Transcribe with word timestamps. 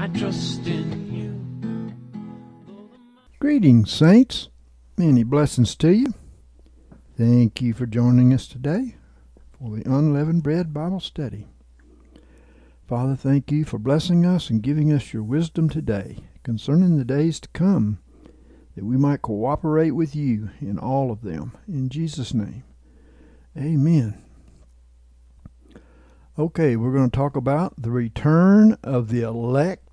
I 0.00 0.08
trust 0.08 0.66
in 0.66 1.12
you. 1.12 1.94
Greetings, 3.38 3.92
saints. 3.92 4.48
Many 4.96 5.24
blessings 5.24 5.76
to 5.76 5.92
you. 5.92 6.14
Thank 7.18 7.60
you 7.60 7.74
for 7.74 7.84
joining 7.84 8.32
us 8.32 8.48
today 8.48 8.96
for 9.58 9.76
the 9.76 9.82
Unleavened 9.84 10.42
Bread 10.42 10.72
Bible 10.72 11.00
Study. 11.00 11.48
Father, 12.88 13.14
thank 13.14 13.52
you 13.52 13.66
for 13.66 13.78
blessing 13.78 14.24
us 14.24 14.48
and 14.48 14.62
giving 14.62 14.90
us 14.90 15.12
your 15.12 15.22
wisdom 15.22 15.68
today 15.68 16.20
concerning 16.44 16.96
the 16.96 17.04
days 17.04 17.38
to 17.40 17.50
come, 17.50 17.98
that 18.76 18.86
we 18.86 18.96
might 18.96 19.20
cooperate 19.20 19.90
with 19.90 20.16
you 20.16 20.48
in 20.62 20.78
all 20.78 21.10
of 21.10 21.20
them. 21.20 21.52
In 21.68 21.90
Jesus' 21.90 22.32
name, 22.32 22.64
amen. 23.54 24.22
Okay, 26.38 26.74
we're 26.74 26.94
going 26.94 27.10
to 27.10 27.14
talk 27.14 27.36
about 27.36 27.74
the 27.76 27.90
return 27.90 28.78
of 28.82 29.10
the 29.10 29.20
elect 29.20 29.89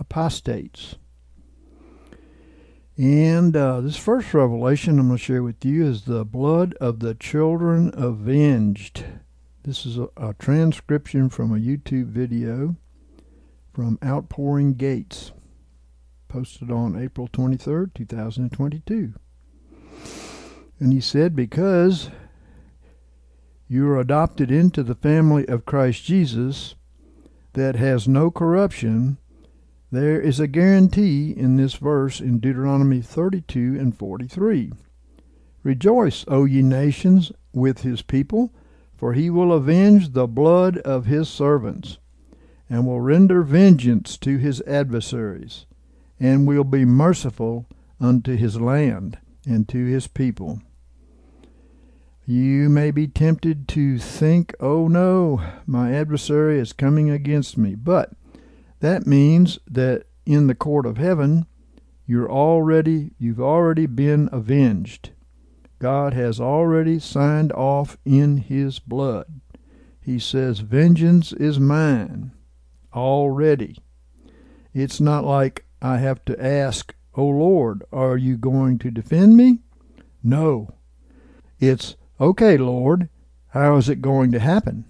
apostates. 0.00 0.96
And 2.96 3.56
uh, 3.56 3.80
this 3.80 3.96
first 3.96 4.34
revelation 4.34 4.98
I'm 4.98 5.06
going 5.06 5.18
to 5.18 5.24
share 5.24 5.42
with 5.42 5.64
you 5.64 5.86
is 5.86 6.02
the 6.04 6.24
blood 6.24 6.74
of 6.80 6.98
the 6.98 7.14
children 7.14 7.92
avenged. 7.94 9.04
This 9.62 9.86
is 9.86 9.96
a, 9.96 10.08
a 10.16 10.34
transcription 10.34 11.28
from 11.28 11.54
a 11.54 11.60
YouTube 11.60 12.06
video 12.06 12.76
from 13.72 13.98
Outpouring 14.04 14.74
Gates, 14.74 15.32
posted 16.28 16.70
on 16.70 17.00
April 17.00 17.28
23rd, 17.28 17.94
2022. 17.94 19.14
And 20.80 20.92
he 20.92 21.00
said, 21.00 21.36
Because 21.36 22.10
you 23.68 23.88
are 23.88 24.00
adopted 24.00 24.50
into 24.50 24.82
the 24.82 24.94
family 24.94 25.46
of 25.46 25.64
Christ 25.64 26.04
Jesus 26.04 26.74
that 27.52 27.76
has 27.76 28.08
no 28.08 28.30
corruption, 28.30 29.18
there 29.92 30.20
is 30.20 30.38
a 30.38 30.46
guarantee 30.46 31.32
in 31.32 31.56
this 31.56 31.74
verse 31.74 32.20
in 32.20 32.38
Deuteronomy 32.38 33.00
32 33.00 33.76
and 33.78 33.96
43. 33.96 34.72
Rejoice, 35.62 36.24
O 36.28 36.44
ye 36.44 36.62
nations, 36.62 37.32
with 37.52 37.82
his 37.82 38.02
people, 38.02 38.52
for 38.96 39.14
he 39.14 39.30
will 39.30 39.52
avenge 39.52 40.12
the 40.12 40.26
blood 40.26 40.78
of 40.78 41.06
his 41.06 41.28
servants, 41.28 41.98
and 42.68 42.86
will 42.86 43.00
render 43.00 43.42
vengeance 43.42 44.16
to 44.18 44.36
his 44.38 44.60
adversaries, 44.62 45.66
and 46.20 46.46
will 46.46 46.64
be 46.64 46.84
merciful 46.84 47.66
unto 47.98 48.36
his 48.36 48.60
land 48.60 49.18
and 49.46 49.68
to 49.68 49.84
his 49.86 50.06
people. 50.06 50.60
You 52.26 52.68
may 52.68 52.92
be 52.92 53.08
tempted 53.08 53.66
to 53.68 53.98
think, 53.98 54.54
oh 54.60 54.86
no, 54.86 55.42
my 55.66 55.92
adversary 55.92 56.60
is 56.60 56.72
coming 56.72 57.10
against 57.10 57.58
me, 57.58 57.74
but 57.74 58.12
that 58.80 59.06
means 59.06 59.58
that 59.70 60.04
in 60.26 60.46
the 60.46 60.54
court 60.54 60.86
of 60.86 60.98
heaven, 60.98 61.46
you're 62.06 62.30
already 62.30 63.12
you've 63.18 63.40
already 63.40 63.86
been 63.86 64.28
avenged. 64.32 65.10
God 65.78 66.12
has 66.12 66.40
already 66.40 66.98
signed 66.98 67.52
off 67.52 67.96
in 68.04 68.38
his 68.38 68.78
blood. 68.78 69.40
He 70.00 70.18
says, 70.18 70.60
"Vengeance 70.60 71.32
is 71.32 71.60
mine." 71.60 72.32
Already. 72.92 73.78
It's 74.74 75.00
not 75.00 75.24
like 75.24 75.64
I 75.80 75.98
have 75.98 76.24
to 76.24 76.44
ask, 76.44 76.94
"Oh 77.14 77.28
Lord, 77.28 77.84
are 77.92 78.16
you 78.16 78.36
going 78.36 78.78
to 78.78 78.90
defend 78.90 79.36
me?" 79.36 79.60
No. 80.22 80.68
It's, 81.58 81.96
"Okay, 82.20 82.56
Lord, 82.56 83.08
how 83.48 83.76
is 83.76 83.88
it 83.88 84.02
going 84.02 84.32
to 84.32 84.40
happen?" 84.40 84.84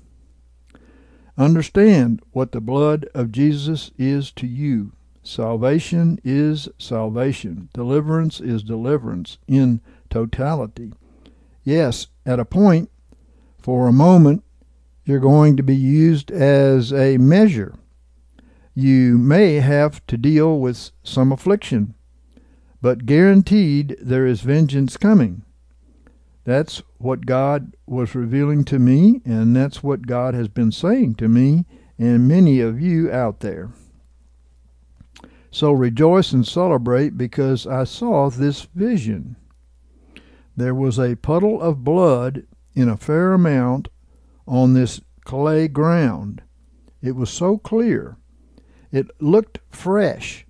Understand 1.41 2.21
what 2.33 2.53
the 2.53 2.61
blood 2.61 3.09
of 3.15 3.33
Jesus 3.33 3.93
is 3.97 4.31
to 4.33 4.47
you. 4.47 4.93
Salvation 5.23 6.21
is 6.23 6.69
salvation. 6.77 7.71
Deliverance 7.73 8.41
is 8.41 8.63
deliverance 8.63 9.39
in 9.49 9.81
totality. 10.11 10.93
Yes, 11.65 12.09
at 12.27 12.39
a 12.39 12.45
point, 12.45 12.91
for 13.59 13.89
a 13.89 13.93
moment, 13.93 14.45
you're 15.07 15.19
going 15.19 15.57
to 15.57 15.63
be 15.63 15.75
used 15.75 16.31
as 16.31 16.93
a 16.93 17.17
measure. 17.17 17.75
You 18.75 19.17
may 19.17 19.61
have 19.61 20.07
to 20.09 20.19
deal 20.19 20.61
with 20.61 20.91
some 21.03 21.33
affliction, 21.33 21.95
but 22.83 23.07
guaranteed 23.07 23.97
there 23.99 24.27
is 24.27 24.43
vengeance 24.43 24.99
coming. 24.99 25.41
That's 26.45 26.83
what 27.01 27.25
God 27.25 27.75
was 27.87 28.15
revealing 28.15 28.63
to 28.65 28.79
me, 28.79 29.23
and 29.25 29.57
that's 29.57 29.83
what 29.83 30.07
God 30.07 30.35
has 30.35 30.49
been 30.49 30.71
saying 30.71 31.15
to 31.15 31.29
me 31.29 31.65
and 31.99 32.29
many 32.29 32.61
of 32.61 32.79
you 32.79 33.11
out 33.11 33.41
there. 33.41 33.71
So 35.51 35.73
rejoice 35.73 36.33
and 36.33 36.47
celebrate 36.47 37.17
because 37.17 37.67
I 37.67 37.85
saw 37.85 38.29
this 38.29 38.69
vision. 38.75 39.37
There 40.55 40.75
was 40.75 40.99
a 40.99 41.17
puddle 41.17 41.61
of 41.61 41.85
blood 41.85 42.47
in 42.75 42.89
a 42.89 42.99
fair 42.99 43.33
amount 43.33 43.89
on 44.47 44.75
this 44.75 45.01
clay 45.25 45.69
ground. 45.69 46.43
It 47.01 47.17
was 47.17 47.31
so 47.31 47.57
clear. 47.57 48.19
It 48.93 49.11
looked 49.21 49.61
fresh. 49.71 50.47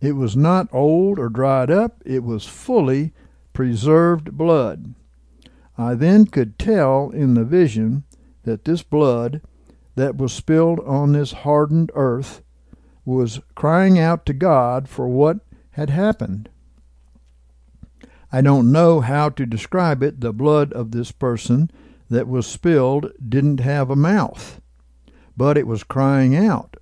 It 0.00 0.12
was 0.12 0.36
not 0.36 0.68
old 0.72 1.20
or 1.20 1.28
dried 1.28 1.70
up. 1.70 2.02
It 2.04 2.24
was 2.24 2.46
fully 2.46 3.12
preserved 3.52 4.36
blood. 4.36 4.94
I 5.76 5.94
then 5.94 6.26
could 6.26 6.58
tell 6.58 7.10
in 7.10 7.34
the 7.34 7.44
vision 7.44 8.04
that 8.44 8.64
this 8.64 8.82
blood 8.82 9.40
that 9.96 10.16
was 10.16 10.32
spilled 10.32 10.80
on 10.80 11.12
this 11.12 11.32
hardened 11.32 11.90
earth 11.94 12.42
was 13.04 13.40
crying 13.54 13.98
out 13.98 14.24
to 14.26 14.32
God 14.32 14.88
for 14.88 15.08
what 15.08 15.40
had 15.72 15.90
happened. 15.90 16.48
I 18.32 18.40
don't 18.40 18.72
know 18.72 19.00
how 19.00 19.28
to 19.30 19.46
describe 19.46 20.02
it. 20.02 20.20
The 20.20 20.32
blood 20.32 20.72
of 20.72 20.90
this 20.90 21.12
person 21.12 21.70
that 22.10 22.28
was 22.28 22.46
spilled 22.46 23.12
didn't 23.26 23.60
have 23.60 23.90
a 23.90 23.96
mouth, 23.96 24.60
but 25.36 25.56
it 25.56 25.66
was 25.66 25.84
crying 25.84 26.34
out. 26.34 26.76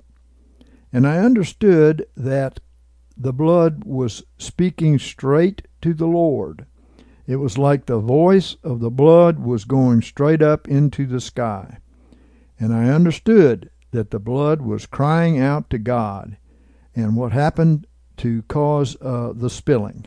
And 0.93 1.07
I 1.07 1.19
understood 1.19 2.07
that 2.17 2.61
the 3.17 3.33
blood 3.33 3.85
was 3.85 4.23
speaking 4.39 4.99
straight 4.99 5.67
to 5.83 5.95
the 5.95 6.07
Lord. 6.07 6.67
It 7.27 7.37
was 7.37 7.59
like 7.59 7.87
the 7.87 7.99
voice 7.99 8.57
of 8.63 8.81
the 8.81 8.91
blood 8.91 9.39
was 9.39 9.65
going 9.65 10.03
straight 10.03 10.43
up 10.43 10.67
into 10.67 11.07
the 11.07 11.21
sky. 11.21 11.79
And 12.59 12.75
I 12.75 12.89
understood 12.89 13.71
that 13.93 14.11
the 14.11 14.19
blood 14.19 14.63
was 14.63 14.87
crying 14.87 15.39
out 15.39 15.71
to 15.71 15.79
God 15.79 16.37
and 16.95 17.17
what 17.17 17.33
happened 17.33 17.87
to 18.19 18.43
cause 18.43 18.97
uh, 19.01 19.33
the 19.35 19.51
spilling. 19.51 20.07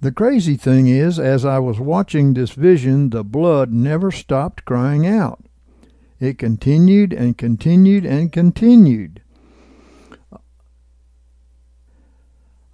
The 0.00 0.12
crazy 0.12 0.56
thing 0.56 0.86
is, 0.86 1.18
as 1.18 1.44
I 1.44 1.58
was 1.58 1.80
watching 1.80 2.34
this 2.34 2.50
vision, 2.50 3.10
the 3.10 3.24
blood 3.24 3.72
never 3.72 4.10
stopped 4.10 4.64
crying 4.64 5.06
out. 5.06 5.42
It 6.20 6.38
continued 6.38 7.12
and 7.12 7.36
continued 7.36 8.04
and 8.04 8.30
continued. 8.30 9.22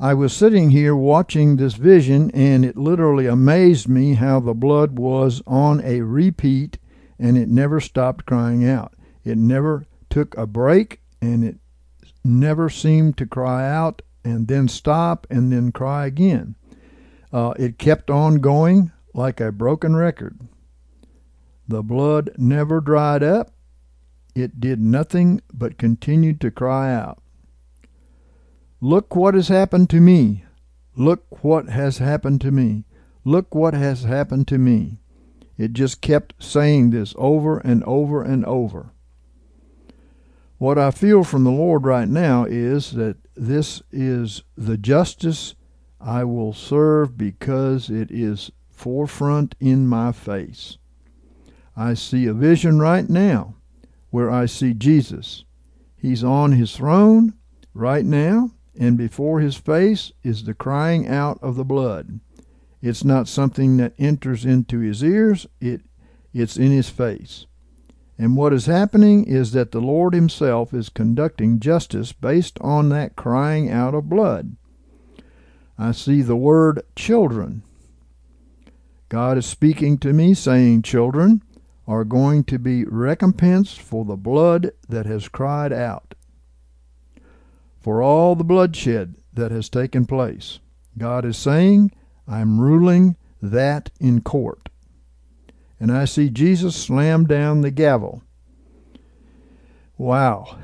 I 0.02 0.14
was 0.14 0.32
sitting 0.32 0.70
here 0.70 0.96
watching 0.96 1.56
this 1.58 1.74
vision, 1.74 2.32
and 2.32 2.64
it 2.64 2.76
literally 2.76 3.28
amazed 3.28 3.88
me 3.88 4.14
how 4.14 4.40
the 4.40 4.52
blood 4.52 4.98
was 4.98 5.42
on 5.46 5.80
a 5.84 6.00
repeat 6.00 6.76
and 7.20 7.38
it 7.38 7.48
never 7.48 7.78
stopped 7.78 8.26
crying 8.26 8.68
out. 8.68 8.94
It 9.22 9.38
never 9.38 9.86
took 10.10 10.36
a 10.36 10.44
break 10.44 11.00
and 11.20 11.44
it 11.44 11.60
never 12.24 12.68
seemed 12.68 13.16
to 13.18 13.26
cry 13.26 13.70
out 13.70 14.02
and 14.24 14.48
then 14.48 14.66
stop 14.66 15.24
and 15.30 15.52
then 15.52 15.70
cry 15.70 16.06
again. 16.06 16.56
Uh, 17.32 17.54
it 17.56 17.78
kept 17.78 18.10
on 18.10 18.40
going 18.40 18.90
like 19.14 19.40
a 19.40 19.52
broken 19.52 19.94
record. 19.94 20.36
The 21.68 21.84
blood 21.84 22.30
never 22.36 22.80
dried 22.80 23.22
up. 23.22 23.52
It 24.34 24.58
did 24.58 24.80
nothing 24.80 25.42
but 25.54 25.78
continued 25.78 26.40
to 26.40 26.50
cry 26.50 26.92
out. 26.92 27.21
Look 28.84 29.14
what 29.14 29.34
has 29.34 29.46
happened 29.46 29.90
to 29.90 30.00
me. 30.00 30.42
Look 30.96 31.44
what 31.44 31.68
has 31.68 31.98
happened 31.98 32.40
to 32.40 32.50
me. 32.50 32.84
Look 33.24 33.54
what 33.54 33.74
has 33.74 34.02
happened 34.02 34.48
to 34.48 34.58
me. 34.58 34.98
It 35.56 35.72
just 35.72 36.00
kept 36.00 36.34
saying 36.42 36.90
this 36.90 37.14
over 37.16 37.58
and 37.58 37.84
over 37.84 38.24
and 38.24 38.44
over. 38.44 38.90
What 40.58 40.78
I 40.78 40.90
feel 40.90 41.22
from 41.22 41.44
the 41.44 41.52
Lord 41.52 41.84
right 41.84 42.08
now 42.08 42.44
is 42.44 42.90
that 42.94 43.18
this 43.36 43.82
is 43.92 44.42
the 44.56 44.76
justice 44.76 45.54
I 46.00 46.24
will 46.24 46.52
serve 46.52 47.16
because 47.16 47.88
it 47.88 48.10
is 48.10 48.50
forefront 48.68 49.54
in 49.60 49.86
my 49.86 50.10
face. 50.10 50.76
I 51.76 51.94
see 51.94 52.26
a 52.26 52.34
vision 52.34 52.80
right 52.80 53.08
now 53.08 53.54
where 54.10 54.28
I 54.28 54.46
see 54.46 54.74
Jesus. 54.74 55.44
He's 55.94 56.24
on 56.24 56.50
his 56.50 56.76
throne 56.76 57.34
right 57.74 58.04
now, 58.04 58.50
and 58.78 58.96
before 58.96 59.40
his 59.40 59.56
face 59.56 60.12
is 60.22 60.44
the 60.44 60.54
crying 60.54 61.06
out 61.06 61.38
of 61.42 61.56
the 61.56 61.64
blood. 61.64 62.20
It's 62.80 63.04
not 63.04 63.28
something 63.28 63.76
that 63.76 63.94
enters 63.98 64.44
into 64.44 64.80
his 64.80 65.02
ears, 65.04 65.46
it, 65.60 65.82
it's 66.32 66.56
in 66.56 66.72
his 66.72 66.88
face. 66.88 67.46
And 68.18 68.36
what 68.36 68.52
is 68.52 68.66
happening 68.66 69.24
is 69.24 69.52
that 69.52 69.72
the 69.72 69.80
Lord 69.80 70.14
himself 70.14 70.72
is 70.74 70.88
conducting 70.88 71.60
justice 71.60 72.12
based 72.12 72.58
on 72.60 72.88
that 72.90 73.16
crying 73.16 73.70
out 73.70 73.94
of 73.94 74.08
blood. 74.08 74.56
I 75.78 75.92
see 75.92 76.22
the 76.22 76.36
word 76.36 76.82
children. 76.94 77.62
God 79.08 79.38
is 79.38 79.46
speaking 79.46 79.98
to 79.98 80.12
me, 80.12 80.34
saying, 80.34 80.82
Children 80.82 81.42
are 81.86 82.04
going 82.04 82.44
to 82.44 82.58
be 82.58 82.84
recompensed 82.84 83.80
for 83.80 84.04
the 84.04 84.16
blood 84.16 84.72
that 84.88 85.06
has 85.06 85.28
cried 85.28 85.72
out 85.72 86.14
for 87.82 88.02
all 88.02 88.34
the 88.34 88.44
bloodshed 88.44 89.16
that 89.32 89.50
has 89.50 89.68
taken 89.68 90.06
place. 90.06 90.60
God 90.96 91.24
is 91.24 91.36
saying, 91.36 91.90
I'm 92.28 92.60
ruling 92.60 93.16
that 93.40 93.90
in 93.98 94.20
court. 94.20 94.68
And 95.80 95.90
I 95.90 96.04
see 96.04 96.30
Jesus 96.30 96.76
slam 96.76 97.26
down 97.26 97.62
the 97.62 97.72
gavel. 97.72 98.22
Wow. 99.98 100.58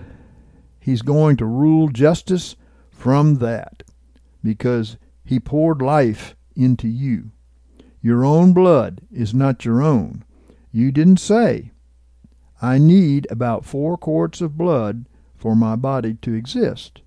He's 0.78 1.02
going 1.02 1.36
to 1.38 1.44
rule 1.44 1.88
justice 1.88 2.54
from 2.90 3.36
that 3.36 3.82
because 4.42 4.96
he 5.24 5.40
poured 5.40 5.82
life 5.82 6.36
into 6.54 6.88
you. 6.88 7.30
Your 8.00 8.24
own 8.24 8.52
blood 8.52 9.00
is 9.12 9.34
not 9.34 9.64
your 9.64 9.82
own. 9.82 10.24
You 10.70 10.92
didn't 10.92 11.18
say, 11.18 11.72
I 12.62 12.78
need 12.78 13.26
about 13.30 13.64
four 13.64 13.96
quarts 13.96 14.40
of 14.40 14.56
blood 14.56 15.06
for 15.36 15.56
my 15.56 15.76
body 15.76 16.14
to 16.22 16.34
exist. 16.34 17.02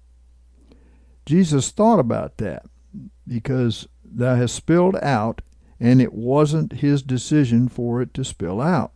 Jesus 1.31 1.71
thought 1.71 1.97
about 1.97 2.39
that 2.39 2.65
because 3.25 3.87
that 4.03 4.35
has 4.35 4.51
spilled 4.51 4.97
out, 4.97 5.41
and 5.79 6.01
it 6.01 6.11
wasn't 6.11 6.81
his 6.81 7.01
decision 7.01 7.69
for 7.69 8.01
it 8.01 8.13
to 8.15 8.25
spill 8.25 8.59
out. 8.59 8.91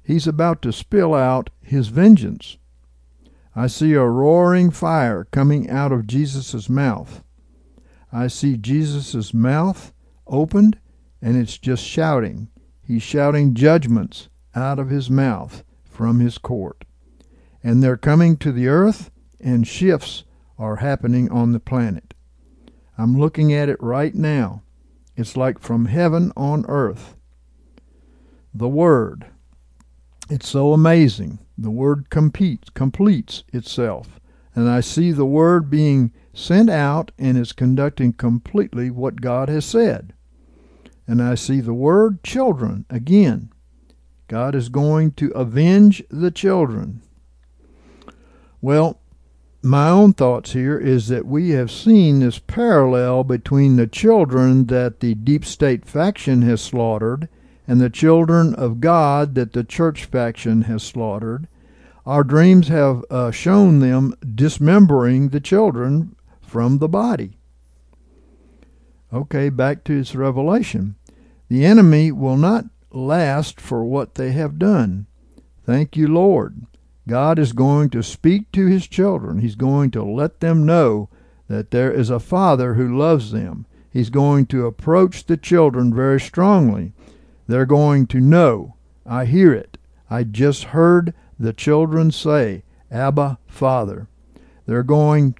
He's 0.00 0.28
about 0.28 0.62
to 0.62 0.72
spill 0.72 1.14
out 1.14 1.50
his 1.60 1.88
vengeance. 1.88 2.58
I 3.56 3.66
see 3.66 3.92
a 3.94 4.04
roaring 4.04 4.70
fire 4.70 5.26
coming 5.32 5.68
out 5.68 5.90
of 5.90 6.06
Jesus' 6.06 6.68
mouth. 6.68 7.24
I 8.12 8.28
see 8.28 8.56
Jesus' 8.56 9.34
mouth 9.34 9.92
opened, 10.28 10.78
and 11.20 11.36
it's 11.36 11.58
just 11.58 11.82
shouting. 11.82 12.50
He's 12.86 13.02
shouting 13.02 13.52
judgments 13.52 14.28
out 14.54 14.78
of 14.78 14.90
his 14.90 15.10
mouth 15.10 15.64
from 15.82 16.20
his 16.20 16.38
court. 16.38 16.84
And 17.64 17.82
they're 17.82 17.96
coming 17.96 18.36
to 18.36 18.52
the 18.52 18.68
earth, 18.68 19.10
and 19.40 19.66
shifts 19.66 20.22
are 20.58 20.76
happening 20.76 21.30
on 21.30 21.52
the 21.52 21.60
planet. 21.60 22.14
I'm 22.96 23.18
looking 23.18 23.52
at 23.52 23.68
it 23.68 23.82
right 23.82 24.14
now. 24.14 24.62
It's 25.16 25.36
like 25.36 25.58
from 25.58 25.86
heaven 25.86 26.32
on 26.36 26.64
earth. 26.68 27.16
The 28.52 28.68
Word. 28.68 29.26
It's 30.30 30.48
so 30.48 30.72
amazing. 30.72 31.38
The 31.58 31.70
Word 31.70 32.10
competes, 32.10 32.70
completes 32.70 33.44
itself. 33.52 34.20
And 34.54 34.68
I 34.68 34.80
see 34.80 35.10
the 35.10 35.24
Word 35.24 35.70
being 35.70 36.12
sent 36.34 36.68
out 36.68 37.12
and 37.18 37.38
is 37.38 37.52
conducting 37.52 38.12
completely 38.12 38.90
what 38.90 39.20
God 39.20 39.48
has 39.48 39.64
said. 39.64 40.12
And 41.06 41.22
I 41.22 41.34
see 41.34 41.60
the 41.60 41.74
word 41.74 42.22
children 42.22 42.86
again. 42.90 43.50
God 44.26 44.54
is 44.54 44.68
going 44.68 45.12
to 45.12 45.30
avenge 45.30 46.02
the 46.10 46.30
children. 46.30 47.02
Well, 48.60 49.00
my 49.64 49.88
own 49.88 50.12
thoughts 50.12 50.52
here 50.52 50.78
is 50.78 51.08
that 51.08 51.24
we 51.26 51.50
have 51.50 51.70
seen 51.70 52.20
this 52.20 52.38
parallel 52.38 53.24
between 53.24 53.76
the 53.76 53.86
children 53.86 54.66
that 54.66 55.00
the 55.00 55.14
deep 55.14 55.44
state 55.44 55.86
faction 55.86 56.42
has 56.42 56.60
slaughtered 56.60 57.28
and 57.66 57.80
the 57.80 57.88
children 57.88 58.54
of 58.54 58.80
God 58.80 59.34
that 59.36 59.54
the 59.54 59.64
church 59.64 60.04
faction 60.04 60.62
has 60.62 60.82
slaughtered. 60.82 61.48
Our 62.04 62.22
dreams 62.22 62.68
have 62.68 63.04
uh, 63.08 63.30
shown 63.30 63.78
them 63.80 64.14
dismembering 64.34 65.30
the 65.30 65.40
children 65.40 66.14
from 66.42 66.76
the 66.76 66.88
body. 66.88 67.38
Okay, 69.14 69.48
back 69.48 69.82
to 69.84 69.98
its 69.98 70.14
revelation. 70.14 70.96
The 71.48 71.64
enemy 71.64 72.12
will 72.12 72.36
not 72.36 72.66
last 72.90 73.60
for 73.62 73.82
what 73.82 74.16
they 74.16 74.32
have 74.32 74.58
done. 74.58 75.06
Thank 75.64 75.96
you, 75.96 76.06
Lord. 76.08 76.66
God 77.06 77.38
is 77.38 77.52
going 77.52 77.90
to 77.90 78.02
speak 78.02 78.50
to 78.52 78.66
his 78.66 78.86
children. 78.86 79.40
He's 79.40 79.56
going 79.56 79.90
to 79.92 80.02
let 80.02 80.40
them 80.40 80.64
know 80.64 81.08
that 81.48 81.70
there 81.70 81.92
is 81.92 82.10
a 82.10 82.20
father 82.20 82.74
who 82.74 82.96
loves 82.96 83.32
them. 83.32 83.66
He's 83.90 84.10
going 84.10 84.46
to 84.46 84.66
approach 84.66 85.26
the 85.26 85.36
children 85.36 85.94
very 85.94 86.20
strongly. 86.20 86.92
They're 87.46 87.66
going 87.66 88.06
to 88.08 88.20
know, 88.20 88.74
I 89.06 89.26
hear 89.26 89.52
it. 89.52 89.76
I 90.08 90.24
just 90.24 90.64
heard 90.64 91.12
the 91.38 91.52
children 91.52 92.10
say, 92.10 92.62
Abba, 92.90 93.38
Father. 93.46 94.08
They're 94.66 94.82
going 94.82 95.36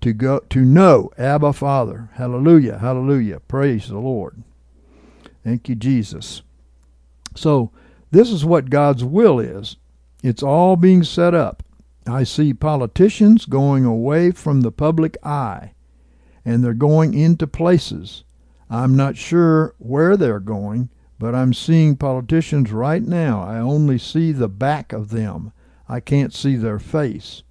to 0.00 0.12
go 0.12 0.40
to 0.50 0.60
know 0.64 1.10
Abba, 1.16 1.52
Father. 1.52 2.10
Hallelujah, 2.14 2.78
hallelujah. 2.78 3.40
Praise 3.40 3.88
the 3.88 3.98
Lord. 3.98 4.42
Thank 5.44 5.68
you, 5.68 5.76
Jesus. 5.76 6.42
So, 7.34 7.70
this 8.10 8.30
is 8.30 8.44
what 8.44 8.70
God's 8.70 9.04
will 9.04 9.38
is. 9.38 9.76
It's 10.26 10.42
all 10.42 10.74
being 10.74 11.04
set 11.04 11.34
up. 11.34 11.62
I 12.04 12.24
see 12.24 12.52
politicians 12.52 13.44
going 13.44 13.84
away 13.84 14.32
from 14.32 14.62
the 14.62 14.72
public 14.72 15.16
eye, 15.22 15.74
and 16.44 16.64
they're 16.64 16.74
going 16.74 17.14
into 17.14 17.46
places. 17.46 18.24
I'm 18.68 18.96
not 18.96 19.16
sure 19.16 19.76
where 19.78 20.16
they're 20.16 20.40
going, 20.40 20.90
but 21.16 21.36
I'm 21.36 21.54
seeing 21.54 21.94
politicians 21.94 22.72
right 22.72 23.04
now. 23.04 23.40
I 23.40 23.60
only 23.60 23.98
see 23.98 24.32
the 24.32 24.48
back 24.48 24.92
of 24.92 25.10
them. 25.10 25.52
I 25.88 26.00
can't 26.00 26.34
see 26.34 26.56
their 26.56 26.80
face. 26.80 27.44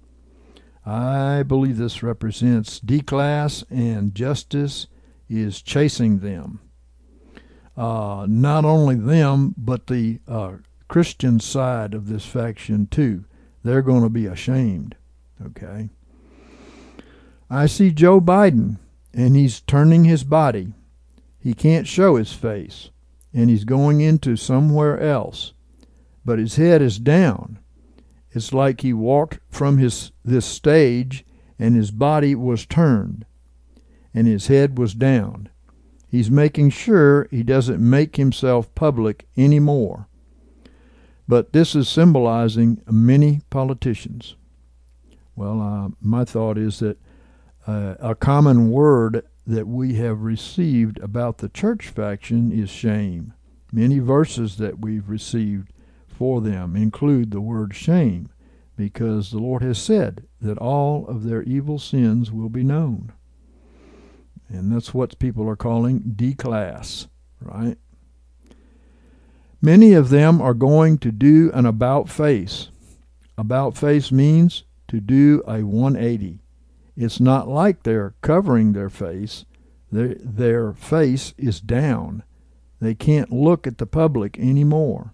I 0.84 1.44
believe 1.44 1.78
this 1.78 2.02
represents 2.02 2.78
D 2.78 3.00
class 3.00 3.64
and 3.70 4.14
justice 4.14 4.86
is 5.30 5.62
chasing 5.62 6.18
them. 6.18 6.60
Uh, 7.74 8.26
not 8.28 8.66
only 8.66 8.96
them, 8.96 9.54
but 9.56 9.86
the 9.86 10.20
uh, 10.28 10.56
Christian 10.88 11.40
side 11.40 11.94
of 11.94 12.08
this 12.08 12.24
faction 12.24 12.86
too. 12.86 13.24
They're 13.62 13.82
going 13.82 14.02
to 14.02 14.08
be 14.08 14.26
ashamed. 14.26 14.96
Okay. 15.44 15.90
I 17.50 17.66
see 17.66 17.92
Joe 17.92 18.20
Biden, 18.20 18.78
and 19.12 19.36
he's 19.36 19.60
turning 19.60 20.04
his 20.04 20.24
body. 20.24 20.72
He 21.38 21.54
can't 21.54 21.86
show 21.86 22.16
his 22.16 22.32
face, 22.32 22.90
and 23.32 23.50
he's 23.50 23.64
going 23.64 24.00
into 24.00 24.36
somewhere 24.36 24.98
else. 25.00 25.52
But 26.24 26.38
his 26.38 26.56
head 26.56 26.82
is 26.82 26.98
down. 26.98 27.58
It's 28.32 28.52
like 28.52 28.80
he 28.80 28.92
walked 28.92 29.38
from 29.48 29.78
his 29.78 30.12
this 30.24 30.44
stage 30.44 31.24
and 31.58 31.74
his 31.74 31.90
body 31.90 32.34
was 32.34 32.66
turned 32.66 33.24
and 34.12 34.26
his 34.26 34.48
head 34.48 34.78
was 34.78 34.94
down. 34.94 35.48
He's 36.08 36.30
making 36.30 36.70
sure 36.70 37.28
he 37.30 37.42
doesn't 37.42 37.78
make 37.78 38.16
himself 38.16 38.74
public 38.74 39.26
anymore. 39.36 40.08
But 41.28 41.52
this 41.52 41.74
is 41.74 41.88
symbolizing 41.88 42.82
many 42.88 43.40
politicians. 43.50 44.36
Well, 45.34 45.60
uh, 45.60 45.88
my 46.00 46.24
thought 46.24 46.56
is 46.56 46.78
that 46.78 46.98
uh, 47.66 47.96
a 47.98 48.14
common 48.14 48.70
word 48.70 49.26
that 49.46 49.66
we 49.66 49.94
have 49.94 50.22
received 50.22 50.98
about 51.00 51.38
the 51.38 51.48
church 51.48 51.88
faction 51.88 52.52
is 52.52 52.70
shame. 52.70 53.32
Many 53.72 53.98
verses 53.98 54.56
that 54.56 54.80
we've 54.80 55.08
received 55.08 55.72
for 56.06 56.40
them 56.40 56.76
include 56.76 57.30
the 57.30 57.40
word 57.40 57.74
shame 57.74 58.30
because 58.76 59.30
the 59.30 59.38
Lord 59.38 59.62
has 59.62 59.78
said 59.78 60.26
that 60.40 60.58
all 60.58 61.06
of 61.06 61.24
their 61.24 61.42
evil 61.42 61.78
sins 61.78 62.30
will 62.30 62.48
be 62.48 62.62
known. 62.62 63.12
And 64.48 64.70
that's 64.70 64.94
what 64.94 65.18
people 65.18 65.48
are 65.48 65.56
calling 65.56 66.12
D 66.14 66.34
class, 66.34 67.08
right? 67.40 67.78
Many 69.62 69.94
of 69.94 70.10
them 70.10 70.40
are 70.40 70.54
going 70.54 70.98
to 70.98 71.10
do 71.10 71.50
an 71.54 71.66
about 71.66 72.08
face. 72.08 72.68
About 73.38 73.76
face 73.76 74.12
means 74.12 74.64
to 74.88 75.00
do 75.00 75.42
a 75.46 75.62
180. 75.62 76.40
It's 76.96 77.20
not 77.20 77.48
like 77.48 77.82
they're 77.82 78.14
covering 78.20 78.72
their 78.72 78.88
face. 78.88 79.44
Their, 79.90 80.14
their 80.18 80.72
face 80.72 81.34
is 81.36 81.60
down. 81.60 82.22
They 82.80 82.94
can't 82.94 83.32
look 83.32 83.66
at 83.66 83.78
the 83.78 83.86
public 83.86 84.38
anymore. 84.38 85.12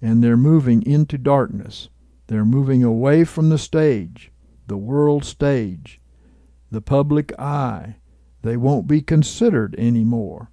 And 0.00 0.22
they're 0.22 0.36
moving 0.36 0.82
into 0.82 1.18
darkness. 1.18 1.88
They're 2.28 2.44
moving 2.44 2.84
away 2.84 3.24
from 3.24 3.48
the 3.48 3.58
stage, 3.58 4.30
the 4.66 4.76
world 4.76 5.24
stage, 5.24 6.00
the 6.70 6.82
public 6.82 7.36
eye. 7.38 7.96
They 8.42 8.56
won't 8.56 8.86
be 8.86 9.00
considered 9.00 9.74
anymore. 9.76 10.50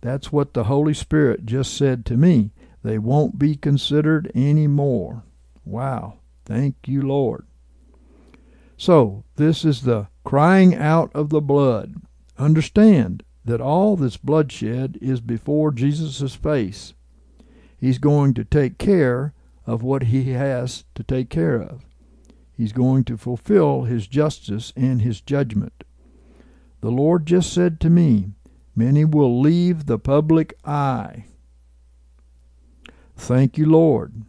That's 0.00 0.32
what 0.32 0.54
the 0.54 0.64
Holy 0.64 0.94
Spirit 0.94 1.44
just 1.44 1.76
said 1.76 2.04
to 2.06 2.16
me. 2.16 2.52
They 2.82 2.98
won't 2.98 3.38
be 3.38 3.56
considered 3.56 4.30
anymore. 4.34 5.24
Wow. 5.64 6.18
Thank 6.44 6.76
you, 6.86 7.02
Lord. 7.02 7.46
So, 8.76 9.24
this 9.36 9.64
is 9.64 9.82
the 9.82 10.08
crying 10.24 10.74
out 10.74 11.10
of 11.14 11.28
the 11.28 11.40
blood. 11.42 11.96
Understand 12.38 13.22
that 13.44 13.60
all 13.60 13.96
this 13.96 14.16
bloodshed 14.16 14.98
is 15.02 15.20
before 15.20 15.70
Jesus' 15.70 16.34
face. 16.34 16.94
He's 17.76 17.98
going 17.98 18.34
to 18.34 18.44
take 18.44 18.78
care 18.78 19.34
of 19.66 19.82
what 19.82 20.04
he 20.04 20.30
has 20.30 20.84
to 20.94 21.02
take 21.02 21.30
care 21.30 21.60
of. 21.60 21.84
He's 22.56 22.72
going 22.72 23.04
to 23.04 23.16
fulfill 23.16 23.84
his 23.84 24.06
justice 24.06 24.72
and 24.76 25.02
his 25.02 25.20
judgment. 25.20 25.84
The 26.80 26.90
Lord 26.90 27.26
just 27.26 27.52
said 27.52 27.80
to 27.80 27.90
me, 27.90 28.32
Many 28.74 29.04
will 29.04 29.40
leave 29.40 29.86
the 29.86 29.98
public 29.98 30.54
eye. 30.64 31.26
Thank 33.20 33.58
you, 33.58 33.66
Lord. 33.66 34.24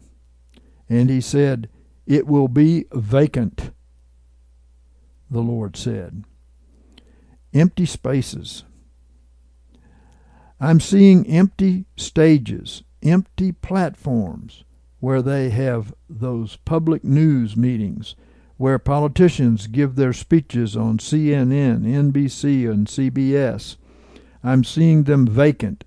And 0.86 1.08
he 1.08 1.22
said, 1.22 1.70
It 2.06 2.26
will 2.26 2.46
be 2.46 2.84
vacant, 2.92 3.70
the 5.30 5.40
Lord 5.40 5.76
said. 5.76 6.24
Empty 7.54 7.86
spaces. 7.86 8.64
I'm 10.60 10.78
seeing 10.78 11.26
empty 11.26 11.86
stages, 11.96 12.84
empty 13.02 13.50
platforms 13.50 14.62
where 15.00 15.22
they 15.22 15.48
have 15.48 15.94
those 16.08 16.56
public 16.56 17.02
news 17.02 17.56
meetings, 17.56 18.14
where 18.58 18.78
politicians 18.78 19.68
give 19.68 19.96
their 19.96 20.12
speeches 20.12 20.76
on 20.76 20.98
CNN, 20.98 21.80
NBC, 21.80 22.70
and 22.70 22.86
CBS. 22.86 23.78
I'm 24.44 24.62
seeing 24.62 25.04
them 25.04 25.26
vacant, 25.26 25.84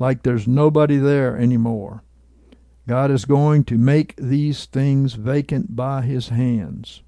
like 0.00 0.24
there's 0.24 0.48
nobody 0.48 0.96
there 0.96 1.38
anymore. 1.38 2.02
God 2.88 3.10
is 3.10 3.24
going 3.24 3.64
to 3.64 3.78
make 3.78 4.16
these 4.16 4.66
things 4.66 5.14
vacant 5.14 5.76
by 5.76 6.02
his 6.02 6.30
hands. 6.30 7.02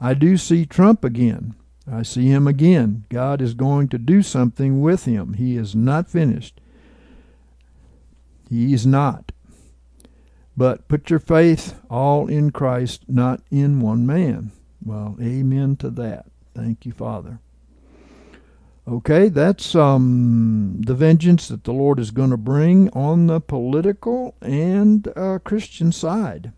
I 0.00 0.14
do 0.14 0.36
see 0.36 0.66
Trump 0.66 1.04
again. 1.04 1.54
I 1.90 2.02
see 2.02 2.28
him 2.28 2.46
again. 2.46 3.04
God 3.08 3.40
is 3.40 3.54
going 3.54 3.88
to 3.88 3.98
do 3.98 4.22
something 4.22 4.82
with 4.82 5.06
him. 5.06 5.34
He 5.34 5.56
is 5.56 5.74
not 5.74 6.10
finished. 6.10 6.60
He 8.50 8.74
is 8.74 8.86
not. 8.86 9.32
But 10.56 10.88
put 10.88 11.08
your 11.08 11.18
faith 11.18 11.80
all 11.88 12.26
in 12.26 12.50
Christ, 12.50 13.04
not 13.08 13.40
in 13.50 13.80
one 13.80 14.06
man. 14.06 14.52
Well, 14.84 15.16
amen 15.20 15.76
to 15.76 15.90
that. 15.90 16.26
Thank 16.54 16.84
you, 16.84 16.92
Father. 16.92 17.40
Okay, 18.88 19.28
that's 19.28 19.74
um, 19.74 20.80
the 20.80 20.94
vengeance 20.94 21.46
that 21.48 21.64
the 21.64 21.74
Lord 21.74 22.00
is 22.00 22.10
going 22.10 22.30
to 22.30 22.38
bring 22.38 22.88
on 22.90 23.26
the 23.26 23.38
political 23.38 24.34
and 24.40 25.06
uh, 25.14 25.40
Christian 25.44 25.92
side. 25.92 26.52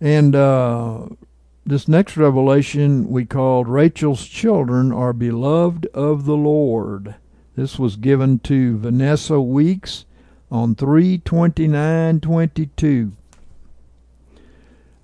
And 0.00 0.36
uh, 0.36 1.08
this 1.66 1.88
next 1.88 2.16
revelation 2.16 3.08
we 3.08 3.24
called 3.24 3.66
Rachel's 3.66 4.28
Children 4.28 4.92
Are 4.92 5.12
Beloved 5.12 5.86
of 5.86 6.24
the 6.24 6.36
Lord. 6.36 7.16
This 7.56 7.80
was 7.80 7.96
given 7.96 8.38
to 8.40 8.78
Vanessa 8.78 9.40
Weeks 9.40 10.04
on 10.52 10.76
32922. 10.76 13.12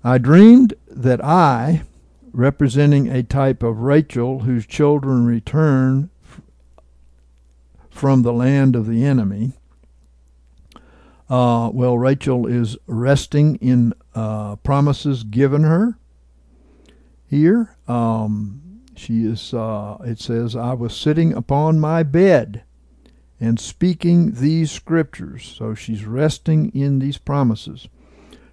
I 0.01 0.17
dreamed 0.17 0.75
that 0.87 1.21
I, 1.21 1.81
representing 2.39 3.09
a 3.09 3.21
type 3.21 3.61
of 3.61 3.79
Rachel 3.79 4.39
whose 4.39 4.65
children 4.65 5.25
return 5.25 6.09
from 7.89 8.21
the 8.21 8.31
land 8.31 8.77
of 8.77 8.87
the 8.87 9.03
enemy. 9.03 9.51
Uh, 11.29 11.69
well, 11.73 11.97
Rachel 11.97 12.47
is 12.47 12.77
resting 12.87 13.57
in 13.57 13.93
uh, 14.15 14.55
promises 14.57 15.23
given 15.23 15.63
her 15.63 15.99
here. 17.27 17.75
Um, 17.87 18.83
she 18.95 19.25
is, 19.25 19.53
uh, 19.53 19.97
it 20.05 20.19
says, 20.19 20.55
I 20.55 20.73
was 20.73 20.95
sitting 20.95 21.33
upon 21.33 21.79
my 21.79 22.03
bed 22.03 22.63
and 23.39 23.59
speaking 23.59 24.31
these 24.31 24.71
scriptures. 24.71 25.43
So 25.57 25.75
she's 25.75 26.05
resting 26.05 26.71
in 26.73 26.99
these 26.99 27.17
promises. 27.17 27.89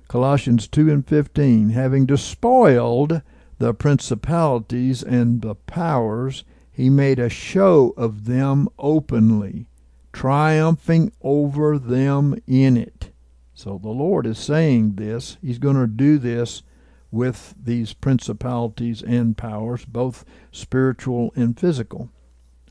Colossians 0.09 0.67
2 0.67 0.91
and 0.91 1.07
15, 1.07 1.71
having 1.71 2.05
despoiled 2.05 3.23
the 3.59 3.75
principalities 3.75 5.03
and 5.03 5.43
the 5.43 5.55
powers, 5.55 6.45
he 6.71 6.91
made 6.91 7.19
a 7.19 7.29
show 7.29 7.95
of 7.97 8.27
them 8.27 8.69
openly, 8.79 9.67
triumphing 10.13 11.13
over 11.23 11.79
them 11.79 12.41
in 12.47 12.77
it. 12.77 13.11
So 13.55 13.79
the 13.83 13.89
Lord 13.89 14.27
is 14.27 14.39
saying 14.39 14.97
this. 14.97 15.39
He's 15.41 15.59
going 15.59 15.77
to 15.77 15.87
do 15.87 16.19
this 16.19 16.63
with 17.11 17.55
these 17.63 17.95
principalities 17.95 19.01
and 19.03 19.37
powers, 19.37 19.87
both 19.87 20.27
spiritual 20.53 21.33
and 21.35 21.59
physical. 21.59 22.11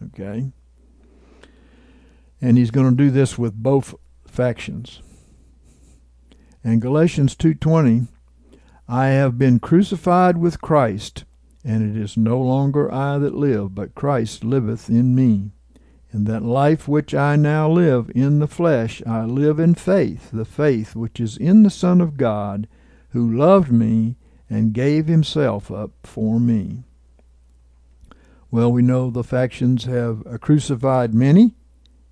Okay? 0.04 0.52
And 2.40 2.58
he's 2.58 2.70
going 2.70 2.92
to 2.92 3.04
do 3.04 3.10
this 3.10 3.38
with 3.38 3.56
both 3.56 3.96
factions. 4.28 5.02
And 6.64 6.82
Galatians 6.82 7.36
2:20 7.36 8.08
I 8.88 9.08
have 9.08 9.40
been 9.40 9.60
crucified 9.60 10.38
with 10.38 10.62
Christ, 10.62 11.24
and 11.64 11.84
it 11.84 12.00
is 12.00 12.16
no 12.16 12.40
longer 12.40 12.92
I 12.94 13.18
that 13.18 13.34
live, 13.34 13.74
but 13.74 13.96
Christ 13.96 14.44
liveth 14.44 14.90
in 14.90 15.16
me. 15.16 15.52
In 16.12 16.26
that 16.26 16.44
life 16.44 16.88
which 16.88 17.16
I 17.16 17.36
now 17.36 17.70
live 17.70 18.12
in 18.14 18.40
the 18.40 18.48
flesh, 18.48 19.02
I 19.08 19.26
live 19.26 19.60
in 19.60 19.74
faith, 19.74 20.30
the 20.32 20.46
faith 20.46 20.96
which 20.96 21.20
is 21.20 21.36
in 21.36 21.64
the 21.64 21.72
Son 21.72 22.00
of 22.00 22.16
God, 22.16 22.68
who 23.10 23.36
loved 23.36 23.72
me 23.72 24.18
and 24.50 24.72
gave 24.72 25.08
himself 25.08 25.72
up 25.72 25.92
for 26.04 26.40
me. 26.40 26.84
Well, 28.52 28.72
we 28.72 28.84
know 28.84 29.10
the 29.10 29.24
factions 29.24 29.86
have 29.86 30.24
crucified 30.42 31.14
many, 31.14 31.56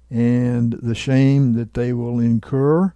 and 0.10 0.74
the 0.74 0.96
shame 0.96 1.54
that 1.54 1.76
they 1.76 1.94
will 1.94 2.20
incur 2.20 2.94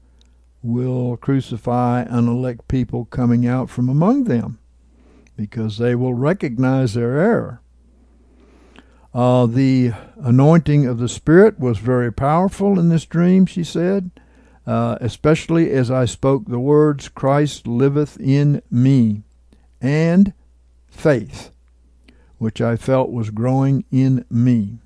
will 0.67 1.17
crucify 1.17 2.01
and 2.01 2.27
unelect 2.27 2.67
people 2.67 3.05
coming 3.05 3.47
out 3.47 3.69
from 3.69 3.87
among 3.89 4.25
them 4.25 4.59
because 5.35 5.77
they 5.77 5.95
will 5.95 6.13
recognize 6.13 6.93
their 6.93 7.19
error. 7.19 7.61
Uh, 9.13 9.45
the 9.45 9.91
anointing 10.17 10.85
of 10.85 10.99
the 10.99 11.09
Spirit 11.09 11.59
was 11.59 11.77
very 11.77 12.11
powerful 12.11 12.79
in 12.79 12.89
this 12.89 13.05
dream, 13.05 13.45
she 13.45 13.63
said, 13.63 14.11
uh, 14.65 14.97
especially 14.99 15.71
as 15.71 15.89
I 15.89 16.05
spoke 16.05 16.45
the 16.45 16.59
words, 16.59 17.07
Christ 17.07 17.65
liveth 17.65 18.19
in 18.19 18.61
me, 18.69 19.23
and 19.81 20.33
faith, 20.87 21.51
which 22.37 22.59
I 22.59 22.75
felt 22.75 23.11
was 23.11 23.29
growing 23.29 23.85
in 23.91 24.25
me. 24.29 24.79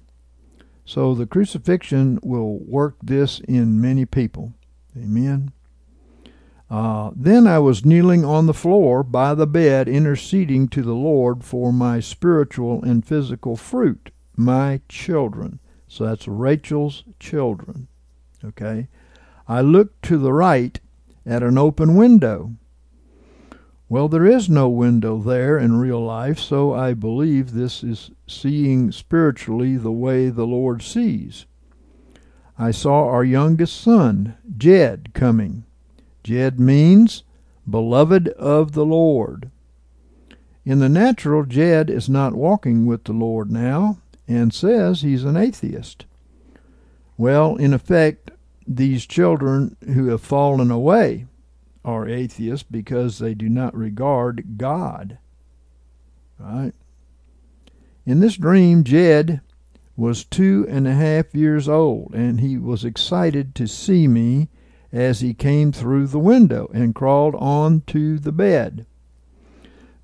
So 0.86 1.16
the 1.16 1.26
crucifixion 1.26 2.20
will 2.22 2.60
work 2.60 2.96
this 3.02 3.40
in 3.40 3.82
many 3.82 4.06
people. 4.06 4.54
Amen. 4.96 5.52
Uh, 6.72 7.12
then 7.14 7.48
I 7.48 7.60
was 7.60 7.84
kneeling 7.84 8.24
on 8.24 8.46
the 8.46 8.54
floor 8.54 9.04
by 9.04 9.34
the 9.36 9.46
bed, 9.46 9.90
interceding 9.90 10.70
to 10.70 10.82
the 10.82 10.96
Lord 10.96 11.44
for 11.44 11.74
my 11.74 12.00
spiritual 12.00 12.82
and 12.82 13.06
physical 13.06 13.58
fruit, 13.58 14.10
my 14.38 14.80
children. 14.88 15.60
So 15.90 16.06
that's 16.06 16.30
Rachel's 16.30 17.04
children. 17.20 17.90
Okay. 18.42 18.88
I 19.50 19.60
looked 19.60 20.02
to 20.04 20.18
the 20.18 20.32
right 20.32 20.80
at 21.26 21.44
an 21.44 21.58
open 21.58 21.98
window. 21.98 22.54
Well, 23.90 24.08
there 24.08 24.26
is 24.26 24.50
no 24.50 24.70
window 24.70 25.18
there 25.18 25.58
in 25.58 25.76
real 25.76 26.02
life, 26.02 26.40
so 26.40 26.74
I 26.74 26.94
believe 26.94 27.52
this 27.52 27.84
is 27.84 28.12
seeing 28.28 28.94
spiritually 28.94 29.76
the 29.76 29.92
way 29.92 30.30
the 30.30 30.48
Lord 30.48 30.82
sees. 30.82 31.46
I 32.58 32.72
saw 32.72 33.10
our 33.10 33.26
youngest 33.26 33.76
son, 33.82 34.38
Jed, 34.58 35.10
coming. 35.14 35.66
Jed 36.24 36.60
means 36.60 37.24
beloved 37.70 38.30
of 38.30 38.74
the 38.74 38.86
Lord. 38.86 39.52
In 40.64 40.80
the 40.80 40.90
natural, 40.90 41.46
Jed 41.46 41.90
is 41.90 42.08
not 42.08 42.36
walking 42.36 42.86
with 42.86 43.06
the 43.06 43.14
Lord 43.14 43.52
now 43.52 43.98
and 44.28 44.54
says 44.54 45.02
he's 45.02 45.24
an 45.24 45.36
atheist. 45.36 46.06
Well, 47.18 47.56
in 47.56 47.74
effect, 47.74 48.32
these 48.68 49.06
children 49.06 49.76
who 49.86 50.08
have 50.08 50.22
fallen 50.22 50.72
away 50.72 51.26
are 51.84 52.08
atheists 52.08 52.66
because 52.70 53.18
they 53.18 53.34
do 53.34 53.50
not 53.50 53.76
regard 53.76 54.58
God. 54.58 55.18
Right? 56.40 56.74
In 58.06 58.20
this 58.20 58.38
dream, 58.38 58.84
Jed 58.84 59.42
was 59.96 60.24
two 60.24 60.66
and 60.70 60.88
a 60.88 60.94
half 60.94 61.36
years 61.36 61.68
old, 61.68 62.14
and 62.14 62.40
he 62.40 62.58
was 62.58 62.86
excited 62.86 63.54
to 63.56 63.68
see 63.68 64.08
me 64.08 64.50
as 64.92 65.22
he 65.22 65.34
came 65.34 65.72
through 65.72 66.08
the 66.08 66.20
window 66.20 66.70
and 66.74 66.96
crawled 66.96 67.36
on 67.36 67.82
to 67.88 68.20
the 68.20 68.32
bed. 68.32 68.86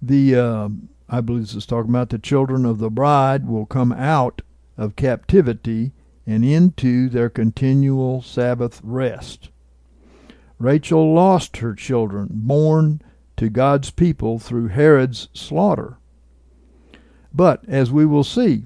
The 0.02 0.36
uh, 0.36 0.70
I 1.10 1.22
believe 1.22 1.44
this 1.44 1.56
is 1.56 1.66
talking 1.66 1.92
about 1.92 2.10
the 2.10 2.20
children 2.20 2.66
of 2.66 2.80
the 2.80 2.90
bride 2.90 3.48
will 3.48 3.66
come 3.66 3.92
out 3.94 4.42
of 4.78 4.96
captivity 4.96 5.94
and 6.26 6.44
into 6.44 7.08
their 7.08 7.30
continual 7.30 8.22
Sabbath 8.22 8.82
rest. 8.84 9.50
Rachel 10.60 11.14
lost 11.14 11.58
her 11.58 11.74
children, 11.74 12.28
born 12.32 13.02
to 13.38 13.50
God's 13.50 13.92
people 13.92 14.40
through 14.40 14.68
Herod's 14.68 15.30
slaughter. 15.34 15.98
But, 17.34 17.64
as 17.68 17.92
we 17.92 18.06
will 18.06 18.24
see, 18.24 18.66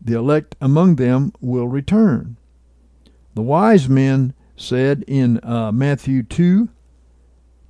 the 0.00 0.14
elect 0.14 0.56
among 0.60 0.96
them 0.96 1.32
will 1.40 1.68
return. 1.68 2.38
The 3.34 3.42
wise 3.42 3.88
men 3.88 4.32
said 4.60 5.04
in 5.06 5.40
uh, 5.42 5.72
Matthew 5.72 6.22
2 6.22 6.68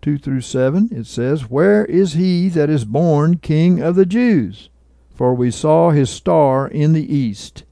2 0.00 0.18
through 0.18 0.40
7, 0.40 0.90
it 0.92 1.06
says, 1.06 1.50
Where 1.50 1.84
is 1.84 2.12
he 2.12 2.48
that 2.50 2.70
is 2.70 2.84
born 2.84 3.38
King 3.38 3.80
of 3.80 3.96
the 3.96 4.06
Jews? 4.06 4.70
For 5.12 5.34
we 5.34 5.50
saw 5.50 5.90
his 5.90 6.08
star 6.08 6.68
in 6.68 6.92
the 6.92 7.14
east, 7.14 7.64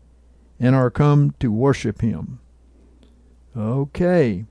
and 0.58 0.74
are 0.74 0.90
come 0.90 1.34
to 1.38 1.52
worship 1.52 2.00
him. 2.00 2.40
Okay. 3.56 4.44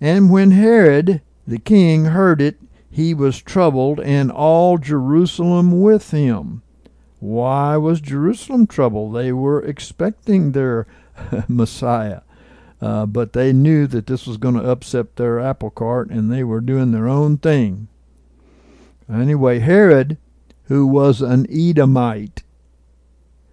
And 0.00 0.30
when 0.30 0.50
Herod 0.50 1.22
the 1.46 1.58
king 1.58 2.06
heard 2.06 2.40
it, 2.40 2.58
he 2.90 3.14
was 3.14 3.40
troubled, 3.40 3.98
and 4.00 4.30
all 4.30 4.76
Jerusalem 4.76 5.80
with 5.80 6.10
him. 6.10 6.62
Why 7.20 7.76
was 7.78 8.00
Jerusalem 8.00 8.66
troubled? 8.66 9.14
They 9.14 9.32
were 9.32 9.62
expecting 9.62 10.52
their 10.52 10.86
Messiah. 11.48 12.20
Uh, 12.82 13.06
but 13.06 13.32
they 13.32 13.52
knew 13.52 13.86
that 13.86 14.08
this 14.08 14.26
was 14.26 14.36
going 14.38 14.56
to 14.56 14.68
upset 14.68 15.14
their 15.14 15.38
apple 15.38 15.70
cart 15.70 16.10
and 16.10 16.32
they 16.32 16.42
were 16.42 16.60
doing 16.60 16.90
their 16.90 17.08
own 17.08 17.38
thing. 17.38 17.86
Anyway, 19.08 19.60
Herod, 19.60 20.18
who 20.64 20.84
was 20.84 21.22
an 21.22 21.46
Edomite, 21.48 22.42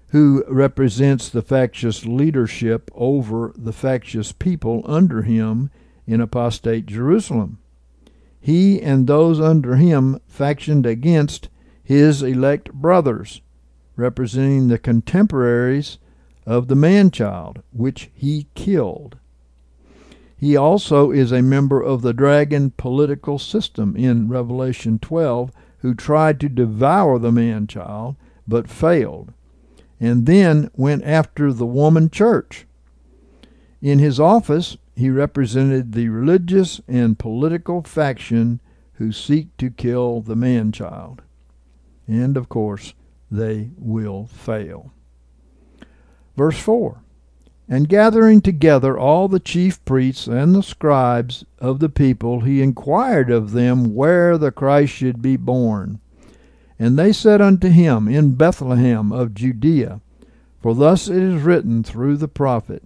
who 0.08 0.44
represents 0.48 1.30
the 1.30 1.44
factious 1.44 2.08
leadership 2.08 2.90
over 2.96 3.54
the 3.56 3.72
factious 3.72 4.32
people 4.32 4.82
under 4.86 5.22
him 5.22 5.70
in 6.08 6.22
apostate 6.22 6.88
Jerusalem. 6.88 7.60
He 8.42 8.82
and 8.82 9.06
those 9.06 9.40
under 9.40 9.76
him 9.76 10.20
factioned 10.28 10.88
against 10.88 11.50
his 11.84 12.24
elect 12.24 12.74
brothers, 12.74 13.42
representing 13.96 14.70
the 14.70 14.80
contemporaries 14.80 16.00
of 16.48 16.68
the 16.68 16.76
man 16.76 17.12
child, 17.12 17.62
which 17.72 18.10
he 18.16 18.48
killed. 18.56 19.19
He 20.39 20.55
also 20.55 21.12
is 21.12 21.34
a 21.34 21.41
member 21.41 21.81
of 21.81 22.01
the 22.01 22.13
dragon 22.13 22.72
political 22.72 23.38
system 23.38 23.96
in 23.98 24.29
Revelation 24.29 24.98
12, 24.98 25.51
who 25.79 25.93
tried 25.93 26.39
to 26.39 26.48
devour 26.48 27.19
the 27.19 27.31
man 27.31 27.67
child 27.67 28.15
but 28.48 28.69
failed, 28.69 29.34
and 30.00 30.25
then 30.25 30.72
went 30.75 31.03
after 31.03 31.51
the 31.51 31.65
woman 31.65 32.10
church. 32.10 32.65
In 33.81 34.00
his 34.00 34.17
office, 34.17 34.77
he 34.96 35.10
represented 35.10 35.91
the 35.91 36.08
religious 36.08 36.79
and 36.88 37.19
political 37.19 37.81
faction 37.84 38.62
who 38.93 39.12
seek 39.12 39.55
to 39.58 39.69
kill 39.69 40.22
the 40.22 40.36
man 40.38 40.72
child. 40.72 41.22
And 42.08 42.38
of 42.38 42.48
course, 42.48 42.93
they 43.29 43.72
will 43.77 44.25
fail. 44.25 44.93
Verse 46.38 46.60
4 46.60 47.01
and 47.72 47.88
gathering 47.88 48.42
together 48.42 48.98
all 48.98 49.28
the 49.28 49.40
chief 49.40 49.84
priests 49.86 50.26
and 50.26 50.56
the 50.56 50.64
scribes 50.64 51.46
of 51.60 51.80
the 51.80 51.88
people, 51.88 52.42
he 52.42 52.64
inquired 52.64 53.30
of 53.30 53.52
them 53.52 53.94
where 53.94 54.40
the 54.40 54.52
Christ 54.52 54.92
should 54.92 55.22
be 55.22 55.38
born. 55.38 56.00
And 56.80 56.98
they 56.98 57.14
said 57.14 57.42
unto 57.42 57.70
him, 57.70 58.08
In 58.08 58.34
Bethlehem 58.34 59.12
of 59.12 59.36
Judea. 59.36 60.02
For 60.60 60.74
thus 60.74 61.08
it 61.08 61.22
is 61.22 61.43
written 61.43 61.84
through 61.84 62.17
the 62.17 62.28
prophet, 62.28 62.84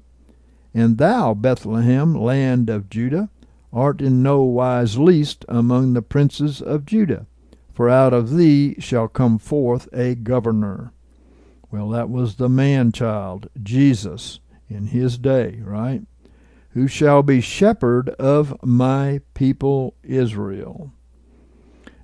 And 0.74 0.98
thou, 0.98 1.34
Bethlehem, 1.34 2.14
land 2.14 2.70
of 2.70 2.90
Judah, 2.90 3.30
art 3.72 4.02
in 4.02 4.22
no 4.22 4.44
wise 4.44 4.98
least 4.98 5.46
among 5.48 5.94
the 5.94 6.02
princes 6.02 6.62
of 6.62 6.86
Judah, 6.86 7.26
for 7.74 7.90
out 7.90 8.14
of 8.14 8.36
thee 8.36 8.76
shall 8.80 9.08
come 9.08 9.38
forth 9.38 9.88
a 9.94 10.14
governor. 10.14 10.92
Well, 11.72 11.90
that 11.90 12.10
was 12.10 12.36
the 12.36 12.50
man 12.50 12.92
child, 12.92 13.50
Jesus 13.64 14.40
in 14.74 14.88
his 14.88 15.18
day, 15.18 15.60
right? 15.64 16.02
Who 16.72 16.88
shall 16.88 17.24
be 17.24 17.42
shepherd 17.42 18.10
of 18.10 18.62
my 18.64 19.22
people 19.34 19.96
Israel. 20.04 20.92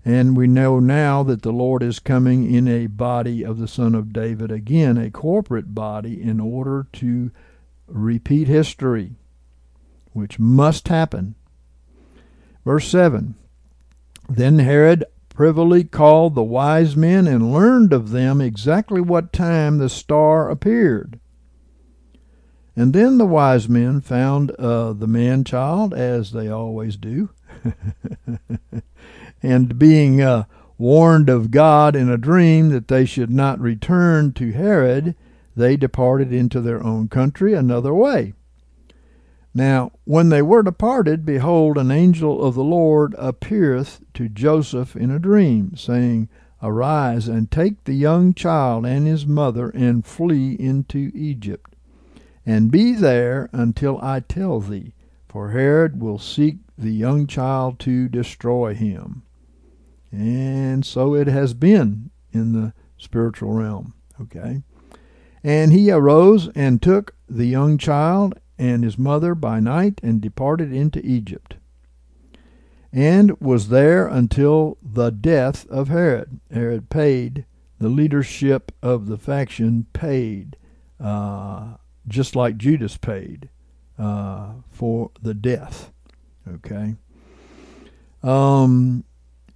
And 0.06 0.38
we 0.38 0.48
know 0.48 0.80
now 0.80 1.24
that 1.24 1.42
the 1.42 1.52
Lord 1.52 1.84
is 1.84 2.00
coming 2.00 2.52
in 2.52 2.68
a 2.68 2.88
body 2.88 3.44
of 3.44 3.58
the 3.58 3.68
Son 3.68 3.94
of 3.94 4.14
David 4.14 4.52
again, 4.52 4.98
a 4.98 5.12
corporate 5.12 5.76
body, 5.76 6.22
in 6.22 6.40
order 6.40 6.88
to 6.94 7.32
repeat 7.88 8.48
history, 8.48 9.16
which 10.14 10.40
must 10.40 10.88
happen. 10.88 11.36
Verse 12.66 12.88
7 12.88 13.36
Then 14.30 14.60
Herod 14.60 15.06
privily 15.30 15.84
called 15.84 16.36
the 16.36 16.44
wise 16.44 16.96
men 16.96 17.28
and 17.28 17.54
learned 17.54 17.94
of 17.94 18.10
them 18.12 18.42
exactly 18.42 19.02
what 19.02 19.32
time 19.32 19.78
the 19.78 19.90
star 19.90 20.50
appeared. 20.50 21.20
And 22.80 22.94
then 22.94 23.18
the 23.18 23.26
wise 23.26 23.68
men 23.68 24.00
found 24.00 24.52
uh, 24.52 24.94
the 24.94 25.06
man 25.06 25.44
child, 25.44 25.94
as 25.94 26.32
they 26.32 26.48
always 26.48 26.96
do. 26.96 27.30
and 29.44 29.78
being 29.78 30.22
uh, 30.22 30.46
warned 30.78 31.28
of 31.28 31.52
God 31.52 31.94
in 31.94 32.10
a 32.10 32.18
dream 32.18 32.70
that 32.70 32.88
they 32.88 33.04
should 33.04 33.32
not 33.32 33.60
return 33.60 34.32
to 34.32 34.54
Herod, 34.54 35.16
they 35.58 35.76
departed 35.76 36.32
into 36.32 36.62
their 36.62 36.82
own 36.82 37.10
country 37.10 37.54
another 37.54 37.94
way. 37.94 38.32
Now, 39.54 39.92
when 40.06 40.30
they 40.30 40.42
were 40.42 40.64
departed, 40.64 41.26
behold, 41.26 41.78
an 41.78 41.92
angel 41.92 42.42
of 42.42 42.56
the 42.56 42.64
Lord 42.64 43.14
appeareth 43.18 44.00
to 44.14 44.30
Joseph 44.30 44.96
in 44.96 45.12
a 45.12 45.20
dream, 45.20 45.76
saying, 45.76 46.30
Arise 46.64 47.28
and 47.28 47.52
take 47.52 47.84
the 47.84 47.94
young 47.94 48.34
child 48.34 48.86
and 48.86 49.06
his 49.06 49.28
mother 49.28 49.70
and 49.72 50.06
flee 50.06 50.54
into 50.54 51.12
Egypt 51.14 51.69
and 52.50 52.72
be 52.72 52.94
there 52.94 53.48
until 53.54 54.00
I 54.02 54.22
tell 54.22 54.60
thee, 54.60 54.96
for 55.28 55.52
Herod 55.52 56.02
will 56.02 56.18
seek 56.18 56.58
the 56.76 56.90
young 56.90 57.28
child 57.28 57.78
to 57.82 58.10
destroy 58.10 58.74
him. 58.74 59.22
And 60.12 60.84
so 60.84 61.14
it 61.14 61.28
has 61.28 61.54
been 61.54 62.10
in 62.32 62.54
the 62.54 62.74
spiritual 62.98 63.52
realm. 63.52 63.94
Okay. 64.20 64.64
And 65.44 65.72
he 65.72 65.92
arose 65.92 66.50
and 66.56 66.82
took 66.82 67.14
the 67.30 67.46
young 67.46 67.78
child 67.78 68.40
and 68.58 68.84
his 68.84 68.98
mother 68.98 69.36
by 69.36 69.60
night 69.60 70.00
and 70.02 70.20
departed 70.20 70.74
into 70.74 71.06
Egypt, 71.06 71.58
and 72.92 73.40
was 73.40 73.70
there 73.70 74.08
until 74.08 74.80
the 74.82 75.12
death 75.12 75.68
of 75.68 75.90
Herod. 75.90 76.40
Herod 76.50 76.90
paid, 76.90 77.46
the 77.78 77.90
leadership 77.90 78.72
of 78.82 79.06
the 79.06 79.20
faction 79.20 79.86
paid 79.94 80.58
uh, 81.00 81.76
just 82.10 82.36
like 82.36 82.58
Judas 82.58 82.98
paid 82.98 83.50
uh, 83.98 84.54
for 84.72 85.12
the 85.22 85.34
death. 85.34 85.92
Okay. 86.48 86.96
Um, 88.24 89.04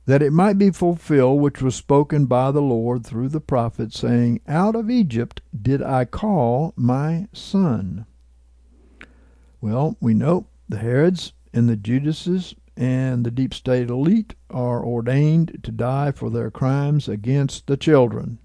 that 0.06 0.22
it 0.22 0.32
might 0.32 0.58
be 0.58 0.70
fulfilled 0.70 1.40
which 1.42 1.62
was 1.62 1.76
spoken 1.76 2.26
by 2.26 2.52
the 2.52 2.62
Lord 2.62 3.06
through 3.06 3.30
the 3.30 3.40
prophet, 3.40 3.94
saying, 3.94 4.42
Out 4.48 4.76
of 4.76 4.90
Egypt 4.90 5.42
did 5.60 5.82
I 5.82 6.06
call 6.06 6.74
my 6.76 7.28
son. 7.34 8.06
Well, 9.62 9.98
we 10.02 10.14
know 10.14 10.48
the 10.68 10.78
Herods 10.78 11.34
and 11.54 11.70
the 11.70 11.78
Judases 11.78 12.54
and 12.76 13.26
the 13.26 13.32
deep 13.32 13.54
state 13.54 13.90
elite 13.90 14.34
are 14.50 14.84
ordained 14.84 15.60
to 15.64 15.72
die 15.72 16.12
for 16.12 16.30
their 16.30 16.52
crimes 16.52 17.08
against 17.08 17.68
the 17.68 17.78
children. 17.78 18.40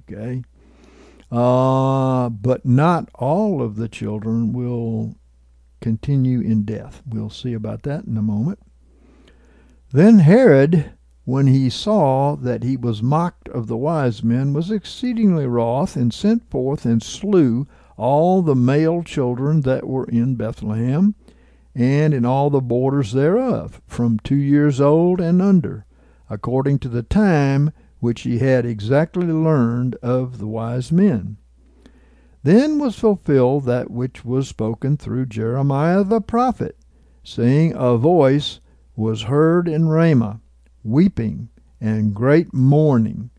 Okay. 0.00 0.42
Uh, 1.30 2.30
but 2.30 2.64
not 2.64 3.10
all 3.14 3.60
of 3.60 3.76
the 3.76 3.88
children 3.88 4.52
will 4.52 5.14
continue 5.80 6.40
in 6.40 6.64
death. 6.64 7.02
We'll 7.06 7.30
see 7.30 7.52
about 7.52 7.82
that 7.82 8.04
in 8.04 8.16
a 8.16 8.22
moment. 8.22 8.60
Then 9.92 10.20
Herod, 10.20 10.92
when 11.24 11.46
he 11.46 11.68
saw 11.68 12.34
that 12.36 12.62
he 12.62 12.76
was 12.76 13.02
mocked 13.02 13.48
of 13.48 13.66
the 13.66 13.76
wise 13.76 14.22
men, 14.22 14.52
was 14.52 14.70
exceedingly 14.70 15.46
wroth, 15.46 15.96
and 15.96 16.12
sent 16.12 16.50
forth 16.50 16.84
and 16.84 17.02
slew 17.02 17.66
all 17.96 18.40
the 18.42 18.54
male 18.54 19.02
children 19.02 19.62
that 19.62 19.86
were 19.86 20.04
in 20.04 20.34
Bethlehem, 20.34 21.14
and 21.74 22.14
in 22.14 22.24
all 22.24 22.48
the 22.48 22.60
borders 22.60 23.12
thereof, 23.12 23.82
from 23.86 24.18
two 24.20 24.36
years 24.36 24.80
old 24.80 25.20
and 25.20 25.42
under, 25.42 25.84
according 26.30 26.78
to 26.78 26.88
the 26.88 27.02
time 27.02 27.70
which 28.00 28.22
he 28.22 28.38
had 28.38 28.64
exactly 28.64 29.26
learned 29.26 29.94
of 29.96 30.38
the 30.38 30.46
wise 30.46 30.92
men. 30.92 31.36
Then 32.42 32.78
was 32.78 32.98
fulfilled 32.98 33.64
that 33.64 33.90
which 33.90 34.24
was 34.24 34.48
spoken 34.48 34.96
through 34.96 35.26
Jeremiah 35.26 36.04
the 36.04 36.20
prophet, 36.20 36.76
saying, 37.22 37.74
A 37.76 37.96
voice 37.96 38.60
was 38.96 39.22
heard 39.22 39.68
in 39.68 39.88
Ramah, 39.88 40.40
weeping 40.82 41.48
and 41.80 42.14
great 42.14 42.52
mourning, 42.54 43.30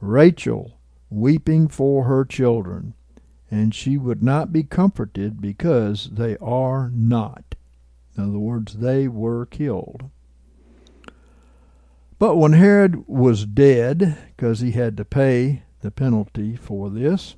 Rachel 0.00 0.80
weeping 1.10 1.66
for 1.66 2.04
her 2.04 2.24
children, 2.24 2.94
and 3.50 3.74
she 3.74 3.98
would 3.98 4.22
not 4.22 4.52
be 4.52 4.62
comforted 4.62 5.40
because 5.40 6.10
they 6.12 6.36
are 6.38 6.90
not. 6.94 7.56
In 8.16 8.24
other 8.24 8.38
words, 8.38 8.74
they 8.74 9.08
were 9.08 9.46
killed. 9.46 10.10
But 12.20 12.36
when 12.36 12.52
Herod 12.52 13.08
was 13.08 13.46
dead, 13.46 14.18
because 14.36 14.60
he 14.60 14.72
had 14.72 14.98
to 14.98 15.06
pay 15.06 15.62
the 15.80 15.90
penalty 15.90 16.54
for 16.54 16.90
this, 16.90 17.34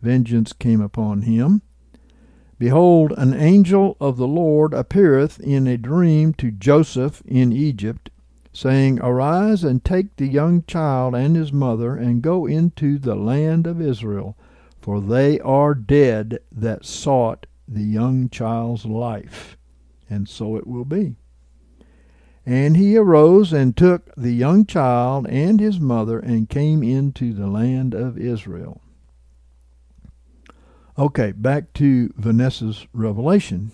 vengeance 0.00 0.52
came 0.52 0.80
upon 0.80 1.22
him. 1.22 1.60
Behold, 2.56 3.12
an 3.18 3.34
angel 3.34 3.96
of 4.00 4.16
the 4.16 4.28
Lord 4.28 4.72
appeareth 4.72 5.40
in 5.40 5.66
a 5.66 5.76
dream 5.76 6.34
to 6.34 6.52
Joseph 6.52 7.20
in 7.26 7.52
Egypt, 7.52 8.10
saying, 8.52 9.00
Arise 9.00 9.64
and 9.64 9.84
take 9.84 10.14
the 10.14 10.28
young 10.28 10.62
child 10.68 11.16
and 11.16 11.34
his 11.34 11.52
mother, 11.52 11.96
and 11.96 12.22
go 12.22 12.46
into 12.46 13.00
the 13.00 13.16
land 13.16 13.66
of 13.66 13.80
Israel, 13.80 14.38
for 14.80 15.00
they 15.00 15.40
are 15.40 15.74
dead 15.74 16.38
that 16.52 16.84
sought 16.84 17.46
the 17.66 17.82
young 17.82 18.28
child's 18.28 18.86
life. 18.86 19.56
And 20.08 20.28
so 20.28 20.54
it 20.54 20.68
will 20.68 20.84
be. 20.84 21.16
And 22.46 22.76
he 22.76 22.96
arose 22.96 23.52
and 23.52 23.76
took 23.76 24.14
the 24.14 24.30
young 24.30 24.66
child 24.66 25.26
and 25.28 25.58
his 25.58 25.80
mother 25.80 26.20
and 26.20 26.48
came 26.48 26.84
into 26.84 27.34
the 27.34 27.48
land 27.48 27.92
of 27.92 28.16
Israel. 28.16 28.80
Okay, 30.96 31.32
back 31.32 31.72
to 31.74 32.14
Vanessa's 32.16 32.86
revelation. 32.92 33.72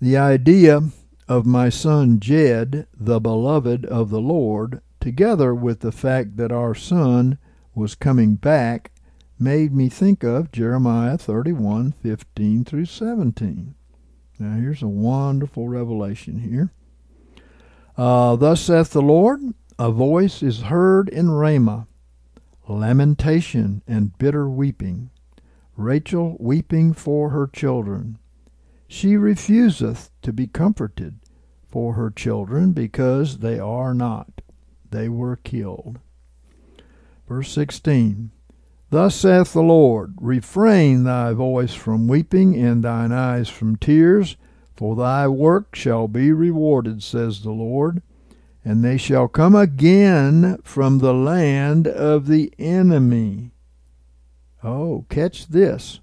The 0.00 0.16
idea 0.16 0.82
of 1.28 1.46
my 1.46 1.68
son 1.68 2.18
Jed, 2.18 2.88
the 2.92 3.20
beloved 3.20 3.86
of 3.86 4.10
the 4.10 4.20
Lord, 4.20 4.82
together 5.00 5.54
with 5.54 5.80
the 5.80 5.92
fact 5.92 6.36
that 6.38 6.50
our 6.50 6.74
son 6.74 7.38
was 7.72 7.94
coming 7.94 8.34
back, 8.34 8.90
made 9.38 9.72
me 9.72 9.88
think 9.88 10.24
of 10.24 10.50
Jeremiah 10.50 11.16
31 11.16 11.92
15 11.92 12.64
through 12.64 12.86
17. 12.86 13.74
Now, 14.40 14.56
here's 14.56 14.82
a 14.82 14.88
wonderful 14.88 15.68
revelation 15.68 16.40
here. 16.40 16.72
Uh, 17.98 18.36
Thus 18.36 18.60
saith 18.60 18.90
the 18.90 19.02
Lord, 19.02 19.40
a 19.76 19.90
voice 19.90 20.40
is 20.40 20.62
heard 20.62 21.08
in 21.08 21.32
Ramah, 21.32 21.88
lamentation 22.68 23.82
and 23.88 24.16
bitter 24.18 24.48
weeping, 24.48 25.10
Rachel 25.76 26.36
weeping 26.38 26.92
for 26.92 27.30
her 27.30 27.48
children. 27.48 28.18
She 28.86 29.16
refuseth 29.16 30.10
to 30.22 30.32
be 30.32 30.46
comforted 30.46 31.18
for 31.66 31.94
her 31.94 32.10
children 32.10 32.72
because 32.72 33.38
they 33.38 33.58
are 33.58 33.94
not. 33.94 34.42
They 34.88 35.08
were 35.08 35.34
killed. 35.34 35.98
Verse 37.28 37.50
16 37.50 38.30
Thus 38.90 39.16
saith 39.16 39.52
the 39.52 39.60
Lord, 39.60 40.14
Refrain 40.20 41.02
thy 41.02 41.32
voice 41.32 41.74
from 41.74 42.06
weeping 42.06 42.54
and 42.56 42.84
thine 42.84 43.10
eyes 43.10 43.48
from 43.48 43.74
tears 43.74 44.36
for 44.78 44.94
thy 44.94 45.26
work 45.26 45.74
shall 45.74 46.06
be 46.06 46.30
rewarded, 46.30 47.02
says 47.02 47.42
the 47.42 47.50
Lord, 47.50 48.00
and 48.64 48.84
they 48.84 48.96
shall 48.96 49.26
come 49.26 49.56
again 49.56 50.56
from 50.62 50.98
the 50.98 51.12
land 51.12 51.88
of 51.88 52.28
the 52.28 52.52
enemy. 52.60 53.50
Oh, 54.62 55.04
catch 55.08 55.48
this. 55.48 55.98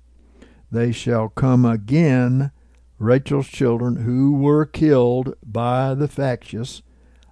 They 0.70 0.92
shall 0.92 1.30
come 1.30 1.64
again, 1.64 2.52
Rachel's 3.00 3.48
children 3.48 4.04
who 4.04 4.34
were 4.34 4.66
killed 4.66 5.36
by 5.42 5.94
the 5.94 6.10
factious, 6.10 6.82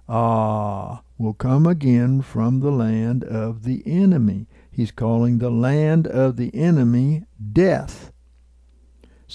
ah, 0.08 1.02
will 1.18 1.34
come 1.34 1.66
again 1.66 2.22
from 2.22 2.60
the 2.60 2.72
land 2.72 3.22
of 3.22 3.64
the 3.64 3.82
enemy. 3.84 4.46
He's 4.70 4.92
calling 4.92 5.36
the 5.36 5.50
land 5.50 6.06
of 6.06 6.38
the 6.38 6.54
enemy 6.54 7.24
death. 7.52 8.13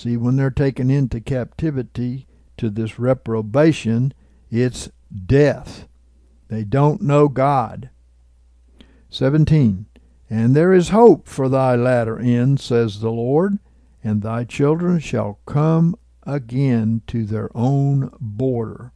See, 0.01 0.15
when 0.15 0.37
they're 0.37 0.49
taken 0.49 0.89
into 0.89 1.19
captivity 1.19 2.25
to 2.55 2.69
this 2.69 2.99
reprobation, 2.99 4.13
it's 4.49 4.89
death. 5.25 5.89
They 6.47 6.63
don't 6.63 7.01
know 7.01 7.27
God. 7.27 7.89
17. 9.09 9.87
And 10.29 10.55
there 10.55 10.71
is 10.71 10.89
hope 10.95 11.27
for 11.27 11.49
thy 11.49 11.75
latter 11.75 12.17
end, 12.17 12.61
says 12.61 13.01
the 13.01 13.11
Lord, 13.11 13.59
and 14.01 14.21
thy 14.21 14.45
children 14.45 14.99
shall 14.99 15.39
come 15.45 15.97
again 16.23 17.01
to 17.07 17.25
their 17.25 17.49
own 17.53 18.09
border. 18.21 18.93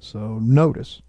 So 0.00 0.40
notice, 0.40 1.00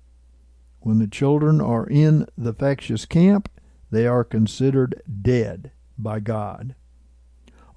when 0.82 1.00
the 1.00 1.08
children 1.08 1.60
are 1.62 1.88
in 1.88 2.28
the 2.38 2.54
factious 2.54 3.08
camp, 3.08 3.50
they 3.90 4.06
are 4.06 4.24
considered 4.24 5.02
dead 5.24 5.72
by 5.98 6.20
God. 6.20 6.76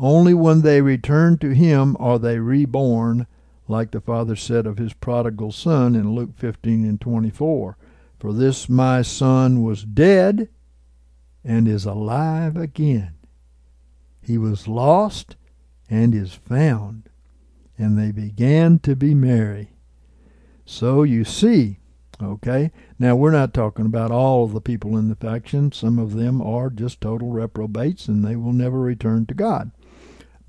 Only 0.03 0.33
when 0.33 0.63
they 0.63 0.81
return 0.81 1.37
to 1.39 1.55
him 1.55 1.95
are 2.01 2.19
they 2.19 2.39
reborn, 2.39 3.27
like 3.69 3.91
the 3.91 4.01
Father 4.01 4.35
said 4.35 4.67
of 4.67 4.79
his 4.79 4.95
prodigal 4.95 5.53
son 5.53 5.95
in 5.95 6.15
Luke 6.15 6.31
15 6.37 6.87
and 6.87 6.99
24. 6.99 7.77
For 8.19 8.33
this 8.33 8.67
my 8.67 9.03
son 9.03 9.63
was 9.63 9.85
dead 9.85 10.49
and 11.45 11.69
is 11.69 11.85
alive 11.85 12.57
again. 12.57 13.13
He 14.23 14.39
was 14.39 14.67
lost 14.67 15.37
and 15.91 16.15
is 16.15 16.33
found. 16.33 17.11
And 17.77 17.99
they 17.99 18.11
began 18.11 18.79
to 18.81 18.97
be 18.97 19.13
merry. 19.13 19.73
So 20.65 21.03
you 21.03 21.25
see, 21.25 21.79
okay, 22.23 22.71
now 22.99 23.17
we're 23.17 23.33
not 23.33 23.53
talking 23.53 23.85
about 23.85 24.11
all 24.11 24.45
of 24.45 24.55
the 24.55 24.63
people 24.63 24.97
in 24.97 25.11
the 25.11 25.15
faction. 25.15 25.73
Some 25.73 25.99
of 25.99 26.15
them 26.15 26.41
are 26.41 26.71
just 26.71 27.03
total 27.03 27.29
reprobates 27.29 28.09
and 28.09 28.25
they 28.25 28.37
will 28.37 28.55
never 28.55 28.81
return 28.81 29.27
to 29.27 29.35
God. 29.35 29.73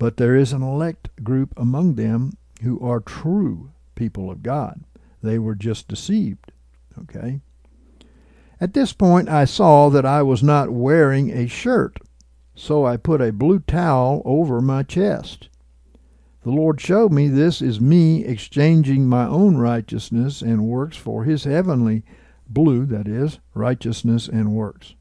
But 0.02 0.16
there 0.16 0.34
is 0.34 0.52
an 0.52 0.64
elect 0.64 1.10
group 1.22 1.54
among 1.56 1.94
them 1.94 2.32
who 2.60 2.80
are 2.80 2.98
true 2.98 3.70
people 3.94 4.32
of 4.32 4.42
God. 4.42 4.82
They 5.22 5.38
were 5.38 5.54
just 5.54 5.86
deceived. 5.86 6.50
Okay? 7.02 7.40
At 8.60 8.74
this 8.74 8.92
point, 8.92 9.28
I 9.28 9.44
saw 9.44 9.90
that 9.90 10.04
I 10.04 10.24
was 10.24 10.42
not 10.42 10.70
wearing 10.70 11.30
a 11.30 11.46
shirt, 11.46 11.98
so 12.56 12.84
I 12.84 12.96
put 12.96 13.20
a 13.20 13.30
blue 13.30 13.60
towel 13.60 14.22
over 14.24 14.60
my 14.60 14.82
chest. 14.82 15.48
The 16.42 16.50
Lord 16.50 16.80
showed 16.80 17.12
me 17.12 17.28
this 17.28 17.62
is 17.62 17.80
me 17.80 18.24
exchanging 18.24 19.06
my 19.06 19.28
own 19.28 19.56
righteousness 19.56 20.42
and 20.42 20.66
works 20.66 20.96
for 20.96 21.22
his 21.22 21.44
heavenly 21.44 22.02
blue, 22.48 22.86
that 22.86 23.06
is, 23.06 23.38
righteousness 23.54 24.26
and 24.26 24.52
works. 24.52 24.96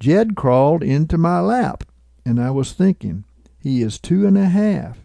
Jed 0.00 0.34
crawled 0.34 0.82
into 0.82 1.16
my 1.16 1.38
lap, 1.38 1.84
and 2.26 2.40
I 2.40 2.50
was 2.50 2.72
thinking, 2.72 3.22
he 3.60 3.82
is 3.82 3.98
two 3.98 4.26
and 4.26 4.38
a 4.38 4.46
half 4.46 4.98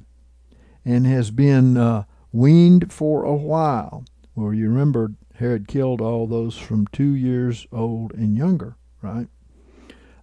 and 0.86 1.06
has 1.06 1.32
been 1.32 1.78
uh, 1.78 2.04
weaned 2.32 2.92
for 2.92 3.24
a 3.24 3.36
while. 3.36 4.06
Well, 4.36 4.54
you 4.54 4.70
remember 4.70 5.14
Herod 5.36 5.68
killed 5.68 6.00
all 6.00 6.28
those 6.28 6.58
from 6.58 6.88
two 6.88 7.14
years 7.14 7.68
old 7.72 8.14
and 8.14 8.38
younger, 8.38 8.78
right? 9.02 9.28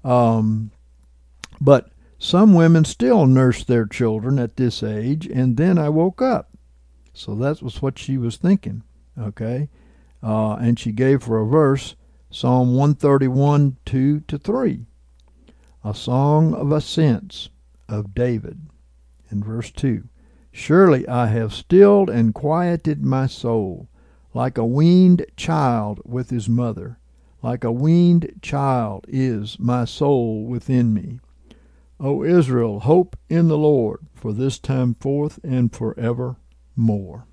Um, 0.02 0.70
but 1.60 1.90
some 2.18 2.54
women 2.54 2.84
still 2.84 3.26
nurse 3.26 3.64
their 3.64 3.84
children 3.84 4.38
at 4.38 4.56
this 4.56 4.82
age, 4.82 5.26
and 5.26 5.56
then 5.56 5.76
I 5.76 5.88
woke 5.88 6.22
up. 6.22 6.50
So 7.12 7.34
that 7.34 7.62
was 7.62 7.82
what 7.82 7.98
she 7.98 8.16
was 8.16 8.36
thinking, 8.36 8.82
okay? 9.18 9.68
Uh, 10.22 10.54
and 10.54 10.78
she 10.78 10.92
gave 10.92 11.22
for 11.22 11.40
a 11.40 11.46
verse 11.46 11.96
Psalm 12.30 12.74
131, 12.74 13.76
2 13.84 14.20
to 14.20 14.38
3, 14.38 14.86
a 15.84 15.94
song 15.94 16.54
of 16.54 16.72
ascents 16.72 17.50
of 17.88 18.14
David. 18.14 18.68
In 19.30 19.42
verse 19.42 19.70
2 19.70 20.08
Surely 20.54 21.08
I 21.08 21.28
have 21.28 21.54
stilled 21.54 22.10
and 22.10 22.34
quieted 22.34 23.02
my 23.02 23.26
soul, 23.26 23.88
like 24.34 24.58
a 24.58 24.66
weaned 24.66 25.24
child 25.34 26.00
with 26.04 26.28
his 26.28 26.48
mother. 26.48 26.98
Like 27.42 27.64
a 27.64 27.72
weaned 27.72 28.38
child 28.42 29.06
is 29.08 29.58
my 29.58 29.86
soul 29.86 30.44
within 30.44 30.92
me. 30.92 31.20
O 31.98 32.22
Israel, 32.22 32.80
hope 32.80 33.16
in 33.30 33.48
the 33.48 33.56
Lord, 33.56 34.00
for 34.14 34.34
this 34.34 34.58
time 34.58 34.94
forth 34.94 35.40
and 35.42 35.72
forevermore. 35.72 37.26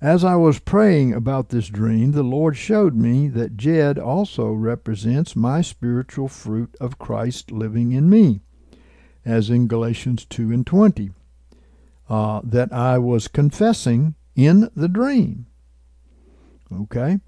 As 0.00 0.22
I 0.22 0.36
was 0.36 0.58
praying 0.58 1.14
about 1.14 1.48
this 1.48 1.68
dream, 1.68 2.12
the 2.12 2.22
Lord 2.22 2.56
showed 2.56 2.94
me 2.94 3.28
that 3.28 3.56
Jed 3.56 3.98
also 3.98 4.52
represents 4.52 5.34
my 5.34 5.62
spiritual 5.62 6.28
fruit 6.28 6.76
of 6.78 6.98
Christ 6.98 7.50
living 7.50 7.92
in 7.92 8.10
me 8.10 8.42
as 9.28 9.50
in 9.50 9.68
Galatians 9.68 10.24
2 10.24 10.50
and 10.52 10.66
20, 10.66 11.10
uh, 12.08 12.40
that 12.42 12.72
I 12.72 12.96
was 12.96 13.28
confessing 13.28 14.14
in 14.34 14.70
the 14.74 14.88
dream. 14.88 15.44
Okay? 16.72 17.20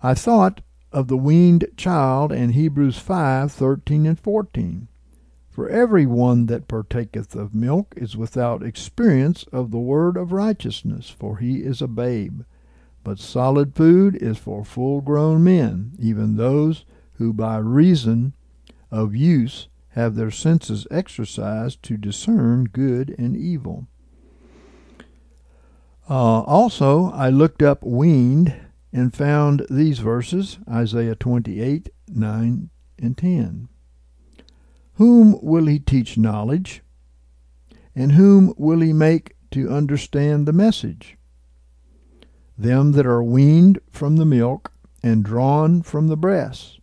I 0.00 0.14
thought 0.14 0.60
of 0.92 1.08
the 1.08 1.16
weaned 1.16 1.66
child 1.76 2.30
in 2.30 2.50
Hebrews 2.50 2.98
5 2.98 3.50
13 3.50 4.06
and 4.06 4.18
14. 4.18 4.86
For 5.50 5.68
every 5.68 6.06
one 6.06 6.46
that 6.46 6.68
partaketh 6.68 7.34
of 7.34 7.52
milk 7.52 7.94
is 7.96 8.16
without 8.16 8.62
experience 8.62 9.42
of 9.52 9.72
the 9.72 9.78
word 9.78 10.16
of 10.16 10.30
righteousness, 10.30 11.10
for 11.10 11.38
he 11.38 11.64
is 11.64 11.82
a 11.82 11.88
babe. 11.88 12.42
But 13.02 13.18
solid 13.18 13.74
food 13.74 14.14
is 14.14 14.38
for 14.38 14.64
full 14.64 15.00
grown 15.00 15.42
men, 15.42 15.92
even 15.98 16.36
those 16.36 16.84
who 17.14 17.32
by 17.32 17.58
reason 17.58 18.34
of 18.92 19.16
use 19.16 19.66
have 19.90 20.14
their 20.14 20.30
senses 20.30 20.86
exercised 20.90 21.82
to 21.82 21.96
discern 21.96 22.64
good 22.64 23.14
and 23.18 23.36
evil. 23.36 23.88
Uh, 26.08 26.40
also, 26.42 27.10
I 27.12 27.28
looked 27.28 27.62
up 27.62 27.82
weaned 27.82 28.54
and 28.92 29.14
found 29.14 29.66
these 29.70 30.00
verses 30.00 30.58
Isaiah 30.68 31.14
28 31.14 31.88
9 32.08 32.70
and 32.98 33.16
10. 33.16 33.68
Whom 34.94 35.38
will 35.40 35.66
he 35.66 35.78
teach 35.78 36.18
knowledge? 36.18 36.82
And 37.94 38.12
whom 38.12 38.52
will 38.56 38.80
he 38.80 38.92
make 38.92 39.34
to 39.52 39.70
understand 39.70 40.46
the 40.46 40.52
message? 40.52 41.16
Them 42.58 42.92
that 42.92 43.06
are 43.06 43.22
weaned 43.22 43.78
from 43.90 44.16
the 44.16 44.26
milk 44.26 44.72
and 45.02 45.24
drawn 45.24 45.82
from 45.82 46.08
the 46.08 46.16
breast. 46.16 46.80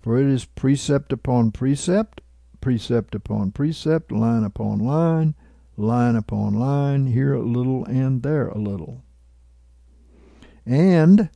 For 0.00 0.18
it 0.18 0.26
is 0.26 0.44
precept 0.44 1.12
upon 1.12 1.50
precept, 1.50 2.20
precept 2.60 3.14
upon 3.14 3.52
precept, 3.52 4.12
line 4.12 4.44
upon 4.44 4.78
line, 4.78 5.34
line 5.76 6.16
upon 6.16 6.54
line, 6.54 7.06
here 7.06 7.34
a 7.34 7.42
little 7.42 7.84
and 7.86 8.22
there 8.22 8.48
a 8.48 8.58
little. 8.58 9.02
And 10.66 11.30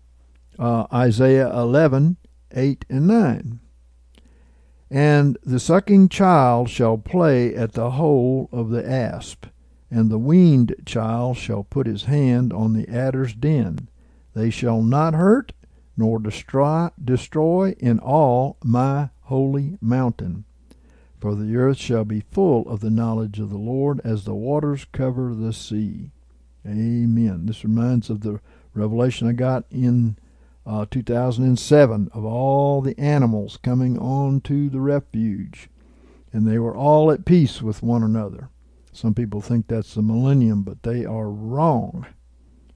uh, 0.58 0.86
Isaiah 0.92 1.50
11, 1.50 2.16
8 2.52 2.84
and 2.88 3.06
9. 3.06 3.60
And 4.90 5.38
the 5.42 5.58
sucking 5.58 6.08
child 6.08 6.68
shall 6.70 6.98
play 6.98 7.54
at 7.54 7.72
the 7.72 7.92
hole 7.92 8.48
of 8.52 8.70
the 8.70 8.88
asp, 8.88 9.46
and 9.90 10.10
the 10.10 10.18
weaned 10.18 10.74
child 10.86 11.36
shall 11.36 11.64
put 11.64 11.86
his 11.86 12.04
hand 12.04 12.52
on 12.52 12.74
the 12.74 12.88
adder's 12.88 13.34
den. 13.34 13.88
They 14.34 14.50
shall 14.50 14.82
not 14.82 15.14
hurt 15.14 15.52
nor 15.96 16.18
destroy, 16.18 16.88
destroy 17.02 17.74
in 17.78 17.98
all 17.98 18.56
my 18.62 19.10
holy 19.22 19.78
mountain. 19.80 20.44
For 21.24 21.34
the 21.34 21.56
earth 21.56 21.78
shall 21.78 22.04
be 22.04 22.20
full 22.20 22.68
of 22.68 22.80
the 22.80 22.90
knowledge 22.90 23.40
of 23.40 23.48
the 23.48 23.56
Lord 23.56 23.98
as 24.04 24.24
the 24.24 24.34
waters 24.34 24.84
cover 24.92 25.34
the 25.34 25.54
sea. 25.54 26.10
Amen. 26.66 27.46
This 27.46 27.64
reminds 27.64 28.10
of 28.10 28.20
the 28.20 28.40
revelation 28.74 29.26
I 29.26 29.32
got 29.32 29.64
in 29.70 30.18
uh, 30.66 30.84
2007 30.90 32.10
of 32.12 32.26
all 32.26 32.82
the 32.82 32.98
animals 33.00 33.58
coming 33.62 33.98
on 33.98 34.42
to 34.42 34.68
the 34.68 34.80
refuge, 34.80 35.70
and 36.30 36.46
they 36.46 36.58
were 36.58 36.76
all 36.76 37.10
at 37.10 37.24
peace 37.24 37.62
with 37.62 37.82
one 37.82 38.02
another. 38.02 38.50
Some 38.92 39.14
people 39.14 39.40
think 39.40 39.66
that's 39.66 39.94
the 39.94 40.02
millennium, 40.02 40.62
but 40.62 40.82
they 40.82 41.06
are 41.06 41.30
wrong. 41.30 42.04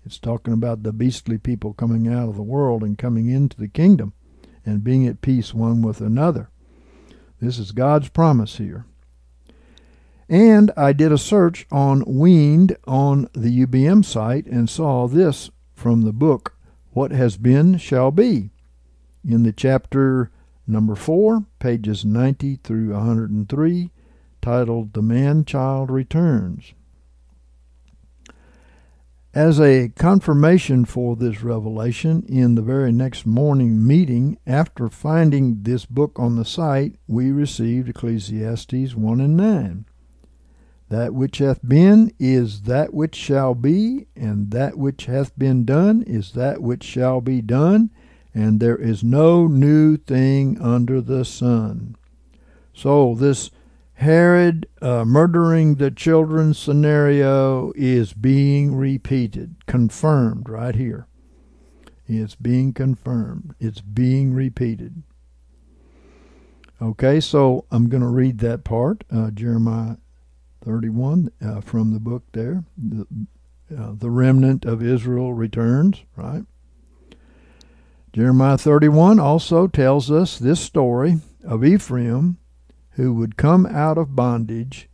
It's 0.06 0.18
talking 0.18 0.54
about 0.54 0.84
the 0.84 0.94
beastly 0.94 1.36
people 1.36 1.74
coming 1.74 2.08
out 2.08 2.30
of 2.30 2.36
the 2.36 2.42
world 2.42 2.82
and 2.82 2.96
coming 2.96 3.28
into 3.28 3.58
the 3.58 3.68
kingdom 3.68 4.14
and 4.64 4.82
being 4.82 5.06
at 5.06 5.20
peace 5.20 5.52
one 5.52 5.82
with 5.82 6.00
another. 6.00 6.48
This 7.40 7.58
is 7.58 7.72
God's 7.72 8.08
promise 8.08 8.56
here. 8.56 8.84
And 10.28 10.70
I 10.76 10.92
did 10.92 11.12
a 11.12 11.18
search 11.18 11.66
on 11.70 12.04
weaned 12.06 12.76
on 12.86 13.28
the 13.32 13.64
UBM 13.64 14.04
site 14.04 14.46
and 14.46 14.68
saw 14.68 15.06
this 15.06 15.50
from 15.72 16.02
the 16.02 16.12
book 16.12 16.54
what 16.90 17.12
has 17.12 17.36
been 17.36 17.78
shall 17.78 18.10
be. 18.10 18.50
In 19.24 19.44
the 19.44 19.52
chapter 19.52 20.30
number 20.66 20.94
4, 20.94 21.44
pages 21.58 22.04
90 22.04 22.56
through 22.56 22.92
103, 22.92 23.90
titled 24.42 24.92
The 24.92 25.02
Man 25.02 25.44
Child 25.44 25.90
Returns. 25.90 26.74
As 29.34 29.60
a 29.60 29.90
confirmation 29.90 30.86
for 30.86 31.14
this 31.14 31.42
revelation, 31.42 32.24
in 32.26 32.54
the 32.54 32.62
very 32.62 32.90
next 32.90 33.26
morning 33.26 33.86
meeting, 33.86 34.38
after 34.46 34.88
finding 34.88 35.62
this 35.64 35.84
book 35.84 36.18
on 36.18 36.36
the 36.36 36.46
site, 36.46 36.96
we 37.06 37.30
received 37.30 37.90
Ecclesiastes 37.90 38.94
1 38.94 39.20
and 39.20 39.36
9. 39.36 39.84
That 40.88 41.12
which 41.12 41.38
hath 41.38 41.60
been 41.66 42.10
is 42.18 42.62
that 42.62 42.94
which 42.94 43.14
shall 43.14 43.54
be, 43.54 44.06
and 44.16 44.50
that 44.52 44.78
which 44.78 45.04
hath 45.04 45.38
been 45.38 45.66
done 45.66 46.02
is 46.04 46.32
that 46.32 46.62
which 46.62 46.82
shall 46.82 47.20
be 47.20 47.42
done, 47.42 47.90
and 48.34 48.60
there 48.60 48.78
is 48.78 49.04
no 49.04 49.46
new 49.46 49.98
thing 49.98 50.58
under 50.58 51.02
the 51.02 51.26
sun. 51.26 51.96
So, 52.72 53.14
this 53.14 53.50
Herod 53.98 54.68
uh, 54.80 55.04
murdering 55.04 55.74
the 55.74 55.90
children 55.90 56.54
scenario 56.54 57.72
is 57.74 58.12
being 58.12 58.76
repeated, 58.76 59.56
confirmed 59.66 60.48
right 60.48 60.76
here. 60.76 61.08
It's 62.06 62.36
being 62.36 62.72
confirmed, 62.72 63.56
it's 63.58 63.80
being 63.80 64.34
repeated. 64.34 65.02
Okay, 66.80 67.18
so 67.18 67.64
I'm 67.72 67.88
going 67.88 68.04
to 68.04 68.08
read 68.08 68.38
that 68.38 68.62
part, 68.62 69.02
uh, 69.10 69.32
Jeremiah 69.32 69.96
31 70.64 71.32
uh, 71.44 71.60
from 71.60 71.92
the 71.92 71.98
book 71.98 72.22
there. 72.30 72.62
The, 72.76 73.04
uh, 73.76 73.94
the 73.96 74.10
remnant 74.10 74.64
of 74.64 74.80
Israel 74.80 75.34
returns, 75.34 76.04
right? 76.14 76.44
Jeremiah 78.12 78.58
31 78.58 79.18
also 79.18 79.66
tells 79.66 80.08
us 80.08 80.38
this 80.38 80.60
story 80.60 81.16
of 81.42 81.64
Ephraim 81.64 82.38
who 82.98 83.14
would 83.14 83.36
come 83.36 83.64
out 83.64 83.96
of 83.96 84.16
bondage, 84.16 84.88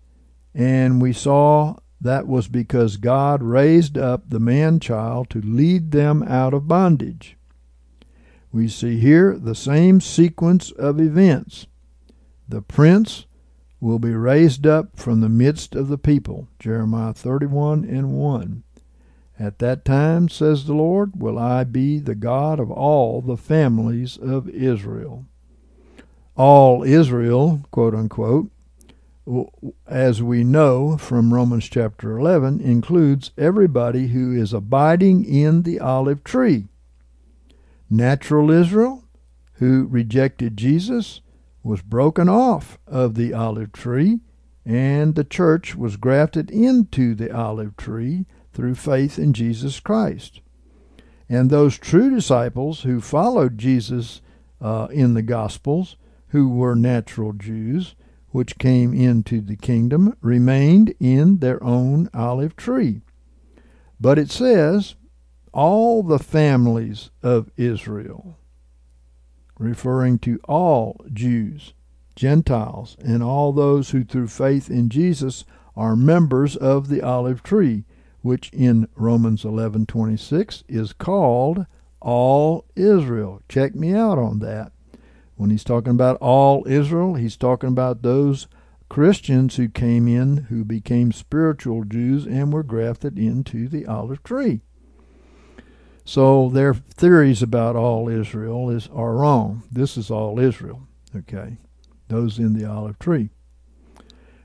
and 0.54 1.00
we 1.00 1.10
saw 1.10 1.74
that 1.98 2.28
was 2.28 2.48
because 2.48 2.98
God 2.98 3.42
raised 3.42 3.96
up 3.96 4.28
the 4.28 4.38
man 4.38 4.78
child 4.78 5.30
to 5.30 5.40
lead 5.40 5.90
them 5.90 6.22
out 6.22 6.52
of 6.52 6.68
bondage. 6.68 7.38
We 8.52 8.68
see 8.68 8.98
here 9.00 9.38
the 9.38 9.54
same 9.54 10.02
sequence 10.02 10.70
of 10.72 11.00
events. 11.00 11.66
The 12.46 12.60
prince 12.60 13.24
will 13.80 13.98
be 13.98 14.12
raised 14.12 14.66
up 14.66 14.98
from 15.00 15.22
the 15.22 15.30
midst 15.30 15.74
of 15.74 15.88
the 15.88 15.96
people. 15.96 16.48
Jeremiah 16.58 17.14
31 17.14 17.86
and 17.86 18.12
1. 18.12 18.64
At 19.38 19.60
that 19.60 19.82
time, 19.86 20.28
says 20.28 20.66
the 20.66 20.74
Lord, 20.74 21.22
will 21.22 21.38
I 21.38 21.64
be 21.64 22.00
the 22.00 22.14
God 22.14 22.60
of 22.60 22.70
all 22.70 23.22
the 23.22 23.38
families 23.38 24.18
of 24.18 24.46
Israel. 24.50 25.24
All 26.36 26.82
Israel, 26.82 27.62
quote 27.70 27.94
unquote, 27.94 28.50
as 29.86 30.22
we 30.22 30.44
know 30.44 30.98
from 30.98 31.32
Romans 31.32 31.68
chapter 31.68 32.18
11, 32.18 32.60
includes 32.60 33.30
everybody 33.38 34.08
who 34.08 34.32
is 34.32 34.52
abiding 34.52 35.24
in 35.24 35.62
the 35.62 35.80
olive 35.80 36.24
tree. 36.24 36.66
Natural 37.88 38.50
Israel, 38.50 39.04
who 39.54 39.86
rejected 39.88 40.56
Jesus, 40.56 41.20
was 41.62 41.80
broken 41.80 42.28
off 42.28 42.78
of 42.86 43.14
the 43.14 43.32
olive 43.32 43.72
tree, 43.72 44.20
and 44.66 45.14
the 45.14 45.24
church 45.24 45.76
was 45.76 45.96
grafted 45.96 46.50
into 46.50 47.14
the 47.14 47.34
olive 47.34 47.76
tree 47.76 48.26
through 48.52 48.74
faith 48.74 49.18
in 49.18 49.32
Jesus 49.32 49.78
Christ. 49.80 50.40
And 51.28 51.48
those 51.48 51.78
true 51.78 52.10
disciples 52.10 52.82
who 52.82 53.00
followed 53.00 53.56
Jesus 53.56 54.20
uh, 54.60 54.88
in 54.90 55.14
the 55.14 55.22
Gospels, 55.22 55.96
who 56.34 56.48
were 56.48 56.74
natural 56.74 57.32
Jews, 57.32 57.94
which 58.30 58.58
came 58.58 58.92
into 58.92 59.40
the 59.40 59.54
kingdom, 59.54 60.16
remained 60.20 60.92
in 60.98 61.38
their 61.38 61.62
own 61.62 62.10
olive 62.12 62.56
tree. 62.56 63.02
But 64.00 64.18
it 64.18 64.32
says, 64.32 64.96
all 65.52 66.02
the 66.02 66.18
families 66.18 67.10
of 67.22 67.52
Israel 67.56 68.36
referring 69.60 70.18
to 70.18 70.40
all 70.48 71.06
Jews, 71.12 71.72
Gentiles, 72.16 72.96
and 72.98 73.22
all 73.22 73.52
those 73.52 73.90
who 73.90 74.02
through 74.02 74.26
faith 74.26 74.68
in 74.68 74.88
Jesus 74.88 75.44
are 75.76 75.94
members 75.94 76.56
of 76.56 76.88
the 76.88 77.00
olive 77.00 77.44
tree, 77.44 77.84
which 78.22 78.50
in 78.52 78.88
Romans 78.96 79.44
11:26 79.44 80.64
is 80.66 80.92
called 80.92 81.66
all 82.00 82.64
Israel. 82.74 83.40
Check 83.48 83.76
me 83.76 83.94
out 83.94 84.18
on 84.18 84.40
that. 84.40 84.72
When 85.36 85.50
he's 85.50 85.64
talking 85.64 85.92
about 85.92 86.16
all 86.20 86.66
Israel, 86.66 87.14
he's 87.14 87.36
talking 87.36 87.68
about 87.68 88.02
those 88.02 88.46
Christians 88.88 89.56
who 89.56 89.68
came 89.68 90.06
in 90.06 90.36
who 90.48 90.64
became 90.64 91.10
spiritual 91.10 91.84
Jews 91.84 92.26
and 92.26 92.52
were 92.52 92.62
grafted 92.62 93.18
into 93.18 93.68
the 93.68 93.86
olive 93.86 94.22
tree. 94.22 94.60
So 96.04 96.50
their 96.50 96.74
theories 96.74 97.42
about 97.42 97.76
all 97.76 98.08
Israel 98.08 98.70
is 98.70 98.88
are 98.94 99.14
wrong. 99.14 99.62
This 99.72 99.96
is 99.96 100.10
all 100.10 100.38
Israel, 100.38 100.82
okay? 101.16 101.58
Those 102.08 102.38
in 102.38 102.52
the 102.52 102.66
olive 102.66 102.98
tree. 102.98 103.30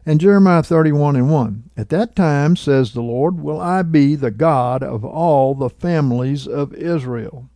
And 0.06 0.19
Jeremiah 0.19 0.63
31 0.63 1.17
and 1.17 1.30
1. 1.30 1.71
At 1.78 1.89
that 1.89 2.15
time, 2.15 2.56
says 2.56 2.93
the 2.93 3.02
Lord, 3.02 3.39
will 3.39 3.60
I 3.60 3.84
be 3.84 4.15
the 4.15 4.32
God 4.32 4.82
of 4.82 5.04
all 5.06 5.54
the 5.54 5.69
families 5.69 6.47
of 6.47 6.73
Israel, 6.73 7.49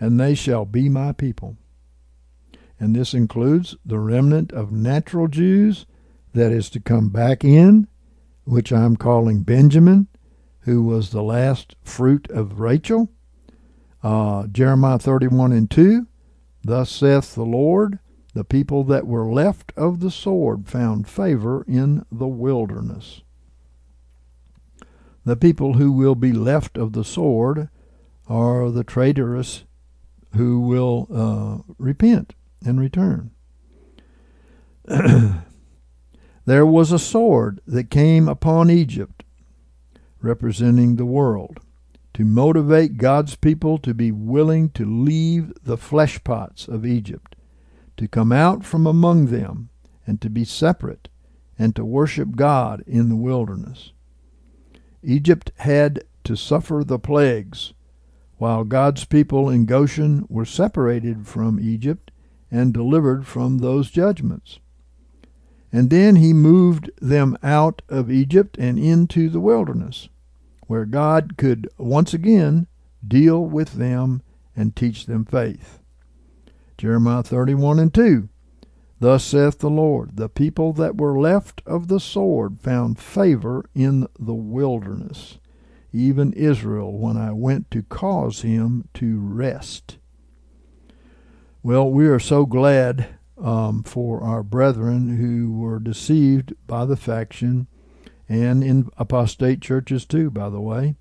and 0.00 0.18
they 0.18 0.34
shall 0.34 0.64
be 0.64 0.88
my 0.88 1.12
people. 1.12 1.56
And 2.80 2.94
this 2.94 3.12
includes 3.12 3.76
the 3.84 3.98
remnant 3.98 4.52
of 4.52 4.70
natural 4.70 5.26
Jews 5.28 5.86
that 6.32 6.52
is 6.52 6.70
to 6.70 6.80
come 6.80 7.08
back 7.08 7.44
in, 7.44 7.88
which 8.44 8.72
I'm 8.72 8.96
calling 8.96 9.42
Benjamin, 9.42 10.06
who 10.60 10.82
was 10.82 11.10
the 11.10 11.22
last 11.22 11.74
fruit 11.82 12.30
of 12.30 12.60
Rachel. 12.60 13.10
Uh, 14.02 14.46
Jeremiah 14.46 14.98
31 14.98 15.52
and 15.52 15.70
2 15.70 16.06
Thus 16.62 16.90
saith 16.90 17.34
the 17.34 17.44
Lord, 17.44 17.98
the 18.34 18.44
people 18.44 18.84
that 18.84 19.06
were 19.06 19.32
left 19.32 19.72
of 19.76 20.00
the 20.00 20.10
sword 20.10 20.68
found 20.68 21.08
favor 21.08 21.64
in 21.66 22.04
the 22.12 22.28
wilderness. 22.28 23.22
The 25.24 25.36
people 25.36 25.74
who 25.74 25.90
will 25.90 26.14
be 26.14 26.32
left 26.32 26.76
of 26.78 26.92
the 26.92 27.04
sword 27.04 27.68
are 28.28 28.70
the 28.70 28.84
traitorous 28.84 29.64
who 30.34 30.60
will 30.60 31.08
uh, 31.12 31.72
repent 31.78 32.34
and 32.64 32.80
return. 32.80 33.30
there 36.46 36.66
was 36.66 36.92
a 36.92 36.98
sword 36.98 37.60
that 37.66 37.90
came 37.90 38.28
upon 38.28 38.70
Egypt, 38.70 39.24
representing 40.20 40.96
the 40.96 41.04
world, 41.04 41.60
to 42.14 42.24
motivate 42.24 42.96
God's 42.96 43.36
people 43.36 43.78
to 43.78 43.94
be 43.94 44.10
willing 44.10 44.70
to 44.70 44.84
leave 44.84 45.52
the 45.62 45.76
flesh 45.76 46.22
pots 46.24 46.66
of 46.66 46.84
Egypt, 46.86 47.36
to 47.96 48.08
come 48.08 48.32
out 48.32 48.64
from 48.64 48.86
among 48.86 49.26
them, 49.26 49.68
and 50.06 50.20
to 50.20 50.30
be 50.30 50.44
separate, 50.44 51.08
and 51.58 51.76
to 51.76 51.84
worship 51.84 52.34
God 52.34 52.82
in 52.86 53.08
the 53.08 53.16
wilderness. 53.16 53.92
Egypt 55.02 55.52
had 55.58 56.02
to 56.24 56.36
suffer 56.36 56.82
the 56.84 56.98
plagues, 56.98 57.72
while 58.38 58.64
God's 58.64 59.04
people 59.04 59.48
in 59.50 59.66
Goshen 59.66 60.24
were 60.28 60.44
separated 60.44 61.26
from 61.26 61.60
Egypt 61.60 62.10
and 62.50 62.72
delivered 62.72 63.26
from 63.26 63.58
those 63.58 63.90
judgments. 63.90 64.58
And 65.72 65.90
then 65.90 66.16
he 66.16 66.32
moved 66.32 66.90
them 67.00 67.36
out 67.42 67.82
of 67.88 68.10
Egypt 68.10 68.56
and 68.58 68.78
into 68.78 69.28
the 69.28 69.40
wilderness, 69.40 70.08
where 70.66 70.86
God 70.86 71.36
could 71.36 71.68
once 71.76 72.14
again 72.14 72.66
deal 73.06 73.44
with 73.44 73.74
them 73.74 74.22
and 74.56 74.74
teach 74.74 75.06
them 75.06 75.24
faith. 75.24 75.80
Jeremiah 76.78 77.22
31 77.22 77.78
and 77.78 77.92
2. 77.92 78.28
Thus 79.00 79.24
saith 79.24 79.58
the 79.58 79.70
Lord, 79.70 80.16
the 80.16 80.28
people 80.28 80.72
that 80.72 80.96
were 80.96 81.18
left 81.18 81.62
of 81.66 81.88
the 81.88 82.00
sword 82.00 82.60
found 82.60 82.98
favor 82.98 83.64
in 83.74 84.08
the 84.18 84.34
wilderness, 84.34 85.38
even 85.92 86.32
Israel, 86.32 86.98
when 86.98 87.16
I 87.16 87.32
went 87.32 87.70
to 87.70 87.82
cause 87.82 88.42
him 88.42 88.88
to 88.94 89.20
rest. 89.20 89.98
Well, 91.62 91.90
we 91.90 92.06
are 92.06 92.20
so 92.20 92.46
glad 92.46 93.08
um, 93.36 93.82
for 93.82 94.22
our 94.22 94.42
brethren 94.42 95.16
who 95.16 95.52
were 95.52 95.80
deceived 95.80 96.54
by 96.66 96.84
the 96.84 96.96
faction 96.96 97.66
and 98.28 98.62
in 98.62 98.90
apostate 98.96 99.60
churches 99.60 100.04
too, 100.04 100.30
by 100.30 100.50
the 100.50 100.60
way, 100.60 100.94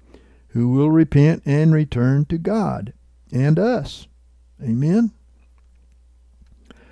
who 0.49 0.69
will 0.69 0.89
repent 0.89 1.43
and 1.45 1.73
return 1.73 2.25
to 2.25 2.37
God 2.37 2.93
and 3.31 3.59
us. 3.59 4.07
Amen. 4.61 5.11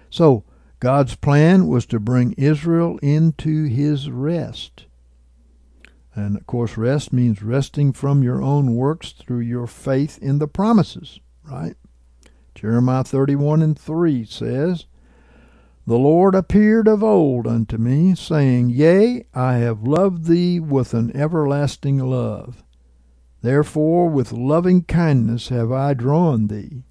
So, 0.10 0.44
God's 0.80 1.16
plan 1.16 1.68
was 1.68 1.86
to 1.88 2.00
bring 2.00 2.34
Israel 2.34 3.00
into 3.00 3.64
his 3.64 4.10
rest. 4.10 4.86
And 6.14 6.38
of 6.38 6.46
course, 6.46 6.78
rest 6.78 7.12
means 7.12 7.42
resting 7.42 7.92
from 7.92 8.22
your 8.22 8.42
own 8.42 8.76
works 8.76 9.12
through 9.12 9.40
your 9.40 9.68
faith 9.68 10.20
in 10.22 10.38
the 10.38 10.48
promises, 10.48 11.20
right? 11.50 11.76
Jeremiah 12.56 13.04
31 13.04 13.62
and 13.62 13.78
3 13.78 14.26
says, 14.26 14.86
the 15.88 16.00
Lord 16.00 16.34
appeared 16.34 16.88
of 16.88 17.04
old 17.04 17.46
unto 17.46 17.78
me, 17.78 18.16
saying, 18.16 18.72
Yea, 18.72 19.28
I 19.36 19.58
have 19.58 19.84
loved 19.84 20.26
thee 20.26 20.60
with 20.60 20.96
an 20.96 21.16
everlasting 21.16 22.00
love. 22.00 22.64
Therefore 23.44 24.10
with 24.10 24.32
loving 24.32 24.82
kindness 24.82 25.50
have 25.50 25.72
I 25.72 25.94
drawn 25.94 26.48
thee. 26.48 26.86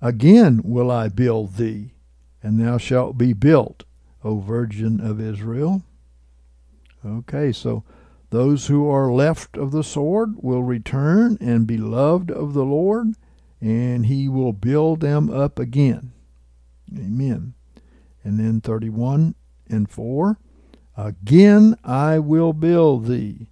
Again 0.00 0.60
will 0.62 0.88
I 0.88 1.08
build 1.08 1.54
thee, 1.56 1.94
and 2.40 2.60
thou 2.60 2.78
shalt 2.78 3.18
be 3.18 3.32
built, 3.32 3.82
O 4.22 4.38
Virgin 4.38 5.00
of 5.00 5.20
Israel. 5.20 5.82
Okay, 7.04 7.50
so 7.50 7.82
those 8.30 8.68
who 8.68 8.88
are 8.88 9.12
left 9.12 9.56
of 9.56 9.72
the 9.72 9.82
sword 9.82 10.36
will 10.36 10.62
return 10.62 11.38
and 11.40 11.66
be 11.66 11.76
loved 11.76 12.30
of 12.30 12.54
the 12.54 12.64
Lord, 12.64 13.14
and 13.60 14.06
he 14.06 14.28
will 14.28 14.52
build 14.52 15.00
them 15.00 15.30
up 15.30 15.58
again. 15.58 16.12
Amen. 16.96 17.54
And 18.22 18.38
then 18.38 18.60
31 18.60 19.34
and 19.68 19.88
4 19.88 20.38
Again 20.96 21.76
I 21.82 22.20
will 22.20 22.52
build 22.52 23.06
thee, 23.06 23.48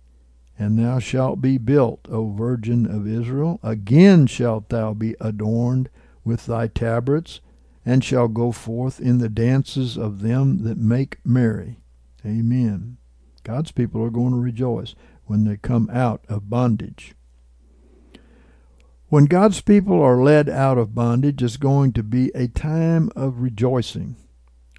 and 0.57 0.79
thou 0.79 1.01
shalt 1.01 1.41
be 1.41 1.59
built, 1.59 2.07
O 2.09 2.31
Virgin 2.31 2.87
of 2.87 3.07
Israel. 3.07 3.59
Again 3.65 4.29
shalt 4.29 4.69
thou 4.69 4.95
be 4.95 5.17
adorned 5.21 5.89
with 6.25 6.47
thy 6.47 6.69
tabrets, 6.69 7.41
and 7.85 8.05
shall 8.05 8.29
go 8.29 8.53
forth 8.53 9.01
in 9.01 9.19
the 9.19 9.29
dances 9.29 9.99
of 9.99 10.23
them 10.23 10.63
that 10.63 10.79
make 10.79 11.19
merry. 11.25 11.81
Amen. 12.25 12.99
God's 13.43 13.73
people 13.73 14.05
are 14.05 14.11
going 14.11 14.31
to 14.31 14.39
rejoice 14.39 14.95
when 15.25 15.45
they 15.45 15.57
come 15.57 15.91
out 15.93 16.25
of 16.29 16.49
bondage. 16.49 17.17
When 19.13 19.27
God's 19.27 19.61
people 19.61 20.01
are 20.01 20.23
led 20.23 20.49
out 20.49 20.79
of 20.79 20.95
bondage, 20.95 21.43
it's 21.43 21.59
going 21.59 21.93
to 21.93 22.03
be 22.03 22.31
a 22.35 22.49
time 22.49 23.11
of 23.15 23.43
rejoicing. 23.43 24.17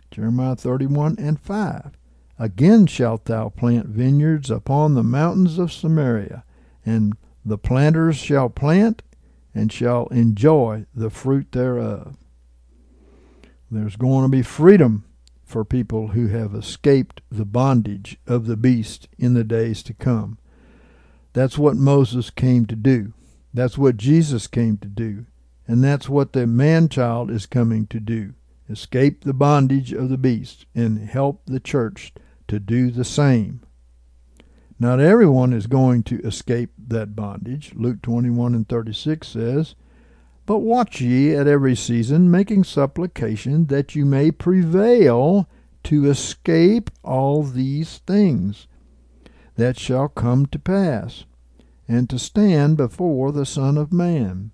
Jeremiah 0.10 0.56
31 0.56 1.17
and 1.19 1.39
5. 1.39 1.91
Again 2.39 2.88
shalt 2.88 3.26
thou 3.26 3.50
plant 3.50 3.89
vineyards 3.89 4.50
upon 4.50 4.96
the 4.96 5.04
mountains 5.04 5.60
of 5.60 5.72
Samaria, 5.72 6.43
and 6.84 7.15
the 7.46 7.60
planters 7.60 8.15
shall 8.15 8.50
plant 8.50 9.04
and 9.54 9.72
shall 9.72 10.08
enjoy 10.08 10.88
the 10.96 11.12
fruit 11.12 11.52
thereof. 11.52 12.17
There's 13.69 13.96
going 13.96 14.24
to 14.24 14.36
be 14.36 14.41
freedom 14.41 15.06
for 15.43 15.63
people 15.63 16.08
who 16.08 16.30
have 16.30 16.56
escaped 16.56 17.22
the 17.30 17.46
bondage 17.46 18.17
of 18.26 18.48
the 18.48 18.58
beast 18.58 19.10
in 19.19 19.36
the 19.36 19.43
days 19.43 19.84
to 19.84 19.93
come. 19.93 20.39
That's 21.34 21.60
what 21.60 21.76
Moses 21.76 22.32
came 22.32 22.65
to 22.65 22.76
do. 22.76 23.13
That's 23.54 23.78
what 23.78 23.98
Jesus 23.98 24.48
came 24.48 24.78
to 24.78 24.88
do. 24.88 25.26
And 25.68 25.84
that's 25.84 26.10
what 26.10 26.34
the 26.34 26.48
man 26.48 26.89
child 26.89 27.32
is 27.32 27.46
coming 27.46 27.88
to 27.88 28.00
do 28.00 28.34
escape 28.70 29.24
the 29.24 29.34
bondage 29.34 29.92
of 29.92 30.10
the 30.10 30.18
beast, 30.18 30.66
and 30.74 30.98
help 30.98 31.42
the 31.46 31.60
church 31.60 32.13
to 32.48 32.60
do 32.60 32.89
the 32.89 33.04
same. 33.04 33.62
Not 34.80 35.00
everyone 35.00 35.54
is 35.54 35.68
going 35.68 36.04
to 36.04 36.20
escape 36.22 36.72
that 36.88 37.16
bondage. 37.16 37.74
Luke 37.76 38.02
21 38.02 38.56
and 38.56 38.68
36 38.68 39.28
says, 39.28 39.76
But 40.46 40.60
watch 40.60 41.02
ye 41.02 41.36
at 41.36 41.48
every 41.48 41.76
season, 41.76 42.32
making 42.32 42.63
supplication 42.63 43.68
that 43.68 43.96
you 43.96 44.06
may 44.06 44.32
prevail 44.32 45.48
to 45.84 46.10
escape 46.10 46.89
all 47.04 47.44
these 47.44 48.00
things 48.00 48.68
that 49.56 49.78
shall 49.78 50.08
come 50.08 50.46
to 50.48 50.58
pass, 50.58 51.26
and 51.88 52.10
to 52.10 52.17
stand 52.19 52.78
before 52.78 53.32
the 53.32 53.46
Son 53.46 53.78
of 53.78 53.91
Man. 53.91 54.52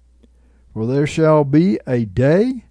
For 0.74 0.86
there 0.86 1.08
shall 1.08 1.44
be 1.44 1.80
a 1.86 2.06
day 2.06 2.66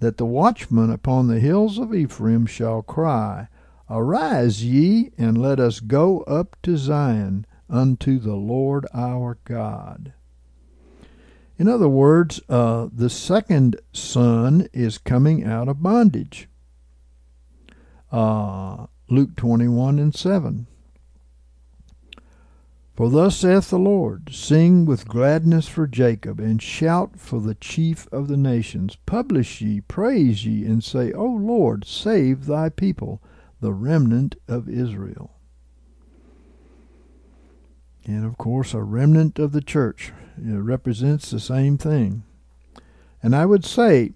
that 0.00 0.16
the 0.16 0.26
watchman 0.26 0.90
upon 0.90 1.26
the 1.26 1.40
hills 1.40 1.78
of 1.78 1.94
Ephraim 1.94 2.46
shall 2.46 2.82
cry, 2.82 3.48
Arise 3.88 4.64
ye, 4.64 5.10
and 5.16 5.38
let 5.38 5.60
us 5.60 5.80
go 5.80 6.20
up 6.22 6.56
to 6.62 6.76
Zion 6.76 7.46
unto 7.70 8.18
the 8.18 8.34
Lord 8.34 8.86
our 8.92 9.38
God. 9.44 10.12
In 11.58 11.68
other 11.68 11.88
words, 11.88 12.40
uh, 12.48 12.88
the 12.92 13.08
second 13.08 13.76
son 13.92 14.68
is 14.72 14.98
coming 14.98 15.44
out 15.44 15.68
of 15.68 15.82
bondage. 15.82 16.48
Uh, 18.12 18.86
Luke 19.08 19.36
21 19.36 19.98
and 19.98 20.14
7. 20.14 20.66
For 22.96 23.10
thus 23.10 23.36
saith 23.36 23.68
the 23.68 23.78
Lord 23.78 24.30
Sing 24.32 24.86
with 24.86 25.06
gladness 25.06 25.68
for 25.68 25.86
Jacob, 25.86 26.40
and 26.40 26.62
shout 26.62 27.20
for 27.20 27.42
the 27.42 27.54
chief 27.54 28.08
of 28.10 28.26
the 28.26 28.38
nations. 28.38 28.96
Publish 29.04 29.60
ye, 29.60 29.82
praise 29.82 30.46
ye, 30.46 30.64
and 30.64 30.82
say, 30.82 31.12
O 31.12 31.26
Lord, 31.26 31.84
save 31.84 32.46
thy 32.46 32.70
people, 32.70 33.22
the 33.60 33.74
remnant 33.74 34.36
of 34.48 34.66
Israel. 34.66 35.32
And 38.06 38.24
of 38.24 38.38
course, 38.38 38.72
a 38.72 38.82
remnant 38.82 39.38
of 39.38 39.52
the 39.52 39.60
church 39.60 40.12
represents 40.38 41.30
the 41.30 41.40
same 41.40 41.76
thing. 41.76 42.22
And 43.22 43.36
I 43.36 43.44
would 43.44 43.66
say 43.66 44.12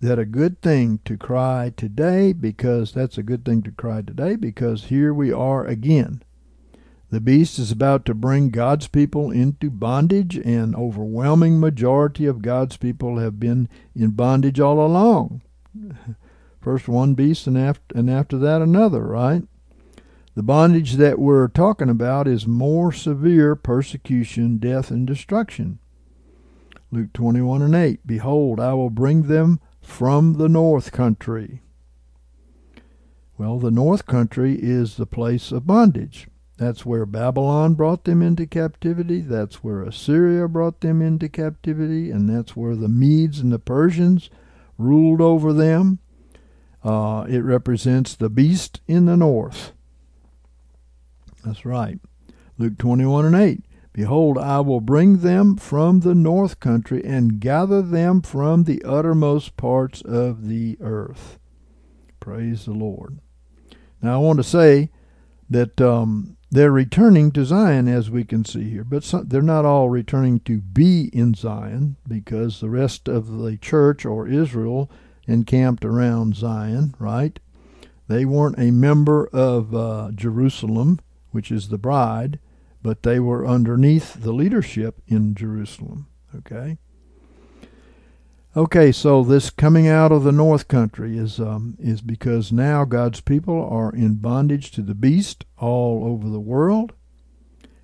that 0.00 0.18
a 0.18 0.26
good 0.26 0.60
thing 0.60 1.00
to 1.06 1.16
cry 1.16 1.72
today, 1.74 2.34
because 2.34 2.92
that's 2.92 3.16
a 3.16 3.22
good 3.22 3.46
thing 3.46 3.62
to 3.62 3.70
cry 3.70 4.02
today, 4.02 4.36
because 4.36 4.84
here 4.84 5.14
we 5.14 5.32
are 5.32 5.64
again 5.64 6.22
the 7.10 7.20
beast 7.20 7.58
is 7.58 7.72
about 7.72 8.04
to 8.04 8.14
bring 8.14 8.50
God's 8.50 8.86
people 8.86 9.30
into 9.30 9.70
bondage, 9.70 10.36
and 10.36 10.76
overwhelming 10.76 11.58
majority 11.58 12.26
of 12.26 12.42
God's 12.42 12.76
people 12.76 13.18
have 13.18 13.40
been 13.40 13.68
in 13.94 14.10
bondage 14.10 14.60
all 14.60 14.84
along. 14.84 15.40
First 16.60 16.86
one 16.86 17.14
beast 17.14 17.46
and 17.46 17.56
after 17.56 17.96
and 17.96 18.10
after 18.10 18.36
that 18.38 18.60
another, 18.60 19.02
right? 19.04 19.42
The 20.34 20.42
bondage 20.42 20.94
that 20.94 21.18
we're 21.18 21.48
talking 21.48 21.88
about 21.88 22.28
is 22.28 22.46
more 22.46 22.92
severe 22.92 23.56
persecution, 23.56 24.58
death, 24.58 24.90
and 24.90 25.06
destruction. 25.06 25.78
Luke 26.90 27.12
21 27.12 27.62
and 27.62 27.74
8 27.74 28.06
Behold, 28.06 28.60
I 28.60 28.74
will 28.74 28.90
bring 28.90 29.24
them 29.24 29.60
from 29.80 30.34
the 30.34 30.48
north 30.48 30.92
country. 30.92 31.62
Well, 33.38 33.58
the 33.58 33.70
north 33.70 34.04
country 34.04 34.58
is 34.60 34.96
the 34.96 35.06
place 35.06 35.52
of 35.52 35.66
bondage. 35.66 36.28
That's 36.58 36.84
where 36.84 37.06
Babylon 37.06 37.74
brought 37.74 38.02
them 38.02 38.20
into 38.20 38.44
captivity. 38.44 39.20
That's 39.20 39.62
where 39.62 39.82
Assyria 39.82 40.48
brought 40.48 40.80
them 40.80 41.00
into 41.00 41.28
captivity. 41.28 42.10
And 42.10 42.28
that's 42.28 42.56
where 42.56 42.74
the 42.74 42.88
Medes 42.88 43.38
and 43.38 43.52
the 43.52 43.60
Persians 43.60 44.28
ruled 44.76 45.20
over 45.20 45.52
them. 45.52 46.00
Uh, 46.82 47.24
it 47.28 47.38
represents 47.38 48.16
the 48.16 48.28
beast 48.28 48.80
in 48.88 49.06
the 49.06 49.16
north. 49.16 49.72
That's 51.44 51.64
right. 51.64 52.00
Luke 52.58 52.76
21 52.76 53.26
and 53.26 53.36
8. 53.36 53.62
Behold, 53.92 54.36
I 54.36 54.58
will 54.58 54.80
bring 54.80 55.18
them 55.18 55.56
from 55.56 56.00
the 56.00 56.14
north 56.14 56.58
country 56.58 57.04
and 57.04 57.38
gather 57.38 57.82
them 57.82 58.20
from 58.20 58.64
the 58.64 58.82
uttermost 58.84 59.56
parts 59.56 60.02
of 60.02 60.48
the 60.48 60.76
earth. 60.80 61.38
Praise 62.18 62.64
the 62.64 62.72
Lord. 62.72 63.20
Now, 64.02 64.14
I 64.14 64.18
want 64.18 64.38
to 64.38 64.44
say 64.44 64.90
that 65.50 65.80
um, 65.80 66.36
they're 66.50 66.72
returning 66.72 67.30
to 67.32 67.44
Zion, 67.44 67.88
as 67.88 68.10
we 68.10 68.24
can 68.24 68.44
see 68.44 68.70
here, 68.70 68.84
but 68.84 69.04
some, 69.04 69.28
they're 69.28 69.42
not 69.42 69.64
all 69.64 69.90
returning 69.90 70.40
to 70.40 70.58
be 70.58 71.10
in 71.12 71.34
Zion 71.34 71.96
because 72.06 72.60
the 72.60 72.70
rest 72.70 73.08
of 73.08 73.38
the 73.38 73.56
church 73.56 74.04
or 74.04 74.26
Israel 74.26 74.90
encamped 75.26 75.84
around 75.84 76.36
Zion, 76.36 76.94
right? 76.98 77.38
They 78.06 78.24
weren't 78.24 78.58
a 78.58 78.70
member 78.70 79.28
of 79.28 79.74
uh, 79.74 80.10
Jerusalem 80.14 81.00
which 81.30 81.50
is 81.50 81.68
the 81.68 81.78
bride, 81.78 82.38
but 82.82 83.02
they 83.02 83.20
were 83.20 83.46
underneath 83.46 84.14
the 84.14 84.32
leadership 84.32 85.00
in 85.06 85.34
Jerusalem. 85.34 86.06
Okay. 86.36 86.78
Okay, 88.56 88.92
so 88.92 89.22
this 89.22 89.50
coming 89.50 89.86
out 89.86 90.10
of 90.10 90.24
the 90.24 90.32
north 90.32 90.68
country 90.68 91.18
is 91.18 91.38
um, 91.38 91.76
is 91.78 92.00
because 92.00 92.50
now 92.50 92.86
God's 92.86 93.20
people 93.20 93.68
are 93.70 93.94
in 93.94 94.14
bondage 94.14 94.70
to 94.72 94.82
the 94.82 94.94
beast 94.94 95.44
all 95.58 96.02
over 96.04 96.30
the 96.30 96.40
world, 96.40 96.94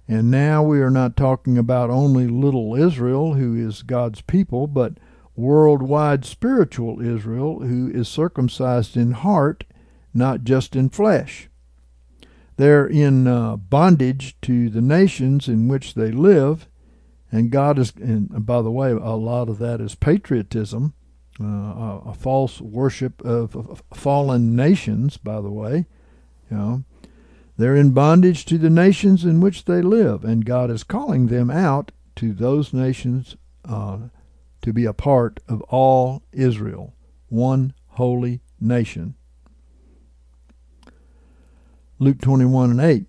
and 0.09 0.31
now 0.31 0.63
we 0.63 0.81
are 0.81 0.91
not 0.91 1.19
talking 1.19 1.59
about 1.59 1.91
only 1.91 2.27
little 2.27 2.75
Israel, 2.75 3.35
who 3.35 3.55
is 3.55 3.83
God's 3.83 4.23
people, 4.23 4.67
but 4.67 4.95
worldwide 5.37 6.25
spiritual 6.25 6.99
Israel, 6.99 7.61
who 7.61 7.91
is 7.91 8.09
circumcised 8.09 8.97
in 8.97 9.13
heart, 9.13 9.65
not 10.15 10.45
just 10.45 10.75
in 10.75 10.89
flesh. 10.89 11.51
They're 12.57 12.87
in 12.87 13.27
uh, 13.27 13.57
bondage 13.57 14.41
to 14.43 14.71
the 14.71 14.81
nations 14.81 15.47
in 15.47 15.69
which 15.69 15.93
they 15.93 16.11
live, 16.11 16.69
and 17.35 17.51
God 17.51 17.81
is. 17.81 17.93
And 17.97 18.47
by 18.47 18.63
the 18.63 18.71
way, 18.71 18.93
a 18.93 19.17
lot 19.17 19.49
of 19.49 19.59
that 19.59 19.81
is 19.81 19.97
patriotism, 19.97 20.95
uh, 21.41 21.45
a, 21.45 22.03
a, 22.07 22.15
false 22.15 22.61
worship 22.61 23.21
of, 23.25 23.57
of, 23.57 23.83
fallen 23.93 24.55
nations. 24.55 25.17
By 25.17 25.41
the 25.41 25.51
way, 25.51 25.87
you 26.49 26.57
know, 26.57 26.85
they're 27.57 27.75
in 27.75 27.91
bondage 27.91 28.45
to 28.47 28.57
the 28.57 28.71
nations 28.71 29.25
in 29.25 29.41
which 29.41 29.65
they 29.65 29.83
live, 29.83 30.25
and 30.25 30.45
God 30.45 30.71
is 30.71 30.85
calling 30.85 31.27
them 31.27 31.51
out 31.51 31.91
to 32.17 32.33
those 32.33 32.73
nations 32.73 33.37
uh, 33.65 33.99
to 34.63 34.73
be 34.73 34.85
a 34.85 34.93
part 34.93 35.41
of 35.49 35.61
all 35.63 36.23
Israel, 36.33 36.95
one 37.29 37.75
holy 37.89 38.43
nation. 38.61 39.17
Luke 41.99 42.21
21 42.21 42.71
and 42.71 42.81
8. 42.81 43.07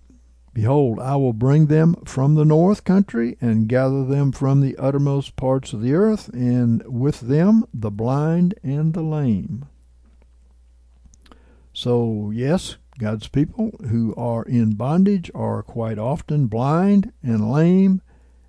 Behold, 0.56 0.98
I 0.98 1.16
will 1.16 1.34
bring 1.34 1.66
them 1.66 1.96
from 2.06 2.34
the 2.34 2.44
north 2.46 2.82
country 2.82 3.36
and 3.42 3.68
gather 3.68 4.06
them 4.06 4.32
from 4.32 4.62
the 4.62 4.74
uttermost 4.78 5.36
parts 5.36 5.74
of 5.74 5.82
the 5.82 5.92
earth, 5.92 6.30
and 6.32 6.82
with 6.86 7.20
them 7.20 7.66
the 7.74 7.90
blind 7.90 8.54
and 8.62 8.94
the 8.94 9.02
lame. 9.02 9.66
So, 11.74 12.30
yes, 12.34 12.78
God's 12.98 13.28
people 13.28 13.72
who 13.90 14.14
are 14.14 14.44
in 14.44 14.76
bondage 14.76 15.30
are 15.34 15.62
quite 15.62 15.98
often 15.98 16.46
blind 16.46 17.12
and 17.22 17.52
lame, 17.52 18.00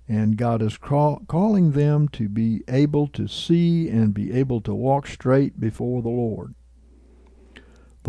and 0.08 0.38
God 0.38 0.62
is 0.62 0.78
call, 0.78 1.20
calling 1.28 1.72
them 1.72 2.08
to 2.12 2.30
be 2.30 2.62
able 2.68 3.08
to 3.08 3.28
see 3.28 3.90
and 3.90 4.14
be 4.14 4.32
able 4.32 4.62
to 4.62 4.74
walk 4.74 5.08
straight 5.08 5.60
before 5.60 6.00
the 6.00 6.08
Lord 6.08 6.54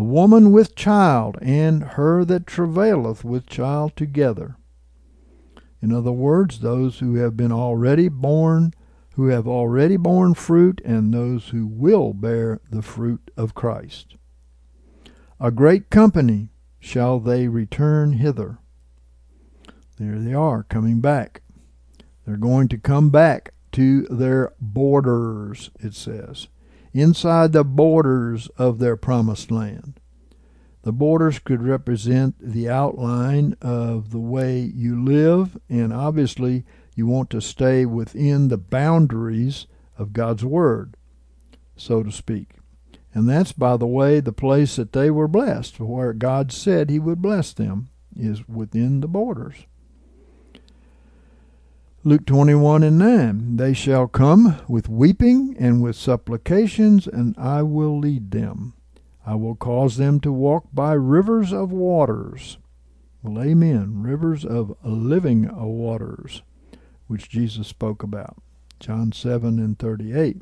the 0.00 0.04
woman 0.04 0.50
with 0.50 0.74
child, 0.74 1.36
and 1.42 1.82
her 1.82 2.24
that 2.24 2.46
travaileth 2.46 3.22
with 3.22 3.44
child 3.44 3.94
together. 3.94 4.56
In 5.82 5.92
other 5.92 6.10
words, 6.10 6.60
those 6.60 7.00
who 7.00 7.16
have 7.16 7.36
been 7.36 7.52
already 7.52 8.08
born, 8.08 8.72
who 9.16 9.26
have 9.26 9.46
already 9.46 9.98
borne 9.98 10.32
fruit, 10.32 10.80
and 10.86 11.12
those 11.12 11.48
who 11.48 11.66
will 11.66 12.14
bear 12.14 12.62
the 12.70 12.80
fruit 12.80 13.30
of 13.36 13.54
Christ. 13.54 14.16
A 15.38 15.50
great 15.50 15.90
company 15.90 16.48
shall 16.78 17.20
they 17.20 17.46
return 17.48 18.14
hither. 18.14 18.56
There 19.98 20.18
they 20.18 20.32
are, 20.32 20.62
coming 20.62 21.02
back. 21.02 21.42
They're 22.24 22.38
going 22.38 22.68
to 22.68 22.78
come 22.78 23.10
back 23.10 23.52
to 23.72 24.04
their 24.04 24.54
borders, 24.62 25.70
it 25.78 25.92
says 25.92 26.48
inside 26.92 27.52
the 27.52 27.64
borders 27.64 28.48
of 28.56 28.78
their 28.78 28.96
promised 28.96 29.50
land. 29.50 30.00
The 30.82 30.92
borders 30.92 31.38
could 31.38 31.62
represent 31.62 32.36
the 32.40 32.68
outline 32.68 33.54
of 33.60 34.10
the 34.10 34.18
way 34.18 34.60
you 34.60 35.02
live, 35.02 35.58
and 35.68 35.92
obviously, 35.92 36.64
you 36.94 37.06
want 37.06 37.30
to 37.30 37.40
stay 37.40 37.84
within 37.84 38.48
the 38.48 38.58
boundaries 38.58 39.66
of 39.98 40.12
God's 40.12 40.44
Word, 40.44 40.96
so 41.76 42.02
to 42.02 42.10
speak. 42.10 42.54
And 43.12 43.28
that's, 43.28 43.52
by 43.52 43.76
the 43.76 43.86
way, 43.86 44.20
the 44.20 44.32
place 44.32 44.76
that 44.76 44.92
they 44.92 45.10
were 45.10 45.28
blessed, 45.28 45.80
where 45.80 46.12
God 46.12 46.50
said 46.52 46.88
He 46.88 46.98
would 46.98 47.20
bless 47.20 47.52
them, 47.52 47.88
is 48.16 48.48
within 48.48 49.00
the 49.00 49.08
borders. 49.08 49.66
Luke 52.02 52.24
21 52.24 52.82
and 52.82 52.96
9 52.98 53.56
They 53.56 53.74
shall 53.74 54.08
come 54.08 54.56
with 54.66 54.88
weeping 54.88 55.54
and 55.58 55.82
with 55.82 55.96
supplications, 55.96 57.06
and 57.06 57.36
I 57.36 57.60
will 57.60 57.98
lead 57.98 58.30
them. 58.30 58.72
I 59.26 59.34
will 59.34 59.54
cause 59.54 59.98
them 59.98 60.18
to 60.20 60.32
walk 60.32 60.64
by 60.72 60.94
rivers 60.94 61.52
of 61.52 61.72
waters. 61.72 62.56
Well, 63.22 63.44
amen. 63.44 64.02
Rivers 64.02 64.46
of 64.46 64.74
living 64.82 65.50
waters, 65.54 66.40
which 67.06 67.28
Jesus 67.28 67.68
spoke 67.68 68.02
about. 68.02 68.38
John 68.78 69.12
7 69.12 69.58
and 69.58 69.78
38. 69.78 70.40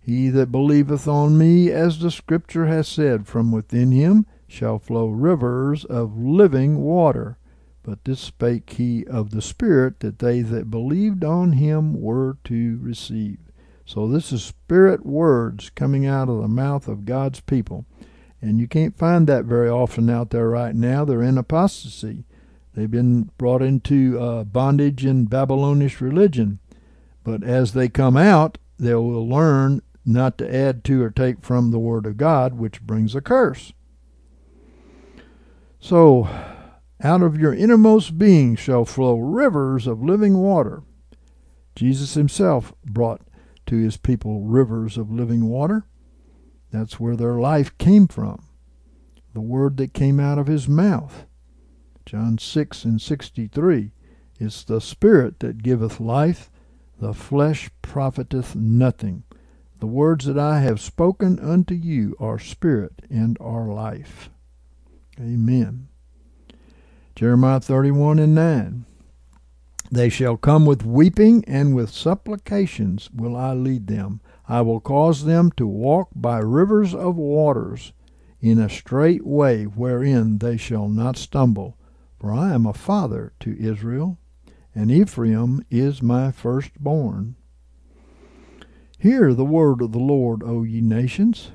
He 0.00 0.30
that 0.30 0.50
believeth 0.50 1.06
on 1.06 1.36
me, 1.36 1.70
as 1.70 1.98
the 1.98 2.10
Scripture 2.10 2.64
has 2.64 2.88
said, 2.88 3.26
from 3.26 3.52
within 3.52 3.92
him 3.92 4.24
shall 4.48 4.78
flow 4.78 5.08
rivers 5.08 5.84
of 5.84 6.16
living 6.16 6.78
water. 6.78 7.36
But 7.82 8.04
this 8.04 8.20
spake 8.20 8.70
he 8.70 9.04
of 9.06 9.30
the 9.30 9.42
Spirit, 9.42 10.00
that 10.00 10.20
they 10.20 10.40
that 10.42 10.70
believed 10.70 11.24
on 11.24 11.52
him 11.52 12.00
were 12.00 12.38
to 12.44 12.78
receive. 12.80 13.38
So 13.84 14.06
this 14.06 14.32
is 14.32 14.44
Spirit 14.44 15.04
words 15.04 15.70
coming 15.70 16.06
out 16.06 16.28
of 16.28 16.40
the 16.40 16.48
mouth 16.48 16.86
of 16.86 17.04
God's 17.04 17.40
people. 17.40 17.84
And 18.40 18.60
you 18.60 18.68
can't 18.68 18.96
find 18.96 19.26
that 19.26 19.44
very 19.44 19.68
often 19.68 20.08
out 20.10 20.30
there 20.30 20.48
right 20.48 20.74
now. 20.74 21.04
They're 21.04 21.22
in 21.22 21.38
apostasy. 21.38 22.24
They've 22.74 22.90
been 22.90 23.30
brought 23.36 23.62
into 23.62 24.18
uh, 24.18 24.44
bondage 24.44 25.04
in 25.04 25.26
Babylonish 25.26 26.00
religion. 26.00 26.58
But 27.24 27.44
as 27.44 27.72
they 27.72 27.88
come 27.88 28.16
out, 28.16 28.58
they 28.78 28.94
will 28.94 29.28
learn 29.28 29.82
not 30.04 30.38
to 30.38 30.54
add 30.54 30.82
to 30.84 31.02
or 31.02 31.10
take 31.10 31.42
from 31.42 31.70
the 31.70 31.78
Word 31.78 32.06
of 32.06 32.16
God, 32.16 32.54
which 32.54 32.82
brings 32.82 33.14
a 33.14 33.20
curse. 33.20 33.72
So, 35.78 36.28
out 37.02 37.22
of 37.22 37.38
your 37.38 37.52
innermost 37.52 38.18
being 38.18 38.54
shall 38.54 38.84
flow 38.84 39.18
rivers 39.18 39.86
of 39.86 40.02
living 40.02 40.38
water. 40.38 40.82
Jesus 41.74 42.14
himself 42.14 42.72
brought 42.84 43.22
to 43.66 43.76
his 43.76 43.96
people 43.96 44.42
rivers 44.42 44.96
of 44.96 45.10
living 45.10 45.46
water. 45.46 45.84
That's 46.70 47.00
where 47.00 47.16
their 47.16 47.34
life 47.34 47.76
came 47.78 48.06
from. 48.06 48.44
The 49.34 49.40
word 49.40 49.76
that 49.78 49.94
came 49.94 50.20
out 50.20 50.38
of 50.38 50.46
his 50.46 50.68
mouth. 50.68 51.26
John 52.04 52.38
6 52.38 52.84
and 52.84 53.00
63. 53.00 53.92
It's 54.38 54.64
the 54.64 54.80
Spirit 54.80 55.40
that 55.40 55.62
giveth 55.62 56.00
life, 56.00 56.50
the 56.98 57.14
flesh 57.14 57.70
profiteth 57.80 58.54
nothing. 58.54 59.24
The 59.80 59.86
words 59.86 60.26
that 60.26 60.38
I 60.38 60.60
have 60.60 60.80
spoken 60.80 61.38
unto 61.38 61.74
you 61.74 62.16
are 62.20 62.38
spirit 62.38 63.02
and 63.10 63.36
are 63.40 63.66
life. 63.66 64.30
Amen. 65.18 65.88
Jeremiah 67.22 67.60
31 67.60 68.18
and 68.18 68.34
9. 68.34 68.84
They 69.92 70.08
shall 70.08 70.36
come 70.36 70.66
with 70.66 70.84
weeping 70.84 71.44
and 71.46 71.72
with 71.72 71.88
supplications 71.88 73.12
will 73.12 73.36
I 73.36 73.52
lead 73.52 73.86
them. 73.86 74.20
I 74.48 74.62
will 74.62 74.80
cause 74.80 75.24
them 75.24 75.52
to 75.52 75.64
walk 75.64 76.08
by 76.16 76.40
rivers 76.40 76.96
of 76.96 77.14
waters 77.14 77.92
in 78.40 78.58
a 78.58 78.68
straight 78.68 79.24
way 79.24 79.66
wherein 79.66 80.38
they 80.38 80.56
shall 80.56 80.88
not 80.88 81.16
stumble. 81.16 81.76
For 82.18 82.32
I 82.32 82.54
am 82.54 82.66
a 82.66 82.74
father 82.74 83.34
to 83.38 83.56
Israel, 83.56 84.18
and 84.74 84.90
Ephraim 84.90 85.64
is 85.70 86.02
my 86.02 86.32
firstborn. 86.32 87.36
Hear 88.98 89.32
the 89.32 89.44
word 89.44 89.80
of 89.80 89.92
the 89.92 90.00
Lord, 90.00 90.42
O 90.42 90.64
ye 90.64 90.80
nations, 90.80 91.52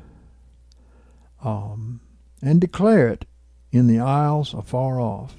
um, 1.44 2.00
and 2.42 2.62
declare 2.62 3.10
it 3.10 3.26
in 3.74 3.88
the 3.88 4.00
isles 4.00 4.54
afar 4.54 5.02
off. 5.02 5.36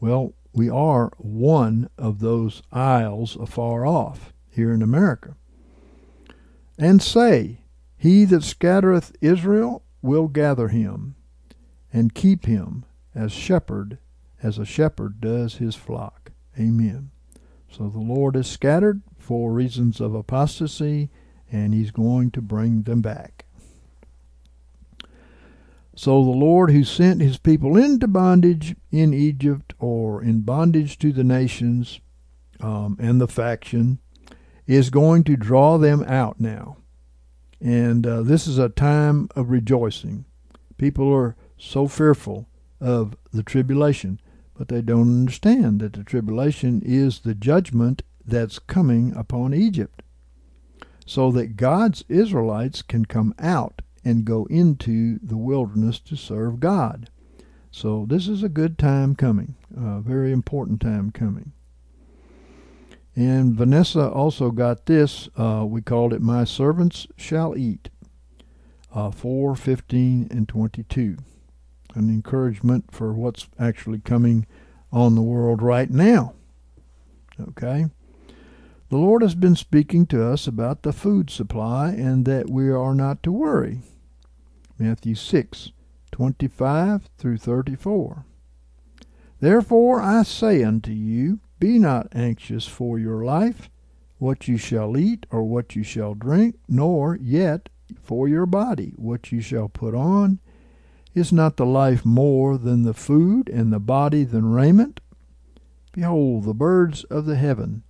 Well, 0.00 0.34
we 0.52 0.70
are 0.70 1.12
one 1.18 1.90
of 1.98 2.20
those 2.20 2.62
isles 2.72 3.36
afar 3.36 3.86
off 3.86 4.32
here 4.50 4.72
in 4.72 4.82
America. 4.82 5.36
And 6.78 7.02
say, 7.02 7.58
He 7.96 8.24
that 8.26 8.44
scattereth 8.44 9.16
Israel 9.20 9.82
will 10.02 10.28
gather 10.28 10.68
him, 10.68 11.16
and 11.92 12.14
keep 12.14 12.46
him 12.46 12.84
as 13.14 13.32
shepherd, 13.32 13.98
as 14.42 14.58
a 14.58 14.64
shepherd 14.64 15.20
does 15.20 15.56
his 15.56 15.74
flock. 15.74 16.30
Amen. 16.58 17.10
So 17.70 17.88
the 17.88 17.98
Lord 17.98 18.36
is 18.36 18.46
scattered 18.46 19.02
for 19.18 19.52
reasons 19.52 20.00
of 20.00 20.14
apostasy, 20.14 21.10
and 21.50 21.74
he's 21.74 21.90
going 21.90 22.30
to 22.32 22.42
bring 22.42 22.82
them 22.82 23.00
back. 23.00 23.44
So 25.98 26.22
the 26.22 26.30
Lord 26.30 26.70
who 26.70 26.84
sent 26.84 27.20
his 27.20 27.38
people 27.38 27.76
into 27.76 28.06
bondage 28.06 28.76
in 28.92 29.12
Egypt 29.12 29.74
or 29.80 30.22
in 30.22 30.42
bondage 30.42 30.96
to 31.00 31.12
the 31.12 31.24
nations 31.24 31.98
um, 32.60 32.96
and 33.00 33.20
the 33.20 33.26
faction 33.26 33.98
is 34.64 34.90
going 34.90 35.24
to 35.24 35.36
draw 35.36 35.76
them 35.76 36.04
out 36.04 36.38
now. 36.38 36.76
And 37.60 38.06
uh, 38.06 38.22
this 38.22 38.46
is 38.46 38.58
a 38.58 38.68
time 38.68 39.28
of 39.34 39.50
rejoicing. 39.50 40.24
People 40.76 41.12
are 41.12 41.34
so 41.56 41.88
fearful 41.88 42.48
of 42.80 43.16
the 43.32 43.42
tribulation, 43.42 44.20
but 44.56 44.68
they 44.68 44.82
don't 44.82 45.22
understand 45.22 45.80
that 45.80 45.94
the 45.94 46.04
tribulation 46.04 46.80
is 46.86 47.18
the 47.18 47.34
judgment 47.34 48.02
that's 48.24 48.60
coming 48.60 49.12
upon 49.16 49.52
Egypt. 49.52 50.04
So 51.06 51.32
that 51.32 51.56
God's 51.56 52.04
Israelites 52.08 52.82
can 52.82 53.04
come 53.04 53.34
out 53.40 53.82
and 54.08 54.24
go 54.24 54.46
into 54.46 55.18
the 55.22 55.36
wilderness 55.36 56.00
to 56.00 56.16
serve 56.16 56.60
God. 56.60 57.10
So 57.70 58.06
this 58.08 58.26
is 58.26 58.42
a 58.42 58.48
good 58.48 58.78
time 58.78 59.14
coming, 59.14 59.54
a 59.76 60.00
very 60.00 60.32
important 60.32 60.80
time 60.80 61.10
coming. 61.10 61.52
And 63.14 63.54
Vanessa 63.54 64.08
also 64.08 64.50
got 64.50 64.86
this. 64.86 65.28
Uh, 65.36 65.66
we 65.68 65.82
called 65.82 66.14
it 66.14 66.22
"My 66.22 66.44
Servants 66.44 67.06
Shall 67.16 67.56
Eat." 67.56 67.90
Uh, 68.94 69.10
Four, 69.10 69.54
fifteen, 69.54 70.26
and 70.30 70.48
twenty-two. 70.48 71.18
An 71.94 72.08
encouragement 72.08 72.90
for 72.90 73.12
what's 73.12 73.48
actually 73.58 73.98
coming 73.98 74.46
on 74.90 75.14
the 75.14 75.22
world 75.22 75.60
right 75.60 75.90
now. 75.90 76.32
Okay. 77.38 77.86
The 78.88 78.96
Lord 78.96 79.20
has 79.20 79.34
been 79.34 79.56
speaking 79.56 80.06
to 80.06 80.24
us 80.24 80.46
about 80.46 80.82
the 80.82 80.94
food 80.94 81.28
supply 81.28 81.90
and 81.90 82.24
that 82.24 82.48
we 82.48 82.70
are 82.70 82.94
not 82.94 83.22
to 83.24 83.32
worry. 83.32 83.82
Matthew 84.78 85.16
6, 85.16 85.72
25 86.12 87.08
through 87.18 87.38
34. 87.38 88.24
Therefore 89.40 90.00
I 90.00 90.22
say 90.22 90.62
unto 90.62 90.92
you, 90.92 91.40
Be 91.58 91.78
not 91.78 92.08
anxious 92.14 92.66
for 92.66 92.98
your 92.98 93.24
life, 93.24 93.70
what 94.18 94.46
you 94.46 94.56
shall 94.56 94.96
eat 94.96 95.26
or 95.30 95.42
what 95.42 95.74
you 95.74 95.82
shall 95.82 96.14
drink, 96.14 96.56
nor 96.68 97.16
yet 97.20 97.68
for 98.02 98.28
your 98.28 98.46
body, 98.46 98.92
what 98.96 99.32
you 99.32 99.40
shall 99.40 99.68
put 99.68 99.94
on. 99.94 100.38
Is 101.14 101.32
not 101.32 101.56
the 101.56 101.66
life 101.66 102.04
more 102.04 102.56
than 102.56 102.82
the 102.82 102.94
food, 102.94 103.48
and 103.48 103.72
the 103.72 103.80
body 103.80 104.22
than 104.22 104.52
raiment? 104.52 105.00
Behold, 105.92 106.44
the 106.44 106.54
birds 106.54 107.02
of 107.04 107.26
the 107.26 107.34
heaven, 107.34 107.82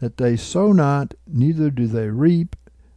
that 0.00 0.18
they 0.18 0.36
sow 0.36 0.72
not, 0.72 1.14
neither 1.26 1.70
do 1.70 1.86
they 1.86 2.08
reap, 2.08 2.56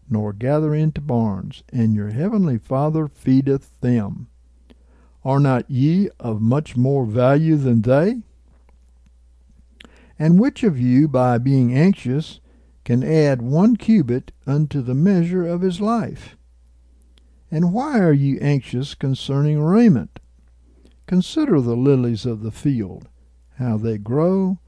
nor 0.10 0.34
gather 0.34 0.74
into 0.74 1.02
barns, 1.02 1.64
and 1.72 1.94
your 1.94 2.10
heavenly 2.10 2.58
Father 2.58 3.08
feedeth 3.08 3.80
them. 3.82 4.28
Are 5.24 5.40
not 5.40 5.70
ye 5.70 6.10
of 6.20 6.42
much 6.42 6.78
more 6.78 7.06
value 7.06 7.58
than 7.58 7.82
they? 7.82 8.22
And 10.18 10.40
which 10.40 10.64
of 10.64 10.80
you, 10.80 11.08
by 11.08 11.38
being 11.38 11.74
anxious, 11.74 12.40
can 12.86 13.04
add 13.04 13.42
one 13.42 13.76
cubit 13.76 14.32
unto 14.46 14.82
the 14.82 14.96
measure 14.96 15.46
of 15.46 15.62
his 15.62 15.82
life? 15.82 16.38
And 17.52 17.74
why 17.74 18.00
are 18.00 18.14
ye 18.14 18.40
anxious 18.40 18.96
concerning 18.96 19.62
raiment? 19.62 20.20
Consider 21.06 21.62
the 21.62 21.76
lilies 21.76 22.26
of 22.26 22.42
the 22.42 22.52
field, 22.52 23.08
how 23.56 23.78
they 23.78 23.98
grow, 23.98 24.60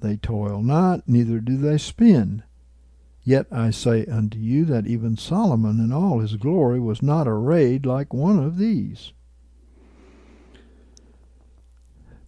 they 0.00 0.16
toil 0.16 0.62
not, 0.62 1.08
neither 1.08 1.40
do 1.40 1.56
they 1.56 1.78
spin. 1.78 2.42
Yet 3.26 3.48
I 3.50 3.70
say 3.70 4.06
unto 4.06 4.38
you 4.38 4.64
that 4.66 4.86
even 4.86 5.16
Solomon 5.16 5.80
in 5.80 5.90
all 5.90 6.20
his 6.20 6.36
glory 6.36 6.78
was 6.78 7.02
not 7.02 7.26
arrayed 7.26 7.84
like 7.84 8.14
one 8.14 8.38
of 8.38 8.56
these. 8.56 9.12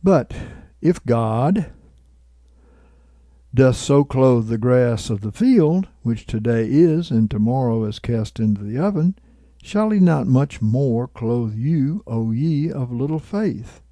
But 0.03 0.35
if 0.83 1.05
God 1.07 1.71
doth 3.55 3.77
so 3.77 4.03
clothe 4.03 4.49
the 4.49 4.59
grass 4.59 5.09
of 5.09 5.21
the 5.21 5.31
field, 5.31 5.87
which 6.03 6.27
today 6.27 6.67
is, 6.69 7.13
and 7.13 7.31
tomorrow 7.31 7.85
is 7.85 8.01
cast 8.01 8.41
into 8.41 8.65
the 8.65 8.79
oven, 8.79 9.15
shall 9.63 9.91
he 9.91 10.01
not 10.01 10.27
much 10.27 10.61
more 10.61 11.07
clothe 11.07 11.55
you, 11.55 12.03
O 12.09 12.33
ye 12.33 12.73
of 12.73 12.91
little 12.91 13.21
faith? 13.21 13.83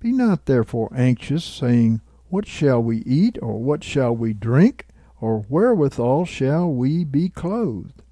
Be 0.00 0.10
not 0.10 0.46
therefore 0.46 0.90
anxious, 0.92 1.44
saying, 1.44 2.00
what 2.30 2.48
shall 2.48 2.82
we 2.82 3.04
eat, 3.04 3.38
or 3.40 3.62
what 3.62 3.84
shall 3.84 4.16
we 4.16 4.32
drink, 4.32 4.85
or 5.20 5.44
wherewithal 5.48 6.24
shall 6.24 6.70
we 6.70 7.04
be 7.04 7.28
clothed? 7.28 8.02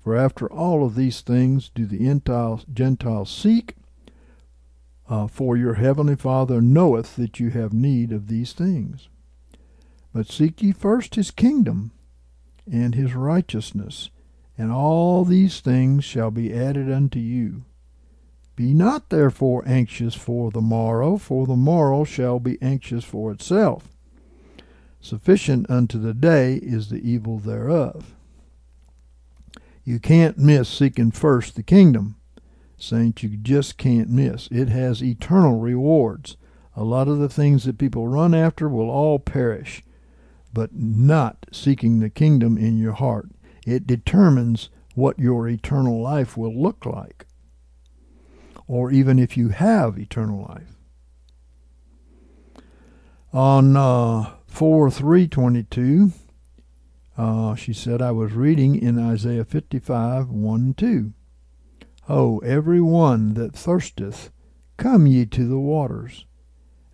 For 0.00 0.14
after 0.14 0.50
all 0.52 0.84
of 0.84 0.94
these 0.94 1.22
things 1.22 1.70
do 1.74 1.86
the 1.86 2.06
Gentiles 2.72 3.30
seek, 3.30 3.76
uh, 5.08 5.26
for 5.26 5.56
your 5.56 5.74
heavenly 5.74 6.16
Father 6.16 6.60
knoweth 6.60 7.16
that 7.16 7.40
you 7.40 7.50
have 7.50 7.72
need 7.72 8.12
of 8.12 8.28
these 8.28 8.52
things. 8.52 9.08
But 10.12 10.30
seek 10.30 10.62
ye 10.62 10.72
first 10.72 11.14
his 11.14 11.30
kingdom 11.30 11.92
and 12.70 12.94
his 12.94 13.14
righteousness, 13.14 14.10
and 14.56 14.70
all 14.70 15.24
these 15.24 15.60
things 15.60 16.04
shall 16.04 16.30
be 16.30 16.52
added 16.52 16.90
unto 16.90 17.18
you. 17.18 17.64
Be 18.56 18.72
not 18.72 19.10
therefore 19.10 19.64
anxious 19.66 20.14
for 20.14 20.50
the 20.50 20.60
morrow, 20.60 21.16
for 21.16 21.46
the 21.46 21.56
morrow 21.56 22.04
shall 22.04 22.38
be 22.38 22.60
anxious 22.62 23.04
for 23.04 23.32
itself. 23.32 23.93
Sufficient 25.04 25.68
unto 25.68 25.98
the 25.98 26.14
day 26.14 26.54
is 26.54 26.88
the 26.88 26.96
evil 26.96 27.38
thereof. 27.38 28.14
You 29.84 30.00
can't 30.00 30.38
miss 30.38 30.66
seeking 30.66 31.10
first 31.10 31.56
the 31.56 31.62
kingdom. 31.62 32.16
Saints, 32.78 33.22
you 33.22 33.36
just 33.36 33.76
can't 33.76 34.08
miss. 34.08 34.48
It 34.50 34.70
has 34.70 35.04
eternal 35.04 35.58
rewards. 35.58 36.38
A 36.74 36.84
lot 36.84 37.06
of 37.06 37.18
the 37.18 37.28
things 37.28 37.64
that 37.64 37.76
people 37.76 38.08
run 38.08 38.32
after 38.32 38.66
will 38.66 38.88
all 38.88 39.18
perish, 39.18 39.82
but 40.54 40.74
not 40.74 41.44
seeking 41.52 42.00
the 42.00 42.08
kingdom 42.08 42.56
in 42.56 42.78
your 42.78 42.94
heart. 42.94 43.28
It 43.66 43.86
determines 43.86 44.70
what 44.94 45.18
your 45.18 45.46
eternal 45.46 46.00
life 46.00 46.34
will 46.34 46.58
look 46.58 46.86
like 46.86 47.26
or 48.66 48.90
even 48.90 49.18
if 49.18 49.36
you 49.36 49.50
have 49.50 49.98
eternal 49.98 50.46
life. 50.48 50.72
On 53.34 53.76
uh, 53.76 54.30
4 54.54 54.88
322, 54.88 56.12
uh, 57.18 57.56
she 57.56 57.72
said, 57.72 58.00
I 58.00 58.12
was 58.12 58.34
reading 58.34 58.76
in 58.76 59.00
Isaiah 59.00 59.44
55 59.44 60.30
1 60.30 60.74
2. 60.74 61.12
Oh, 62.08 62.38
every 62.38 62.80
one 62.80 63.34
that 63.34 63.56
thirsteth, 63.56 64.30
come 64.76 65.08
ye 65.08 65.26
to 65.26 65.48
the 65.48 65.58
waters, 65.58 66.26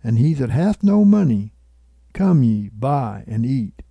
and 0.03 0.17
he 0.17 0.33
that 0.33 0.49
hath 0.49 0.81
no 0.81 1.05
money, 1.05 1.53
come 2.13 2.41
ye, 2.41 2.69
buy 2.69 3.25
and 3.27 3.45
eat. 3.45 3.83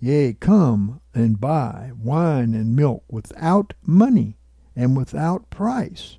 Yea, 0.00 0.32
come 0.32 1.02
and 1.12 1.38
buy 1.38 1.90
wine 2.02 2.54
and 2.54 2.74
milk 2.74 3.04
without 3.10 3.74
money 3.84 4.38
and 4.74 4.96
without 4.96 5.50
price. 5.50 6.16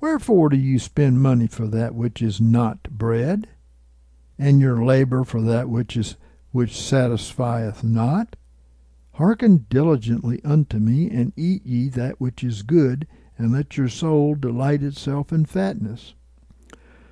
Wherefore 0.00 0.48
do 0.48 0.56
you 0.56 0.78
spend 0.78 1.20
money 1.20 1.48
for 1.48 1.66
that 1.66 1.96
which 1.96 2.22
is 2.22 2.40
not 2.40 2.84
bread, 2.84 3.48
and 4.38 4.60
your 4.60 4.84
labor 4.84 5.24
for 5.24 5.42
that 5.42 5.68
which 5.68 5.96
is 5.96 6.16
which 6.52 6.80
satisfieth 6.80 7.84
not? 7.84 8.36
Hearken 9.14 9.66
diligently 9.68 10.40
unto 10.44 10.78
me, 10.78 11.10
and 11.10 11.32
eat 11.36 11.66
ye 11.66 11.88
that 11.88 12.20
which 12.20 12.44
is 12.44 12.62
good, 12.62 13.06
and 13.36 13.52
let 13.52 13.76
your 13.76 13.88
soul 13.88 14.34
delight 14.34 14.82
itself 14.82 15.32
in 15.32 15.44
fatness. 15.44 16.14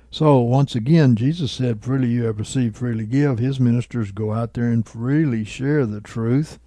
So, 0.09 0.39
once 0.39 0.73
again, 0.73 1.15
Jesus 1.15 1.51
said, 1.51 1.83
Freely 1.83 2.07
you 2.07 2.23
have 2.23 2.39
received, 2.39 2.77
freely 2.77 3.05
give. 3.05 3.39
His 3.39 3.59
ministers 3.59 4.11
go 4.11 4.33
out 4.33 4.53
there 4.53 4.71
and 4.71 4.87
freely 4.87 5.43
share 5.43 5.85
the 5.85 6.01
truth. 6.01 6.59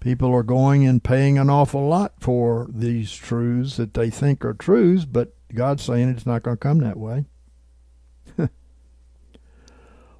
People 0.00 0.32
are 0.32 0.44
going 0.44 0.86
and 0.86 1.02
paying 1.02 1.38
an 1.38 1.50
awful 1.50 1.88
lot 1.88 2.14
for 2.20 2.68
these 2.70 3.12
truths 3.12 3.76
that 3.78 3.94
they 3.94 4.10
think 4.10 4.44
are 4.44 4.54
truths, 4.54 5.04
but 5.04 5.34
God's 5.52 5.82
saying 5.82 6.08
it's 6.08 6.26
not 6.26 6.44
going 6.44 6.56
to 6.56 6.60
come 6.60 6.78
that 6.78 6.98
way. 6.98 7.24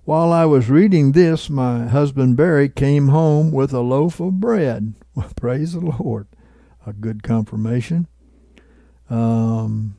While 0.09 0.33
I 0.33 0.47
was 0.47 0.71
reading 0.71 1.13
this, 1.13 1.51
my 1.51 1.87
husband 1.87 2.35
Barry 2.35 2.71
came 2.71 3.09
home 3.09 3.51
with 3.51 3.75
a 3.75 3.83
loaf 3.83 4.21
of 4.21 4.41
bread. 4.41 4.95
Praise 5.37 5.75
the 5.75 5.81
Lord. 5.81 6.29
A 6.87 6.95
good 6.95 7.23
confirmation. 7.23 8.09
Um, 9.11 9.99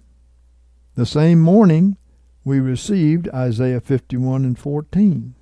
the 0.96 1.06
same 1.06 1.40
morning, 1.40 1.96
we 2.44 2.60
received 2.60 3.30
Isaiah 3.30 3.80
51 3.80 4.46
and 4.46 4.58
14. 4.58 5.36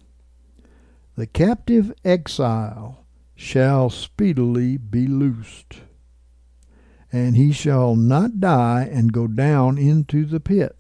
The 1.15 1.27
captive 1.27 1.93
exile 2.03 3.05
shall 3.37 3.89
speedily 3.89 4.75
be 4.75 5.07
loosed, 5.07 5.77
and 7.09 7.37
he 7.37 7.53
shall 7.53 7.95
not 7.95 8.41
die 8.41 8.89
and 8.91 9.13
go 9.13 9.27
down 9.27 9.77
into 9.77 10.25
the 10.25 10.41
pit, 10.41 10.75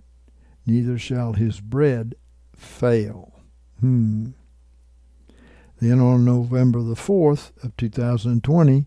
neither 0.65 0.97
shall 0.97 1.31
his 1.31 1.61
bread 1.61 2.15
fail. 2.53 3.36
Hmm. 3.79 4.29
Then 5.79 5.99
on 5.99 6.25
November 6.25 6.81
the 6.81 6.95
4th 6.95 7.51
of 7.63 7.77
2020, 7.77 8.85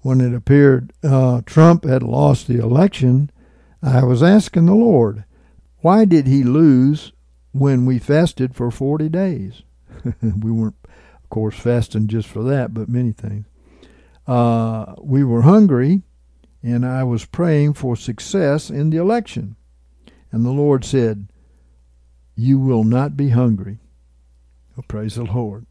when 0.00 0.20
it 0.20 0.34
appeared 0.34 0.92
uh, 1.02 1.42
Trump 1.44 1.84
had 1.84 2.02
lost 2.02 2.46
the 2.46 2.58
election, 2.58 3.30
I 3.82 4.04
was 4.04 4.22
asking 4.22 4.66
the 4.66 4.74
Lord, 4.74 5.24
why 5.80 6.04
did 6.04 6.26
he 6.26 6.42
lose 6.42 7.12
when 7.52 7.84
we 7.84 7.98
fasted 7.98 8.54
for 8.54 8.70
40 8.70 9.08
days? 9.08 9.62
we 10.22 10.50
weren't, 10.50 10.76
of 10.84 11.28
course, 11.28 11.56
fasting 11.56 12.08
just 12.08 12.28
for 12.28 12.42
that, 12.44 12.72
but 12.72 12.88
many 12.88 13.12
things. 13.12 13.46
Uh, 14.26 14.94
we 15.00 15.24
were 15.24 15.42
hungry, 15.42 16.02
and 16.62 16.86
I 16.86 17.04
was 17.04 17.24
praying 17.24 17.74
for 17.74 17.96
success 17.96 18.70
in 18.70 18.90
the 18.90 18.98
election. 18.98 19.56
And 20.32 20.44
the 20.44 20.50
Lord 20.50 20.84
said, 20.84 21.28
You 22.36 22.58
will 22.58 22.84
not 22.84 23.16
be 23.16 23.30
hungry. 23.30 23.78
Oh, 24.80 24.84
praise 24.88 25.16
the 25.16 25.24
Lord. 25.24 25.66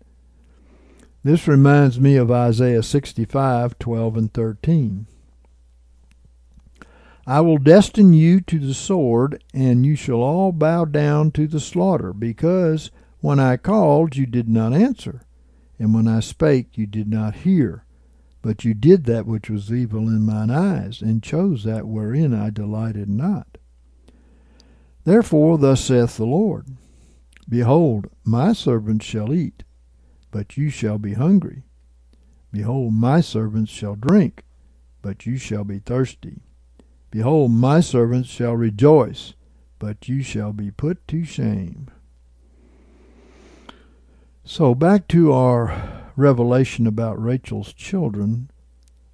This 1.24 1.48
reminds 1.48 2.00
me 2.00 2.16
of 2.16 2.32
Isaiah 2.32 2.84
65 2.84 3.80
12 3.80 4.18
and 4.18 4.34
13. 4.34 5.08
I 7.28 7.42
will 7.42 7.58
destine 7.58 8.14
you 8.14 8.40
to 8.42 8.60
the 8.60 8.74
sword, 8.74 9.44
and 9.54 9.86
you 9.86 9.96
shall 9.96 10.22
all 10.22 10.52
bow 10.52 10.86
down 10.86 11.32
to 11.32 11.48
the 11.48 11.60
slaughter, 11.60 12.14
because 12.14 12.90
when 13.20 13.40
I 13.40 13.58
called, 13.58 14.16
you 14.16 14.26
did 14.26 14.48
not 14.48 14.74
answer, 14.74 15.22
and 15.78 15.94
when 15.94 16.08
I 16.08 16.22
spake, 16.22 16.78
you 16.78 16.88
did 16.88 17.08
not 17.08 17.36
hear. 17.38 17.84
But 18.42 18.64
you 18.64 18.74
did 18.74 19.04
that 19.06 19.28
which 19.28 19.50
was 19.50 19.72
evil 19.72 20.08
in 20.08 20.26
mine 20.26 20.50
eyes, 20.50 21.02
and 21.02 21.22
chose 21.22 21.64
that 21.66 21.88
wherein 21.88 22.34
I 22.34 22.50
delighted 22.50 23.10
not. 23.10 23.58
Therefore, 25.04 25.58
thus 25.58 25.82
saith 25.82 26.18
the 26.18 26.26
Lord 26.26 26.68
Behold, 27.50 28.08
my 28.24 28.54
servants 28.54 29.06
shall 29.06 29.34
eat, 29.34 29.64
but 30.30 30.56
you 30.56 30.70
shall 30.70 31.00
be 31.00 31.16
hungry. 31.16 31.64
Behold, 32.52 32.94
my 32.94 33.22
servants 33.22 33.72
shall 33.72 33.96
drink, 33.96 34.44
but 35.02 35.26
you 35.26 35.38
shall 35.38 35.64
be 35.64 35.80
thirsty. 35.80 36.42
Behold, 37.10 37.52
my 37.52 37.80
servants 37.80 38.30
shall 38.30 38.56
rejoice, 38.56 39.34
but 39.80 40.08
you 40.08 40.22
shall 40.22 40.54
be 40.54 40.70
put 40.70 41.08
to 41.08 41.24
shame. 41.24 41.90
So, 44.44 44.76
back 44.76 45.08
to 45.10 45.32
our 45.32 46.12
revelation 46.16 46.86
about 46.86 47.22
Rachel's 47.22 47.74
children 47.74 48.52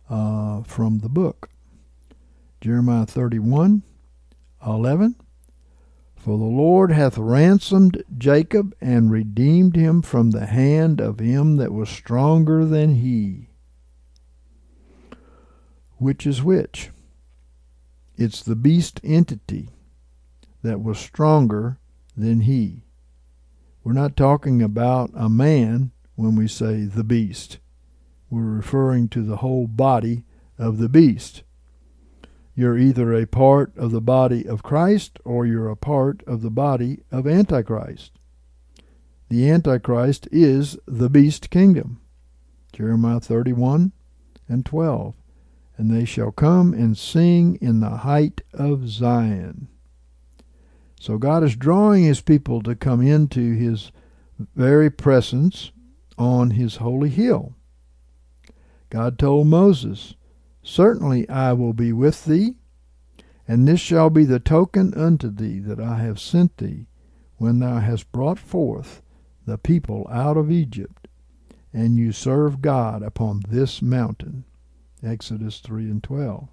uh, 0.09 0.63
from 0.63 0.99
the 0.99 1.09
book 1.09 1.49
Jeremiah 2.61 3.05
31 3.05 3.83
11. 4.65 5.15
For 6.25 6.39
the 6.39 6.43
Lord 6.43 6.91
hath 6.91 7.19
ransomed 7.19 8.03
Jacob 8.17 8.75
and 8.81 9.11
redeemed 9.11 9.75
him 9.75 10.01
from 10.01 10.31
the 10.31 10.47
hand 10.47 10.99
of 10.99 11.19
him 11.19 11.57
that 11.57 11.71
was 11.71 11.87
stronger 11.87 12.65
than 12.65 12.95
he. 12.95 13.49
Which 15.97 16.25
is 16.25 16.41
which? 16.41 16.89
It's 18.17 18.41
the 18.41 18.55
beast 18.55 18.99
entity 19.03 19.69
that 20.63 20.81
was 20.81 20.97
stronger 20.97 21.77
than 22.17 22.39
he. 22.39 22.85
We're 23.83 23.93
not 23.93 24.17
talking 24.17 24.63
about 24.63 25.11
a 25.13 25.29
man 25.29 25.91
when 26.15 26.35
we 26.35 26.47
say 26.47 26.85
the 26.85 27.03
beast. 27.03 27.59
We're 28.31 28.41
referring 28.41 29.09
to 29.09 29.21
the 29.21 29.37
whole 29.37 29.67
body 29.67 30.23
of 30.57 30.79
the 30.79 30.89
beast. 30.89 31.43
You're 32.55 32.77
either 32.77 33.13
a 33.13 33.27
part 33.27 33.75
of 33.77 33.91
the 33.91 34.01
body 34.01 34.47
of 34.47 34.63
Christ 34.63 35.19
or 35.25 35.45
you're 35.45 35.69
a 35.69 35.75
part 35.75 36.23
of 36.25 36.41
the 36.41 36.49
body 36.49 37.01
of 37.11 37.27
Antichrist. 37.27 38.13
The 39.27 39.49
Antichrist 39.49 40.29
is 40.31 40.77
the 40.87 41.09
beast 41.09 41.49
kingdom. 41.49 41.99
Jeremiah 42.71 43.19
31 43.19 43.91
and 44.47 44.65
12. 44.65 45.15
And 45.77 45.91
they 45.91 46.05
shall 46.05 46.31
come 46.31 46.73
and 46.73 46.97
sing 46.97 47.57
in 47.59 47.81
the 47.81 47.97
height 47.97 48.39
of 48.53 48.87
Zion. 48.87 49.67
So 50.99 51.17
God 51.17 51.43
is 51.43 51.57
drawing 51.57 52.05
his 52.05 52.21
people 52.21 52.61
to 52.63 52.75
come 52.75 53.01
into 53.01 53.53
his 53.53 53.91
very 54.55 54.89
presence 54.89 55.71
on 56.17 56.51
his 56.51 56.77
holy 56.77 57.09
hill. 57.09 57.53
God 58.89 59.19
told 59.19 59.47
Moses, 59.47 60.15
Certainly 60.67 61.29
I 61.29 61.53
will 61.53 61.73
be 61.73 61.93
with 61.93 62.25
thee, 62.25 62.55
and 63.47 63.67
this 63.67 63.79
shall 63.79 64.09
be 64.09 64.25
the 64.25 64.39
token 64.39 64.95
unto 64.95 65.29
thee 65.29 65.59
that 65.59 65.79
I 65.79 65.99
have 65.99 66.19
sent 66.19 66.57
thee, 66.57 66.87
when 67.37 67.59
thou 67.59 67.77
hast 67.77 68.11
brought 68.11 68.39
forth 68.39 69.03
the 69.45 69.59
people 69.59 70.07
out 70.09 70.37
of 70.37 70.49
Egypt, 70.49 71.07
and 71.71 71.99
you 71.99 72.11
serve 72.11 72.63
God 72.63 73.03
upon 73.03 73.43
this 73.47 73.83
mountain. 73.83 74.43
Exodus 75.03 75.59
3 75.59 75.83
and 75.83 76.03
12. 76.03 76.47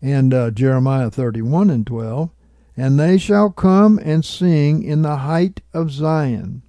And 0.00 0.32
uh, 0.32 0.52
Jeremiah 0.52 1.10
31 1.10 1.70
and 1.70 1.84
12. 1.84 2.30
And 2.76 3.00
they 3.00 3.18
shall 3.18 3.50
come 3.50 3.98
and 3.98 4.24
sing 4.24 4.84
in 4.84 5.02
the 5.02 5.16
height 5.16 5.60
of 5.72 5.90
Zion, 5.90 6.62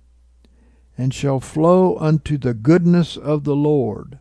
and 0.97 1.13
shall 1.13 1.39
flow 1.39 1.95
unto 1.99 2.39
the 2.39 2.55
goodness 2.55 3.17
of 3.17 3.43
the 3.43 3.55
Lord 3.55 4.17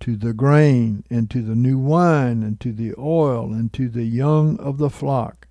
to 0.00 0.16
the 0.16 0.32
grain, 0.32 1.04
and 1.10 1.30
to 1.30 1.42
the 1.42 1.54
new 1.54 1.78
wine, 1.78 2.42
and 2.42 2.58
to 2.60 2.72
the 2.72 2.94
oil, 2.98 3.52
and 3.52 3.72
to 3.72 3.88
the 3.88 4.04
young 4.04 4.58
of 4.58 4.78
the 4.78 4.90
flock, 4.90 5.46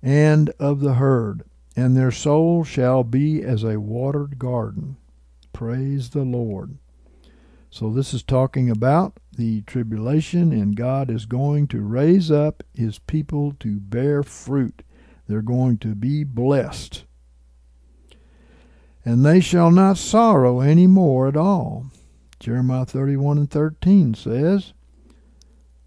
and 0.00 0.50
of 0.58 0.80
the 0.80 0.94
herd, 0.94 1.42
and 1.76 1.96
their 1.96 2.10
soul 2.10 2.64
shall 2.64 3.02
be 3.02 3.42
as 3.42 3.64
a 3.64 3.80
watered 3.80 4.38
garden. 4.38 4.96
Praise 5.52 6.10
the 6.10 6.24
Lord. 6.24 6.78
So, 7.70 7.90
this 7.90 8.12
is 8.12 8.22
talking 8.22 8.70
about 8.70 9.18
the 9.36 9.62
tribulation, 9.62 10.52
and 10.52 10.76
God 10.76 11.10
is 11.10 11.24
going 11.24 11.68
to 11.68 11.80
raise 11.80 12.30
up 12.30 12.62
his 12.74 12.98
people 12.98 13.54
to 13.60 13.80
bear 13.80 14.22
fruit. 14.22 14.82
They're 15.26 15.42
going 15.42 15.78
to 15.78 15.94
be 15.94 16.22
blessed. 16.22 17.04
And 19.04 19.24
they 19.24 19.40
shall 19.40 19.70
not 19.70 19.96
sorrow 19.96 20.60
any 20.60 20.86
more 20.86 21.26
at 21.26 21.36
all 21.36 21.86
Jeremiah 22.42 22.84
31 22.84 23.38
and 23.38 23.48
13 23.48 24.14
says, 24.14 24.72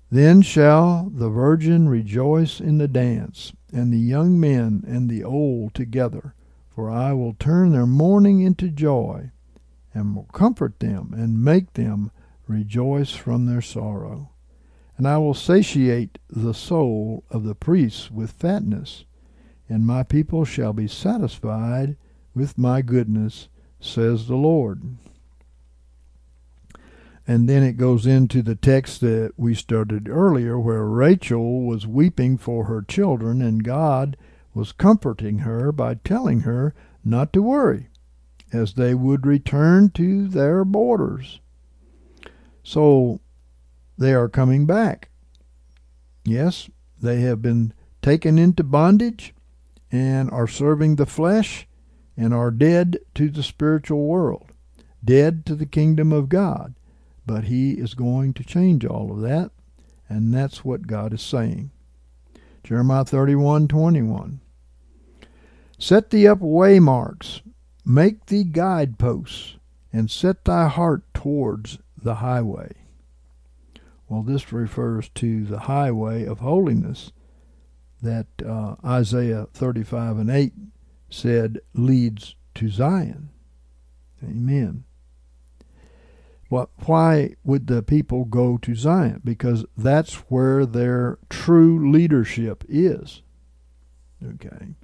Then 0.10 0.42
shall 0.42 1.12
the 1.14 1.28
virgin 1.28 1.90
rejoice 1.90 2.62
in 2.62 2.78
the 2.78 2.88
dance, 2.88 3.52
and 3.74 3.92
the 3.92 3.98
young 3.98 4.40
men 4.40 4.82
and 4.88 5.10
the 5.10 5.22
old 5.22 5.74
together, 5.74 6.34
for 6.70 6.90
I 6.90 7.12
will 7.12 7.34
turn 7.34 7.74
their 7.74 7.86
mourning 7.86 8.40
into 8.40 8.70
joy, 8.70 9.32
and 9.94 10.16
will 10.16 10.30
comfort 10.32 10.80
them, 10.80 11.14
and 11.14 11.44
make 11.44 11.74
them 11.74 12.10
rejoice 12.48 13.12
from 13.12 13.48
their 13.48 13.62
sorrow. 13.62 14.30
And 14.96 15.06
I 15.06 15.18
will 15.18 15.34
satiate 15.34 16.20
the 16.30 16.54
soul 16.54 17.26
of 17.30 17.44
the 17.44 17.56
priests 17.56 18.10
with 18.10 18.32
fatness, 18.32 19.04
and 19.68 19.86
my 19.86 20.04
people 20.04 20.46
shall 20.46 20.72
be 20.72 20.88
satisfied 20.88 21.98
with 22.34 22.58
my 22.58 22.82
goodness, 22.82 23.50
says 23.82 24.30
the 24.30 24.38
Lord. 24.38 24.96
And 27.28 27.50
then 27.50 27.64
it 27.64 27.78
goes 27.78 28.06
into 28.06 28.42
the 28.42 28.56
text 28.56 29.02
that 29.02 29.34
we 29.36 29.56
started 29.56 30.08
earlier, 30.08 30.60
where 30.60 30.86
Rachel 30.86 31.62
was 31.62 31.88
weeping 31.88 32.38
for 32.38 32.66
her 32.66 32.82
children, 32.82 33.42
and 33.42 33.64
God 33.64 34.16
was 34.54 34.72
comforting 34.72 35.40
her 35.40 35.72
by 35.72 35.96
telling 35.96 36.42
her 36.42 36.76
not 37.04 37.34
to 37.34 37.42
worry, 37.42 37.90
as 38.54 38.74
they 38.74 38.94
would 38.94 39.26
return 39.26 39.90
to 39.92 40.28
their 40.28 40.64
borders. 40.64 41.40
So 42.64 43.20
they 43.98 44.14
are 44.14 44.30
coming 44.30 44.66
back. 44.66 45.10
Yes, 46.24 46.70
they 47.02 47.22
have 47.22 47.42
been 47.42 47.74
taken 48.02 48.38
into 48.38 48.64
bondage 48.64 49.34
and 49.92 50.30
are 50.32 50.48
serving 50.48 50.96
the 50.96 51.06
flesh 51.06 51.68
and 52.16 52.34
are 52.34 52.52
dead 52.52 53.00
to 53.16 53.30
the 53.30 53.44
spiritual 53.44 54.06
world 54.06 54.52
dead 55.06 55.46
to 55.46 55.56
the 55.56 55.66
kingdom 55.66 56.12
of 56.12 56.30
God. 56.30 56.74
But 57.26 57.46
he 57.46 57.74
is 57.74 57.94
going 57.94 58.34
to 58.36 58.44
change 58.44 58.86
all 58.86 59.12
of 59.12 59.22
that, 59.22 59.52
and 60.08 60.34
that's 60.34 60.64
what 60.64 60.88
God 60.88 61.14
is 61.14 61.22
saying. 61.22 61.72
Jeremiah 62.64 63.06
31 63.06 63.68
21. 63.68 64.40
Set 65.78 66.10
thee 66.10 66.28
up 66.28 66.40
waymarks, 66.40 67.42
make 67.86 68.28
thee 68.28 68.44
guideposts, 68.44 69.58
and 69.92 70.10
set 70.10 70.46
thy 70.46 70.68
heart 70.68 71.04
towards 71.14 71.80
the 72.02 72.16
highway. 72.16 72.72
Well, 74.08 74.22
this 74.22 74.54
refers 74.54 75.10
to 75.16 75.46
the 75.46 75.62
highway 75.62 76.26
of 76.26 76.40
holiness 76.40 77.12
that 78.02 78.28
uh, 78.46 78.76
Isaiah 78.86 79.48
35 79.54 80.20
and 80.20 80.30
8 80.30 80.54
said 81.10 81.60
leads 81.74 82.36
to 82.56 82.70
Zion. 82.70 83.30
Amen. 84.24 84.84
Well, 86.50 86.70
why 86.86 87.36
would 87.44 87.68
the 87.68 87.82
people 87.82 88.26
go 88.26 88.58
to 88.58 88.76
Zion? 88.76 89.22
Because 89.24 89.66
that's 89.76 90.14
where 90.30 90.66
their 90.66 91.18
true 91.30 91.92
leadership 91.92 92.64
is. 92.70 93.24
Okay. 94.24 94.76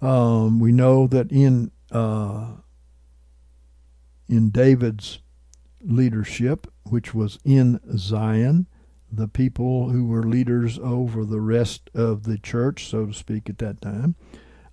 Um, 0.00 0.58
we 0.58 0.72
know 0.72 1.06
that 1.06 1.30
in 1.30 1.70
uh, 1.90 2.46
in 4.28 4.50
David's 4.50 5.20
leadership, 5.80 6.66
which 6.84 7.14
was 7.14 7.38
in 7.44 7.80
Zion, 7.96 8.66
the 9.10 9.28
people 9.28 9.90
who 9.90 10.06
were 10.06 10.24
leaders 10.24 10.78
over 10.78 11.24
the 11.24 11.40
rest 11.40 11.88
of 11.94 12.24
the 12.24 12.38
church, 12.38 12.88
so 12.88 13.06
to 13.06 13.12
speak, 13.12 13.48
at 13.48 13.58
that 13.58 13.80
time, 13.80 14.16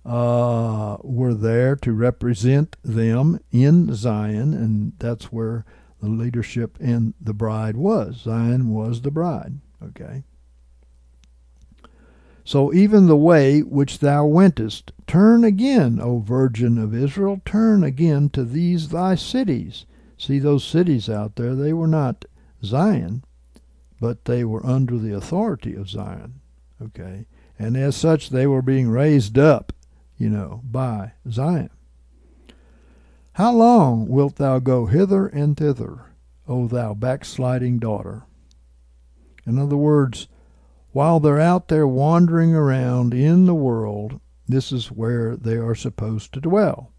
uh, 0.04 0.96
were 1.02 1.34
there 1.34 1.76
to 1.76 1.92
represent 1.92 2.76
them 2.82 3.38
in 3.50 3.94
Zion, 3.94 4.52
and 4.52 4.92
that's 4.98 5.26
where 5.26 5.64
the 6.00 6.08
leadership 6.08 6.76
and 6.80 7.14
the 7.20 7.34
bride 7.34 7.76
was. 7.76 8.22
Zion 8.22 8.70
was 8.70 9.02
the 9.02 9.10
bride. 9.10 9.60
Okay. 9.82 10.24
So 12.44 12.72
even 12.74 13.06
the 13.06 13.16
way 13.16 13.60
which 13.60 14.00
thou 14.00 14.26
wentest, 14.26 14.92
turn 15.06 15.44
again, 15.44 16.00
O 16.00 16.18
Virgin 16.18 16.76
of 16.76 16.92
Israel, 16.92 17.40
turn 17.44 17.84
again 17.84 18.30
to 18.30 18.44
these 18.44 18.88
thy 18.88 19.14
cities. 19.14 19.86
See 20.18 20.40
those 20.40 20.64
cities 20.64 21.08
out 21.08 21.36
there, 21.36 21.54
they 21.54 21.72
were 21.72 21.86
not 21.86 22.24
Zion, 22.64 23.22
but 24.00 24.24
they 24.24 24.44
were 24.44 24.66
under 24.66 24.98
the 24.98 25.14
authority 25.14 25.76
of 25.76 25.88
Zion. 25.88 26.40
Okay. 26.82 27.26
And 27.58 27.76
as 27.76 27.94
such, 27.94 28.30
they 28.30 28.48
were 28.48 28.62
being 28.62 28.88
raised 28.88 29.38
up 29.38 29.72
you 30.22 30.30
know, 30.30 30.60
by 30.62 31.10
Zion. 31.28 31.68
How 33.32 33.52
long 33.52 34.06
wilt 34.06 34.36
thou 34.36 34.60
go 34.60 34.86
hither 34.86 35.26
and 35.26 35.56
thither, 35.56 36.12
O 36.46 36.68
thou 36.68 36.94
backsliding 36.94 37.80
daughter? 37.80 38.22
In 39.44 39.58
other 39.58 39.76
words, 39.76 40.28
while 40.92 41.18
they're 41.18 41.40
out 41.40 41.66
there 41.66 41.88
wandering 41.88 42.54
around 42.54 43.12
in 43.14 43.46
the 43.46 43.54
world, 43.54 44.20
this 44.46 44.70
is 44.70 44.92
where 44.92 45.34
they 45.34 45.56
are 45.56 45.74
supposed 45.74 46.32
to 46.34 46.40
dwell. 46.40 46.92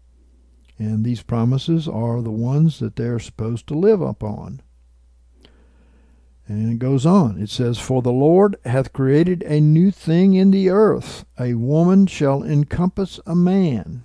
And 0.78 1.02
these 1.02 1.22
promises 1.22 1.88
are 1.88 2.20
the 2.20 2.30
ones 2.30 2.78
that 2.80 2.96
they're 2.96 3.18
supposed 3.18 3.66
to 3.68 3.74
live 3.74 4.02
upon. 4.02 4.60
And 6.46 6.72
it 6.72 6.78
goes 6.78 7.06
on. 7.06 7.40
It 7.40 7.48
says, 7.48 7.78
For 7.78 8.02
the 8.02 8.12
Lord 8.12 8.56
hath 8.64 8.92
created 8.92 9.42
a 9.44 9.60
new 9.60 9.90
thing 9.90 10.34
in 10.34 10.50
the 10.50 10.68
earth. 10.68 11.24
A 11.38 11.54
woman 11.54 12.06
shall 12.06 12.42
encompass 12.42 13.18
a 13.26 13.34
man. 13.34 14.04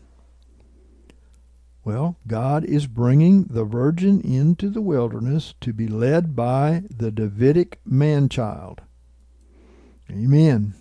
Well, 1.83 2.17
God 2.27 2.63
is 2.65 2.87
bringing 2.87 3.45
the 3.45 3.65
virgin 3.65 4.21
into 4.21 4.69
the 4.69 4.81
wilderness 4.81 5.55
to 5.61 5.73
be 5.73 5.87
led 5.87 6.35
by 6.35 6.83
the 6.89 7.11
Davidic 7.11 7.79
man 7.83 8.29
child. 8.29 8.81
Amen. 10.09 10.75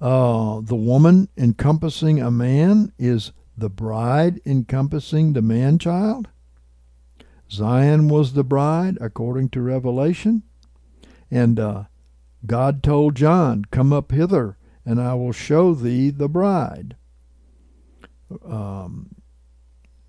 Uh, 0.00 0.60
the 0.62 0.76
woman 0.76 1.28
encompassing 1.36 2.20
a 2.20 2.30
man 2.30 2.92
is 2.98 3.32
the 3.56 3.68
bride 3.68 4.40
encompassing 4.46 5.34
the 5.34 5.42
man 5.42 5.78
child. 5.78 6.28
Zion 7.50 8.08
was 8.08 8.32
the 8.32 8.44
bride, 8.44 8.96
according 9.00 9.48
to 9.50 9.60
Revelation. 9.60 10.42
And 11.30 11.58
uh, 11.58 11.84
God 12.46 12.82
told 12.82 13.16
John, 13.16 13.64
Come 13.70 13.92
up 13.92 14.12
hither, 14.12 14.56
and 14.84 15.00
I 15.00 15.14
will 15.14 15.32
show 15.32 15.74
thee 15.74 16.10
the 16.10 16.28
bride. 16.28 16.96
Um, 18.44 19.16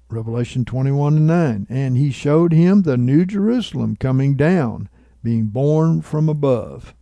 Revelation 0.10 0.66
21 0.66 1.18
and 1.18 1.28
9. 1.28 1.68
And 1.70 1.98
he 1.98 2.12
showed 2.12 2.54
him 2.54 2.84
the 2.84 2.98
new 2.98 3.26
Jerusalem 3.26 3.96
coming 3.96 4.36
down, 4.36 4.90
being 5.24 5.46
born 5.48 6.02
from 6.02 6.30
above. 6.30 6.94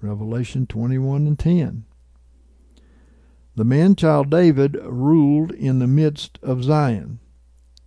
Revelation 0.00 0.66
21 0.66 1.26
and 1.26 1.38
10. 1.38 1.84
The 3.56 3.64
man 3.64 3.96
child 3.96 4.30
David 4.30 4.76
ruled 4.82 5.50
in 5.52 5.78
the 5.78 5.86
midst 5.86 6.38
of 6.42 6.62
Zion 6.62 7.18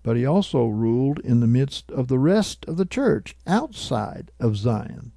but 0.03 0.17
he 0.17 0.25
also 0.25 0.65
ruled 0.65 1.19
in 1.19 1.39
the 1.39 1.47
midst 1.47 1.91
of 1.91 2.07
the 2.07 2.19
rest 2.19 2.65
of 2.65 2.77
the 2.77 2.85
church 2.85 3.35
outside 3.45 4.31
of 4.39 4.57
Zion. 4.57 5.11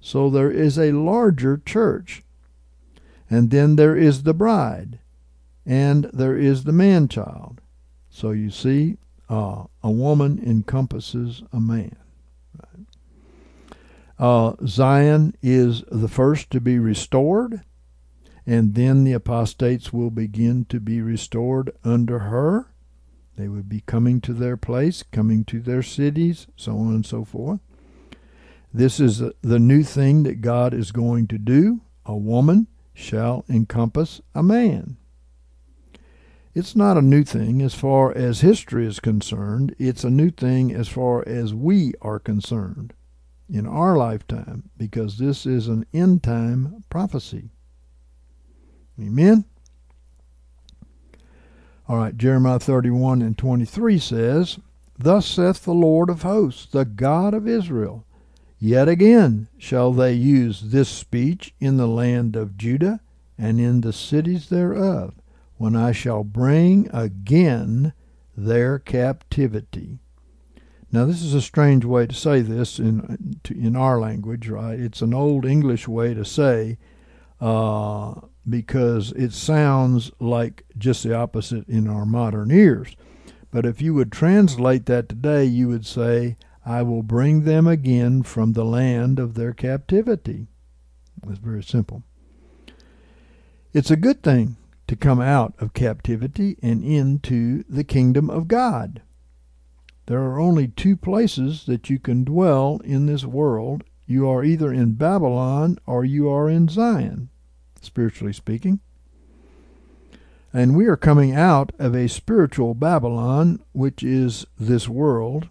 So 0.00 0.30
there 0.30 0.50
is 0.50 0.78
a 0.78 0.92
larger 0.92 1.60
church. 1.64 2.22
And 3.28 3.50
then 3.50 3.76
there 3.76 3.96
is 3.96 4.24
the 4.24 4.34
bride, 4.34 4.98
and 5.64 6.10
there 6.12 6.36
is 6.36 6.64
the 6.64 6.72
man 6.72 7.06
child. 7.06 7.60
So 8.08 8.32
you 8.32 8.50
see, 8.50 8.96
uh, 9.28 9.64
a 9.84 9.90
woman 9.90 10.42
encompasses 10.44 11.44
a 11.52 11.60
man. 11.60 11.96
Uh, 14.18 14.54
Zion 14.66 15.34
is 15.40 15.82
the 15.90 16.08
first 16.08 16.50
to 16.50 16.60
be 16.60 16.78
restored, 16.78 17.62
and 18.44 18.74
then 18.74 19.04
the 19.04 19.12
apostates 19.12 19.92
will 19.92 20.10
begin 20.10 20.66
to 20.66 20.80
be 20.80 21.00
restored 21.00 21.72
under 21.84 22.18
her. 22.18 22.66
They 23.40 23.48
would 23.48 23.70
be 23.70 23.80
coming 23.80 24.20
to 24.22 24.34
their 24.34 24.58
place, 24.58 25.02
coming 25.02 25.46
to 25.46 25.60
their 25.60 25.82
cities, 25.82 26.46
so 26.56 26.76
on 26.76 26.88
and 26.88 27.06
so 27.06 27.24
forth. 27.24 27.60
This 28.70 29.00
is 29.00 29.22
the 29.40 29.58
new 29.58 29.82
thing 29.82 30.24
that 30.24 30.42
God 30.42 30.74
is 30.74 30.92
going 30.92 31.26
to 31.28 31.38
do. 31.38 31.80
A 32.04 32.14
woman 32.14 32.66
shall 32.92 33.46
encompass 33.48 34.20
a 34.34 34.42
man. 34.42 34.98
It's 36.54 36.76
not 36.76 36.98
a 36.98 37.02
new 37.02 37.24
thing 37.24 37.62
as 37.62 37.72
far 37.72 38.14
as 38.14 38.42
history 38.42 38.86
is 38.86 39.00
concerned. 39.00 39.74
It's 39.78 40.04
a 40.04 40.10
new 40.10 40.28
thing 40.28 40.70
as 40.74 40.88
far 40.88 41.26
as 41.26 41.54
we 41.54 41.94
are 42.02 42.18
concerned 42.18 42.92
in 43.48 43.66
our 43.66 43.96
lifetime 43.96 44.68
because 44.76 45.16
this 45.16 45.46
is 45.46 45.66
an 45.66 45.86
end 45.94 46.22
time 46.22 46.84
prophecy. 46.90 47.48
Amen? 49.00 49.46
All 51.90 51.96
right, 51.96 52.16
Jeremiah 52.16 52.60
31 52.60 53.20
and 53.20 53.36
23 53.36 53.98
says, 53.98 54.60
Thus 54.96 55.26
saith 55.26 55.64
the 55.64 55.74
Lord 55.74 56.08
of 56.08 56.22
hosts, 56.22 56.66
the 56.66 56.84
God 56.84 57.34
of 57.34 57.48
Israel, 57.48 58.04
Yet 58.60 58.88
again 58.88 59.48
shall 59.58 59.92
they 59.92 60.12
use 60.12 60.60
this 60.70 60.88
speech 60.88 61.52
in 61.58 61.78
the 61.78 61.88
land 61.88 62.36
of 62.36 62.56
Judah 62.56 63.00
and 63.36 63.58
in 63.58 63.80
the 63.80 63.92
cities 63.92 64.50
thereof, 64.50 65.14
when 65.56 65.74
I 65.74 65.90
shall 65.90 66.22
bring 66.22 66.88
again 66.92 67.92
their 68.36 68.78
captivity. 68.78 69.98
Now, 70.92 71.06
this 71.06 71.22
is 71.22 71.34
a 71.34 71.42
strange 71.42 71.84
way 71.84 72.06
to 72.06 72.14
say 72.14 72.40
this 72.40 72.78
in 72.78 73.40
in 73.50 73.74
our 73.74 73.98
language, 73.98 74.48
right? 74.48 74.78
It's 74.78 75.02
an 75.02 75.12
old 75.12 75.44
English 75.44 75.88
way 75.88 76.14
to 76.14 76.24
say 76.24 76.78
uh, 77.40 78.14
because 78.48 79.12
it 79.12 79.32
sounds 79.32 80.10
like 80.18 80.64
just 80.78 81.02
the 81.02 81.14
opposite 81.14 81.68
in 81.68 81.86
our 81.88 82.06
modern 82.06 82.50
ears. 82.50 82.96
But 83.50 83.66
if 83.66 83.82
you 83.82 83.94
would 83.94 84.12
translate 84.12 84.86
that 84.86 85.08
today, 85.08 85.44
you 85.44 85.68
would 85.68 85.84
say, 85.84 86.36
I 86.64 86.82
will 86.82 87.02
bring 87.02 87.44
them 87.44 87.66
again 87.66 88.22
from 88.22 88.52
the 88.52 88.64
land 88.64 89.18
of 89.18 89.34
their 89.34 89.52
captivity. 89.52 90.46
It's 91.28 91.38
very 91.38 91.62
simple. 91.62 92.02
It's 93.72 93.90
a 93.90 93.96
good 93.96 94.22
thing 94.22 94.56
to 94.88 94.96
come 94.96 95.20
out 95.20 95.54
of 95.58 95.74
captivity 95.74 96.56
and 96.62 96.82
into 96.82 97.64
the 97.68 97.84
kingdom 97.84 98.30
of 98.30 98.48
God. 98.48 99.02
There 100.06 100.22
are 100.22 100.40
only 100.40 100.68
two 100.68 100.96
places 100.96 101.66
that 101.66 101.90
you 101.90 101.98
can 101.98 102.24
dwell 102.24 102.80
in 102.84 103.06
this 103.06 103.24
world. 103.24 103.84
You 104.06 104.28
are 104.28 104.42
either 104.42 104.72
in 104.72 104.94
Babylon 104.94 105.78
or 105.86 106.04
you 106.04 106.28
are 106.28 106.48
in 106.48 106.68
Zion 106.68 107.28
spiritually 107.80 108.32
speaking. 108.32 108.80
And 110.52 110.76
we 110.76 110.86
are 110.86 110.96
coming 110.96 111.34
out 111.34 111.72
of 111.78 111.94
a 111.94 112.08
spiritual 112.08 112.74
Babylon, 112.74 113.60
which 113.72 114.02
is 114.02 114.46
this 114.58 114.88
world, 114.88 115.48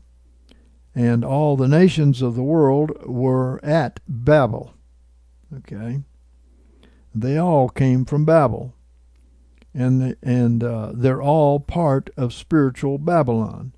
and 0.93 1.23
all 1.23 1.55
the 1.55 1.67
nations 1.67 2.21
of 2.21 2.35
the 2.35 2.43
world 2.43 2.91
were 3.05 3.63
at 3.63 3.99
Babel. 4.07 4.73
Okay? 5.55 6.03
They 7.15 7.37
all 7.37 7.69
came 7.69 8.05
from 8.05 8.25
Babel. 8.25 8.73
and 9.73 10.15
and 10.21 10.63
uh, 10.63 10.91
they're 10.93 11.21
all 11.21 11.59
part 11.59 12.09
of 12.17 12.33
spiritual 12.33 12.97
Babylon. 12.97 13.73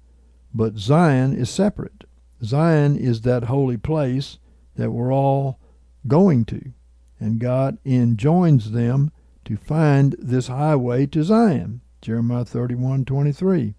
But 0.53 0.77
Zion 0.77 1.33
is 1.33 1.49
separate. 1.49 2.05
Zion 2.43 2.97
is 2.97 3.21
that 3.21 3.43
holy 3.45 3.77
place 3.77 4.39
that 4.75 4.91
we're 4.91 5.13
all 5.13 5.59
going 6.07 6.45
to, 6.45 6.73
and 7.21 7.39
God 7.39 7.77
enjoins 7.85 8.71
them 8.71 9.11
to 9.45 9.55
find 9.55 10.15
this 10.19 10.47
highway 10.47 11.05
to 11.05 11.23
Zion. 11.23 11.79
Jeremiah 12.01 12.43
thirty-one 12.43 13.05
twenty-three. 13.05 13.75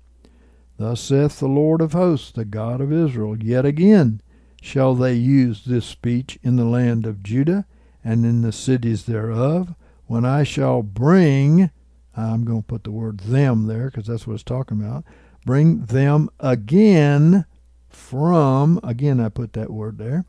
Thus 0.79 1.01
saith 1.01 1.39
the 1.39 1.49
Lord 1.49 1.81
of 1.83 1.93
hosts, 1.93 2.33
the 2.33 2.45
God 2.45 2.81
of 2.81 2.93
Israel, 2.93 3.37
Yet 3.37 3.67
again 3.67 4.23
shall 4.63 4.95
they 4.95 5.15
use 5.15 5.65
this 5.65 5.85
speech 5.85 6.39
in 6.43 6.57
the 6.57 6.65
land 6.65 7.05
of 7.05 7.23
Judah 7.23 7.67
and 8.05 8.25
in 8.25 8.43
the 8.43 8.53
cities 8.53 9.05
thereof, 9.05 9.75
when 10.07 10.25
I 10.25 10.45
shall 10.45 10.83
bring, 10.83 11.71
I'm 12.17 12.45
going 12.45 12.63
to 12.63 12.67
put 12.67 12.85
the 12.85 12.91
word 12.91 13.21
them 13.21 13.67
there 13.67 13.87
because 13.87 14.07
that's 14.07 14.27
what 14.27 14.35
it's 14.35 14.43
talking 14.43 14.81
about, 14.81 15.05
bring 15.45 15.87
them 15.87 16.29
again 16.41 17.45
from, 17.89 18.81
again 18.83 19.21
I 19.21 19.29
put 19.29 19.53
that 19.55 19.71
word 19.71 19.99
there, 19.99 20.25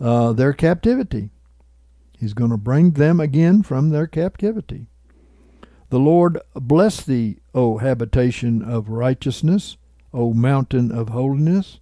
uh, 0.00 0.32
their 0.32 0.52
captivity. 0.52 1.30
He's 2.18 2.34
going 2.34 2.50
to 2.50 2.56
bring 2.56 2.92
them 2.92 3.20
again 3.20 3.62
from 3.62 3.90
their 3.90 4.06
captivity. 4.06 4.88
The 5.90 5.98
Lord 5.98 6.40
bless 6.54 7.02
thee, 7.02 7.38
O 7.54 7.78
habitation 7.78 8.62
of 8.62 8.88
righteousness, 8.88 9.76
O 10.12 10.32
mountain 10.32 10.90
of 10.90 11.10
holiness. 11.10 11.80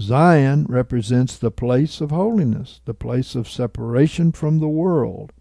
Zion 0.00 0.66
represents 0.68 1.36
the 1.36 1.50
place 1.50 2.00
of 2.00 2.10
holiness, 2.10 2.80
the 2.86 2.94
place 2.94 3.34
of 3.34 3.48
separation 3.48 4.32
from 4.32 4.58
the 4.58 4.68
world. 4.68 5.32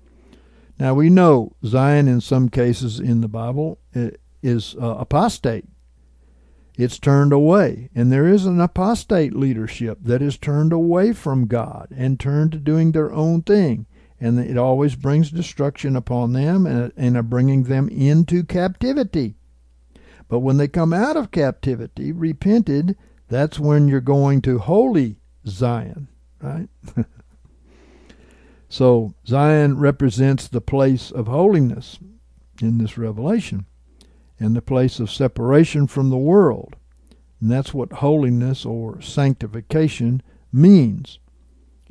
Now 0.80 0.94
we 0.94 1.10
know 1.10 1.54
Zion 1.64 2.08
in 2.08 2.22
some 2.22 2.50
cases 2.50 3.00
in 3.00 3.22
the 3.22 3.28
Bible 3.28 3.80
is 4.44 4.76
uh, 4.82 4.96
apostate. 4.98 5.66
It's 6.78 7.00
turned 7.00 7.32
away. 7.32 7.90
And 7.94 8.12
there 8.12 8.28
is 8.28 8.46
an 8.46 8.60
apostate 8.60 9.36
leadership 9.36 10.00
that 10.02 10.22
is 10.22 10.38
turned 10.38 10.74
away 10.74 11.14
from 11.14 11.48
God 11.48 11.90
and 11.96 12.20
turned 12.20 12.52
to 12.54 12.58
doing 12.58 12.92
their 12.92 13.12
own 13.12 13.44
thing. 13.44 13.86
And 14.22 14.40
it 14.40 14.56
always 14.56 14.96
brings 14.96 15.32
destruction 15.32 15.96
upon 15.96 16.34
them 16.34 16.68
and, 16.68 16.94
and 16.96 17.30
bringing 17.30 17.64
them 17.64 17.90
into 17.90 18.44
captivity. 18.44 19.36
But 20.30 20.40
when 20.40 20.58
they 20.58 20.68
come 20.68 20.94
out 20.94 21.18
of 21.18 21.32
captivity, 21.32 22.12
repented, 22.12 22.96
that's 23.28 23.60
when 23.60 23.88
you're 23.88 24.00
going 24.00 24.42
to 24.44 24.60
holy 24.60 25.18
Zion, 25.48 26.08
right? 26.40 26.70
so 28.70 29.16
Zion 29.26 29.80
represents 29.80 30.48
the 30.48 30.62
place 30.62 31.10
of 31.12 31.28
holiness 31.28 31.98
in 32.62 32.78
this 32.78 32.98
revelation 32.98 33.66
and 34.40 34.56
the 34.56 34.62
place 34.62 35.00
of 35.00 35.12
separation 35.12 35.88
from 35.88 36.12
the 36.12 36.18
world. 36.18 36.76
And 37.40 37.50
that's 37.50 37.74
what 37.74 37.92
holiness 37.92 38.66
or 38.66 39.02
sanctification 39.02 40.22
means. 40.54 41.18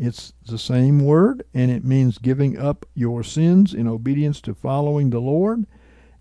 It's 0.02 0.32
the 0.46 0.56
same 0.56 1.04
word, 1.04 1.44
and 1.52 1.70
it 1.70 1.84
means 1.84 2.16
giving 2.16 2.58
up 2.58 2.86
your 2.94 3.22
sins 3.22 3.74
in 3.74 3.86
obedience 3.86 4.40
to 4.40 4.54
following 4.54 5.10
the 5.10 5.20
Lord. 5.20 5.66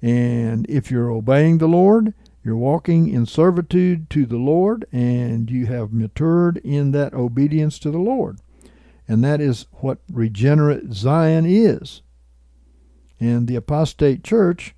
And 0.02 0.70
if 0.70 0.92
you're 0.92 1.10
obeying 1.10 1.60
the 1.60 1.68
Lord, 1.70 2.14
you're 2.44 2.58
walking 2.58 3.08
in 3.08 3.26
servitude 3.26 4.10
to 4.10 4.26
the 4.26 4.38
Lord, 4.38 4.86
and 4.92 5.50
you 5.50 5.68
have 5.68 5.94
matured 5.94 6.58
in 6.58 6.92
that 6.92 7.14
obedience 7.14 7.80
to 7.80 7.90
the 7.90 8.00
Lord. 8.00 8.40
And 9.08 9.24
that 9.24 9.40
is 9.40 9.66
what 9.76 10.00
regenerate 10.12 10.92
Zion 10.92 11.46
is. 11.46 12.02
And 13.18 13.48
the 13.48 13.56
apostate 13.56 14.26
church 14.26 14.76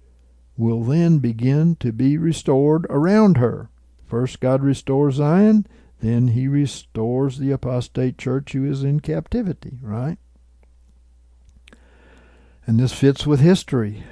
will 0.55 0.83
then 0.83 1.17
begin 1.17 1.75
to 1.77 1.91
be 1.91 2.19
restored 2.19 2.85
around 2.87 3.37
her. 3.37 3.71
First, 4.05 4.39
God 4.39 4.61
restores 4.61 5.15
Zion, 5.15 5.65
then 6.01 6.29
He 6.29 6.47
restores 6.47 7.37
the 7.37 7.51
apostate 7.51 8.17
church 8.17 8.53
who 8.53 8.69
is 8.69 8.83
in 8.83 8.99
captivity, 8.99 9.79
right? 9.81 10.17
And 12.67 12.79
this 12.79 12.93
fits 12.93 13.25
with 13.25 13.39
history. 13.39 14.03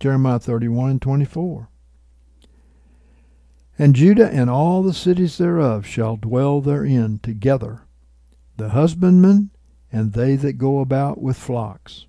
Jeremiah 0.00 0.38
31 0.38 0.90
and 0.90 1.02
24. 1.02 1.68
And 3.78 3.94
Judah 3.94 4.30
and 4.30 4.48
all 4.48 4.82
the 4.82 4.92
cities 4.92 5.38
thereof 5.38 5.86
shall 5.86 6.16
dwell 6.16 6.60
therein 6.60 7.20
together, 7.22 7.82
the 8.56 8.70
husbandmen 8.70 9.50
and 9.92 10.12
they 10.12 10.36
that 10.36 10.54
go 10.54 10.80
about 10.80 11.20
with 11.20 11.36
flocks. 11.36 12.06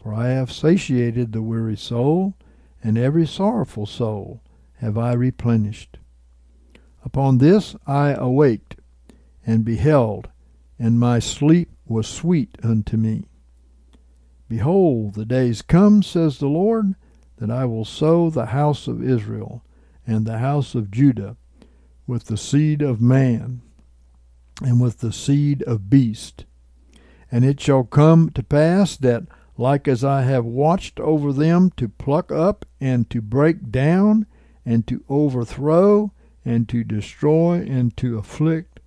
For 0.00 0.14
I 0.14 0.28
have 0.28 0.52
satiated 0.52 1.32
the 1.32 1.42
weary 1.42 1.76
soul, 1.76 2.34
and 2.82 2.98
every 2.98 3.26
sorrowful 3.26 3.86
soul 3.86 4.42
have 4.74 4.98
I 4.98 5.12
replenished. 5.14 5.98
Upon 7.04 7.38
this 7.38 7.76
I 7.86 8.12
awaked, 8.12 8.76
and 9.46 9.64
beheld, 9.64 10.30
and 10.78 10.98
my 10.98 11.18
sleep 11.18 11.70
was 11.86 12.06
sweet 12.06 12.56
unto 12.62 12.96
me. 12.96 13.26
Behold, 14.48 15.14
the 15.14 15.26
days 15.26 15.62
come, 15.62 16.02
says 16.02 16.38
the 16.38 16.48
Lord, 16.48 16.94
that 17.36 17.50
I 17.50 17.66
will 17.66 17.84
sow 17.84 18.30
the 18.30 18.46
house 18.46 18.88
of 18.88 19.02
Israel 19.02 19.62
and 20.06 20.24
the 20.24 20.38
house 20.38 20.74
of 20.74 20.90
Judah 20.90 21.36
with 22.06 22.24
the 22.24 22.36
seed 22.36 22.80
of 22.80 23.00
man 23.00 23.60
and 24.62 24.80
with 24.80 24.98
the 24.98 25.12
seed 25.12 25.62
of 25.64 25.90
beast. 25.90 26.46
And 27.30 27.44
it 27.44 27.60
shall 27.60 27.84
come 27.84 28.30
to 28.30 28.42
pass 28.42 28.96
that, 28.98 29.24
like 29.58 29.88
as 29.88 30.04
I 30.04 30.22
have 30.22 30.44
watched 30.44 31.00
over 31.00 31.32
them 31.32 31.70
to 31.76 31.88
pluck 31.88 32.30
up 32.30 32.64
and 32.80 33.10
to 33.10 33.20
break 33.20 33.70
down 33.70 34.26
and 34.64 34.86
to 34.86 35.04
overthrow 35.08 36.12
and 36.44 36.68
to 36.68 36.84
destroy 36.84 37.60
and 37.60 37.96
to 37.96 38.18
afflict, 38.18 38.80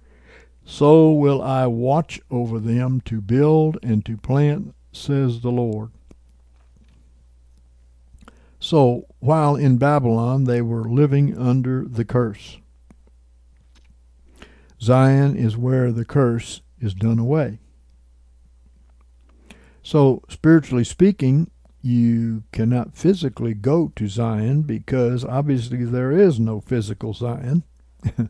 so 0.66 1.12
will 1.12 1.42
I 1.42 1.66
watch 1.68 2.20
over 2.30 2.60
them 2.60 3.02
to 3.02 3.22
build 3.22 3.78
and 3.82 4.06
to 4.06 4.18
plant, 4.18 4.76
says 4.92 5.42
the 5.42 5.52
Lord. 5.52 5.92
So, 8.60 9.06
while 9.20 9.56
in 9.56 9.78
Babylon, 9.78 10.44
they 10.44 10.62
were 10.62 10.90
living 10.90 11.38
under 11.38 11.86
the 11.86 12.04
curse. 12.04 12.58
Zion 14.82 15.36
is 15.36 15.56
where 15.56 15.92
the 15.92 16.06
curse 16.06 16.62
is 16.80 16.94
done 16.94 17.20
away. 17.20 17.60
So, 19.84 20.24
spiritually 20.28 20.84
speaking, 20.84 21.50
you 21.88 22.44
cannot 22.52 22.98
physically 22.98 23.54
go 23.54 23.94
to 23.96 24.10
Zion 24.10 24.64
because 24.64 25.24
obviously 25.24 25.86
there 25.86 26.12
is 26.12 26.38
no 26.38 26.60
physical 26.60 27.14
Zion. 27.14 27.64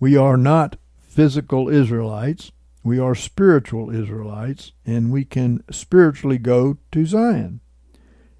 we 0.00 0.16
are 0.16 0.36
not 0.36 0.76
physical 1.00 1.68
Israelites. 1.68 2.52
We 2.84 3.00
are 3.00 3.16
spiritual 3.16 3.90
Israelites, 3.90 4.70
and 4.86 5.10
we 5.10 5.24
can 5.24 5.64
spiritually 5.70 6.38
go 6.38 6.78
to 6.92 7.04
Zion. 7.04 7.60